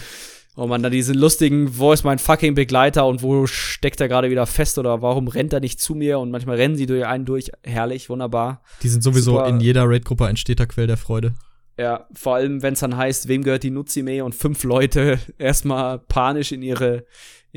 und 0.57 0.71
man 0.71 0.83
dann 0.83 0.91
diesen 0.91 1.17
lustigen, 1.17 1.79
wo 1.79 1.93
ist 1.93 2.03
mein 2.03 2.19
fucking 2.19 2.55
Begleiter 2.55 3.07
und 3.07 3.23
wo 3.23 3.47
steckt 3.47 4.01
er 4.01 4.09
gerade 4.09 4.31
wieder 4.31 4.47
fest 4.47 4.79
oder 4.79 5.03
warum 5.03 5.29
rennt 5.29 5.53
er 5.53 5.61
nicht 5.61 5.81
zu 5.81 5.95
mir 5.95 6.19
und 6.19 6.31
manchmal 6.31 6.57
rennen 6.57 6.77
sie 6.77 6.87
durch 6.87 7.07
einen 7.07 7.27
durch. 7.27 7.51
Herrlich, 7.63 8.09
wunderbar. 8.09 8.63
Die 8.83 8.89
sind 8.89 9.03
sowieso 9.03 9.33
Super. 9.33 9.49
in 9.49 9.61
jeder 9.61 9.85
Raid-Gruppe 9.87 10.27
ein 10.27 10.39
steter 10.39 10.67
Quell 10.67 10.87
der 10.87 10.97
Freude. 10.97 11.35
Ja, 11.79 12.07
vor 12.15 12.37
allem, 12.37 12.63
wenn 12.63 12.73
es 12.73 12.81
dann 12.81 12.97
heißt, 12.97 13.29
wem 13.29 13.43
gehört 13.43 13.63
die 13.63 13.71
Nutzime 13.71 14.25
und 14.25 14.35
fünf 14.35 14.65
Leute 14.65 15.19
erstmal 15.39 15.99
panisch 15.99 16.53
in 16.53 16.63
ihre 16.63 17.05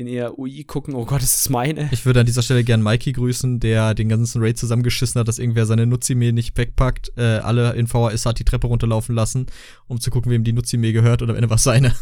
in 0.00 0.06
ihr 0.06 0.38
UI 0.38 0.64
gucken, 0.64 0.94
oh 0.94 1.04
Gott, 1.04 1.22
ist 1.22 1.44
das 1.44 1.50
meine. 1.50 1.90
Ich 1.92 2.06
würde 2.06 2.20
an 2.20 2.26
dieser 2.26 2.42
Stelle 2.42 2.64
gern 2.64 2.82
Mikey 2.82 3.12
grüßen, 3.12 3.60
der 3.60 3.94
den 3.94 4.08
ganzen 4.08 4.42
Raid 4.42 4.56
zusammengeschissen 4.56 5.18
hat, 5.18 5.28
dass 5.28 5.38
irgendwer 5.38 5.66
seine 5.66 5.86
Nutzime 5.86 6.32
nicht 6.32 6.56
wegpackt, 6.56 7.12
äh, 7.16 7.38
alle 7.38 7.74
in 7.74 7.86
VHS 7.86 8.24
hat 8.24 8.38
die 8.38 8.44
Treppe 8.44 8.66
runterlaufen 8.66 9.14
lassen, 9.14 9.46
um 9.86 10.00
zu 10.00 10.10
gucken, 10.10 10.32
wem 10.32 10.42
die 10.42 10.54
Nutzime 10.54 10.92
gehört 10.92 11.20
und 11.20 11.28
am 11.28 11.36
Ende 11.36 11.50
war 11.50 11.58
seine. 11.58 11.94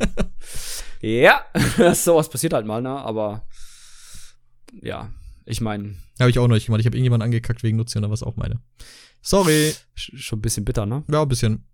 ja, 1.02 1.42
sowas 1.94 2.30
passiert 2.30 2.54
halt 2.54 2.66
mal, 2.66 2.80
ne, 2.80 2.90
aber 2.90 3.46
ja, 4.80 5.10
ich 5.44 5.60
meine. 5.60 5.96
Habe 6.18 6.30
ich 6.30 6.38
auch 6.38 6.48
noch 6.48 6.54
nicht 6.54 6.66
gemacht. 6.66 6.80
Ich 6.80 6.86
habe 6.86 6.96
irgendjemanden 6.96 7.26
angekackt 7.26 7.62
wegen 7.62 7.76
Nutzi 7.76 7.98
und 7.98 8.02
dann 8.02 8.10
war 8.10 8.14
es 8.14 8.22
auch 8.22 8.36
meine. 8.36 8.60
Sorry. 9.20 9.74
Schon 9.94 10.38
ein 10.38 10.42
bisschen 10.42 10.64
bitter, 10.64 10.86
ne? 10.86 11.04
Ja, 11.10 11.22
ein 11.22 11.28
bisschen. 11.28 11.66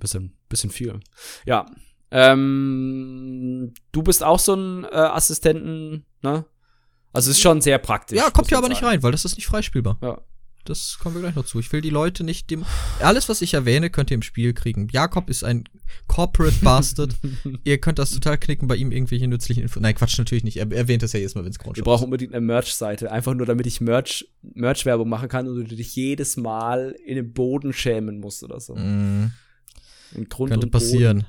Bisschen, 0.00 0.36
bisschen 0.48 0.70
viel. 0.70 0.98
Ja, 1.44 1.66
ähm, 2.10 3.74
du 3.92 4.02
bist 4.02 4.22
auch 4.24 4.38
so 4.38 4.54
ein 4.54 4.84
äh, 4.84 4.88
Assistenten, 4.88 6.04
ne? 6.22 6.44
Also 7.12 7.30
ist 7.30 7.40
schon 7.40 7.60
sehr 7.60 7.78
praktisch. 7.78 8.18
Ja, 8.18 8.30
kommt 8.30 8.48
hier 8.48 8.58
aber 8.58 8.66
sagen. 8.66 8.74
nicht 8.74 8.82
rein, 8.84 9.02
weil 9.02 9.12
das 9.12 9.24
ist 9.24 9.36
nicht 9.36 9.46
freispielbar. 9.46 9.98
Ja. 10.02 10.20
Das 10.68 10.98
kommen 11.00 11.14
wir 11.14 11.22
gleich 11.22 11.34
noch 11.34 11.46
zu. 11.46 11.58
Ich 11.60 11.72
will 11.72 11.80
die 11.80 11.88
Leute 11.88 12.24
nicht 12.24 12.50
dem. 12.50 12.64
Alles, 13.00 13.30
was 13.30 13.40
ich 13.40 13.54
erwähne, 13.54 13.88
könnt 13.88 14.10
ihr 14.10 14.16
im 14.16 14.22
Spiel 14.22 14.52
kriegen. 14.52 14.88
Jakob 14.92 15.30
ist 15.30 15.42
ein 15.42 15.64
Corporate 16.08 16.56
Bastard. 16.62 17.14
ihr 17.64 17.78
könnt 17.78 17.98
das 17.98 18.10
total 18.10 18.36
knicken, 18.36 18.68
bei 18.68 18.76
ihm 18.76 18.92
irgendwelche 18.92 19.26
nützlichen 19.28 19.62
Infos. 19.62 19.80
Nein, 19.80 19.94
Quatsch, 19.94 20.18
natürlich 20.18 20.44
nicht. 20.44 20.58
Er 20.58 20.70
erwähnt 20.70 21.02
das 21.02 21.14
ja 21.14 21.20
jedes 21.20 21.34
Mal, 21.34 21.44
wenn 21.44 21.52
es 21.52 21.58
Grundschutz 21.58 21.78
ist. 21.78 21.86
Wir 21.86 21.90
brauchen 21.90 22.04
unbedingt 22.04 22.34
eine 22.34 22.44
Merch-Seite. 22.44 23.10
Einfach 23.10 23.32
nur, 23.32 23.46
damit 23.46 23.66
ich 23.66 23.80
Merch, 23.80 24.28
Merch-Werbung 24.42 25.08
machen 25.08 25.30
kann 25.30 25.48
und 25.48 25.70
du 25.70 25.74
dich 25.74 25.96
jedes 25.96 26.36
Mal 26.36 26.94
in 27.02 27.16
den 27.16 27.32
Boden 27.32 27.72
schämen 27.72 28.20
musst 28.20 28.42
oder 28.42 28.60
so. 28.60 28.74
Mm. 28.74 29.32
In 30.12 30.28
Grund 30.28 30.50
Könnte 30.50 30.66
passieren. 30.66 31.24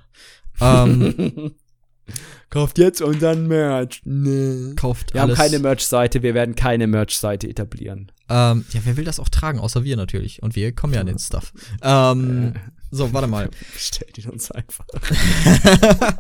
Ähm, 0.62 1.54
Kauft 2.50 2.80
jetzt 2.80 3.02
unseren 3.02 3.48
Merch. 3.48 4.02
Nee. 4.06 4.74
Kauft 4.76 5.14
Wir 5.14 5.22
alles. 5.22 5.38
haben 5.38 5.46
keine 5.46 5.60
Merch-Seite, 5.60 6.24
wir 6.24 6.34
werden 6.34 6.56
keine 6.56 6.88
Merch-Seite 6.88 7.48
etablieren. 7.48 8.12
Ähm, 8.28 8.66
ja, 8.72 8.82
wer 8.84 8.98
will 8.98 9.06
das 9.06 9.20
auch 9.20 9.30
tragen, 9.30 9.60
außer 9.60 9.84
wir 9.84 9.96
natürlich. 9.98 10.42
Und 10.42 10.56
wir 10.56 10.72
kommen 10.74 10.94
ja 10.94 11.02
an 11.02 11.08
den 11.08 11.20
Stuff. 11.20 11.54
Ähm, 11.84 12.54
äh. 12.56 12.60
So, 12.92 13.14
warte 13.14 13.28
mal. 13.28 13.50
Bestellt 13.74 14.18
ihn 14.18 14.30
uns 14.30 14.50
einfach. 14.50 14.86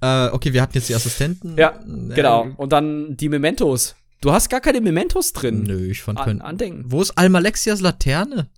äh, 0.00 0.28
okay, 0.28 0.54
wir 0.54 0.62
hatten 0.62 0.72
jetzt 0.74 0.88
die 0.88 0.94
Assistenten. 0.94 1.58
Ja, 1.58 1.80
äh, 1.84 2.14
genau. 2.14 2.48
Und 2.56 2.72
dann 2.72 3.16
die 3.18 3.28
Mementos. 3.28 3.94
Du 4.22 4.32
hast 4.32 4.48
gar 4.48 4.60
keine 4.60 4.80
Mementos 4.80 5.34
drin. 5.34 5.64
Nö, 5.64 5.90
ich 5.90 6.00
fand 6.02 6.18
kein. 6.18 6.40
Andenken. 6.40 6.90
Wo 6.90 7.02
ist 7.02 7.10
Almalexias 7.18 7.80
Laterne? 7.80 8.48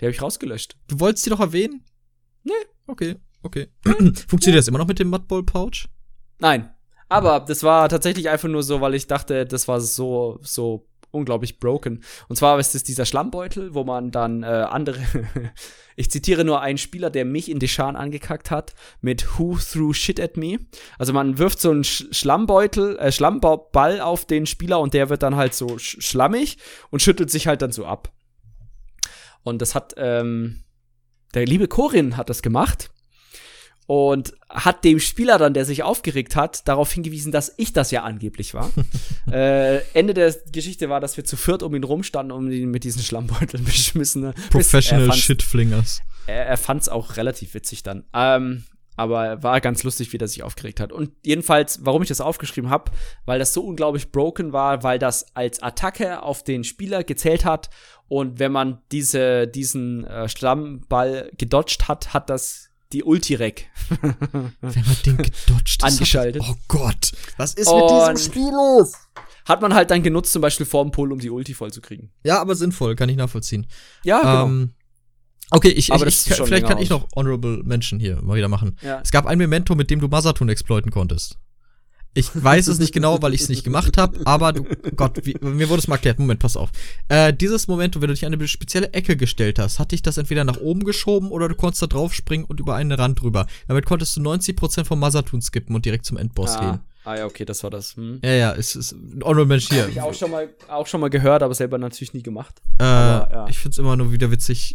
Die 0.00 0.06
habe 0.06 0.12
ich 0.12 0.20
rausgelöscht. 0.20 0.76
Du 0.88 0.98
wolltest 0.98 1.26
die 1.26 1.30
doch 1.30 1.38
erwähnen? 1.38 1.84
Nee. 2.42 2.52
Okay. 2.88 3.16
Okay. 3.42 3.68
Funktioniert 4.28 4.60
das 4.60 4.68
immer 4.68 4.78
noch 4.78 4.86
mit 4.86 4.98
dem 4.98 5.08
Mudball 5.08 5.42
Pouch? 5.42 5.86
Nein. 6.38 6.70
Aber 7.08 7.40
das 7.40 7.64
war 7.64 7.88
tatsächlich 7.88 8.28
einfach 8.28 8.48
nur 8.48 8.62
so, 8.62 8.80
weil 8.80 8.94
ich 8.94 9.08
dachte, 9.08 9.44
das 9.44 9.66
war 9.66 9.80
so, 9.80 10.38
so 10.42 10.86
unglaublich 11.10 11.58
broken. 11.58 12.04
Und 12.28 12.36
zwar 12.36 12.58
ist 12.60 12.76
es 12.76 12.84
dieser 12.84 13.04
Schlammbeutel, 13.04 13.74
wo 13.74 13.82
man 13.82 14.12
dann 14.12 14.44
äh, 14.44 14.46
andere, 14.46 15.00
ich 15.96 16.08
zitiere 16.08 16.44
nur 16.44 16.60
einen 16.60 16.78
Spieler, 16.78 17.10
der 17.10 17.24
mich 17.24 17.50
in 17.50 17.58
Deschan 17.58 17.96
angekackt 17.96 18.52
hat, 18.52 18.74
mit 19.00 19.38
Who 19.38 19.58
threw 19.58 19.92
shit 19.92 20.20
at 20.20 20.36
me. 20.36 20.58
Also 20.98 21.12
man 21.12 21.38
wirft 21.38 21.60
so 21.60 21.72
einen 21.72 21.82
Sch 21.82 22.06
Schlammbeutel, 22.12 22.96
äh, 22.98 23.10
Schlammball 23.10 24.00
auf 24.00 24.24
den 24.24 24.46
Spieler 24.46 24.78
und 24.78 24.94
der 24.94 25.08
wird 25.08 25.24
dann 25.24 25.34
halt 25.34 25.54
so 25.54 25.78
sch 25.78 25.96
schlammig 26.00 26.58
und 26.90 27.02
schüttelt 27.02 27.30
sich 27.30 27.48
halt 27.48 27.60
dann 27.62 27.72
so 27.72 27.86
ab. 27.86 28.12
Und 29.42 29.60
das 29.60 29.74
hat, 29.74 29.94
ähm, 29.96 30.62
der 31.34 31.44
liebe 31.46 31.66
Corin 31.66 32.16
hat 32.16 32.30
das 32.30 32.42
gemacht 32.42 32.90
und 33.90 34.34
hat 34.48 34.84
dem 34.84 35.00
Spieler 35.00 35.36
dann, 35.36 35.52
der 35.52 35.64
sich 35.64 35.82
aufgeregt 35.82 36.36
hat, 36.36 36.68
darauf 36.68 36.92
hingewiesen, 36.92 37.32
dass 37.32 37.52
ich 37.56 37.72
das 37.72 37.90
ja 37.90 38.04
angeblich 38.04 38.54
war. 38.54 38.70
äh, 39.32 39.78
Ende 39.94 40.14
der 40.14 40.32
Geschichte 40.52 40.88
war, 40.88 41.00
dass 41.00 41.16
wir 41.16 41.24
zu 41.24 41.36
viert 41.36 41.64
um 41.64 41.74
ihn 41.74 41.82
rumstanden, 41.82 42.30
um 42.30 42.48
ihn 42.52 42.70
mit 42.70 42.84
diesen 42.84 43.02
Schlammbeuteln 43.02 43.64
beschmissen. 43.64 44.32
Professional 44.50 45.12
Shitflingers. 45.12 46.02
Er, 46.28 46.46
er 46.46 46.56
fand 46.56 46.82
es 46.82 46.88
auch 46.88 47.16
relativ 47.16 47.52
witzig 47.54 47.82
dann. 47.82 48.04
Ähm, 48.14 48.62
aber 48.94 49.42
war 49.42 49.60
ganz 49.60 49.82
lustig, 49.82 50.12
wie 50.12 50.18
der 50.18 50.28
sich 50.28 50.44
aufgeregt 50.44 50.78
hat. 50.78 50.92
Und 50.92 51.10
jedenfalls, 51.24 51.84
warum 51.84 52.02
ich 52.02 52.08
das 52.08 52.20
aufgeschrieben 52.20 52.70
habe, 52.70 52.92
weil 53.24 53.40
das 53.40 53.52
so 53.52 53.64
unglaublich 53.64 54.12
broken 54.12 54.52
war, 54.52 54.84
weil 54.84 55.00
das 55.00 55.34
als 55.34 55.64
Attacke 55.64 56.22
auf 56.22 56.44
den 56.44 56.62
Spieler 56.62 57.02
gezählt 57.02 57.44
hat. 57.44 57.70
Und 58.06 58.38
wenn 58.38 58.52
man 58.52 58.82
diese, 58.92 59.48
diesen 59.48 60.06
äh, 60.06 60.28
Schlammball 60.28 61.32
gedodged 61.36 61.88
hat, 61.88 62.14
hat 62.14 62.30
das 62.30 62.69
die 62.92 63.04
Ulti-Rec. 63.04 63.66
Wenn 64.00 64.54
man 64.60 64.96
den 65.06 65.16
gedodged 65.16 65.82
Angeschaltet. 65.82 66.42
Oh 66.44 66.54
Gott. 66.68 67.12
Was 67.36 67.54
ist 67.54 67.68
Und 67.68 67.80
mit 67.80 67.90
diesem 67.90 68.32
Spiel 68.32 68.50
los? 68.50 68.92
Hat 69.46 69.62
man 69.62 69.74
halt 69.74 69.90
dann 69.90 70.02
genutzt, 70.02 70.32
zum 70.32 70.42
Beispiel 70.42 70.66
vor 70.66 70.84
dem 70.84 70.92
Pull, 70.92 71.12
um 71.12 71.18
die 71.18 71.30
Ulti 71.30 71.54
voll 71.54 71.72
zu 71.72 71.80
kriegen. 71.80 72.12
Ja, 72.24 72.40
aber 72.40 72.54
sinnvoll, 72.54 72.94
kann 72.94 73.08
ich 73.08 73.16
nachvollziehen. 73.16 73.66
Ja, 74.04 74.20
genau. 74.20 74.46
Ähm, 74.46 74.70
okay, 75.50 75.70
ich, 75.70 75.90
ich, 75.90 76.02
ich 76.02 76.34
vielleicht 76.34 76.66
kann 76.66 76.78
ich 76.78 76.90
noch 76.90 77.08
Honorable 77.16 77.62
Mention 77.64 77.98
hier 78.00 78.20
mal 78.22 78.36
wieder 78.36 78.48
machen. 78.48 78.76
Ja. 78.82 79.00
Es 79.02 79.10
gab 79.10 79.26
ein 79.26 79.38
Memento, 79.38 79.74
mit 79.74 79.90
dem 79.90 80.00
du 80.00 80.08
Masatun 80.08 80.48
exploiten 80.48 80.90
konntest. 80.90 81.38
Ich 82.12 82.30
weiß 82.34 82.66
es 82.66 82.80
nicht 82.80 82.92
genau, 82.92 83.22
weil 83.22 83.34
ich 83.34 83.42
es 83.42 83.48
nicht 83.48 83.62
gemacht 83.62 83.96
habe, 83.96 84.18
aber 84.24 84.52
du, 84.52 84.64
Gott, 84.96 85.24
wie, 85.24 85.36
mir 85.40 85.68
wurde 85.68 85.78
es 85.78 85.86
mal 85.86 85.94
erklärt. 85.94 86.18
Moment, 86.18 86.40
pass 86.40 86.56
auf. 86.56 86.70
Äh, 87.08 87.32
dieses 87.32 87.68
Moment, 87.68 87.94
wenn 87.94 88.00
du 88.02 88.14
dich 88.14 88.26
an 88.26 88.32
eine 88.32 88.48
spezielle 88.48 88.92
Ecke 88.92 89.16
gestellt 89.16 89.60
hast, 89.60 89.78
hat 89.78 89.92
dich 89.92 90.02
das 90.02 90.16
entweder 90.16 90.42
nach 90.44 90.56
oben 90.56 90.82
geschoben 90.84 91.30
oder 91.30 91.48
du 91.48 91.54
konntest 91.54 91.82
da 91.82 91.86
drauf 91.86 92.12
springen 92.12 92.44
und 92.44 92.58
über 92.58 92.74
einen 92.74 92.90
Rand 92.90 93.20
drüber. 93.20 93.46
Damit 93.68 93.86
konntest 93.86 94.16
du 94.16 94.22
90% 94.22 94.84
vom 94.84 94.98
Masatun 94.98 95.40
skippen 95.40 95.76
und 95.76 95.84
direkt 95.84 96.04
zum 96.04 96.16
Endboss 96.16 96.56
ah. 96.56 96.60
gehen. 96.60 96.80
Ah 97.04 97.16
ja, 97.16 97.26
okay, 97.26 97.44
das 97.44 97.62
war 97.62 97.70
das. 97.70 97.96
Hm. 97.96 98.20
Ja, 98.22 98.32
ja, 98.32 98.52
es 98.54 98.76
ist 98.76 98.92
ein 98.92 99.20
Honorable 99.22 99.46
Mensch 99.46 99.68
hier. 99.68 99.84
Hab 99.84 99.90
ich 99.90 100.00
auch 100.00 100.14
schon 100.14 100.30
mal, 100.32 100.48
auch 100.68 100.86
schon 100.86 101.00
mal 101.00 101.10
gehört, 101.10 101.42
aber 101.42 101.54
selber 101.54 101.78
natürlich 101.78 102.12
nie 102.12 102.22
gemacht. 102.22 102.60
Äh, 102.78 102.82
aber, 102.82 103.32
ja. 103.32 103.46
Ich 103.48 103.58
find's 103.58 103.78
immer 103.78 103.96
nur 103.96 104.12
wieder 104.12 104.30
witzig. 104.30 104.74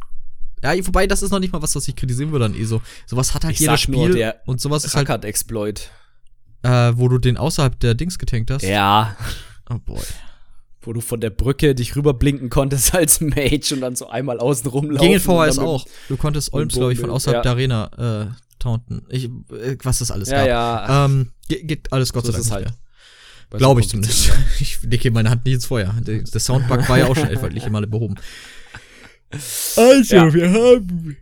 Ja, 0.63 0.73
wobei 0.87 1.05
das 1.05 1.21
ist 1.21 1.31
noch 1.31 1.39
nicht 1.39 1.53
mal 1.53 1.61
was, 1.61 1.75
was 1.75 1.87
ich 1.87 1.95
kritisieren 1.95 2.31
würde 2.31 2.45
an 2.45 2.55
ESO. 2.55 2.81
Sowas 3.05 3.33
hat 3.33 3.43
halt 3.43 3.53
ich 3.53 3.59
jedes 3.59 3.81
Spiel 3.81 4.33
und 4.45 4.61
sowas 4.61 4.85
ist 4.85 4.95
halt 4.95 5.25
Exploit. 5.25 5.91
Äh, 6.65 6.97
wo 6.97 7.07
du 7.07 7.19
den 7.19 7.37
außerhalb 7.37 7.79
der 7.79 7.93
Dings 7.93 8.17
getankt 8.17 8.49
hast? 8.49 8.63
Ja. 8.63 9.15
Oh 9.69 9.77
boy. 9.77 10.01
Wo 10.81 10.93
du 10.93 11.01
von 11.01 11.21
der 11.21 11.29
Brücke 11.29 11.75
dich 11.75 11.95
rüberblinken 11.95 12.49
konntest 12.49 12.95
als 12.95 13.21
Mage 13.21 13.73
und 13.73 13.81
dann 13.81 13.95
so 13.95 14.07
einmal 14.07 14.39
außen 14.39 14.69
rumlaufen. 14.69 15.07
Ging 15.07 15.13
in 15.13 15.19
VHS 15.19 15.59
auch. 15.59 15.85
Du 16.09 16.17
konntest 16.17 16.53
Olms, 16.53 16.73
glaube 16.73 16.93
ich, 16.93 16.99
von 16.99 17.11
außerhalb 17.11 17.37
ja. 17.37 17.41
der 17.43 17.51
Arena 17.51 18.31
äh, 18.31 18.31
taunten. 18.57 19.03
Ich, 19.09 19.25
äh, 19.25 19.77
was 19.83 19.99
das 19.99 20.09
alles 20.09 20.29
ja, 20.29 20.37
gab. 20.37 20.47
Ja. 20.89 21.05
Ähm, 21.05 21.31
geht, 21.47 21.67
geht 21.67 21.93
alles 21.93 22.11
Gott 22.11 22.25
so 22.25 22.31
sei 22.31 22.39
Dank 22.39 22.51
halt. 22.51 22.73
Glaube 23.51 23.81
ich 23.81 23.89
zumindest. 23.89 24.31
ich 24.59 24.81
lege 24.81 25.11
meine 25.11 25.29
Hand 25.29 25.45
nicht 25.45 25.53
ins 25.53 25.67
Feuer. 25.67 25.93
Der, 26.01 26.23
der 26.23 26.41
Soundbug 26.41 26.89
war 26.89 26.97
ja 26.97 27.05
auch 27.05 27.15
schon 27.15 27.29
etliche 27.29 27.69
Male 27.69 27.87
behoben. 27.87 28.15
Also, 29.75 30.15
ja. 30.15 30.33
wir 30.33 30.49
haben 30.49 31.17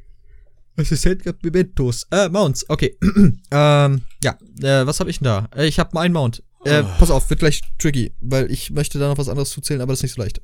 Assistent 0.77 1.23
gehabt 1.23 1.43
Mementos. 1.43 2.07
Äh, 2.11 2.29
Mounts, 2.29 2.69
okay. 2.69 2.97
ähm, 3.51 4.01
ja, 4.23 4.37
äh, 4.61 4.85
was 4.85 4.99
habe 4.99 5.09
ich 5.09 5.19
denn 5.19 5.25
da? 5.25 5.49
Äh, 5.55 5.67
ich 5.67 5.79
habe 5.79 5.99
einen 5.99 6.13
Mount. 6.13 6.43
Äh, 6.65 6.83
oh. 6.83 6.89
pass 6.97 7.11
auf, 7.11 7.29
wird 7.29 7.41
gleich 7.41 7.61
tricky, 7.77 8.13
weil 8.21 8.49
ich 8.51 8.71
möchte 8.71 8.97
da 8.97 9.09
noch 9.09 9.17
was 9.17 9.29
anderes 9.29 9.49
zuzählen, 9.49 9.81
aber 9.81 9.91
das 9.91 9.99
ist 9.99 10.03
nicht 10.03 10.15
so 10.15 10.21
leicht. 10.21 10.41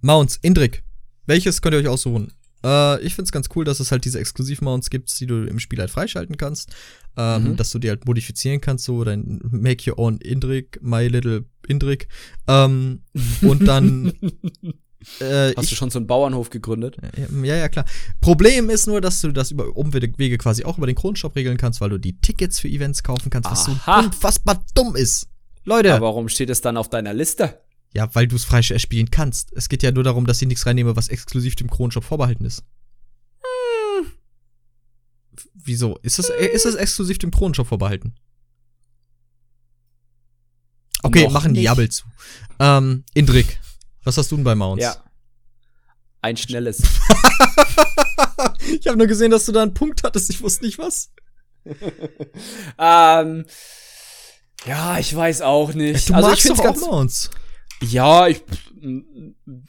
Mounts, 0.00 0.38
Indrik. 0.42 0.82
Welches 1.26 1.60
könnt 1.60 1.74
ihr 1.74 1.80
euch 1.80 1.88
aussuchen? 1.88 2.32
Äh, 2.64 3.00
ich 3.02 3.14
find's 3.14 3.32
ganz 3.32 3.48
cool, 3.54 3.64
dass 3.64 3.80
es 3.80 3.92
halt 3.92 4.04
diese 4.04 4.18
Exklusiv-Mounts 4.18 4.90
gibt, 4.90 5.18
die 5.20 5.26
du 5.26 5.44
im 5.44 5.58
Spiel 5.58 5.78
halt 5.78 5.90
freischalten 5.90 6.36
kannst. 6.36 6.74
Ähm, 7.16 7.44
mhm. 7.44 7.56
Dass 7.56 7.70
du 7.70 7.78
die 7.78 7.88
halt 7.88 8.06
modifizieren 8.06 8.60
kannst, 8.60 8.84
so 8.84 9.04
dein 9.04 9.40
Make 9.50 9.90
Your 9.90 9.98
Own 9.98 10.18
Indrik, 10.18 10.78
My 10.82 11.06
Little 11.06 11.44
Indrik. 11.66 12.08
Ähm, 12.46 13.02
und 13.42 13.66
dann 13.66 14.12
Äh, 15.20 15.54
Hast 15.56 15.64
ich, 15.64 15.70
du 15.70 15.76
schon 15.76 15.90
so 15.90 15.98
einen 15.98 16.06
Bauernhof 16.06 16.50
gegründet? 16.50 16.96
Ja, 17.42 17.56
ja, 17.56 17.68
klar. 17.68 17.86
Problem 18.20 18.68
ist 18.68 18.86
nur, 18.86 19.00
dass 19.00 19.20
du 19.20 19.32
das 19.32 19.50
über 19.50 19.74
Umwege 19.74 20.36
quasi 20.36 20.64
auch 20.64 20.76
über 20.76 20.86
den 20.86 20.96
Kronenshop 20.96 21.34
regeln 21.36 21.56
kannst, 21.56 21.80
weil 21.80 21.88
du 21.88 21.98
die 21.98 22.20
Tickets 22.20 22.60
für 22.60 22.68
Events 22.68 23.02
kaufen 23.02 23.30
kannst, 23.30 23.50
was 23.50 23.66
Aha. 23.66 24.02
so 24.02 24.06
unfassbar 24.06 24.64
dumm 24.74 24.96
ist. 24.96 25.28
Leute. 25.64 25.94
Aber 25.94 26.06
warum 26.06 26.28
steht 26.28 26.50
es 26.50 26.60
dann 26.60 26.76
auf 26.76 26.90
deiner 26.90 27.14
Liste? 27.14 27.60
Ja, 27.94 28.14
weil 28.14 28.28
du 28.28 28.36
es 28.36 28.44
frei 28.44 28.62
spielen 28.62 29.10
kannst. 29.10 29.52
Es 29.54 29.68
geht 29.68 29.82
ja 29.82 29.90
nur 29.90 30.04
darum, 30.04 30.26
dass 30.26 30.40
ich 30.40 30.48
nichts 30.48 30.66
reinnehme, 30.66 30.96
was 30.96 31.08
exklusiv 31.08 31.56
dem 31.56 31.70
Kronenshop 31.70 32.04
vorbehalten 32.04 32.44
ist. 32.44 32.62
Hm. 33.40 34.06
Wieso? 35.54 35.96
Ist 36.02 36.18
es, 36.18 36.28
hm. 36.28 36.34
ist 36.52 36.66
exklusiv 36.66 37.18
dem 37.18 37.30
Kronenshop 37.30 37.66
vorbehalten? 37.66 38.14
Okay, 41.02 41.24
Noch 41.24 41.32
machen 41.32 41.54
die 41.54 41.62
Jabbel 41.62 41.88
zu. 41.88 42.04
Ähm, 42.58 43.04
Indrik. 43.14 43.58
Was 44.04 44.16
hast 44.16 44.30
du 44.30 44.36
denn 44.36 44.44
bei 44.44 44.54
Mounts? 44.54 44.82
Ja. 44.82 44.96
Ein 46.22 46.36
schnelles. 46.36 46.82
ich 48.80 48.86
habe 48.86 48.98
nur 48.98 49.06
gesehen, 49.06 49.30
dass 49.30 49.46
du 49.46 49.52
da 49.52 49.62
einen 49.62 49.74
Punkt 49.74 50.02
hattest. 50.04 50.30
Ich 50.30 50.42
wusste 50.42 50.64
nicht 50.64 50.78
was. 50.78 51.12
ähm, 52.78 53.44
ja, 54.66 54.98
ich 54.98 55.14
weiß 55.14 55.42
auch 55.42 55.74
nicht. 55.74 56.08
Du 56.08 56.14
also 56.14 56.28
magst 56.28 56.44
ich 56.44 56.52
doch 56.52 56.64
auch 56.64 56.76
Mounts. 56.76 57.30
Ja, 57.82 58.28
ich, 58.28 58.42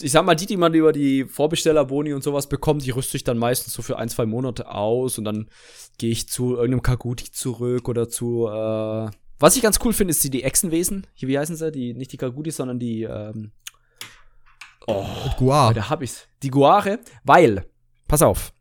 ich 0.01 0.11
sag 0.11 0.25
mal, 0.25 0.35
die, 0.35 0.45
die 0.45 0.57
man 0.57 0.73
über 0.73 0.91
die 0.91 1.23
Vorbestellerboni 1.23 2.13
und 2.13 2.23
sowas 2.23 2.47
bekommt, 2.49 2.85
die 2.85 2.91
rüste 2.91 3.15
ich 3.15 3.23
dann 3.23 3.37
meistens 3.37 3.73
so 3.73 3.81
für 3.81 3.97
ein, 3.97 4.09
zwei 4.09 4.25
Monate 4.25 4.69
aus 4.69 5.17
und 5.17 5.23
dann 5.23 5.49
gehe 5.97 6.11
ich 6.11 6.27
zu 6.27 6.55
irgendeinem 6.55 6.81
Kaguti 6.81 7.31
zurück 7.31 7.87
oder 7.87 8.09
zu, 8.09 8.47
äh, 8.47 9.09
was 9.39 9.55
ich 9.55 9.61
ganz 9.61 9.79
cool 9.85 9.93
finde, 9.93 10.11
ist 10.11 10.23
die, 10.25 10.29
die 10.29 10.43
Echsenwesen. 10.43 11.07
Wie 11.17 11.39
heißen 11.39 11.55
sie? 11.55 11.71
Die, 11.71 11.93
nicht 11.93 12.11
die 12.11 12.17
Kagutis, 12.17 12.57
sondern 12.57 12.79
die, 12.79 13.03
ähm, 13.03 13.51
Oh, 14.87 15.05
Guar. 15.37 15.73
Da 15.73 15.89
hab 15.89 16.01
ich's. 16.01 16.27
Die 16.43 16.49
Guare, 16.49 16.99
weil, 17.23 17.65
pass 18.07 18.21
auf. 18.21 18.53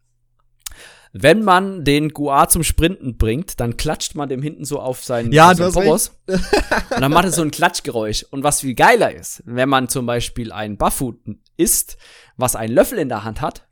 Wenn 1.12 1.42
man 1.42 1.84
den 1.84 2.10
Guar 2.10 2.48
zum 2.48 2.62
Sprinten 2.62 3.16
bringt, 3.16 3.58
dann 3.58 3.76
klatscht 3.76 4.14
man 4.14 4.28
dem 4.28 4.42
hinten 4.42 4.64
so 4.64 4.78
auf 4.78 5.02
seinen, 5.02 5.32
ja, 5.32 5.50
auf 5.50 5.56
seinen 5.56 5.88
und 6.28 7.00
dann 7.00 7.10
macht 7.10 7.24
es 7.24 7.34
so 7.34 7.42
ein 7.42 7.50
Klatschgeräusch. 7.50 8.24
Und 8.30 8.44
was 8.44 8.60
viel 8.60 8.74
geiler 8.74 9.12
ist, 9.12 9.42
wenn 9.44 9.68
man 9.68 9.88
zum 9.88 10.06
Beispiel 10.06 10.52
ein 10.52 10.76
Bufffood 10.76 11.18
isst, 11.56 11.96
was 12.36 12.54
einen 12.54 12.74
Löffel 12.74 12.98
in 12.98 13.08
der 13.08 13.24
Hand 13.24 13.40
hat, 13.40 13.66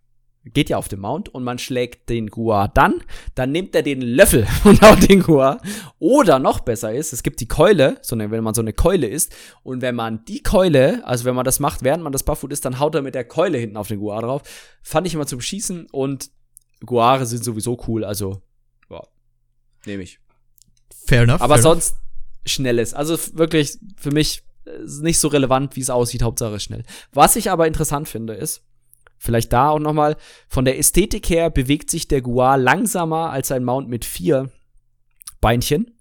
geht 0.44 0.70
ja 0.70 0.76
auf 0.76 0.88
den 0.88 1.00
Mount 1.00 1.28
und 1.28 1.44
man 1.44 1.58
schlägt 1.58 2.08
den 2.08 2.28
Gua 2.28 2.68
dann, 2.68 3.02
dann 3.34 3.52
nimmt 3.52 3.74
er 3.74 3.82
den 3.82 4.00
Löffel 4.00 4.46
und 4.64 4.80
haut 4.82 5.08
den 5.08 5.22
Gua. 5.22 5.60
Oder 5.98 6.38
noch 6.38 6.60
besser 6.60 6.92
ist, 6.94 7.12
es 7.12 7.22
gibt 7.22 7.40
die 7.40 7.48
Keule, 7.48 7.98
so 8.02 8.18
wenn 8.18 8.44
man 8.44 8.54
so 8.54 8.62
eine 8.62 8.72
Keule 8.72 9.06
isst 9.06 9.34
und 9.62 9.82
wenn 9.82 9.94
man 9.94 10.24
die 10.24 10.42
Keule, 10.42 11.06
also 11.06 11.24
wenn 11.24 11.34
man 11.34 11.44
das 11.44 11.60
macht, 11.60 11.82
während 11.82 12.02
man 12.02 12.12
das 12.12 12.22
Bufffood 12.22 12.52
isst, 12.52 12.64
dann 12.64 12.78
haut 12.78 12.94
er 12.94 13.02
mit 13.02 13.14
der 13.14 13.24
Keule 13.24 13.58
hinten 13.58 13.76
auf 13.76 13.88
den 13.88 14.00
Gua 14.00 14.20
drauf. 14.20 14.42
Fand 14.82 15.06
ich 15.06 15.14
immer 15.14 15.26
zum 15.26 15.40
Schießen 15.40 15.86
und 15.90 16.30
Guare 16.84 17.26
sind 17.26 17.44
sowieso 17.44 17.78
cool, 17.88 18.04
also 18.04 18.42
ja, 18.90 19.02
nehme 19.84 20.02
ich. 20.02 20.18
Fair 21.06 21.22
enough. 21.22 21.40
Aber 21.40 21.54
fair 21.54 21.62
sonst 21.62 21.90
enough. 21.90 22.02
schnelles. 22.46 22.94
Also 22.94 23.18
wirklich 23.36 23.78
für 23.96 24.12
mich 24.12 24.42
ist 24.84 25.02
nicht 25.02 25.18
so 25.18 25.28
relevant, 25.28 25.76
wie 25.76 25.80
es 25.80 25.90
aussieht, 25.90 26.22
Hauptsache 26.22 26.60
schnell. 26.60 26.84
Was 27.12 27.36
ich 27.36 27.50
aber 27.50 27.66
interessant 27.66 28.08
finde, 28.08 28.34
ist, 28.34 28.62
Vielleicht 29.18 29.52
da 29.52 29.70
auch 29.70 29.78
nochmal. 29.78 30.16
Von 30.48 30.64
der 30.64 30.78
Ästhetik 30.78 31.28
her 31.28 31.50
bewegt 31.50 31.90
sich 31.90 32.08
der 32.08 32.22
Guar 32.22 32.56
langsamer 32.56 33.30
als 33.30 33.50
ein 33.52 33.64
Mount 33.64 33.88
mit 33.88 34.04
vier 34.04 34.50
Beinchen. 35.40 35.98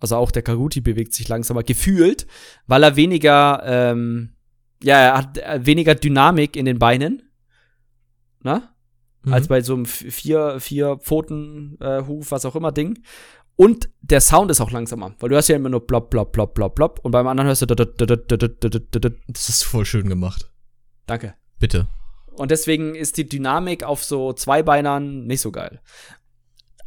Also 0.00 0.16
auch 0.16 0.30
der 0.30 0.42
Kaguti 0.42 0.80
bewegt 0.80 1.14
sich 1.14 1.28
langsamer, 1.28 1.62
gefühlt, 1.62 2.26
weil 2.66 2.82
er 2.82 2.96
weniger, 2.96 3.62
ähm, 3.64 4.34
ja, 4.82 4.98
er 4.98 5.16
hat 5.16 5.38
äh, 5.38 5.64
weniger 5.64 5.94
Dynamik 5.94 6.56
in 6.56 6.66
den 6.66 6.78
Beinen. 6.78 7.22
Na? 8.40 8.74
Mhm. 9.22 9.32
Als 9.32 9.48
bei 9.48 9.62
so 9.62 9.74
einem 9.74 9.86
vier, 9.86 10.60
vier 10.60 10.98
Pfoten, 10.98 11.78
äh, 11.80 12.02
Huf, 12.06 12.32
was 12.32 12.44
auch 12.44 12.56
immer 12.56 12.72
Ding. 12.72 13.02
Und 13.56 13.88
der 14.02 14.20
Sound 14.20 14.50
ist 14.50 14.60
auch 14.60 14.72
langsamer, 14.72 15.14
weil 15.20 15.28
du 15.28 15.36
hörst 15.36 15.48
ja 15.48 15.56
immer 15.56 15.68
nur 15.68 15.86
blop, 15.86 16.10
blop, 16.10 16.32
blop, 16.32 16.54
blop, 16.54 16.74
blop 16.74 16.98
und 17.02 17.12
beim 17.12 17.26
anderen 17.26 17.46
hörst 17.46 17.62
du. 17.62 17.66
Das 17.66 19.48
ist 19.48 19.64
voll 19.64 19.86
schön 19.86 20.08
gemacht. 20.08 20.50
Danke. 21.06 21.34
Bitte. 21.58 21.88
Und 22.36 22.50
deswegen 22.50 22.94
ist 22.94 23.16
die 23.16 23.28
Dynamik 23.28 23.84
auf 23.84 24.04
so 24.04 24.32
Zweibeinern 24.32 25.26
nicht 25.26 25.40
so 25.40 25.52
geil. 25.52 25.80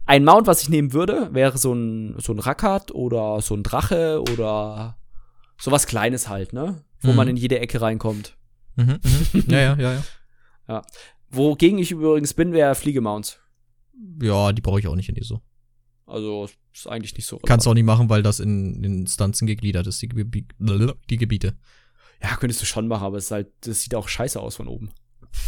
Ein 0.05 0.23
Mount, 0.23 0.47
was 0.47 0.61
ich 0.61 0.69
nehmen 0.69 0.93
würde, 0.93 1.33
wäre 1.33 1.57
so 1.57 1.73
ein, 1.73 2.15
so 2.19 2.33
ein 2.33 2.39
Rackard 2.39 2.93
oder 2.93 3.41
so 3.41 3.55
ein 3.55 3.63
Drache 3.63 4.21
oder 4.31 4.97
sowas 5.57 5.87
Kleines 5.87 6.29
halt, 6.29 6.53
ne? 6.53 6.83
wo 7.01 7.11
mhm. 7.11 7.15
man 7.15 7.27
in 7.27 7.37
jede 7.37 7.59
Ecke 7.59 7.81
reinkommt. 7.81 8.37
Mhm, 8.75 8.99
mhm. 9.33 9.43
Ja, 9.47 9.59
ja, 9.59 9.75
ja, 9.75 9.93
ja. 9.93 10.03
ja. 10.67 10.81
Wogegen 11.29 11.79
ich 11.79 11.91
übrigens 11.91 12.33
bin, 12.33 12.53
wäre 12.53 12.75
Fliegemounts. 12.75 13.39
Ja, 14.21 14.51
die 14.51 14.61
brauche 14.61 14.79
ich 14.79 14.87
auch 14.87 14.95
nicht 14.95 15.09
in 15.09 15.15
ISO. 15.15 15.41
Also 16.05 16.47
ist 16.73 16.87
eigentlich 16.87 17.15
nicht 17.15 17.25
so. 17.25 17.35
Relevant. 17.35 17.49
Kannst 17.49 17.65
du 17.65 17.71
auch 17.71 17.73
nicht 17.73 17.83
machen, 17.83 18.09
weil 18.09 18.23
das 18.23 18.39
in, 18.39 18.83
in 18.83 18.99
Instanzen 18.99 19.45
gegliedert 19.45 19.87
ist, 19.87 20.01
die, 20.01 20.07
Gebi 20.07 20.47
die 21.09 21.17
Gebiete. 21.17 21.57
Ja, 22.21 22.35
könntest 22.37 22.61
du 22.61 22.65
schon 22.65 22.87
machen, 22.87 23.03
aber 23.03 23.17
es 23.17 23.29
halt, 23.29 23.51
das 23.61 23.81
sieht 23.81 23.93
auch 23.93 24.07
scheiße 24.07 24.39
aus 24.39 24.55
von 24.55 24.67
oben. 24.67 24.91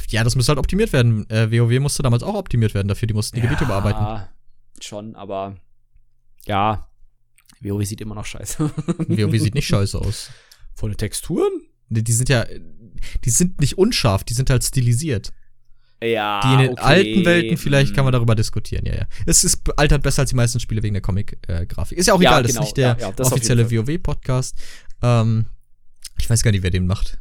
Ja, 0.09 0.23
das 0.23 0.35
müsste 0.35 0.51
halt 0.51 0.59
optimiert 0.59 0.93
werden. 0.93 1.29
Äh, 1.29 1.51
WoW 1.51 1.79
musste 1.79 2.03
damals 2.03 2.23
auch 2.23 2.35
optimiert 2.35 2.73
werden 2.73 2.87
dafür, 2.87 3.07
die 3.07 3.13
mussten 3.13 3.35
die 3.35 3.41
ja, 3.41 3.49
Gebiete 3.49 3.65
bearbeiten. 3.65 3.99
Ja, 3.99 4.29
schon, 4.81 5.15
aber 5.15 5.55
ja, 6.45 6.87
WoW 7.61 7.85
sieht 7.85 8.01
immer 8.01 8.15
noch 8.15 8.25
scheiße. 8.25 8.69
WoW 9.07 9.39
sieht 9.39 9.55
nicht 9.55 9.67
scheiße 9.67 9.99
aus. 9.99 10.31
Von 10.75 10.91
den 10.91 10.97
Texturen? 10.97 11.51
Die, 11.89 12.03
die 12.03 12.13
sind 12.13 12.29
ja, 12.29 12.45
die 13.25 13.29
sind 13.29 13.59
nicht 13.59 13.77
unscharf, 13.77 14.23
die 14.23 14.33
sind 14.33 14.49
halt 14.49 14.63
stilisiert. 14.63 15.31
Ja. 16.01 16.39
Die 16.41 16.53
in 16.53 16.59
den 16.59 16.71
okay. 16.71 16.81
alten 16.81 17.25
Welten, 17.25 17.57
vielleicht 17.57 17.93
kann 17.93 18.05
man 18.05 18.13
darüber 18.13 18.35
diskutieren, 18.35 18.85
ja, 18.85 18.95
ja. 18.95 19.07
Es 19.25 19.43
ist 19.43 19.61
altert 19.77 20.01
besser 20.01 20.21
als 20.21 20.29
die 20.29 20.35
meisten 20.35 20.59
Spiele 20.59 20.81
wegen 20.81 20.93
der 20.93 21.01
Comic-Grafik. 21.01 21.97
Äh, 21.97 21.99
ist 21.99 22.07
ja 22.07 22.13
auch 22.13 22.21
ja, 22.21 22.39
egal, 22.39 22.43
genau. 22.43 22.61
das 22.61 22.69
ist 22.69 22.75
genau. 22.75 22.93
nicht 22.93 22.99
der 23.01 23.07
ja, 23.07 23.13
ja, 23.17 23.25
offizielle 23.25 23.71
WoW-Podcast. 23.71 24.55
Ähm, 25.01 25.47
ich 26.17 26.29
weiß 26.29 26.41
gar 26.43 26.51
nicht, 26.51 26.63
wer 26.63 26.69
den 26.69 26.87
macht. 26.87 27.19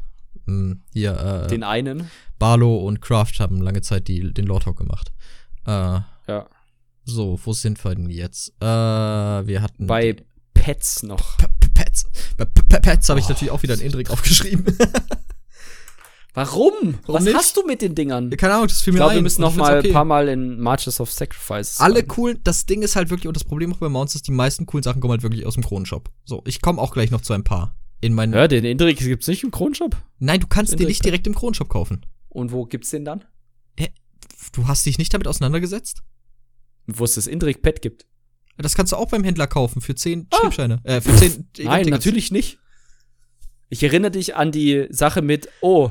Hm, 0.49 0.81
hier, 0.95 1.45
äh, 1.45 1.47
Den 1.49 1.63
einen. 1.63 2.11
Barlow 2.39 2.79
und 2.79 3.03
Kraft 3.03 3.39
haben 3.39 3.61
lange 3.61 3.83
Zeit 3.83 4.09
die, 4.09 4.33
den 4.33 4.47
Lord 4.47 4.65
Hawk 4.65 4.79
gemacht. 4.79 5.13
Äh, 5.67 6.01
ja. 6.27 6.49
So, 7.05 7.39
wo 7.45 7.53
sind 7.53 7.85
wir 7.85 7.95
denn 7.95 8.09
jetzt? 8.09 8.55
Äh, 8.61 8.67
wir 8.67 9.61
hatten. 9.61 9.87
Bei 9.87 10.17
Pets 10.55 11.03
noch. 11.03 11.37
Pets. 11.75 12.07
Bei 12.37 12.47
Pets 12.47 13.09
habe 13.11 13.21
ich 13.21 13.27
oh. 13.27 13.29
natürlich 13.29 13.51
auch 13.51 13.63
wieder 13.63 13.75
einen 13.75 13.83
Indrik 13.83 14.11
aufgeschrieben. 14.11 14.65
Warum? 16.35 16.73
Warum 16.73 17.15
Was 17.15 17.25
nicht? 17.25 17.37
hast 17.37 17.57
du 17.57 17.67
mit 17.67 17.83
den 17.83 17.95
Dingern? 17.95 18.31
Keine 18.31 18.55
Ahnung, 18.55 18.69
das 18.69 18.81
fiel 18.81 18.93
mir 18.93 18.99
ich 18.99 19.01
glaub, 19.01 19.11
ein. 19.11 19.17
wir 19.17 19.23
müssen 19.23 19.41
noch 19.43 19.57
mal 19.57 19.79
okay. 19.79 19.89
ein 19.89 19.93
paar 19.93 20.05
Mal 20.05 20.29
in 20.29 20.61
Marches 20.61 21.01
of 21.01 21.11
Sacrifice. 21.11 21.81
Alle 21.81 22.05
coolen, 22.05 22.41
das 22.45 22.65
Ding 22.65 22.83
ist 22.83 22.97
halt 22.97 23.11
wirklich, 23.11 23.27
und 23.27 23.37
das 23.37 23.45
Problem 23.45 23.73
auch 23.73 23.79
bei 23.79 23.89
Mounts 23.89 24.15
ist, 24.15 24.29
die 24.29 24.33
meisten 24.33 24.65
coolen 24.65 24.83
Sachen 24.83 25.01
kommen 25.01 25.13
halt 25.13 25.23
wirklich 25.23 25.47
aus 25.47 25.55
dem 25.55 25.65
Kronenshop. 25.65 26.11
So, 26.25 26.43
ich 26.47 26.63
komme 26.63 26.81
auch 26.81 26.93
gleich 26.93 27.11
noch 27.11 27.23
zu 27.23 27.33
ein 27.33 27.45
paar. 27.45 27.75
In 28.01 28.15
meinen. 28.15 28.33
Ja, 28.33 28.47
den 28.47 28.65
Indrik 28.65 28.99
gibt's 28.99 29.27
nicht 29.27 29.43
im 29.43 29.51
Kronenshop? 29.51 29.97
Nein, 30.19 30.41
du 30.41 30.47
kannst 30.47 30.79
den 30.79 30.87
nicht 30.87 31.05
direkt 31.05 31.27
im 31.27 31.35
Kronenshop 31.35 31.69
kaufen. 31.69 32.07
Und 32.29 32.53
wo 32.53 32.65
gibt's 32.65 32.91
den 32.91 33.05
dann? 33.05 33.25
Hä? 33.77 33.89
Du 34.53 34.69
hast 34.69 34.87
dich 34.87 34.99
nicht 34.99 35.13
damit 35.13 35.27
auseinandergesetzt? 35.27 36.03
Wo 36.87 37.05
es 37.05 37.15
das 37.15 37.27
Indrik 37.27 37.63
Pet 37.63 37.83
gibt. 37.83 38.07
Das 38.57 38.75
kannst 38.75 38.93
du 38.93 38.97
auch 38.97 39.09
beim 39.09 39.25
Händler 39.25 39.47
kaufen 39.47 39.81
für 39.81 39.95
10 39.95 40.27
ah. 40.31 40.37
Schriebscheine. 40.41 40.81
Äh, 40.85 41.01
für 41.01 41.15
10 41.17 41.49
Nein, 41.61 41.87
natürlich 41.89 42.31
nicht. 42.31 42.59
Ich 43.69 43.83
erinnere 43.83 44.11
dich 44.11 44.35
an 44.35 44.51
die 44.51 44.87
Sache 44.91 45.23
mit, 45.23 45.49
oh, 45.61 45.91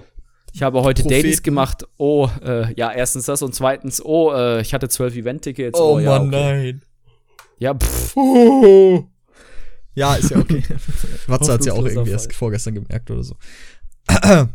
ich 0.53 0.63
habe 0.63 0.81
heute 0.81 1.03
Propheten. 1.03 1.21
Dailies 1.21 1.43
gemacht. 1.43 1.85
Oh, 1.97 2.29
äh, 2.43 2.73
ja, 2.73 2.91
erstens 2.91 3.25
das 3.25 3.41
und 3.41 3.53
zweitens, 3.53 4.03
oh, 4.03 4.33
äh, 4.33 4.61
ich 4.61 4.73
hatte 4.73 4.89
zwölf 4.89 5.15
Event-Tickets. 5.15 5.79
Oh, 5.79 5.95
oh 5.95 5.99
ja, 5.99 6.19
Mann, 6.19 6.27
okay. 6.29 6.73
nein. 6.73 6.81
Ja, 7.59 7.73
pff. 7.73 8.15
Oh. 8.15 9.07
Ja, 9.97 10.15
ist 10.15 10.31
ja 10.31 10.37
okay. 10.37 10.63
Watze 11.27 11.53
hat 11.53 11.65
ja 11.65 11.73
auch 11.73 11.85
irgendwie 11.85 12.11
erst 12.11 12.33
vorgestern 12.33 12.75
gemerkt 12.75 13.09
oder 13.09 13.23
so. 13.23 13.35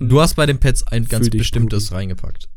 du 0.00 0.20
hast 0.20 0.34
bei 0.34 0.46
den 0.46 0.58
Pets 0.58 0.82
ein 0.88 1.06
ganz 1.06 1.28
bestimmtes 1.30 1.88
gut. 1.88 1.98
reingepackt. 1.98 2.48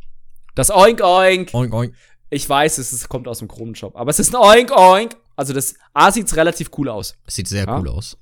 Das 0.55 0.71
Oink 0.71 1.01
Oink. 1.01 1.53
Oink 1.53 1.73
Oink. 1.73 1.93
Ich 2.29 2.47
weiß, 2.47 2.77
es 2.77 2.93
ist, 2.93 3.09
kommt 3.09 3.27
aus 3.27 3.39
dem 3.39 3.47
Kronenshop, 3.47 3.95
aber 3.95 4.09
es 4.09 4.19
ist 4.19 4.33
ein 4.33 4.41
Oink 4.41 4.71
Oink. 4.71 5.15
Also 5.35 5.53
das 5.53 5.75
A 5.93 6.11
sieht's 6.11 6.35
relativ 6.35 6.71
cool 6.77 6.89
aus. 6.89 7.15
Es 7.25 7.35
sieht 7.35 7.47
sehr 7.47 7.65
ja? 7.65 7.79
cool 7.79 7.89
aus. 7.89 8.17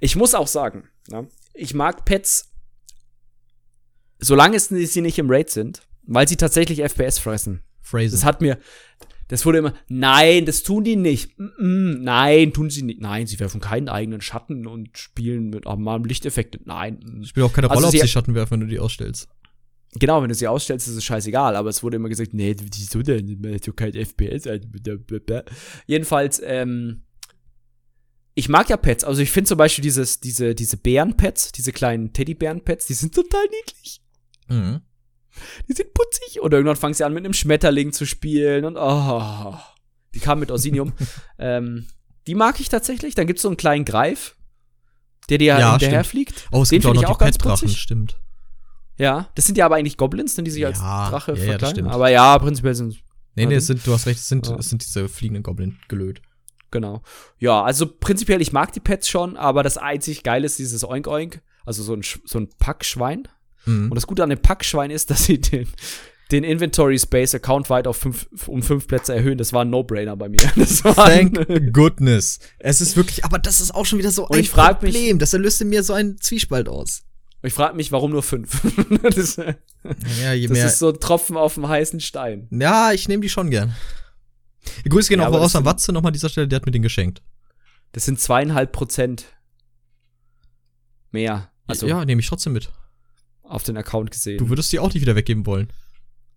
Ich 0.00 0.14
muss 0.14 0.34
auch 0.34 0.46
sagen, 0.46 0.84
ja, 1.10 1.24
ich 1.54 1.74
mag 1.74 2.04
Pets 2.04 2.48
solange 4.18 4.56
es 4.56 4.68
sie 4.68 5.00
nicht 5.00 5.18
im 5.18 5.30
Raid 5.30 5.50
sind, 5.50 5.82
weil 6.02 6.28
sie 6.28 6.36
tatsächlich 6.36 6.82
FPS 6.82 7.18
fressen. 7.18 7.62
Phrasen. 7.80 8.10
Das 8.12 8.24
hat 8.24 8.40
mir, 8.40 8.58
das 9.28 9.44
wurde 9.44 9.58
immer, 9.58 9.74
nein, 9.88 10.46
das 10.46 10.62
tun 10.62 10.84
die 10.84 10.96
nicht. 10.96 11.38
Mm 11.38 11.44
-mm, 11.44 11.98
nein, 12.00 12.52
tun 12.52 12.70
sie 12.70 12.82
nicht. 12.82 13.00
Nein, 13.00 13.26
sie 13.26 13.38
werfen 13.38 13.60
keinen 13.60 13.88
eigenen 13.88 14.20
Schatten 14.20 14.66
und 14.66 14.96
spielen 14.96 15.50
mit 15.50 15.66
normalen 15.66 16.04
Lichteffekten. 16.04 16.62
Nein. 16.64 17.20
Es 17.22 17.28
spielt 17.28 17.46
auch 17.46 17.52
keine 17.52 17.70
also 17.70 17.84
Rolle, 17.84 17.94
ob 17.94 18.00
sie 18.00 18.08
Schatten 18.08 18.34
werfen, 18.34 18.52
wenn 18.52 18.60
du 18.60 18.66
die 18.66 18.80
ausstellst. 18.80 19.28
Genau, 19.94 20.20
wenn 20.22 20.28
du 20.28 20.34
sie 20.34 20.48
ausstellst, 20.48 20.86
ist 20.88 20.96
es 20.96 21.04
scheißegal, 21.04 21.56
aber 21.56 21.70
es 21.70 21.82
wurde 21.82 21.96
immer 21.96 22.08
gesagt, 22.08 22.34
nee, 22.34 22.54
wieso 22.58 23.02
denn? 23.02 23.58
So 23.64 23.72
kein 23.72 23.94
FPS. 23.94 24.48
Jedenfalls, 25.86 26.42
ähm, 26.44 27.02
ich 28.34 28.48
mag 28.48 28.68
ja 28.68 28.76
Pets. 28.76 29.04
Also 29.04 29.22
ich 29.22 29.30
finde 29.30 29.48
zum 29.48 29.58
Beispiel 29.58 29.82
dieses, 29.82 30.20
diese, 30.20 30.54
diese 30.54 30.76
Bären-Pets, 30.76 31.52
diese 31.52 31.72
kleinen 31.72 32.12
Teddybären-Pets, 32.12 32.86
die 32.86 32.94
sind 32.94 33.14
total 33.14 33.44
niedlich. 33.44 34.00
Mhm. 34.48 34.80
Die 35.68 35.72
sind 35.72 35.92
putzig. 35.94 36.40
Und 36.40 36.52
irgendwann 36.52 36.76
fangen 36.76 36.94
sie 36.94 37.04
an, 37.04 37.12
mit 37.14 37.24
einem 37.24 37.34
Schmetterling 37.34 37.92
zu 37.92 38.06
spielen. 38.06 38.64
Und 38.64 38.76
oh, 38.76 39.54
die 40.14 40.20
kamen 40.20 40.40
mit 40.40 40.50
Orsinium. 40.50 40.92
ähm, 41.38 41.86
die 42.26 42.34
mag 42.34 42.60
ich 42.60 42.68
tatsächlich. 42.68 43.14
Dann 43.14 43.26
gibt's 43.26 43.42
so 43.42 43.48
einen 43.48 43.56
kleinen 43.56 43.84
Greif, 43.84 44.36
der 45.28 45.38
dir 45.38 45.58
ja, 45.58 45.70
hinterher 45.72 46.04
fliegt. 46.04 46.48
Oh, 46.52 46.62
es 46.62 46.68
Den 46.68 46.80
gibt 46.80 46.86
auch 46.86 46.94
noch 46.94 47.10
auch 47.10 47.18
die 47.18 47.24
Pet-Drachen, 47.24 47.68
stimmt. 47.68 48.20
Ja, 48.98 49.28
das 49.36 49.46
sind 49.46 49.56
ja 49.56 49.64
aber 49.64 49.76
eigentlich 49.76 49.96
Goblins, 49.96 50.34
denn 50.34 50.44
die 50.44 50.50
sich 50.50 50.62
ja, 50.62 50.68
als 50.68 50.80
Drache 50.80 51.32
ja, 51.32 51.44
verkleiden. 51.44 51.86
Ja, 51.86 51.92
aber 51.92 52.08
ja, 52.10 52.36
prinzipiell 52.38 52.74
sind 52.74 52.98
Nee, 53.38 53.46
nee, 53.46 53.54
es 53.54 53.68
sind, 53.68 53.86
du 53.86 53.92
hast 53.92 54.06
recht, 54.06 54.18
es 54.18 54.28
sind, 54.28 54.48
es 54.48 54.68
sind 54.68 54.82
diese 54.82 55.08
fliegenden 55.08 55.44
Goblin 55.44 55.78
gelöt. 55.86 56.20
Genau. 56.70 57.02
Ja, 57.38 57.62
also 57.62 57.86
prinzipiell, 57.86 58.42
ich 58.42 58.52
mag 58.52 58.72
die 58.72 58.80
Pets 58.80 59.08
schon, 59.08 59.36
aber 59.36 59.62
das 59.62 59.78
einzig 59.78 60.24
Geile 60.24 60.44
ist 60.44 60.58
dieses 60.58 60.84
Oink 60.84 61.06
Oink, 61.06 61.40
also 61.64 61.82
so 61.82 61.94
ein, 61.94 62.02
so 62.02 62.38
ein 62.38 62.48
Packschwein. 62.58 63.28
Mhm. 63.66 63.90
Und 63.90 63.94
das 63.94 64.06
Gute 64.06 64.22
an 64.22 64.30
dem 64.30 64.40
Packschwein 64.40 64.90
ist, 64.90 65.10
dass 65.10 65.24
sie 65.24 65.40
den, 65.40 65.68
den 66.30 66.44
Inventory 66.44 66.98
Space 66.98 67.34
Account 67.34 67.70
weit 67.70 67.86
auf 67.86 67.96
fünf, 67.96 68.28
um 68.46 68.62
fünf 68.62 68.86
Plätze 68.86 69.14
erhöhen. 69.14 69.38
Das 69.38 69.52
war 69.52 69.64
ein 69.64 69.70
No-Brainer 69.70 70.16
bei 70.16 70.28
mir. 70.28 70.40
Das 70.56 70.84
war 70.84 70.94
Thank 70.94 71.72
goodness. 71.72 72.38
Es 72.58 72.80
ist 72.80 72.96
wirklich, 72.96 73.24
aber 73.24 73.38
das 73.38 73.60
ist 73.60 73.74
auch 73.74 73.86
schon 73.86 73.98
wieder 73.98 74.10
so 74.10 74.24
und 74.26 74.34
ein 74.34 74.40
ich 74.40 74.50
frag 74.50 74.80
Problem. 74.80 75.16
Mich, 75.16 75.18
das 75.18 75.32
löste 75.32 75.64
mir 75.64 75.82
so 75.82 75.92
einen 75.92 76.20
Zwiespalt 76.20 76.68
aus. 76.68 77.02
Ich 77.42 77.54
frage 77.54 77.76
mich, 77.76 77.92
warum 77.92 78.10
nur 78.10 78.24
fünf? 78.24 78.60
das, 79.02 79.36
ja, 79.36 80.32
je 80.32 80.48
das 80.48 80.56
mehr. 80.56 80.66
ist 80.66 80.78
so 80.80 80.88
ein 80.88 80.98
Tropfen 80.98 81.36
auf 81.36 81.54
dem 81.54 81.68
heißen 81.68 82.00
Stein. 82.00 82.48
Ja, 82.50 82.92
ich 82.92 83.08
nehme 83.08 83.22
die 83.22 83.28
schon 83.28 83.50
gern. 83.50 83.74
Grüße 84.88 85.08
gehen 85.08 85.20
ja, 85.20 85.28
auch 85.28 85.32
raus 85.32 85.54
an 85.54 85.64
Watze 85.64 85.92
nochmal 85.92 86.10
an 86.10 86.14
dieser 86.14 86.28
Stelle, 86.28 86.48
der 86.48 86.56
hat 86.56 86.66
mir 86.66 86.72
den 86.72 86.82
geschenkt. 86.82 87.22
Das 87.92 88.04
sind 88.04 88.20
zweieinhalb 88.20 88.72
Prozent 88.72 89.26
mehr. 91.12 91.50
Also 91.66 91.86
ja, 91.86 92.04
nehme 92.04 92.20
ich 92.20 92.28
trotzdem 92.28 92.54
mit 92.54 92.70
auf 93.48 93.62
den 93.62 93.76
Account 93.76 94.10
gesehen. 94.10 94.38
Du 94.38 94.48
würdest 94.48 94.72
die 94.72 94.78
auch 94.78 94.92
nicht 94.92 95.02
wieder 95.02 95.16
weggeben 95.16 95.46
wollen. 95.46 95.68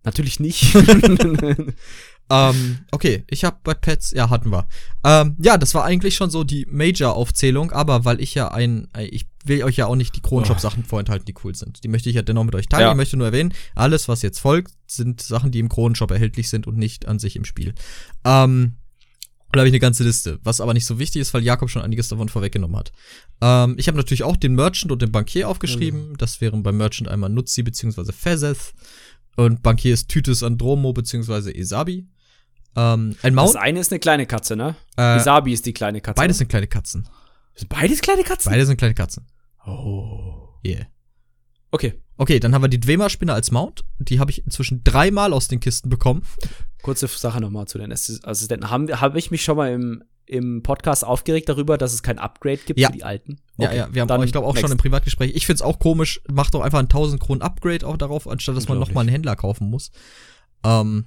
Natürlich 0.04 0.40
nicht. 0.40 0.74
ähm, 2.30 2.78
okay, 2.90 3.24
ich 3.28 3.44
habe 3.44 3.58
bei 3.62 3.74
Pets, 3.74 4.10
ja, 4.10 4.30
hatten 4.30 4.50
wir. 4.50 4.66
Ähm, 5.04 5.36
ja, 5.38 5.56
das 5.58 5.74
war 5.74 5.84
eigentlich 5.84 6.16
schon 6.16 6.30
so 6.30 6.42
die 6.42 6.66
Major-Aufzählung, 6.68 7.70
aber 7.70 8.04
weil 8.04 8.20
ich 8.20 8.34
ja 8.34 8.48
ein, 8.48 8.88
ich 8.98 9.26
will 9.44 9.62
euch 9.62 9.76
ja 9.76 9.86
auch 9.86 9.94
nicht 9.94 10.16
die 10.16 10.20
Kronenshop-Sachen 10.20 10.82
oh. 10.84 10.88
vorenthalten, 10.88 11.26
die 11.26 11.34
cool 11.44 11.54
sind. 11.54 11.84
Die 11.84 11.88
möchte 11.88 12.08
ich 12.08 12.16
ja 12.16 12.22
dennoch 12.22 12.44
mit 12.44 12.54
euch 12.54 12.68
teilen. 12.68 12.82
Ja. 12.82 12.90
Ich 12.90 12.96
möchte 12.96 13.16
nur 13.16 13.26
erwähnen, 13.26 13.54
alles, 13.74 14.08
was 14.08 14.22
jetzt 14.22 14.40
folgt, 14.40 14.72
sind 14.86 15.20
Sachen, 15.20 15.52
die 15.52 15.60
im 15.60 15.68
Kronenshop 15.68 16.10
erhältlich 16.10 16.48
sind 16.48 16.66
und 16.66 16.76
nicht 16.76 17.06
an 17.06 17.18
sich 17.18 17.36
im 17.36 17.44
Spiel. 17.44 17.74
Ähm, 18.24 18.76
da 19.56 19.60
habe 19.60 19.68
ich 19.68 19.72
eine 19.72 19.80
ganze 19.80 20.04
Liste, 20.04 20.38
was 20.42 20.60
aber 20.60 20.74
nicht 20.74 20.86
so 20.86 20.98
wichtig 20.98 21.20
ist, 21.20 21.34
weil 21.34 21.42
Jakob 21.42 21.70
schon 21.70 21.82
einiges 21.82 22.08
davon 22.08 22.28
vorweggenommen 22.28 22.76
hat. 22.76 22.92
Ähm, 23.40 23.74
ich 23.78 23.88
habe 23.88 23.96
natürlich 23.96 24.22
auch 24.22 24.36
den 24.36 24.54
Merchant 24.54 24.92
und 24.92 25.02
den 25.02 25.12
Bankier 25.12 25.48
aufgeschrieben. 25.48 26.10
Mhm. 26.10 26.18
Das 26.18 26.40
wären 26.40 26.62
beim 26.62 26.76
Merchant 26.76 27.08
einmal 27.08 27.30
Nutzi 27.30 27.62
bzw. 27.62 28.12
Fezeth 28.12 28.74
und 29.36 29.62
Bankier 29.62 29.94
ist 29.94 30.08
Tytus 30.08 30.42
Andromo 30.42 30.92
bzw. 30.92 31.50
Esabi. 31.52 32.06
Ähm, 32.76 33.16
ein 33.22 33.34
Mount. 33.34 33.54
Das 33.54 33.56
eine 33.56 33.80
ist 33.80 33.92
eine 33.92 34.00
kleine 34.00 34.26
Katze, 34.26 34.56
ne? 34.56 34.74
Äh, 34.96 35.16
Esabi 35.16 35.52
ist 35.52 35.66
die 35.66 35.74
kleine 35.74 36.00
Katze. 36.00 36.16
Beides 36.16 36.38
sind 36.38 36.48
kleine 36.48 36.66
Katzen. 36.66 37.08
Sind 37.54 37.68
beides 37.68 38.00
kleine 38.00 38.22
Katzen? 38.22 38.50
Beide 38.50 38.64
sind 38.64 38.78
kleine 38.78 38.94
Katzen. 38.94 39.26
Oh. 39.66 40.48
Yeah. 40.64 40.86
Okay. 41.70 41.94
Okay, 42.16 42.38
dann 42.38 42.54
haben 42.54 42.62
wir 42.62 42.68
die 42.68 42.80
Dwemer-Spinne 42.80 43.32
als 43.32 43.50
Mount. 43.50 43.84
Die 43.98 44.20
habe 44.20 44.30
ich 44.30 44.44
inzwischen 44.44 44.84
dreimal 44.84 45.32
aus 45.32 45.48
den 45.48 45.60
Kisten 45.60 45.88
bekommen. 45.88 46.22
Kurze 46.82 47.06
Sache 47.06 47.40
nochmal 47.40 47.66
zu 47.66 47.78
den 47.78 47.92
Assistenten. 47.92 48.70
Habe 48.70 49.00
hab 49.00 49.16
ich 49.16 49.30
mich 49.30 49.42
schon 49.44 49.56
mal 49.56 49.72
im, 49.72 50.04
im 50.26 50.62
Podcast 50.62 51.04
aufgeregt 51.04 51.48
darüber, 51.48 51.78
dass 51.78 51.92
es 51.92 52.02
kein 52.02 52.18
Upgrade 52.18 52.60
gibt 52.66 52.78
ja. 52.80 52.88
für 52.88 52.94
die 52.94 53.04
alten? 53.04 53.38
Okay, 53.56 53.76
ja, 53.76 53.86
ja, 53.86 53.94
wir 53.94 54.02
haben, 54.02 54.10
auch, 54.10 54.24
ich 54.24 54.32
glaube, 54.32 54.46
auch 54.46 54.54
next. 54.54 54.62
schon 54.62 54.72
im 54.72 54.78
Privatgespräch. 54.78 55.32
Ich 55.34 55.46
finde 55.46 55.56
es 55.56 55.62
auch 55.62 55.78
komisch, 55.78 56.20
macht 56.30 56.54
doch 56.54 56.60
einfach 56.60 56.78
ein 56.78 56.86
1000 56.86 57.20
Kronen 57.20 57.42
Upgrade 57.42 57.86
auch 57.86 57.96
darauf, 57.96 58.28
anstatt 58.28 58.56
dass 58.56 58.68
man 58.68 58.78
nochmal 58.78 59.02
einen 59.02 59.10
Händler 59.10 59.36
kaufen 59.36 59.70
muss. 59.70 59.90
Ähm, 60.64 61.06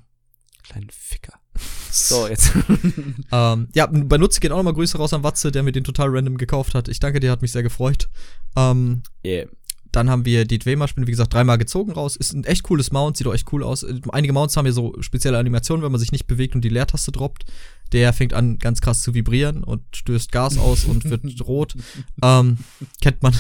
Kleinen 0.64 0.90
Ficker. 0.90 1.34
So, 1.92 2.28
jetzt. 2.28 2.52
ähm, 3.32 3.70
ja, 3.74 3.88
bei 3.90 4.18
Nutze 4.18 4.42
geht 4.42 4.52
auch 4.52 4.58
nochmal 4.58 4.74
Grüße 4.74 4.98
raus 4.98 5.14
an 5.14 5.24
Watze, 5.24 5.50
der 5.50 5.64
mir 5.64 5.72
den 5.72 5.86
total 5.86 6.10
random 6.10 6.38
gekauft 6.38 6.76
hat. 6.76 6.90
Ich 6.90 7.00
danke 7.00 7.22
dir, 7.22 7.32
hat 7.32 7.42
mich 7.42 7.54
sehr 7.54 7.64
gefreut. 7.64 8.10
Ähm, 8.58 9.04
yeah. 9.26 9.48
Dann 9.96 10.10
haben 10.10 10.26
wir 10.26 10.46
die 10.46 10.60
Dwemer-Spinne, 10.60 11.08
wie 11.08 11.12
gesagt, 11.12 11.34
dreimal 11.34 11.58
gezogen 11.58 11.94
raus. 11.94 12.16
Ist 12.16 12.34
ein 12.34 12.44
echt 12.44 12.64
cooles 12.64 12.92
Mount, 12.92 13.16
sieht 13.16 13.28
auch 13.28 13.34
echt 13.34 13.52
cool 13.54 13.64
aus. 13.64 13.86
Einige 14.12 14.34
Mounts 14.34 14.58
haben 14.58 14.66
ja 14.66 14.74
so 14.74 14.94
spezielle 15.00 15.38
Animationen, 15.38 15.84
wenn 15.84 15.92
man 15.92 16.00
sich 16.00 16.12
nicht 16.12 16.28
bewegt 16.28 16.54
und 16.54 16.62
die 16.62 16.70
Leertaste 16.70 17.12
droppt. 17.12 17.46
Der 17.94 18.12
fängt 18.12 18.34
an, 18.34 18.58
ganz 18.58 18.82
krass 18.82 19.02
zu 19.02 19.14
vibrieren 19.14 19.64
und 19.64 19.84
stößt 19.96 20.32
Gas 20.32 20.58
aus 20.58 20.86
und 20.86 21.06
wird 21.06 21.24
rot. 21.48 21.76
Ähm, 22.22 22.58
kennt 23.00 23.24
man. 23.24 23.34
äh, 23.34 23.38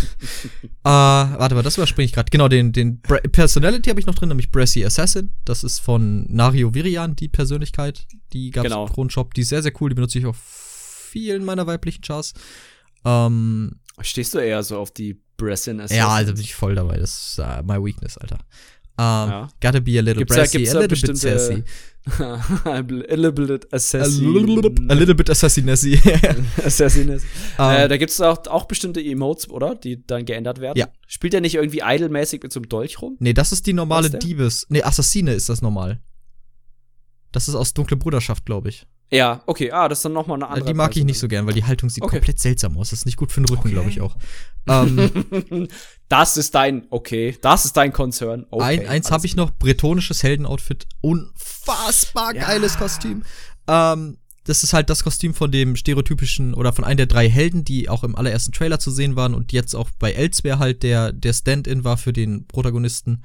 warte 0.83 1.55
mal, 1.55 1.63
das 1.63 1.77
überspringe 1.77 2.05
ich 2.05 2.13
gerade. 2.13 2.29
Genau, 2.29 2.47
den, 2.47 2.71
den 2.71 3.01
Bra 3.01 3.17
Personality 3.17 3.89
habe 3.89 3.99
ich 3.99 4.05
noch 4.05 4.15
drin, 4.15 4.29
nämlich 4.29 4.51
Brassy 4.51 4.85
Assassin. 4.85 5.31
Das 5.43 5.63
ist 5.63 5.79
von 5.79 6.25
Nario 6.31 6.73
Virian, 6.73 7.15
die 7.15 7.27
Persönlichkeit. 7.27 8.07
Die 8.33 8.51
gab 8.51 8.65
es 8.65 8.71
genau. 8.71 8.85
im 8.85 8.93
Kronshop. 8.93 9.33
Die 9.33 9.41
ist 9.41 9.49
sehr, 9.49 9.63
sehr 9.63 9.73
cool. 9.81 9.89
Die 9.89 9.95
benutze 9.95 10.19
ich 10.19 10.25
auf 10.25 10.37
vielen 10.37 11.43
meiner 11.43 11.67
weiblichen 11.67 12.01
Chars. 12.01 12.33
Ähm, 13.03 13.79
Stehst 14.01 14.33
du 14.33 14.39
eher 14.39 14.63
so 14.63 14.77
auf 14.77 14.91
die 14.91 15.21
Bressin 15.37 15.79
Assassin? 15.79 15.97
Ja, 15.97 16.09
also 16.09 16.33
bin 16.33 16.41
ich 16.41 16.55
voll 16.55 16.75
dabei. 16.75 16.97
Das 16.97 17.11
ist 17.11 17.39
uh, 17.39 17.63
my 17.63 17.83
weakness, 17.83 18.17
Alter. 18.17 18.39
Um, 18.97 19.29
ja. 19.29 19.49
Gotta 19.59 19.81
be 19.81 19.99
a 19.99 20.01
little 20.01 20.23
gibt's 20.23 20.35
brassy, 20.35 20.63
da, 20.63 20.71
a 20.71 20.81
little 20.81 21.07
bit 21.07 21.17
sassy. 21.17 21.63
a 22.65 22.79
little 22.79 23.49
bit 23.49 23.73
assassin. 23.73 24.89
A 24.89 24.93
little 24.93 25.15
bit 25.15 25.29
assassinessy. 25.29 25.99
assassinessy. 26.65 27.27
Um, 27.57 27.71
äh, 27.71 27.89
da 27.89 27.97
gibt 27.97 28.11
es 28.11 28.21
auch, 28.21 28.47
auch 28.47 28.65
bestimmte 28.65 29.01
Emotes, 29.03 29.49
oder? 29.49 29.75
Die 29.75 30.05
dann 30.07 30.23
geändert 30.23 30.61
werden. 30.61 30.77
Ja. 30.77 30.87
Spielt 31.07 31.33
er 31.33 31.41
nicht 31.41 31.55
irgendwie 31.55 31.81
idlemäßig 31.83 32.41
mit 32.43 32.53
so 32.53 32.61
einem 32.61 32.69
Dolch 32.69 33.01
rum? 33.01 33.17
Nee, 33.19 33.33
das 33.33 33.51
ist 33.51 33.67
die 33.67 33.73
normale 33.73 34.09
Diebes. 34.09 34.65
Nee, 34.69 34.83
Assassine 34.83 35.33
ist 35.33 35.49
das 35.49 35.61
normal. 35.61 35.99
Das 37.33 37.49
ist 37.49 37.55
aus 37.55 37.73
Dunkle 37.73 37.97
Bruderschaft, 37.97 38.45
glaube 38.45 38.69
ich. 38.69 38.87
Ja, 39.11 39.43
okay. 39.45 39.71
Ah, 39.71 39.87
das 39.87 39.99
ist 39.99 40.05
dann 40.05 40.13
nochmal 40.13 40.37
eine 40.37 40.47
andere. 40.47 40.65
Die 40.65 40.73
mag 40.73 40.87
Preise 40.87 40.99
ich 40.99 41.05
nicht 41.05 41.19
so 41.19 41.27
gern, 41.27 41.45
weil 41.45 41.53
die 41.53 41.63
Haltung 41.63 41.89
sieht 41.89 42.03
okay. 42.03 42.17
komplett 42.17 42.39
seltsam 42.39 42.77
aus. 42.77 42.89
Das 42.89 42.99
ist 42.99 43.05
nicht 43.05 43.17
gut 43.17 43.31
für 43.31 43.41
den 43.41 43.49
Rücken, 43.49 43.67
okay. 43.67 43.71
glaube 43.71 43.89
ich 43.89 44.01
auch. 44.01 44.15
Ähm, 44.67 45.67
das 46.09 46.37
ist 46.37 46.55
dein, 46.55 46.87
okay, 46.89 47.37
das 47.41 47.65
ist 47.65 47.77
dein 47.77 47.93
Concern. 47.93 48.45
Okay, 48.49 48.63
ein, 48.63 48.87
eins 48.87 49.11
habe 49.11 49.25
ich 49.25 49.35
noch, 49.35 49.51
bretonisches 49.51 50.23
Heldenoutfit. 50.23 50.87
Unfassbar 51.01 52.35
ja. 52.35 52.47
geiles 52.47 52.77
Kostüm. 52.77 53.23
Ähm, 53.67 54.17
das 54.45 54.63
ist 54.63 54.73
halt 54.73 54.89
das 54.89 55.03
Kostüm 55.03 55.33
von 55.33 55.51
dem 55.51 55.75
stereotypischen 55.75 56.53
oder 56.53 56.71
von 56.71 56.85
einem 56.85 56.97
der 56.97 57.07
drei 57.07 57.27
Helden, 57.27 57.63
die 57.63 57.89
auch 57.89 58.03
im 58.03 58.15
allerersten 58.15 58.51
Trailer 58.51 58.79
zu 58.79 58.91
sehen 58.91 59.15
waren 59.15 59.33
und 59.33 59.51
jetzt 59.51 59.75
auch 59.75 59.89
bei 59.97 60.11
Elsewhere 60.11 60.59
halt 60.59 60.83
der, 60.83 61.11
der 61.11 61.33
Stand-in 61.33 61.83
war 61.83 61.97
für 61.97 62.13
den 62.13 62.45
Protagonisten. 62.47 63.23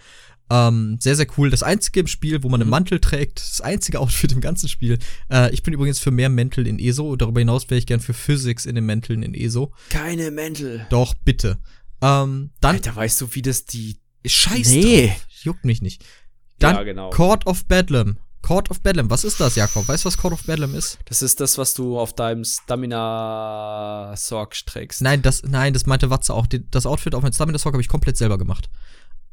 Ähm, 0.51 0.99
sehr, 1.01 1.15
sehr 1.15 1.27
cool. 1.39 1.49
Das 1.49 1.63
einzige 1.63 2.01
im 2.01 2.07
Spiel, 2.09 2.43
wo 2.43 2.49
man 2.49 2.61
einen 2.61 2.69
mhm. 2.69 2.73
Mantel 2.73 3.01
trägt, 3.01 3.41
das 3.41 3.61
einzige 3.61 4.01
Outfit 4.01 4.33
im 4.33 4.41
ganzen 4.41 4.69
Spiel. 4.69 4.99
Äh, 5.31 5.53
ich 5.53 5.63
bin 5.63 5.73
übrigens 5.73 6.01
für 6.01 6.11
mehr 6.11 6.29
Mäntel 6.29 6.67
in 6.67 6.81
ESO. 6.81 7.15
Darüber 7.15 7.41
hinaus 7.41 7.71
wäre 7.71 7.79
ich 7.79 7.87
gern 7.87 8.01
für 8.01 8.15
Physics 8.15 8.67
in 8.67 8.75
den 8.75 8.85
Mänteln 8.85 9.23
in 9.23 9.33
ESO. 9.33 9.73
Keine 9.91 10.33
Mäntel. 10.33 10.87
Doch, 10.91 11.15
bitte. 11.15 11.59
Ähm, 12.03 12.51
dann. 12.61 12.77
Alter, 12.77 12.97
weißt 12.97 13.21
du, 13.21 13.35
wie 13.35 13.43
das 13.43 13.65
die. 13.65 13.99
Scheiße. 14.27 14.73
Nee. 14.73 15.17
Juckt 15.43 15.65
mich 15.65 15.81
nicht. 15.83 16.05
Dann 16.59 16.77
ja, 16.77 16.83
genau. 16.83 17.11
Court 17.11 17.47
of 17.47 17.65
Bedlam. 17.67 18.19
Court 18.43 18.71
of 18.71 18.81
Bedlam, 18.81 19.11
was 19.11 19.25
ist 19.25 19.39
das, 19.39 19.55
Jakob? 19.55 19.87
Weißt 19.87 20.05
du, 20.05 20.07
was 20.07 20.17
Court 20.17 20.33
of 20.33 20.43
Bedlam 20.45 20.75
ist? 20.75 20.99
Das 21.05 21.23
ist 21.23 21.41
das, 21.41 21.59
was 21.59 21.75
du 21.75 21.99
auf 21.99 22.15
deinem 22.15 22.45
Stamina 22.45 24.15
Sorg 24.17 24.55
trägst. 24.67 25.03
Nein, 25.03 25.23
das, 25.23 25.43
nein, 25.43 25.75
das 25.75 25.87
meinte 25.87 26.11
Watze 26.11 26.35
auch. 26.35 26.47
Das 26.47 26.87
Outfit 26.87 27.15
auf 27.15 27.23
meinem 27.23 27.33
Stamina 27.33 27.59
Sorg 27.59 27.75
habe 27.75 27.83
ich 27.83 27.89
komplett 27.89 28.17
selber 28.17 28.39
gemacht. 28.39 28.71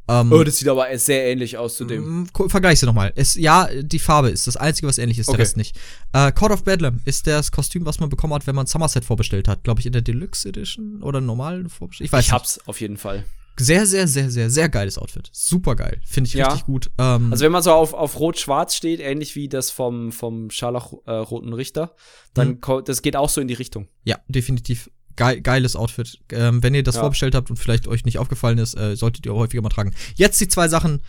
Ähm, 0.08 0.32
oh, 0.32 0.44
das 0.44 0.58
sieht 0.58 0.68
aber 0.68 0.98
sehr 0.98 1.26
ähnlich 1.28 1.58
aus 1.58 1.76
zu 1.76 1.86
dem. 1.86 2.22
Mm, 2.22 2.28
vergleich 2.48 2.80
sie 2.80 2.86
nochmal. 2.86 3.14
Ja, 3.36 3.70
die 3.82 4.00
Farbe 4.00 4.30
ist 4.30 4.48
das 4.48 4.56
Einzige, 4.56 4.88
was 4.88 4.98
ähnlich 4.98 5.20
ist, 5.20 5.28
okay. 5.28 5.38
der 5.38 5.46
Rest 5.46 5.58
nicht. 5.58 5.76
Äh, 6.14 6.32
Court 6.32 6.52
of 6.52 6.64
Bedlam 6.64 7.02
ist 7.06 7.28
das 7.28 7.52
Kostüm, 7.52 7.86
was 7.86 8.00
man 8.00 8.10
bekommen 8.10 8.34
hat, 8.34 8.48
wenn 8.48 8.56
man 8.56 8.68
Somerset 8.68 9.04
vorbestellt 9.04 9.48
hat. 9.48 9.64
Glaube 9.64 9.80
ich, 9.80 9.86
in 9.86 9.94
der 9.94 10.02
Deluxe 10.02 10.48
Edition 10.48 11.02
oder 11.04 11.20
normal 11.20 11.68
vorbestellt. 11.70 12.08
Ich 12.08 12.12
weiß 12.14 12.26
Ich 12.26 12.28
nicht. 12.28 12.34
hab's 12.34 12.60
auf 12.66 12.80
jeden 12.80 12.98
Fall. 12.98 13.26
Sehr, 13.60 13.88
sehr, 13.88 14.08
sehr, 14.08 14.30
sehr, 14.30 14.50
sehr 14.52 14.70
geiles 14.70 15.00
Outfit. 15.00 15.30
Super 15.32 15.76
geil. 15.76 16.00
Finde 16.06 16.28
ich 16.28 16.36
ja. 16.36 16.46
richtig 16.46 16.66
gut. 16.66 16.92
Ähm, 17.00 17.32
also 17.32 17.44
wenn 17.44 17.52
man 17.52 17.64
so 17.64 17.72
auf, 17.72 17.94
auf 17.94 18.20
Rot-Schwarz 18.20 18.76
steht, 18.76 19.00
ähnlich 19.00 19.36
wie 19.36 19.50
das 19.50 19.72
vom, 19.72 20.12
vom 20.12 20.52
Scharlach-Roten 20.52 21.52
äh, 21.52 21.56
Richter, 21.56 21.96
dann 22.36 22.60
mhm. 22.66 22.84
das 22.86 23.02
geht 23.02 23.16
auch 23.16 23.30
so 23.30 23.42
in 23.42 23.48
die 23.48 23.56
Richtung. 23.56 23.88
Ja, 24.04 24.20
definitiv 24.28 24.92
geil, 25.18 25.42
geiles 25.42 25.76
Outfit. 25.76 26.20
Ähm, 26.32 26.64
wenn 26.64 26.74
ihr 26.74 26.84
das 26.84 26.96
ja. 26.96 27.02
vorbestellt 27.02 27.36
habt 27.36 27.50
und 27.50 27.58
vielleicht 27.58 27.88
euch 27.88 28.06
nicht 28.06 28.20
aufgefallen 28.20 28.58
ist, 28.58 28.78
äh, 28.78 28.96
solltet 28.96 29.26
ihr 29.26 29.34
auch 29.34 29.40
häufiger 29.40 29.62
mal 29.62 29.70
tragen. 29.70 29.94
Jetzt 30.16 30.40
die 30.40 30.48
zwei 30.48 30.70
Sachen, 30.70 31.02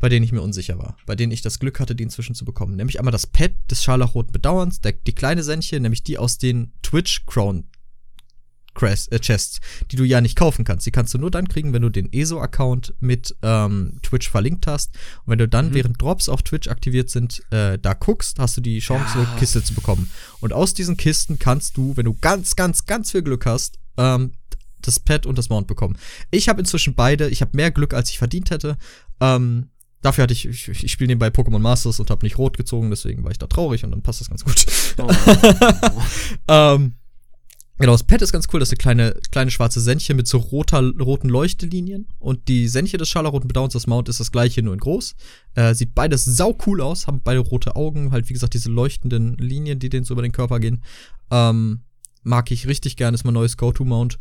bei 0.00 0.08
denen 0.08 0.24
ich 0.24 0.32
mir 0.32 0.42
unsicher 0.42 0.78
war, 0.78 0.96
bei 1.06 1.14
denen 1.14 1.32
ich 1.32 1.42
das 1.42 1.60
Glück 1.60 1.78
hatte, 1.78 1.94
die 1.94 2.02
inzwischen 2.02 2.34
zu 2.34 2.44
bekommen. 2.44 2.74
Nämlich 2.74 2.98
einmal 2.98 3.12
das 3.12 3.26
Pad 3.26 3.52
des 3.70 3.84
Scharlachroten 3.84 4.32
Bedauerns, 4.32 4.80
der, 4.80 4.92
die 4.92 5.14
kleine 5.14 5.44
Senche, 5.44 5.78
nämlich 5.78 6.02
die 6.02 6.18
aus 6.18 6.38
den 6.38 6.72
Twitch 6.82 7.24
Crown 7.26 7.64
Chests, 8.74 9.60
die 9.90 9.96
du 9.96 10.04
ja 10.04 10.20
nicht 10.20 10.36
kaufen 10.36 10.64
kannst. 10.64 10.86
Die 10.86 10.90
kannst 10.90 11.14
du 11.14 11.18
nur 11.18 11.30
dann 11.30 11.48
kriegen, 11.48 11.72
wenn 11.72 11.82
du 11.82 11.90
den 11.90 12.12
ESO-Account 12.12 12.94
mit 13.00 13.34
ähm, 13.42 13.98
Twitch 14.02 14.30
verlinkt 14.30 14.66
hast. 14.66 14.94
Und 15.24 15.32
wenn 15.32 15.38
du 15.38 15.48
dann, 15.48 15.70
mhm. 15.70 15.74
während 15.74 16.00
Drops 16.00 16.28
auf 16.28 16.42
Twitch 16.42 16.68
aktiviert 16.68 17.10
sind, 17.10 17.42
äh, 17.50 17.78
da 17.78 17.94
guckst, 17.94 18.38
hast 18.38 18.56
du 18.56 18.60
die 18.60 18.80
Chance, 18.80 19.18
ja. 19.18 19.28
eine 19.28 19.38
Kiste 19.38 19.62
zu 19.62 19.74
bekommen. 19.74 20.10
Und 20.40 20.52
aus 20.52 20.74
diesen 20.74 20.96
Kisten 20.96 21.38
kannst 21.38 21.76
du, 21.76 21.96
wenn 21.96 22.04
du 22.04 22.14
ganz, 22.14 22.56
ganz, 22.56 22.86
ganz 22.86 23.10
viel 23.10 23.22
Glück 23.22 23.46
hast, 23.46 23.78
ähm, 23.96 24.32
das 24.82 25.00
Pad 25.00 25.24
und 25.26 25.38
das 25.38 25.48
Mount 25.48 25.66
bekommen. 25.66 25.96
Ich 26.30 26.48
habe 26.48 26.60
inzwischen 26.60 26.94
beide. 26.94 27.28
Ich 27.30 27.40
habe 27.40 27.52
mehr 27.54 27.70
Glück, 27.70 27.94
als 27.94 28.10
ich 28.10 28.18
verdient 28.18 28.50
hätte. 28.50 28.76
Ähm, 29.20 29.70
Dafür 30.04 30.24
hatte 30.24 30.34
ich, 30.34 30.44
ich, 30.44 30.68
ich 30.68 30.92
spiele 30.92 31.08
nebenbei 31.08 31.28
Pokémon 31.28 31.60
Masters 31.60 31.98
und 31.98 32.10
habe 32.10 32.26
nicht 32.26 32.36
rot 32.36 32.58
gezogen, 32.58 32.90
deswegen 32.90 33.24
war 33.24 33.30
ich 33.30 33.38
da 33.38 33.46
traurig 33.46 33.84
und 33.84 33.90
dann 33.90 34.02
passt 34.02 34.20
das 34.20 34.28
ganz 34.28 34.44
gut. 34.44 34.66
Oh. 34.98 35.08
ähm, 36.48 36.92
Genau, 37.78 37.92
das 37.92 38.04
Pad 38.04 38.22
ist 38.22 38.32
ganz 38.32 38.46
cool. 38.52 38.60
Das 38.60 38.68
ist 38.68 38.72
eine 38.72 38.78
kleine, 38.78 39.20
kleine 39.32 39.50
schwarze 39.50 39.80
Senche 39.80 40.14
mit 40.14 40.28
so 40.28 40.38
roter, 40.38 40.80
roten 41.00 41.28
Leuchtelinien. 41.28 42.06
Und 42.20 42.46
die 42.46 42.68
Senche 42.68 42.98
des 42.98 43.08
Scharlachroten 43.08 43.48
Bedauerns, 43.48 43.72
das 43.72 43.88
Mount, 43.88 44.08
ist 44.08 44.20
das 44.20 44.30
gleiche, 44.30 44.62
nur 44.62 44.74
in 44.74 44.80
groß. 44.80 45.16
Äh, 45.54 45.74
sieht 45.74 45.94
beides 45.94 46.24
sau 46.24 46.56
cool 46.66 46.80
aus, 46.80 47.08
haben 47.08 47.20
beide 47.24 47.40
rote 47.40 47.74
Augen, 47.74 48.12
halt 48.12 48.28
wie 48.28 48.32
gesagt 48.32 48.54
diese 48.54 48.70
leuchtenden 48.70 49.36
Linien, 49.38 49.80
die 49.80 49.88
denen 49.88 50.04
so 50.04 50.14
über 50.14 50.22
den 50.22 50.32
Körper 50.32 50.60
gehen. 50.60 50.84
Ähm, 51.32 51.80
mag 52.22 52.50
ich 52.52 52.68
richtig 52.68 52.96
gerne, 52.96 53.16
ist 53.16 53.24
mein 53.24 53.34
neues 53.34 53.56
Go-To-Mount. 53.56 54.18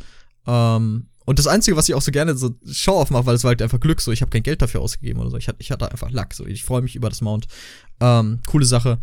Ähm, 0.47 1.07
und 1.25 1.39
das 1.39 1.47
Einzige, 1.47 1.77
was 1.77 1.88
ich 1.88 1.95
auch 1.95 2.01
so 2.01 2.11
gerne 2.11 2.35
so 2.35 2.55
Show-off 2.65 3.11
mache, 3.11 3.27
weil 3.27 3.35
es 3.35 3.43
war 3.43 3.49
halt 3.49 3.61
einfach 3.61 3.80
Glück, 3.80 4.01
so 4.01 4.11
ich 4.11 4.21
habe 4.21 4.31
kein 4.31 4.43
Geld 4.43 4.61
dafür 4.61 4.81
ausgegeben 4.81 5.19
oder 5.19 5.30
so. 5.30 5.38
Ich 5.38 5.47
hatte, 5.47 5.59
ich 5.61 5.71
hatte 5.71 5.89
einfach 5.89 6.11
Lack, 6.11 6.34
so 6.34 6.45
ich 6.45 6.63
freue 6.63 6.81
mich 6.81 6.95
über 6.95 7.09
das 7.09 7.21
Mount. 7.21 7.47
Ähm, 8.01 8.39
coole 8.45 8.65
Sache. 8.65 8.99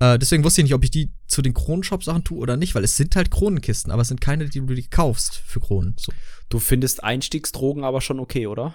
Äh, 0.00 0.18
deswegen 0.18 0.44
wusste 0.44 0.60
ich 0.60 0.66
nicht, 0.66 0.74
ob 0.74 0.84
ich 0.84 0.90
die 0.90 1.10
zu 1.26 1.42
den 1.42 1.54
Kronenshop-Sachen 1.54 2.24
tue 2.24 2.38
oder 2.38 2.56
nicht, 2.56 2.74
weil 2.74 2.84
es 2.84 2.96
sind 2.96 3.16
halt 3.16 3.30
Kronenkisten, 3.30 3.90
aber 3.90 4.02
es 4.02 4.08
sind 4.08 4.20
keine, 4.20 4.48
die 4.48 4.60
du 4.60 4.74
die 4.74 4.88
kaufst 4.88 5.42
für 5.44 5.60
Kronen. 5.60 5.94
So. 5.98 6.12
Du 6.48 6.58
findest 6.58 7.04
Einstiegsdrogen 7.04 7.84
aber 7.84 8.00
schon 8.00 8.20
okay, 8.20 8.46
oder? 8.46 8.74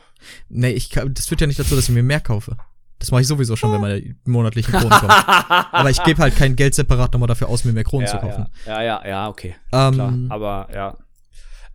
Nee, 0.49 0.71
ich, 0.71 0.89
das 0.89 1.27
führt 1.27 1.41
ja 1.41 1.47
nicht 1.47 1.59
dazu, 1.59 1.75
dass 1.75 1.85
ich 1.85 1.95
mir 1.95 2.03
mehr 2.03 2.21
kaufe. 2.21 2.57
Das 2.99 3.11
mache 3.11 3.21
ich 3.21 3.27
sowieso 3.27 3.55
schon, 3.55 3.71
wenn 3.73 3.81
meine 3.81 4.15
monatlichen 4.23 4.73
Kronen 4.73 4.91
kommen. 4.91 5.11
aber 5.71 5.89
ich 5.89 6.01
gebe 6.03 6.21
halt 6.21 6.37
kein 6.37 6.55
Geld 6.55 6.73
separat 6.73 7.11
nochmal 7.11 7.27
dafür 7.27 7.49
aus, 7.49 7.65
mir 7.65 7.73
mehr 7.73 7.83
Kronen 7.83 8.05
ja, 8.05 8.11
zu 8.11 8.17
kaufen. 8.17 8.45
Ja, 8.65 8.81
ja, 8.81 9.01
ja, 9.01 9.07
ja 9.07 9.27
okay. 9.27 9.55
Ähm, 9.73 9.93
klar. 9.93 10.13
Aber 10.29 10.69
ja. 10.73 10.97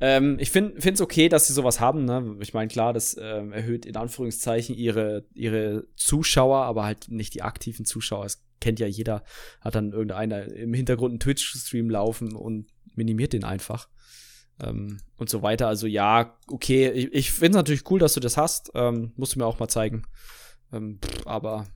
Ähm, 0.01 0.37
ich 0.39 0.51
finde 0.51 0.79
es 0.79 1.01
okay, 1.01 1.29
dass 1.29 1.49
sie 1.49 1.53
sowas 1.53 1.81
haben. 1.81 2.05
Ne? 2.05 2.37
Ich 2.41 2.55
meine, 2.55 2.69
klar, 2.69 2.93
das 2.93 3.17
ähm, 3.21 3.53
erhöht 3.53 3.85
in 3.85 3.97
Anführungszeichen 3.97 4.75
ihre, 4.77 5.25
ihre 5.35 5.87
Zuschauer, 5.97 6.65
aber 6.65 6.85
halt 6.85 7.09
nicht 7.09 7.35
die 7.35 7.43
aktiven 7.43 7.85
Zuschauer. 7.85 8.25
Es 8.25 8.45
kennt 8.61 8.81
ja 8.81 8.87
jeder, 8.87 9.25
hat 9.61 9.75
dann 9.75 9.93
irgendeiner 9.93 10.45
im 10.53 10.75
Hintergrund 10.75 11.13
einen 11.13 11.21
Twitch-Stream 11.21 11.91
laufen 11.91 12.35
und 12.35 12.67
minimiert 12.95 13.33
den 13.33 13.45
einfach. 13.45 13.89
Ähm, 14.63 14.99
und 15.17 15.29
so 15.31 15.43
weiter. 15.43 15.69
Also 15.69 15.87
ja, 15.87 16.37
okay, 16.49 16.91
ich, 16.91 17.13
ich 17.13 17.33
finde 17.33 17.51
es 17.51 17.57
natürlich 17.57 17.91
cool, 17.91 17.99
dass 17.99 18.15
du 18.15 18.21
das 18.21 18.37
hast. 18.37 18.71
Ähm, 18.75 19.13
musst 19.17 19.35
du 19.35 19.41
mir 19.41 19.47
auch 19.47 19.59
mal 19.59 19.69
zeigen. 19.69 20.03
Ähm, 20.73 21.01
pff, 21.05 21.27
aber 21.27 21.67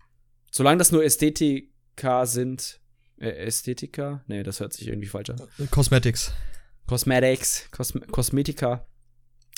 solange 0.50 0.78
das 0.78 0.92
nur 0.92 1.04
Ästhetika 1.04 2.26
sind, 2.26 2.80
Ästhetika? 3.18 4.24
Nee, 4.26 4.42
das 4.42 4.60
hört 4.60 4.72
sich 4.72 4.88
irgendwie 4.88 5.06
falsch 5.08 5.30
an. 5.30 5.40
Cosmetics. 5.70 6.32
Cosmetics, 6.86 7.68
Cos 7.70 7.94
Kosmetika, 8.10 8.86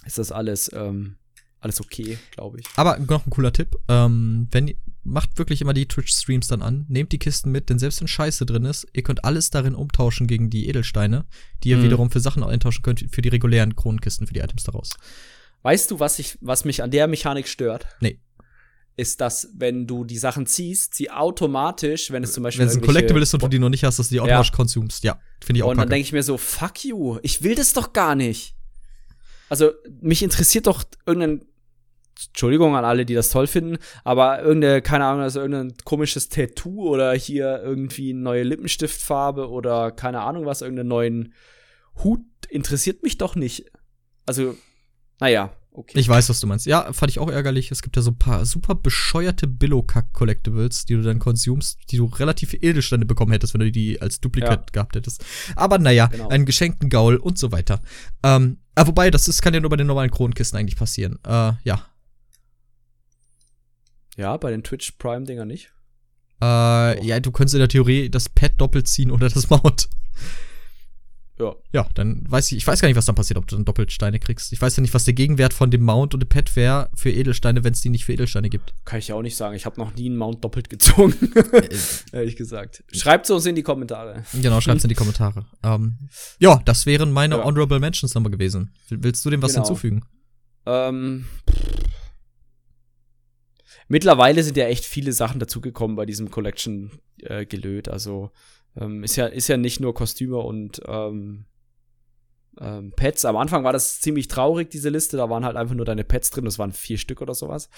ist 0.05 0.19
das 0.19 0.33
alles, 0.33 0.71
ähm, 0.73 1.17
alles 1.61 1.81
okay, 1.81 2.19
glaube 2.31 2.61
ich. 2.61 2.67
Aber 2.77 2.99
noch 2.99 3.27
ein 3.27 3.31
cooler 3.31 3.53
Tipp. 3.53 3.77
Ähm, 3.89 4.49
wenn 4.51 4.75
macht 5.05 5.39
wirklich 5.39 5.61
immer 5.61 5.75
die 5.75 5.87
Twitch-Streams 5.87 6.49
dann 6.49 6.63
an, 6.63 6.87
nehmt 6.89 7.13
die 7.13 7.19
Kisten 7.19 7.51
mit, 7.53 7.69
denn 7.69 7.79
selbst 7.79 8.01
wenn 8.01 8.09
Scheiße 8.09 8.47
drin 8.47 8.65
ist, 8.65 8.87
ihr 8.93 9.03
könnt 9.03 9.25
alles 9.25 9.51
darin 9.51 9.75
umtauschen 9.75 10.27
gegen 10.27 10.51
die 10.51 10.69
Edelsteine, 10.69 11.27
die 11.63 11.71
ihr 11.71 11.77
mhm. 11.77 11.85
wiederum 11.85 12.11
für 12.11 12.21
Sachen 12.21 12.43
eintauschen 12.43 12.83
könnt, 12.83 13.05
für 13.11 13.23
die 13.23 13.29
regulären 13.29 13.77
Kronenkisten, 13.77 14.27
für 14.27 14.35
die 14.35 14.41
Items 14.41 14.65
daraus. 14.65 14.97
Weißt 15.63 15.91
du, 15.91 16.01
was 16.01 16.19
ich, 16.19 16.39
was 16.41 16.65
mich 16.65 16.83
an 16.83 16.91
der 16.91 17.07
Mechanik 17.07 17.49
stört? 17.49 17.87
Nee. 18.01 18.19
Ist, 18.97 19.21
dass, 19.21 19.49
wenn 19.57 19.89
du 19.89 20.05
die 20.05 20.19
Sachen 20.19 20.47
ziehst, 20.47 20.95
sie 20.95 21.11
automatisch, 21.11 22.12
wenn 22.12 22.23
es 22.23 22.33
zum 22.33 22.45
Beispiel. 22.45 22.61
Wenn 22.61 22.69
es 22.69 22.77
ein 22.77 22.83
Collectible 22.83 23.21
ist 23.21 23.35
und 23.35 23.43
du 23.43 23.49
die 23.49 23.59
noch 23.59 23.69
nicht 23.69 23.83
hast, 23.83 23.99
dass 23.99 24.09
du 24.09 24.15
die 24.15 24.21
automatisch 24.21 24.51
ja. 24.51 24.57
konsumst. 24.57 25.03
Ja, 25.03 25.19
finde 25.45 25.59
ich 25.59 25.62
auch 25.65 25.71
Und 25.71 25.79
dann 25.79 25.89
denke 25.89 26.03
ich 26.03 26.12
mir 26.12 26.23
so, 26.23 26.39
fuck 26.39 26.85
you, 26.85 27.19
ich 27.23 27.43
will 27.43 27.57
das 27.57 27.73
doch 27.73 27.93
gar 27.93 28.15
nicht. 28.15 28.55
Also, 29.49 29.73
mich 30.01 30.23
interessiert 30.23 30.69
doch 30.69 30.85
irgendein 31.07 31.45
Entschuldigung 32.29 32.77
an 32.77 32.85
alle, 32.85 33.05
die 33.05 33.15
das 33.15 33.31
toll 33.31 33.47
finden, 33.47 33.79
aber 34.05 34.43
irgendeine, 34.43 34.83
keine 34.83 35.07
Ahnung, 35.07 35.23
also 35.23 35.41
irgendein 35.41 35.75
komisches 35.85 36.29
Tattoo 36.29 36.89
oder 36.89 37.12
hier 37.15 37.61
irgendwie 37.62 38.11
eine 38.11 38.21
neue 38.21 38.43
Lippenstiftfarbe 38.45 39.49
oder 39.51 39.91
keine 39.91 40.21
Ahnung 40.21 40.47
was, 40.47 40.62
irgendeinen 40.62 40.89
neuen 40.89 41.35
Hut 42.03 42.21
interessiert 42.49 43.03
mich 43.03 43.19
doch 43.19 43.35
nicht. 43.35 43.71
Also, 44.27 44.57
naja, 45.21 45.53
Okay. 45.77 45.99
Ich 45.99 46.09
weiß, 46.09 46.29
was 46.29 46.39
du 46.39 46.47
meinst. 46.47 46.67
Ja, 46.67 46.93
fand 46.93 47.11
ich 47.11 47.19
auch 47.19 47.29
ärgerlich. 47.29 47.73
Es 47.73 47.83
gibt 47.83 47.97
ja 47.97 48.03
so 48.03 48.13
ein 48.13 48.17
paar 48.19 48.47
super 48.47 48.77
bescheuerte 48.77 49.49
Billo-Kack-Collectibles, 49.49 50.85
die 50.85 50.95
du 50.95 51.03
dann 51.03 51.19
konsumst, 51.19 51.81
die 51.91 51.97
du 51.97 52.05
relativ 52.05 52.55
Edelsteine 52.55 53.05
bekommen 53.05 53.33
hättest, 53.33 53.55
wenn 53.55 53.61
du 53.61 53.73
die 53.73 54.01
als 54.01 54.21
Duplikat 54.21 54.61
ja. 54.61 54.67
gehabt 54.73 54.95
hättest. 54.95 55.25
Aber 55.57 55.79
naja, 55.79 56.07
genau. 56.07 56.29
einen 56.29 56.47
geschenkten 56.47 56.91
Gaul 56.91 57.17
und 57.17 57.39
so 57.39 57.51
weiter. 57.51 57.83
Ähm, 58.23 58.59
ah, 58.77 58.87
wobei, 58.87 59.11
das 59.11 59.27
ist, 59.27 59.43
kann 59.43 59.53
ja 59.53 59.59
nur 59.59 59.69
bei 59.69 59.77
den 59.77 59.89
normalen 59.89 60.13
Kronenkisten 60.13 60.57
eigentlich 60.57 60.77
passieren. 60.77 61.19
Äh, 61.27 61.55
ja. 61.65 61.85
Ja, 64.17 64.37
bei 64.37 64.53
den 64.53 64.63
Twitch 64.63 64.93
Prime-Dinger 64.93 65.45
nicht. 65.45 65.73
Äh, 66.41 67.05
ja, 67.05 67.19
du 67.19 67.33
könntest 67.33 67.55
in 67.55 67.59
der 67.59 67.69
Theorie 67.69 68.11
das 68.11 68.29
Pad 68.29 68.53
doppelt 68.59 68.87
ziehen 68.87 69.11
oder 69.11 69.29
das 69.29 69.51
Mount. 69.51 69.89
Ja. 71.39 71.56
Ja, 71.73 71.89
dann 71.94 72.24
weiß 72.28 72.52
ich, 72.52 72.59
ich 72.59 72.66
weiß 72.66 72.81
gar 72.81 72.86
nicht, 72.89 72.97
was 72.97 73.06
dann 73.06 73.16
passiert, 73.16 73.39
ob 73.39 73.47
du 73.48 73.56
dann 73.56 73.65
doppelt 73.65 73.90
Steine 73.90 74.20
kriegst. 74.20 74.52
Ich 74.52 74.61
weiß 74.61 74.77
ja 74.77 74.81
nicht, 74.82 74.94
was 74.94 75.05
der 75.05 75.15
Gegenwert 75.15 75.52
von 75.52 75.70
dem 75.70 75.82
Mount 75.82 76.15
und 76.15 76.20
dem 76.20 76.28
Pad 76.28 76.55
wäre 76.55 76.90
für 76.94 77.11
Edelsteine, 77.11 77.65
wenn 77.65 77.73
es 77.73 77.81
die 77.81 77.89
nicht 77.89 78.05
für 78.05 78.12
Edelsteine 78.12 78.48
gibt. 78.48 78.73
Kann 78.85 79.01
ich 79.01 79.09
ja 79.09 79.16
auch 79.16 79.23
nicht 79.23 79.36
sagen. 79.36 79.56
Ich 79.56 79.66
habe 79.66 79.81
noch 79.81 79.94
nie 79.97 80.06
einen 80.06 80.16
Mount 80.16 80.44
doppelt 80.44 80.70
gezogen. 80.70 81.15
Ehrlich 82.12 82.36
gesagt. 82.36 82.85
Schreibt 82.93 83.24
es 83.24 83.31
uns 83.32 83.47
in 83.47 83.56
die 83.56 83.65
Kommentare. 83.65 84.23
Genau, 84.32 84.61
schreibt 84.61 84.78
es 84.78 84.85
in 84.85 84.90
die 84.90 84.94
Kommentare. 84.94 85.47
Ähm, 85.65 86.09
ja, 86.39 86.61
das 86.65 86.86
wären 86.86 87.11
meine 87.11 87.39
ja. 87.39 87.44
Honorable 87.44 87.81
Mentions 87.81 88.15
nochmal 88.15 88.31
gewesen. 88.31 88.73
Willst 88.89 89.24
du 89.24 89.31
dem 89.31 89.43
was 89.43 89.55
genau. 89.55 89.66
hinzufügen? 89.66 90.05
Ähm. 90.66 91.24
Mittlerweile 93.89 94.43
sind 94.44 94.56
ja 94.56 94.66
echt 94.66 94.85
viele 94.85 95.12
Sachen 95.12 95.40
dazugekommen 95.40 95.97
bei 95.97 96.06
diesem 96.06 96.31
Collection 96.31 96.93
äh, 97.23 97.44
gelöt. 97.44 97.89
Also 97.89 98.31
ähm, 98.81 99.05
ist, 99.05 99.17
ja, 99.17 99.27
ist 99.27 99.49
ja 99.49 99.57
nicht 99.57 99.81
nur 99.81 99.95
Kostüme 99.95 100.39
und 100.39 100.81
ähm, 100.87 101.47
ähm, 102.61 102.93
Pets. 102.95 103.25
Am 103.25 103.37
Anfang 103.37 103.65
war 103.65 103.73
das 103.73 104.01
ziemlich 104.01 104.29
traurig, 104.29 104.71
diese 104.71 104.89
Liste. 104.89 105.17
Da 105.17 105.29
waren 105.31 105.45
halt 105.45 105.57
einfach 105.57 105.75
nur 105.75 105.85
deine 105.85 106.05
Pets 106.05 106.31
drin. 106.31 106.45
Das 106.45 106.59
waren 106.59 106.73
vier 106.73 106.99
Stück 106.99 107.21
oder 107.21 107.35
sowas. 107.35 107.69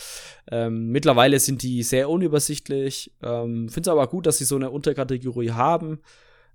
Ähm, 0.50 0.88
mittlerweile 0.88 1.38
sind 1.40 1.62
die 1.62 1.82
sehr 1.82 2.10
unübersichtlich. 2.10 3.12
Ähm, 3.22 3.68
finde 3.68 3.88
es 3.88 3.92
aber 3.92 4.06
gut, 4.08 4.26
dass 4.26 4.38
sie 4.38 4.44
so 4.44 4.56
eine 4.56 4.70
Unterkategorie 4.70 5.52
haben. 5.52 6.00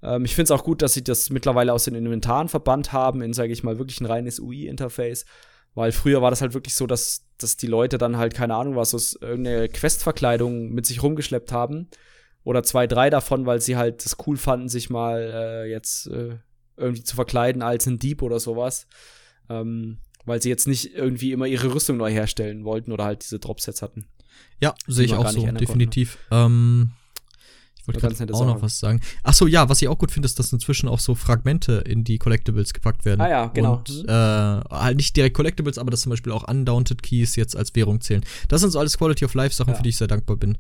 Ähm, 0.04 0.26
ich 0.26 0.36
finde 0.36 0.54
es 0.54 0.60
auch 0.60 0.64
gut, 0.64 0.82
dass 0.82 0.94
sie 0.94 1.04
das 1.04 1.30
mittlerweile 1.30 1.74
aus 1.74 1.86
den 1.86 1.96
Inventaren 1.96 2.50
verbannt 2.50 2.94
haben 2.94 3.22
in, 3.22 3.34
sage 3.34 3.54
ich 3.54 3.64
mal, 3.64 3.80
wirklich 3.80 4.02
ein 4.02 4.06
reines 4.06 4.40
UI-Interface. 4.40 5.26
Weil 5.74 5.92
früher 5.92 6.22
war 6.22 6.32
das 6.32 6.42
halt 6.42 6.54
wirklich 6.54 6.76
so, 6.76 6.86
dass, 6.86 7.26
dass 7.38 7.56
die 7.56 7.68
Leute 7.68 7.98
dann 7.98 8.18
halt, 8.18 8.34
keine 8.34 8.56
Ahnung 8.56 8.76
was, 8.76 8.94
aus 8.94 9.16
irgendeine 9.16 9.70
Questverkleidung 9.70 10.70
mit 10.70 10.86
sich 10.86 11.02
rumgeschleppt 11.02 11.54
haben 11.54 11.90
oder 12.44 12.64
zwei, 12.64 12.88
drei 12.88 13.10
davon, 13.10 13.46
weil 13.46 13.62
sie 13.62 13.78
halt 13.78 14.04
das 14.04 14.18
cool 14.26 14.38
fanden, 14.38 14.70
sich 14.70 14.90
mal 14.90 15.20
äh, 15.34 15.70
jetzt 15.70 16.08
äh, 16.08 16.38
irgendwie 16.78 17.04
zu 17.04 17.16
verkleiden 17.16 17.62
als 17.62 17.86
ein 17.86 18.00
Dieb 18.00 18.22
oder 18.22 18.40
sowas. 18.40 18.88
Ähm, 19.50 20.00
weil 20.26 20.42
sie 20.42 20.50
jetzt 20.50 20.68
nicht 20.68 20.94
irgendwie 20.94 21.32
immer 21.32 21.48
ihre 21.48 21.74
Rüstung 21.74 21.98
neu 21.98 22.12
herstellen 22.12 22.64
wollten 22.64 22.92
oder 22.92 23.06
halt 23.06 23.24
diese 23.24 23.40
Dropsets 23.40 23.82
hatten. 23.82 24.06
Ja, 24.60 24.76
sehe 24.88 25.06
ich 25.06 25.14
auch 25.14 25.30
so, 25.30 25.46
definitiv. 25.52 26.18
Ähm, 26.30 26.92
ich 27.82 27.88
wollte 27.88 28.00
gerade 28.00 28.34
auch 28.34 28.38
sagen. 28.38 28.52
noch 28.52 28.62
was 28.62 28.80
sagen. 28.80 29.02
Ach 29.24 29.34
so, 29.34 29.48
ja, 29.48 29.68
was 29.68 29.82
ich 29.82 29.88
auch 29.88 29.98
gut 29.98 30.12
finde, 30.12 30.28
ist, 30.28 30.38
dass 30.38 30.54
inzwischen 30.54 30.88
auch 30.88 31.00
so 31.00 31.16
Fragmente 31.16 31.84
in 31.88 32.04
die 32.04 32.20
Collectibles 32.20 32.74
gepackt 32.74 33.06
werden. 33.06 33.22
Ah 33.22 33.30
ja, 33.30 33.46
genau. 33.48 33.78
Und, 33.78 34.04
mhm. 34.04 34.08
äh, 34.08 34.12
halt 34.12 34.98
nicht 34.98 35.16
direkt 35.16 35.36
Collectibles, 35.36 35.80
aber 35.80 35.90
dass 35.90 36.02
zum 36.02 36.12
Beispiel 36.12 36.32
auch 36.32 36.48
Undaunted 36.48 37.02
Keys 37.02 37.36
jetzt 37.36 37.58
als 37.58 37.76
Währung 37.76 38.00
zählen. 38.00 38.24
Das 38.50 38.62
sind 38.62 38.70
so 38.70 38.80
alles 38.80 39.00
Quality 39.00 39.26
of 39.26 39.34
Life 39.34 39.56
Sachen, 39.56 39.72
ja. 39.72 39.78
für 39.78 39.84
die 39.84 39.90
ich 39.90 39.98
sehr 39.98 40.08
dankbar 40.08 40.38
bin. 40.38 40.60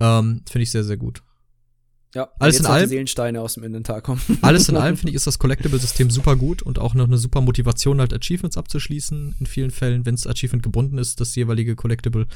Ähm, 0.00 0.42
finde 0.50 0.62
ich 0.62 0.70
sehr, 0.70 0.84
sehr 0.84 0.96
gut. 0.96 1.22
Ja, 2.14 2.28
alles 2.40 2.58
in 2.58 2.66
allem 2.66 2.88
Seelensteine 2.88 3.40
aus 3.40 3.54
dem 3.54 3.62
Inventar 3.62 4.00
kommen. 4.00 4.20
alles 4.42 4.68
in 4.68 4.76
allem 4.76 4.96
finde 4.96 5.10
ich 5.10 5.14
ist 5.14 5.28
das 5.28 5.38
Collectible-System 5.38 6.10
super 6.10 6.34
gut 6.34 6.60
und 6.60 6.80
auch 6.80 6.94
noch 6.94 7.06
eine 7.06 7.18
super 7.18 7.40
Motivation 7.40 8.00
halt 8.00 8.12
Achievements 8.12 8.56
abzuschließen 8.56 9.36
in 9.38 9.46
vielen 9.46 9.70
Fällen, 9.70 10.04
wenn 10.06 10.14
es 10.14 10.26
Achievement 10.26 10.64
gebunden 10.64 10.98
ist, 10.98 11.20
das 11.20 11.36
jeweilige 11.36 11.76
Collectible 11.76 12.26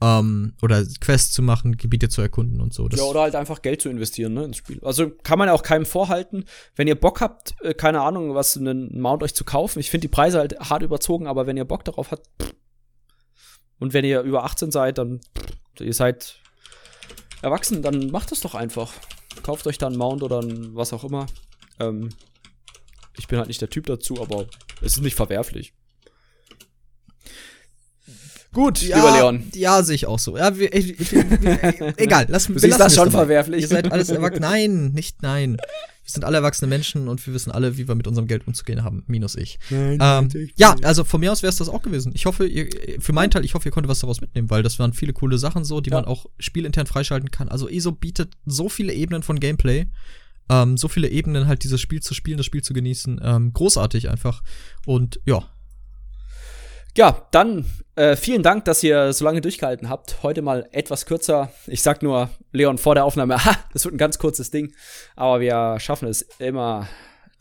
ähm, 0.00 0.54
oder 0.62 0.84
Quests 1.00 1.32
zu 1.32 1.42
machen, 1.42 1.76
Gebiete 1.76 2.08
zu 2.08 2.22
erkunden 2.22 2.60
und 2.60 2.72
so. 2.72 2.88
Das 2.88 3.00
ja, 3.00 3.06
oder 3.06 3.22
halt 3.22 3.34
einfach 3.34 3.62
Geld 3.62 3.82
zu 3.82 3.88
investieren 3.88 4.34
ne, 4.34 4.44
ins 4.44 4.58
Spiel. 4.58 4.78
Also 4.84 5.10
kann 5.10 5.40
man 5.40 5.48
ja 5.48 5.54
auch 5.54 5.64
keinem 5.64 5.86
vorhalten, 5.86 6.44
wenn 6.76 6.86
ihr 6.86 6.94
Bock 6.94 7.20
habt, 7.20 7.54
äh, 7.62 7.74
keine 7.74 8.02
Ahnung, 8.02 8.36
was 8.36 8.56
einen 8.56 9.00
Mount 9.00 9.24
euch 9.24 9.34
zu 9.34 9.44
kaufen. 9.44 9.80
Ich 9.80 9.90
finde 9.90 10.02
die 10.02 10.12
Preise 10.12 10.38
halt 10.38 10.60
hart 10.60 10.82
überzogen, 10.82 11.26
aber 11.26 11.48
wenn 11.48 11.56
ihr 11.56 11.64
Bock 11.64 11.84
darauf 11.84 12.12
habt 12.12 12.28
pff. 12.40 12.54
und 13.80 13.92
wenn 13.92 14.04
ihr 14.04 14.20
über 14.20 14.44
18 14.44 14.70
seid, 14.70 14.98
dann 14.98 15.20
pff, 15.36 15.80
ihr 15.80 15.94
seid 15.94 16.36
erwachsen, 17.46 17.82
dann 17.82 18.10
macht 18.10 18.32
das 18.32 18.40
doch 18.40 18.54
einfach. 18.54 18.92
Kauft 19.42 19.66
euch 19.66 19.78
da 19.78 19.86
einen 19.86 19.96
Mount 19.96 20.22
oder 20.22 20.40
ein 20.40 20.74
was 20.74 20.92
auch 20.92 21.04
immer. 21.04 21.26
Ähm, 21.80 22.10
ich 23.16 23.28
bin 23.28 23.38
halt 23.38 23.48
nicht 23.48 23.60
der 23.60 23.70
Typ 23.70 23.86
dazu, 23.86 24.20
aber 24.20 24.46
es 24.82 24.96
ist 24.96 25.02
nicht 25.02 25.14
verwerflich. 25.14 25.72
Gut, 28.56 28.80
ja, 28.80 28.96
lieber 28.96 29.18
Leon. 29.18 29.42
Ja, 29.54 29.82
sehe 29.82 29.96
ich 29.96 30.06
auch 30.06 30.18
so. 30.18 30.38
Ja, 30.38 30.56
wir, 30.56 30.72
ich, 30.72 31.12
wir, 31.12 31.92
egal, 31.98 32.24
lass 32.30 32.48
mich. 32.48 32.62
Ist 32.62 32.80
das 32.80 32.94
schon 32.94 33.10
dabei. 33.10 33.18
verwerflich? 33.18 33.60
Ihr 33.60 33.68
seid 33.68 33.92
alles 33.92 34.08
erwachsen. 34.08 34.40
Nein, 34.40 34.92
nicht 34.92 35.20
nein. 35.20 35.58
Wir 35.58 36.10
sind 36.10 36.24
alle 36.24 36.38
erwachsene 36.38 36.66
Menschen 36.66 37.08
und 37.08 37.26
wir 37.26 37.34
wissen 37.34 37.50
alle, 37.52 37.76
wie 37.76 37.86
wir 37.86 37.94
mit 37.94 38.06
unserem 38.06 38.26
Geld 38.26 38.46
umzugehen 38.46 38.82
haben. 38.82 39.04
Minus 39.08 39.34
ich. 39.34 39.58
Nein, 39.68 39.98
ähm, 40.00 40.48
ja, 40.56 40.74
also 40.84 41.04
von 41.04 41.20
mir 41.20 41.32
aus 41.32 41.42
wäre 41.42 41.50
es 41.50 41.56
das 41.56 41.68
auch 41.68 41.82
gewesen. 41.82 42.12
Ich 42.14 42.24
hoffe, 42.24 42.46
ihr, 42.46 42.66
für 42.98 43.12
meinen 43.12 43.30
Teil, 43.30 43.44
ich 43.44 43.52
hoffe, 43.52 43.68
ihr 43.68 43.72
konntet 43.72 43.90
was 43.90 44.00
daraus 44.00 44.22
mitnehmen, 44.22 44.48
weil 44.48 44.62
das 44.62 44.78
waren 44.78 44.94
viele 44.94 45.12
coole 45.12 45.36
Sachen 45.36 45.66
so, 45.66 45.82
die 45.82 45.90
ja. 45.90 45.96
man 45.96 46.06
auch 46.06 46.24
spielintern 46.38 46.86
freischalten 46.86 47.30
kann. 47.30 47.50
Also 47.50 47.68
ESO 47.68 47.92
bietet 47.92 48.38
so 48.46 48.70
viele 48.70 48.94
Ebenen 48.94 49.22
von 49.22 49.38
Gameplay. 49.38 49.86
Ähm, 50.48 50.78
so 50.78 50.88
viele 50.88 51.10
Ebenen 51.10 51.46
halt 51.46 51.62
dieses 51.62 51.78
Spiel 51.82 52.00
zu 52.00 52.14
spielen, 52.14 52.38
das 52.38 52.46
Spiel 52.46 52.62
zu 52.62 52.72
genießen. 52.72 53.20
Ähm, 53.22 53.52
großartig 53.52 54.08
einfach. 54.08 54.42
Und 54.86 55.20
ja, 55.26 55.44
ja, 56.96 57.26
dann 57.30 57.66
äh, 57.94 58.16
vielen 58.16 58.42
Dank, 58.42 58.64
dass 58.64 58.82
ihr 58.82 59.12
so 59.12 59.24
lange 59.24 59.40
durchgehalten 59.40 59.88
habt. 59.88 60.22
Heute 60.22 60.42
mal 60.42 60.68
etwas 60.72 61.06
kürzer. 61.06 61.52
Ich 61.66 61.82
sag 61.82 62.02
nur, 62.02 62.30
Leon, 62.52 62.78
vor 62.78 62.94
der 62.94 63.04
Aufnahme, 63.04 63.44
ha, 63.44 63.56
das 63.72 63.84
wird 63.84 63.94
ein 63.94 63.98
ganz 63.98 64.18
kurzes 64.18 64.50
Ding. 64.50 64.74
Aber 65.14 65.40
wir 65.40 65.78
schaffen 65.78 66.08
es 66.08 66.22
immer, 66.38 66.88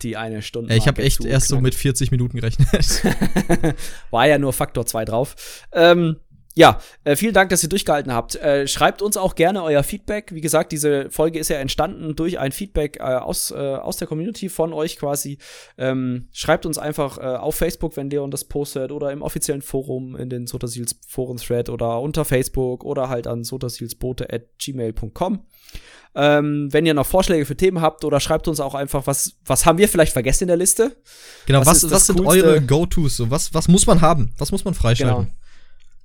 die 0.02 0.18
eine 0.18 0.41
Stunde. 0.41 0.76
Ich 0.76 0.88
habe 0.88 1.02
echt 1.02 1.23
erst 1.23 1.48
so 1.48 1.60
mit 1.61 1.73
40 1.76 2.11
Minuten 2.11 2.38
gerechnet. 2.38 2.68
War 4.11 4.27
ja 4.27 4.38
nur 4.38 4.53
Faktor 4.53 4.86
2 4.86 5.06
drauf. 5.06 5.36
Ähm, 5.72 6.18
ja, 6.57 6.80
äh, 7.03 7.18
vielen 7.18 7.34
Dank, 7.34 7.49
dass 7.49 7.64
ihr 7.64 7.69
durchgehalten 7.69 8.14
habt. 8.14 8.36
Äh, 8.36 8.65
schreibt 8.68 9.02
uns 9.02 9.18
auch 9.18 9.36
gerne 9.36 9.61
euer 9.61 9.84
Feedback. 9.84 10.34
Wie 10.34 10.40
gesagt, 10.40 10.72
diese 10.72 11.10
Folge 11.10 11.38
ist 11.38 11.49
ja 11.49 11.57
entstanden 11.57 12.15
durch 12.15 12.40
ein 12.40 12.53
Feedback 12.53 12.98
äh, 12.98 13.03
aus, 13.03 13.52
äh, 13.52 13.56
aus 13.56 13.98
der 13.98 14.07
Community 14.07 14.48
von 14.48 14.72
euch 14.72 14.98
quasi. 14.98 15.38
Ähm, 15.77 16.30
schreibt 16.32 16.65
uns 16.65 16.77
einfach 16.77 17.18
äh, 17.18 17.23
auf 17.23 17.56
Facebook, 17.56 17.98
wenn 17.98 18.10
Leon 18.10 18.32
das 18.32 18.45
postet, 18.45 18.94
oder 18.94 19.11
im 19.11 19.22
offiziellen 19.22 19.61
Forum 19.61 20.15
in 20.15 20.30
den 20.30 20.48
Sotasils 20.48 20.95
Foren-Thread 21.06 21.69
oder 21.69 21.99
unter 21.99 22.23
Facebook 22.23 22.86
oder 22.86 23.10
halt 23.10 23.27
an 23.27 23.44
sotasilsbote 23.44 24.32
at 24.32 24.44
gmail.com. 24.57 25.45
Ähm, 26.18 26.69
wenn 26.72 26.86
ihr 26.86 26.94
noch 26.94 27.06
Vorschläge 27.06 27.45
für 27.45 27.57
Themen 27.57 27.82
habt 27.82 28.06
oder 28.06 28.22
schreibt 28.22 28.48
uns 28.48 28.61
auch 28.61 28.76
einfach, 28.76 29.07
was, 29.07 29.34
was 29.45 29.65
haben 29.65 29.77
wir 29.77 29.90
vielleicht 29.90 30.14
vergessen 30.14 30.45
in 30.45 30.48
der 30.48 30.57
Liste? 30.57 30.95
Genau, 31.48 31.60
was, 31.60 31.84
was, 31.84 31.91
was 31.91 32.07
sind 32.07 32.22
eure 32.22 32.61
Go-Tos? 32.61 33.18
So, 33.18 33.30
was, 33.30 33.53
was 33.53 33.68
muss 33.68 33.86
man 33.86 33.99
haben? 33.99 34.34
Was 34.38 34.53
muss 34.53 34.64
man 34.64 34.73
freischalten? 34.73 35.26
Genau. 35.26 35.36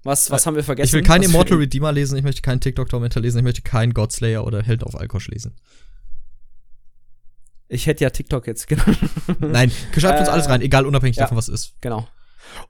Was, 0.02 0.30
was 0.30 0.46
haben 0.46 0.56
wir 0.56 0.64
vergessen? 0.64 0.88
Ich 0.88 0.92
will 0.94 1.02
keinen 1.02 1.24
Immortal 1.24 1.58
Redeemer 1.58 1.92
lesen, 1.92 2.16
ich 2.16 2.24
möchte 2.24 2.42
keinen 2.42 2.60
TikTok-Tormentor 2.60 3.22
lesen, 3.22 3.38
ich 3.38 3.44
möchte 3.44 3.62
keinen 3.62 3.92
Godslayer 3.92 4.46
oder 4.46 4.62
Held 4.62 4.82
auf 4.82 4.98
Alkosch 4.98 5.28
lesen. 5.28 5.54
Ich 7.68 7.86
hätte 7.86 8.02
ja 8.02 8.10
TikTok 8.10 8.46
jetzt, 8.46 8.66
genau. 8.66 8.82
Nein, 9.40 9.70
schreibt 9.96 10.20
uns 10.20 10.28
alles 10.28 10.48
rein, 10.48 10.62
egal 10.62 10.86
unabhängig 10.86 11.16
ja, 11.16 11.24
davon, 11.24 11.38
was 11.38 11.48
ist. 11.48 11.74
Genau. 11.80 12.08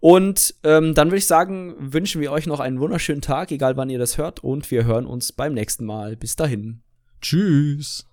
Und 0.01 0.55
ähm, 0.65 0.95
dann 0.95 1.09
würde 1.09 1.19
ich 1.19 1.27
sagen, 1.27 1.75
wünschen 1.79 2.21
wir 2.21 2.33
euch 2.33 2.47
noch 2.47 2.61
einen 2.61 2.81
wunderschönen 2.81 3.23
Tag, 3.23 3.51
egal 3.51 3.77
wann 3.77 3.89
ihr 3.89 3.99
das 3.99 4.19
hört, 4.19 4.41
und 4.45 4.71
wir 4.71 4.85
hören 4.85 5.07
uns 5.07 5.33
beim 5.33 5.55
nächsten 5.55 5.87
Mal. 5.87 6.17
Bis 6.17 6.37
dahin. 6.37 6.83
Tschüss. 7.23 8.10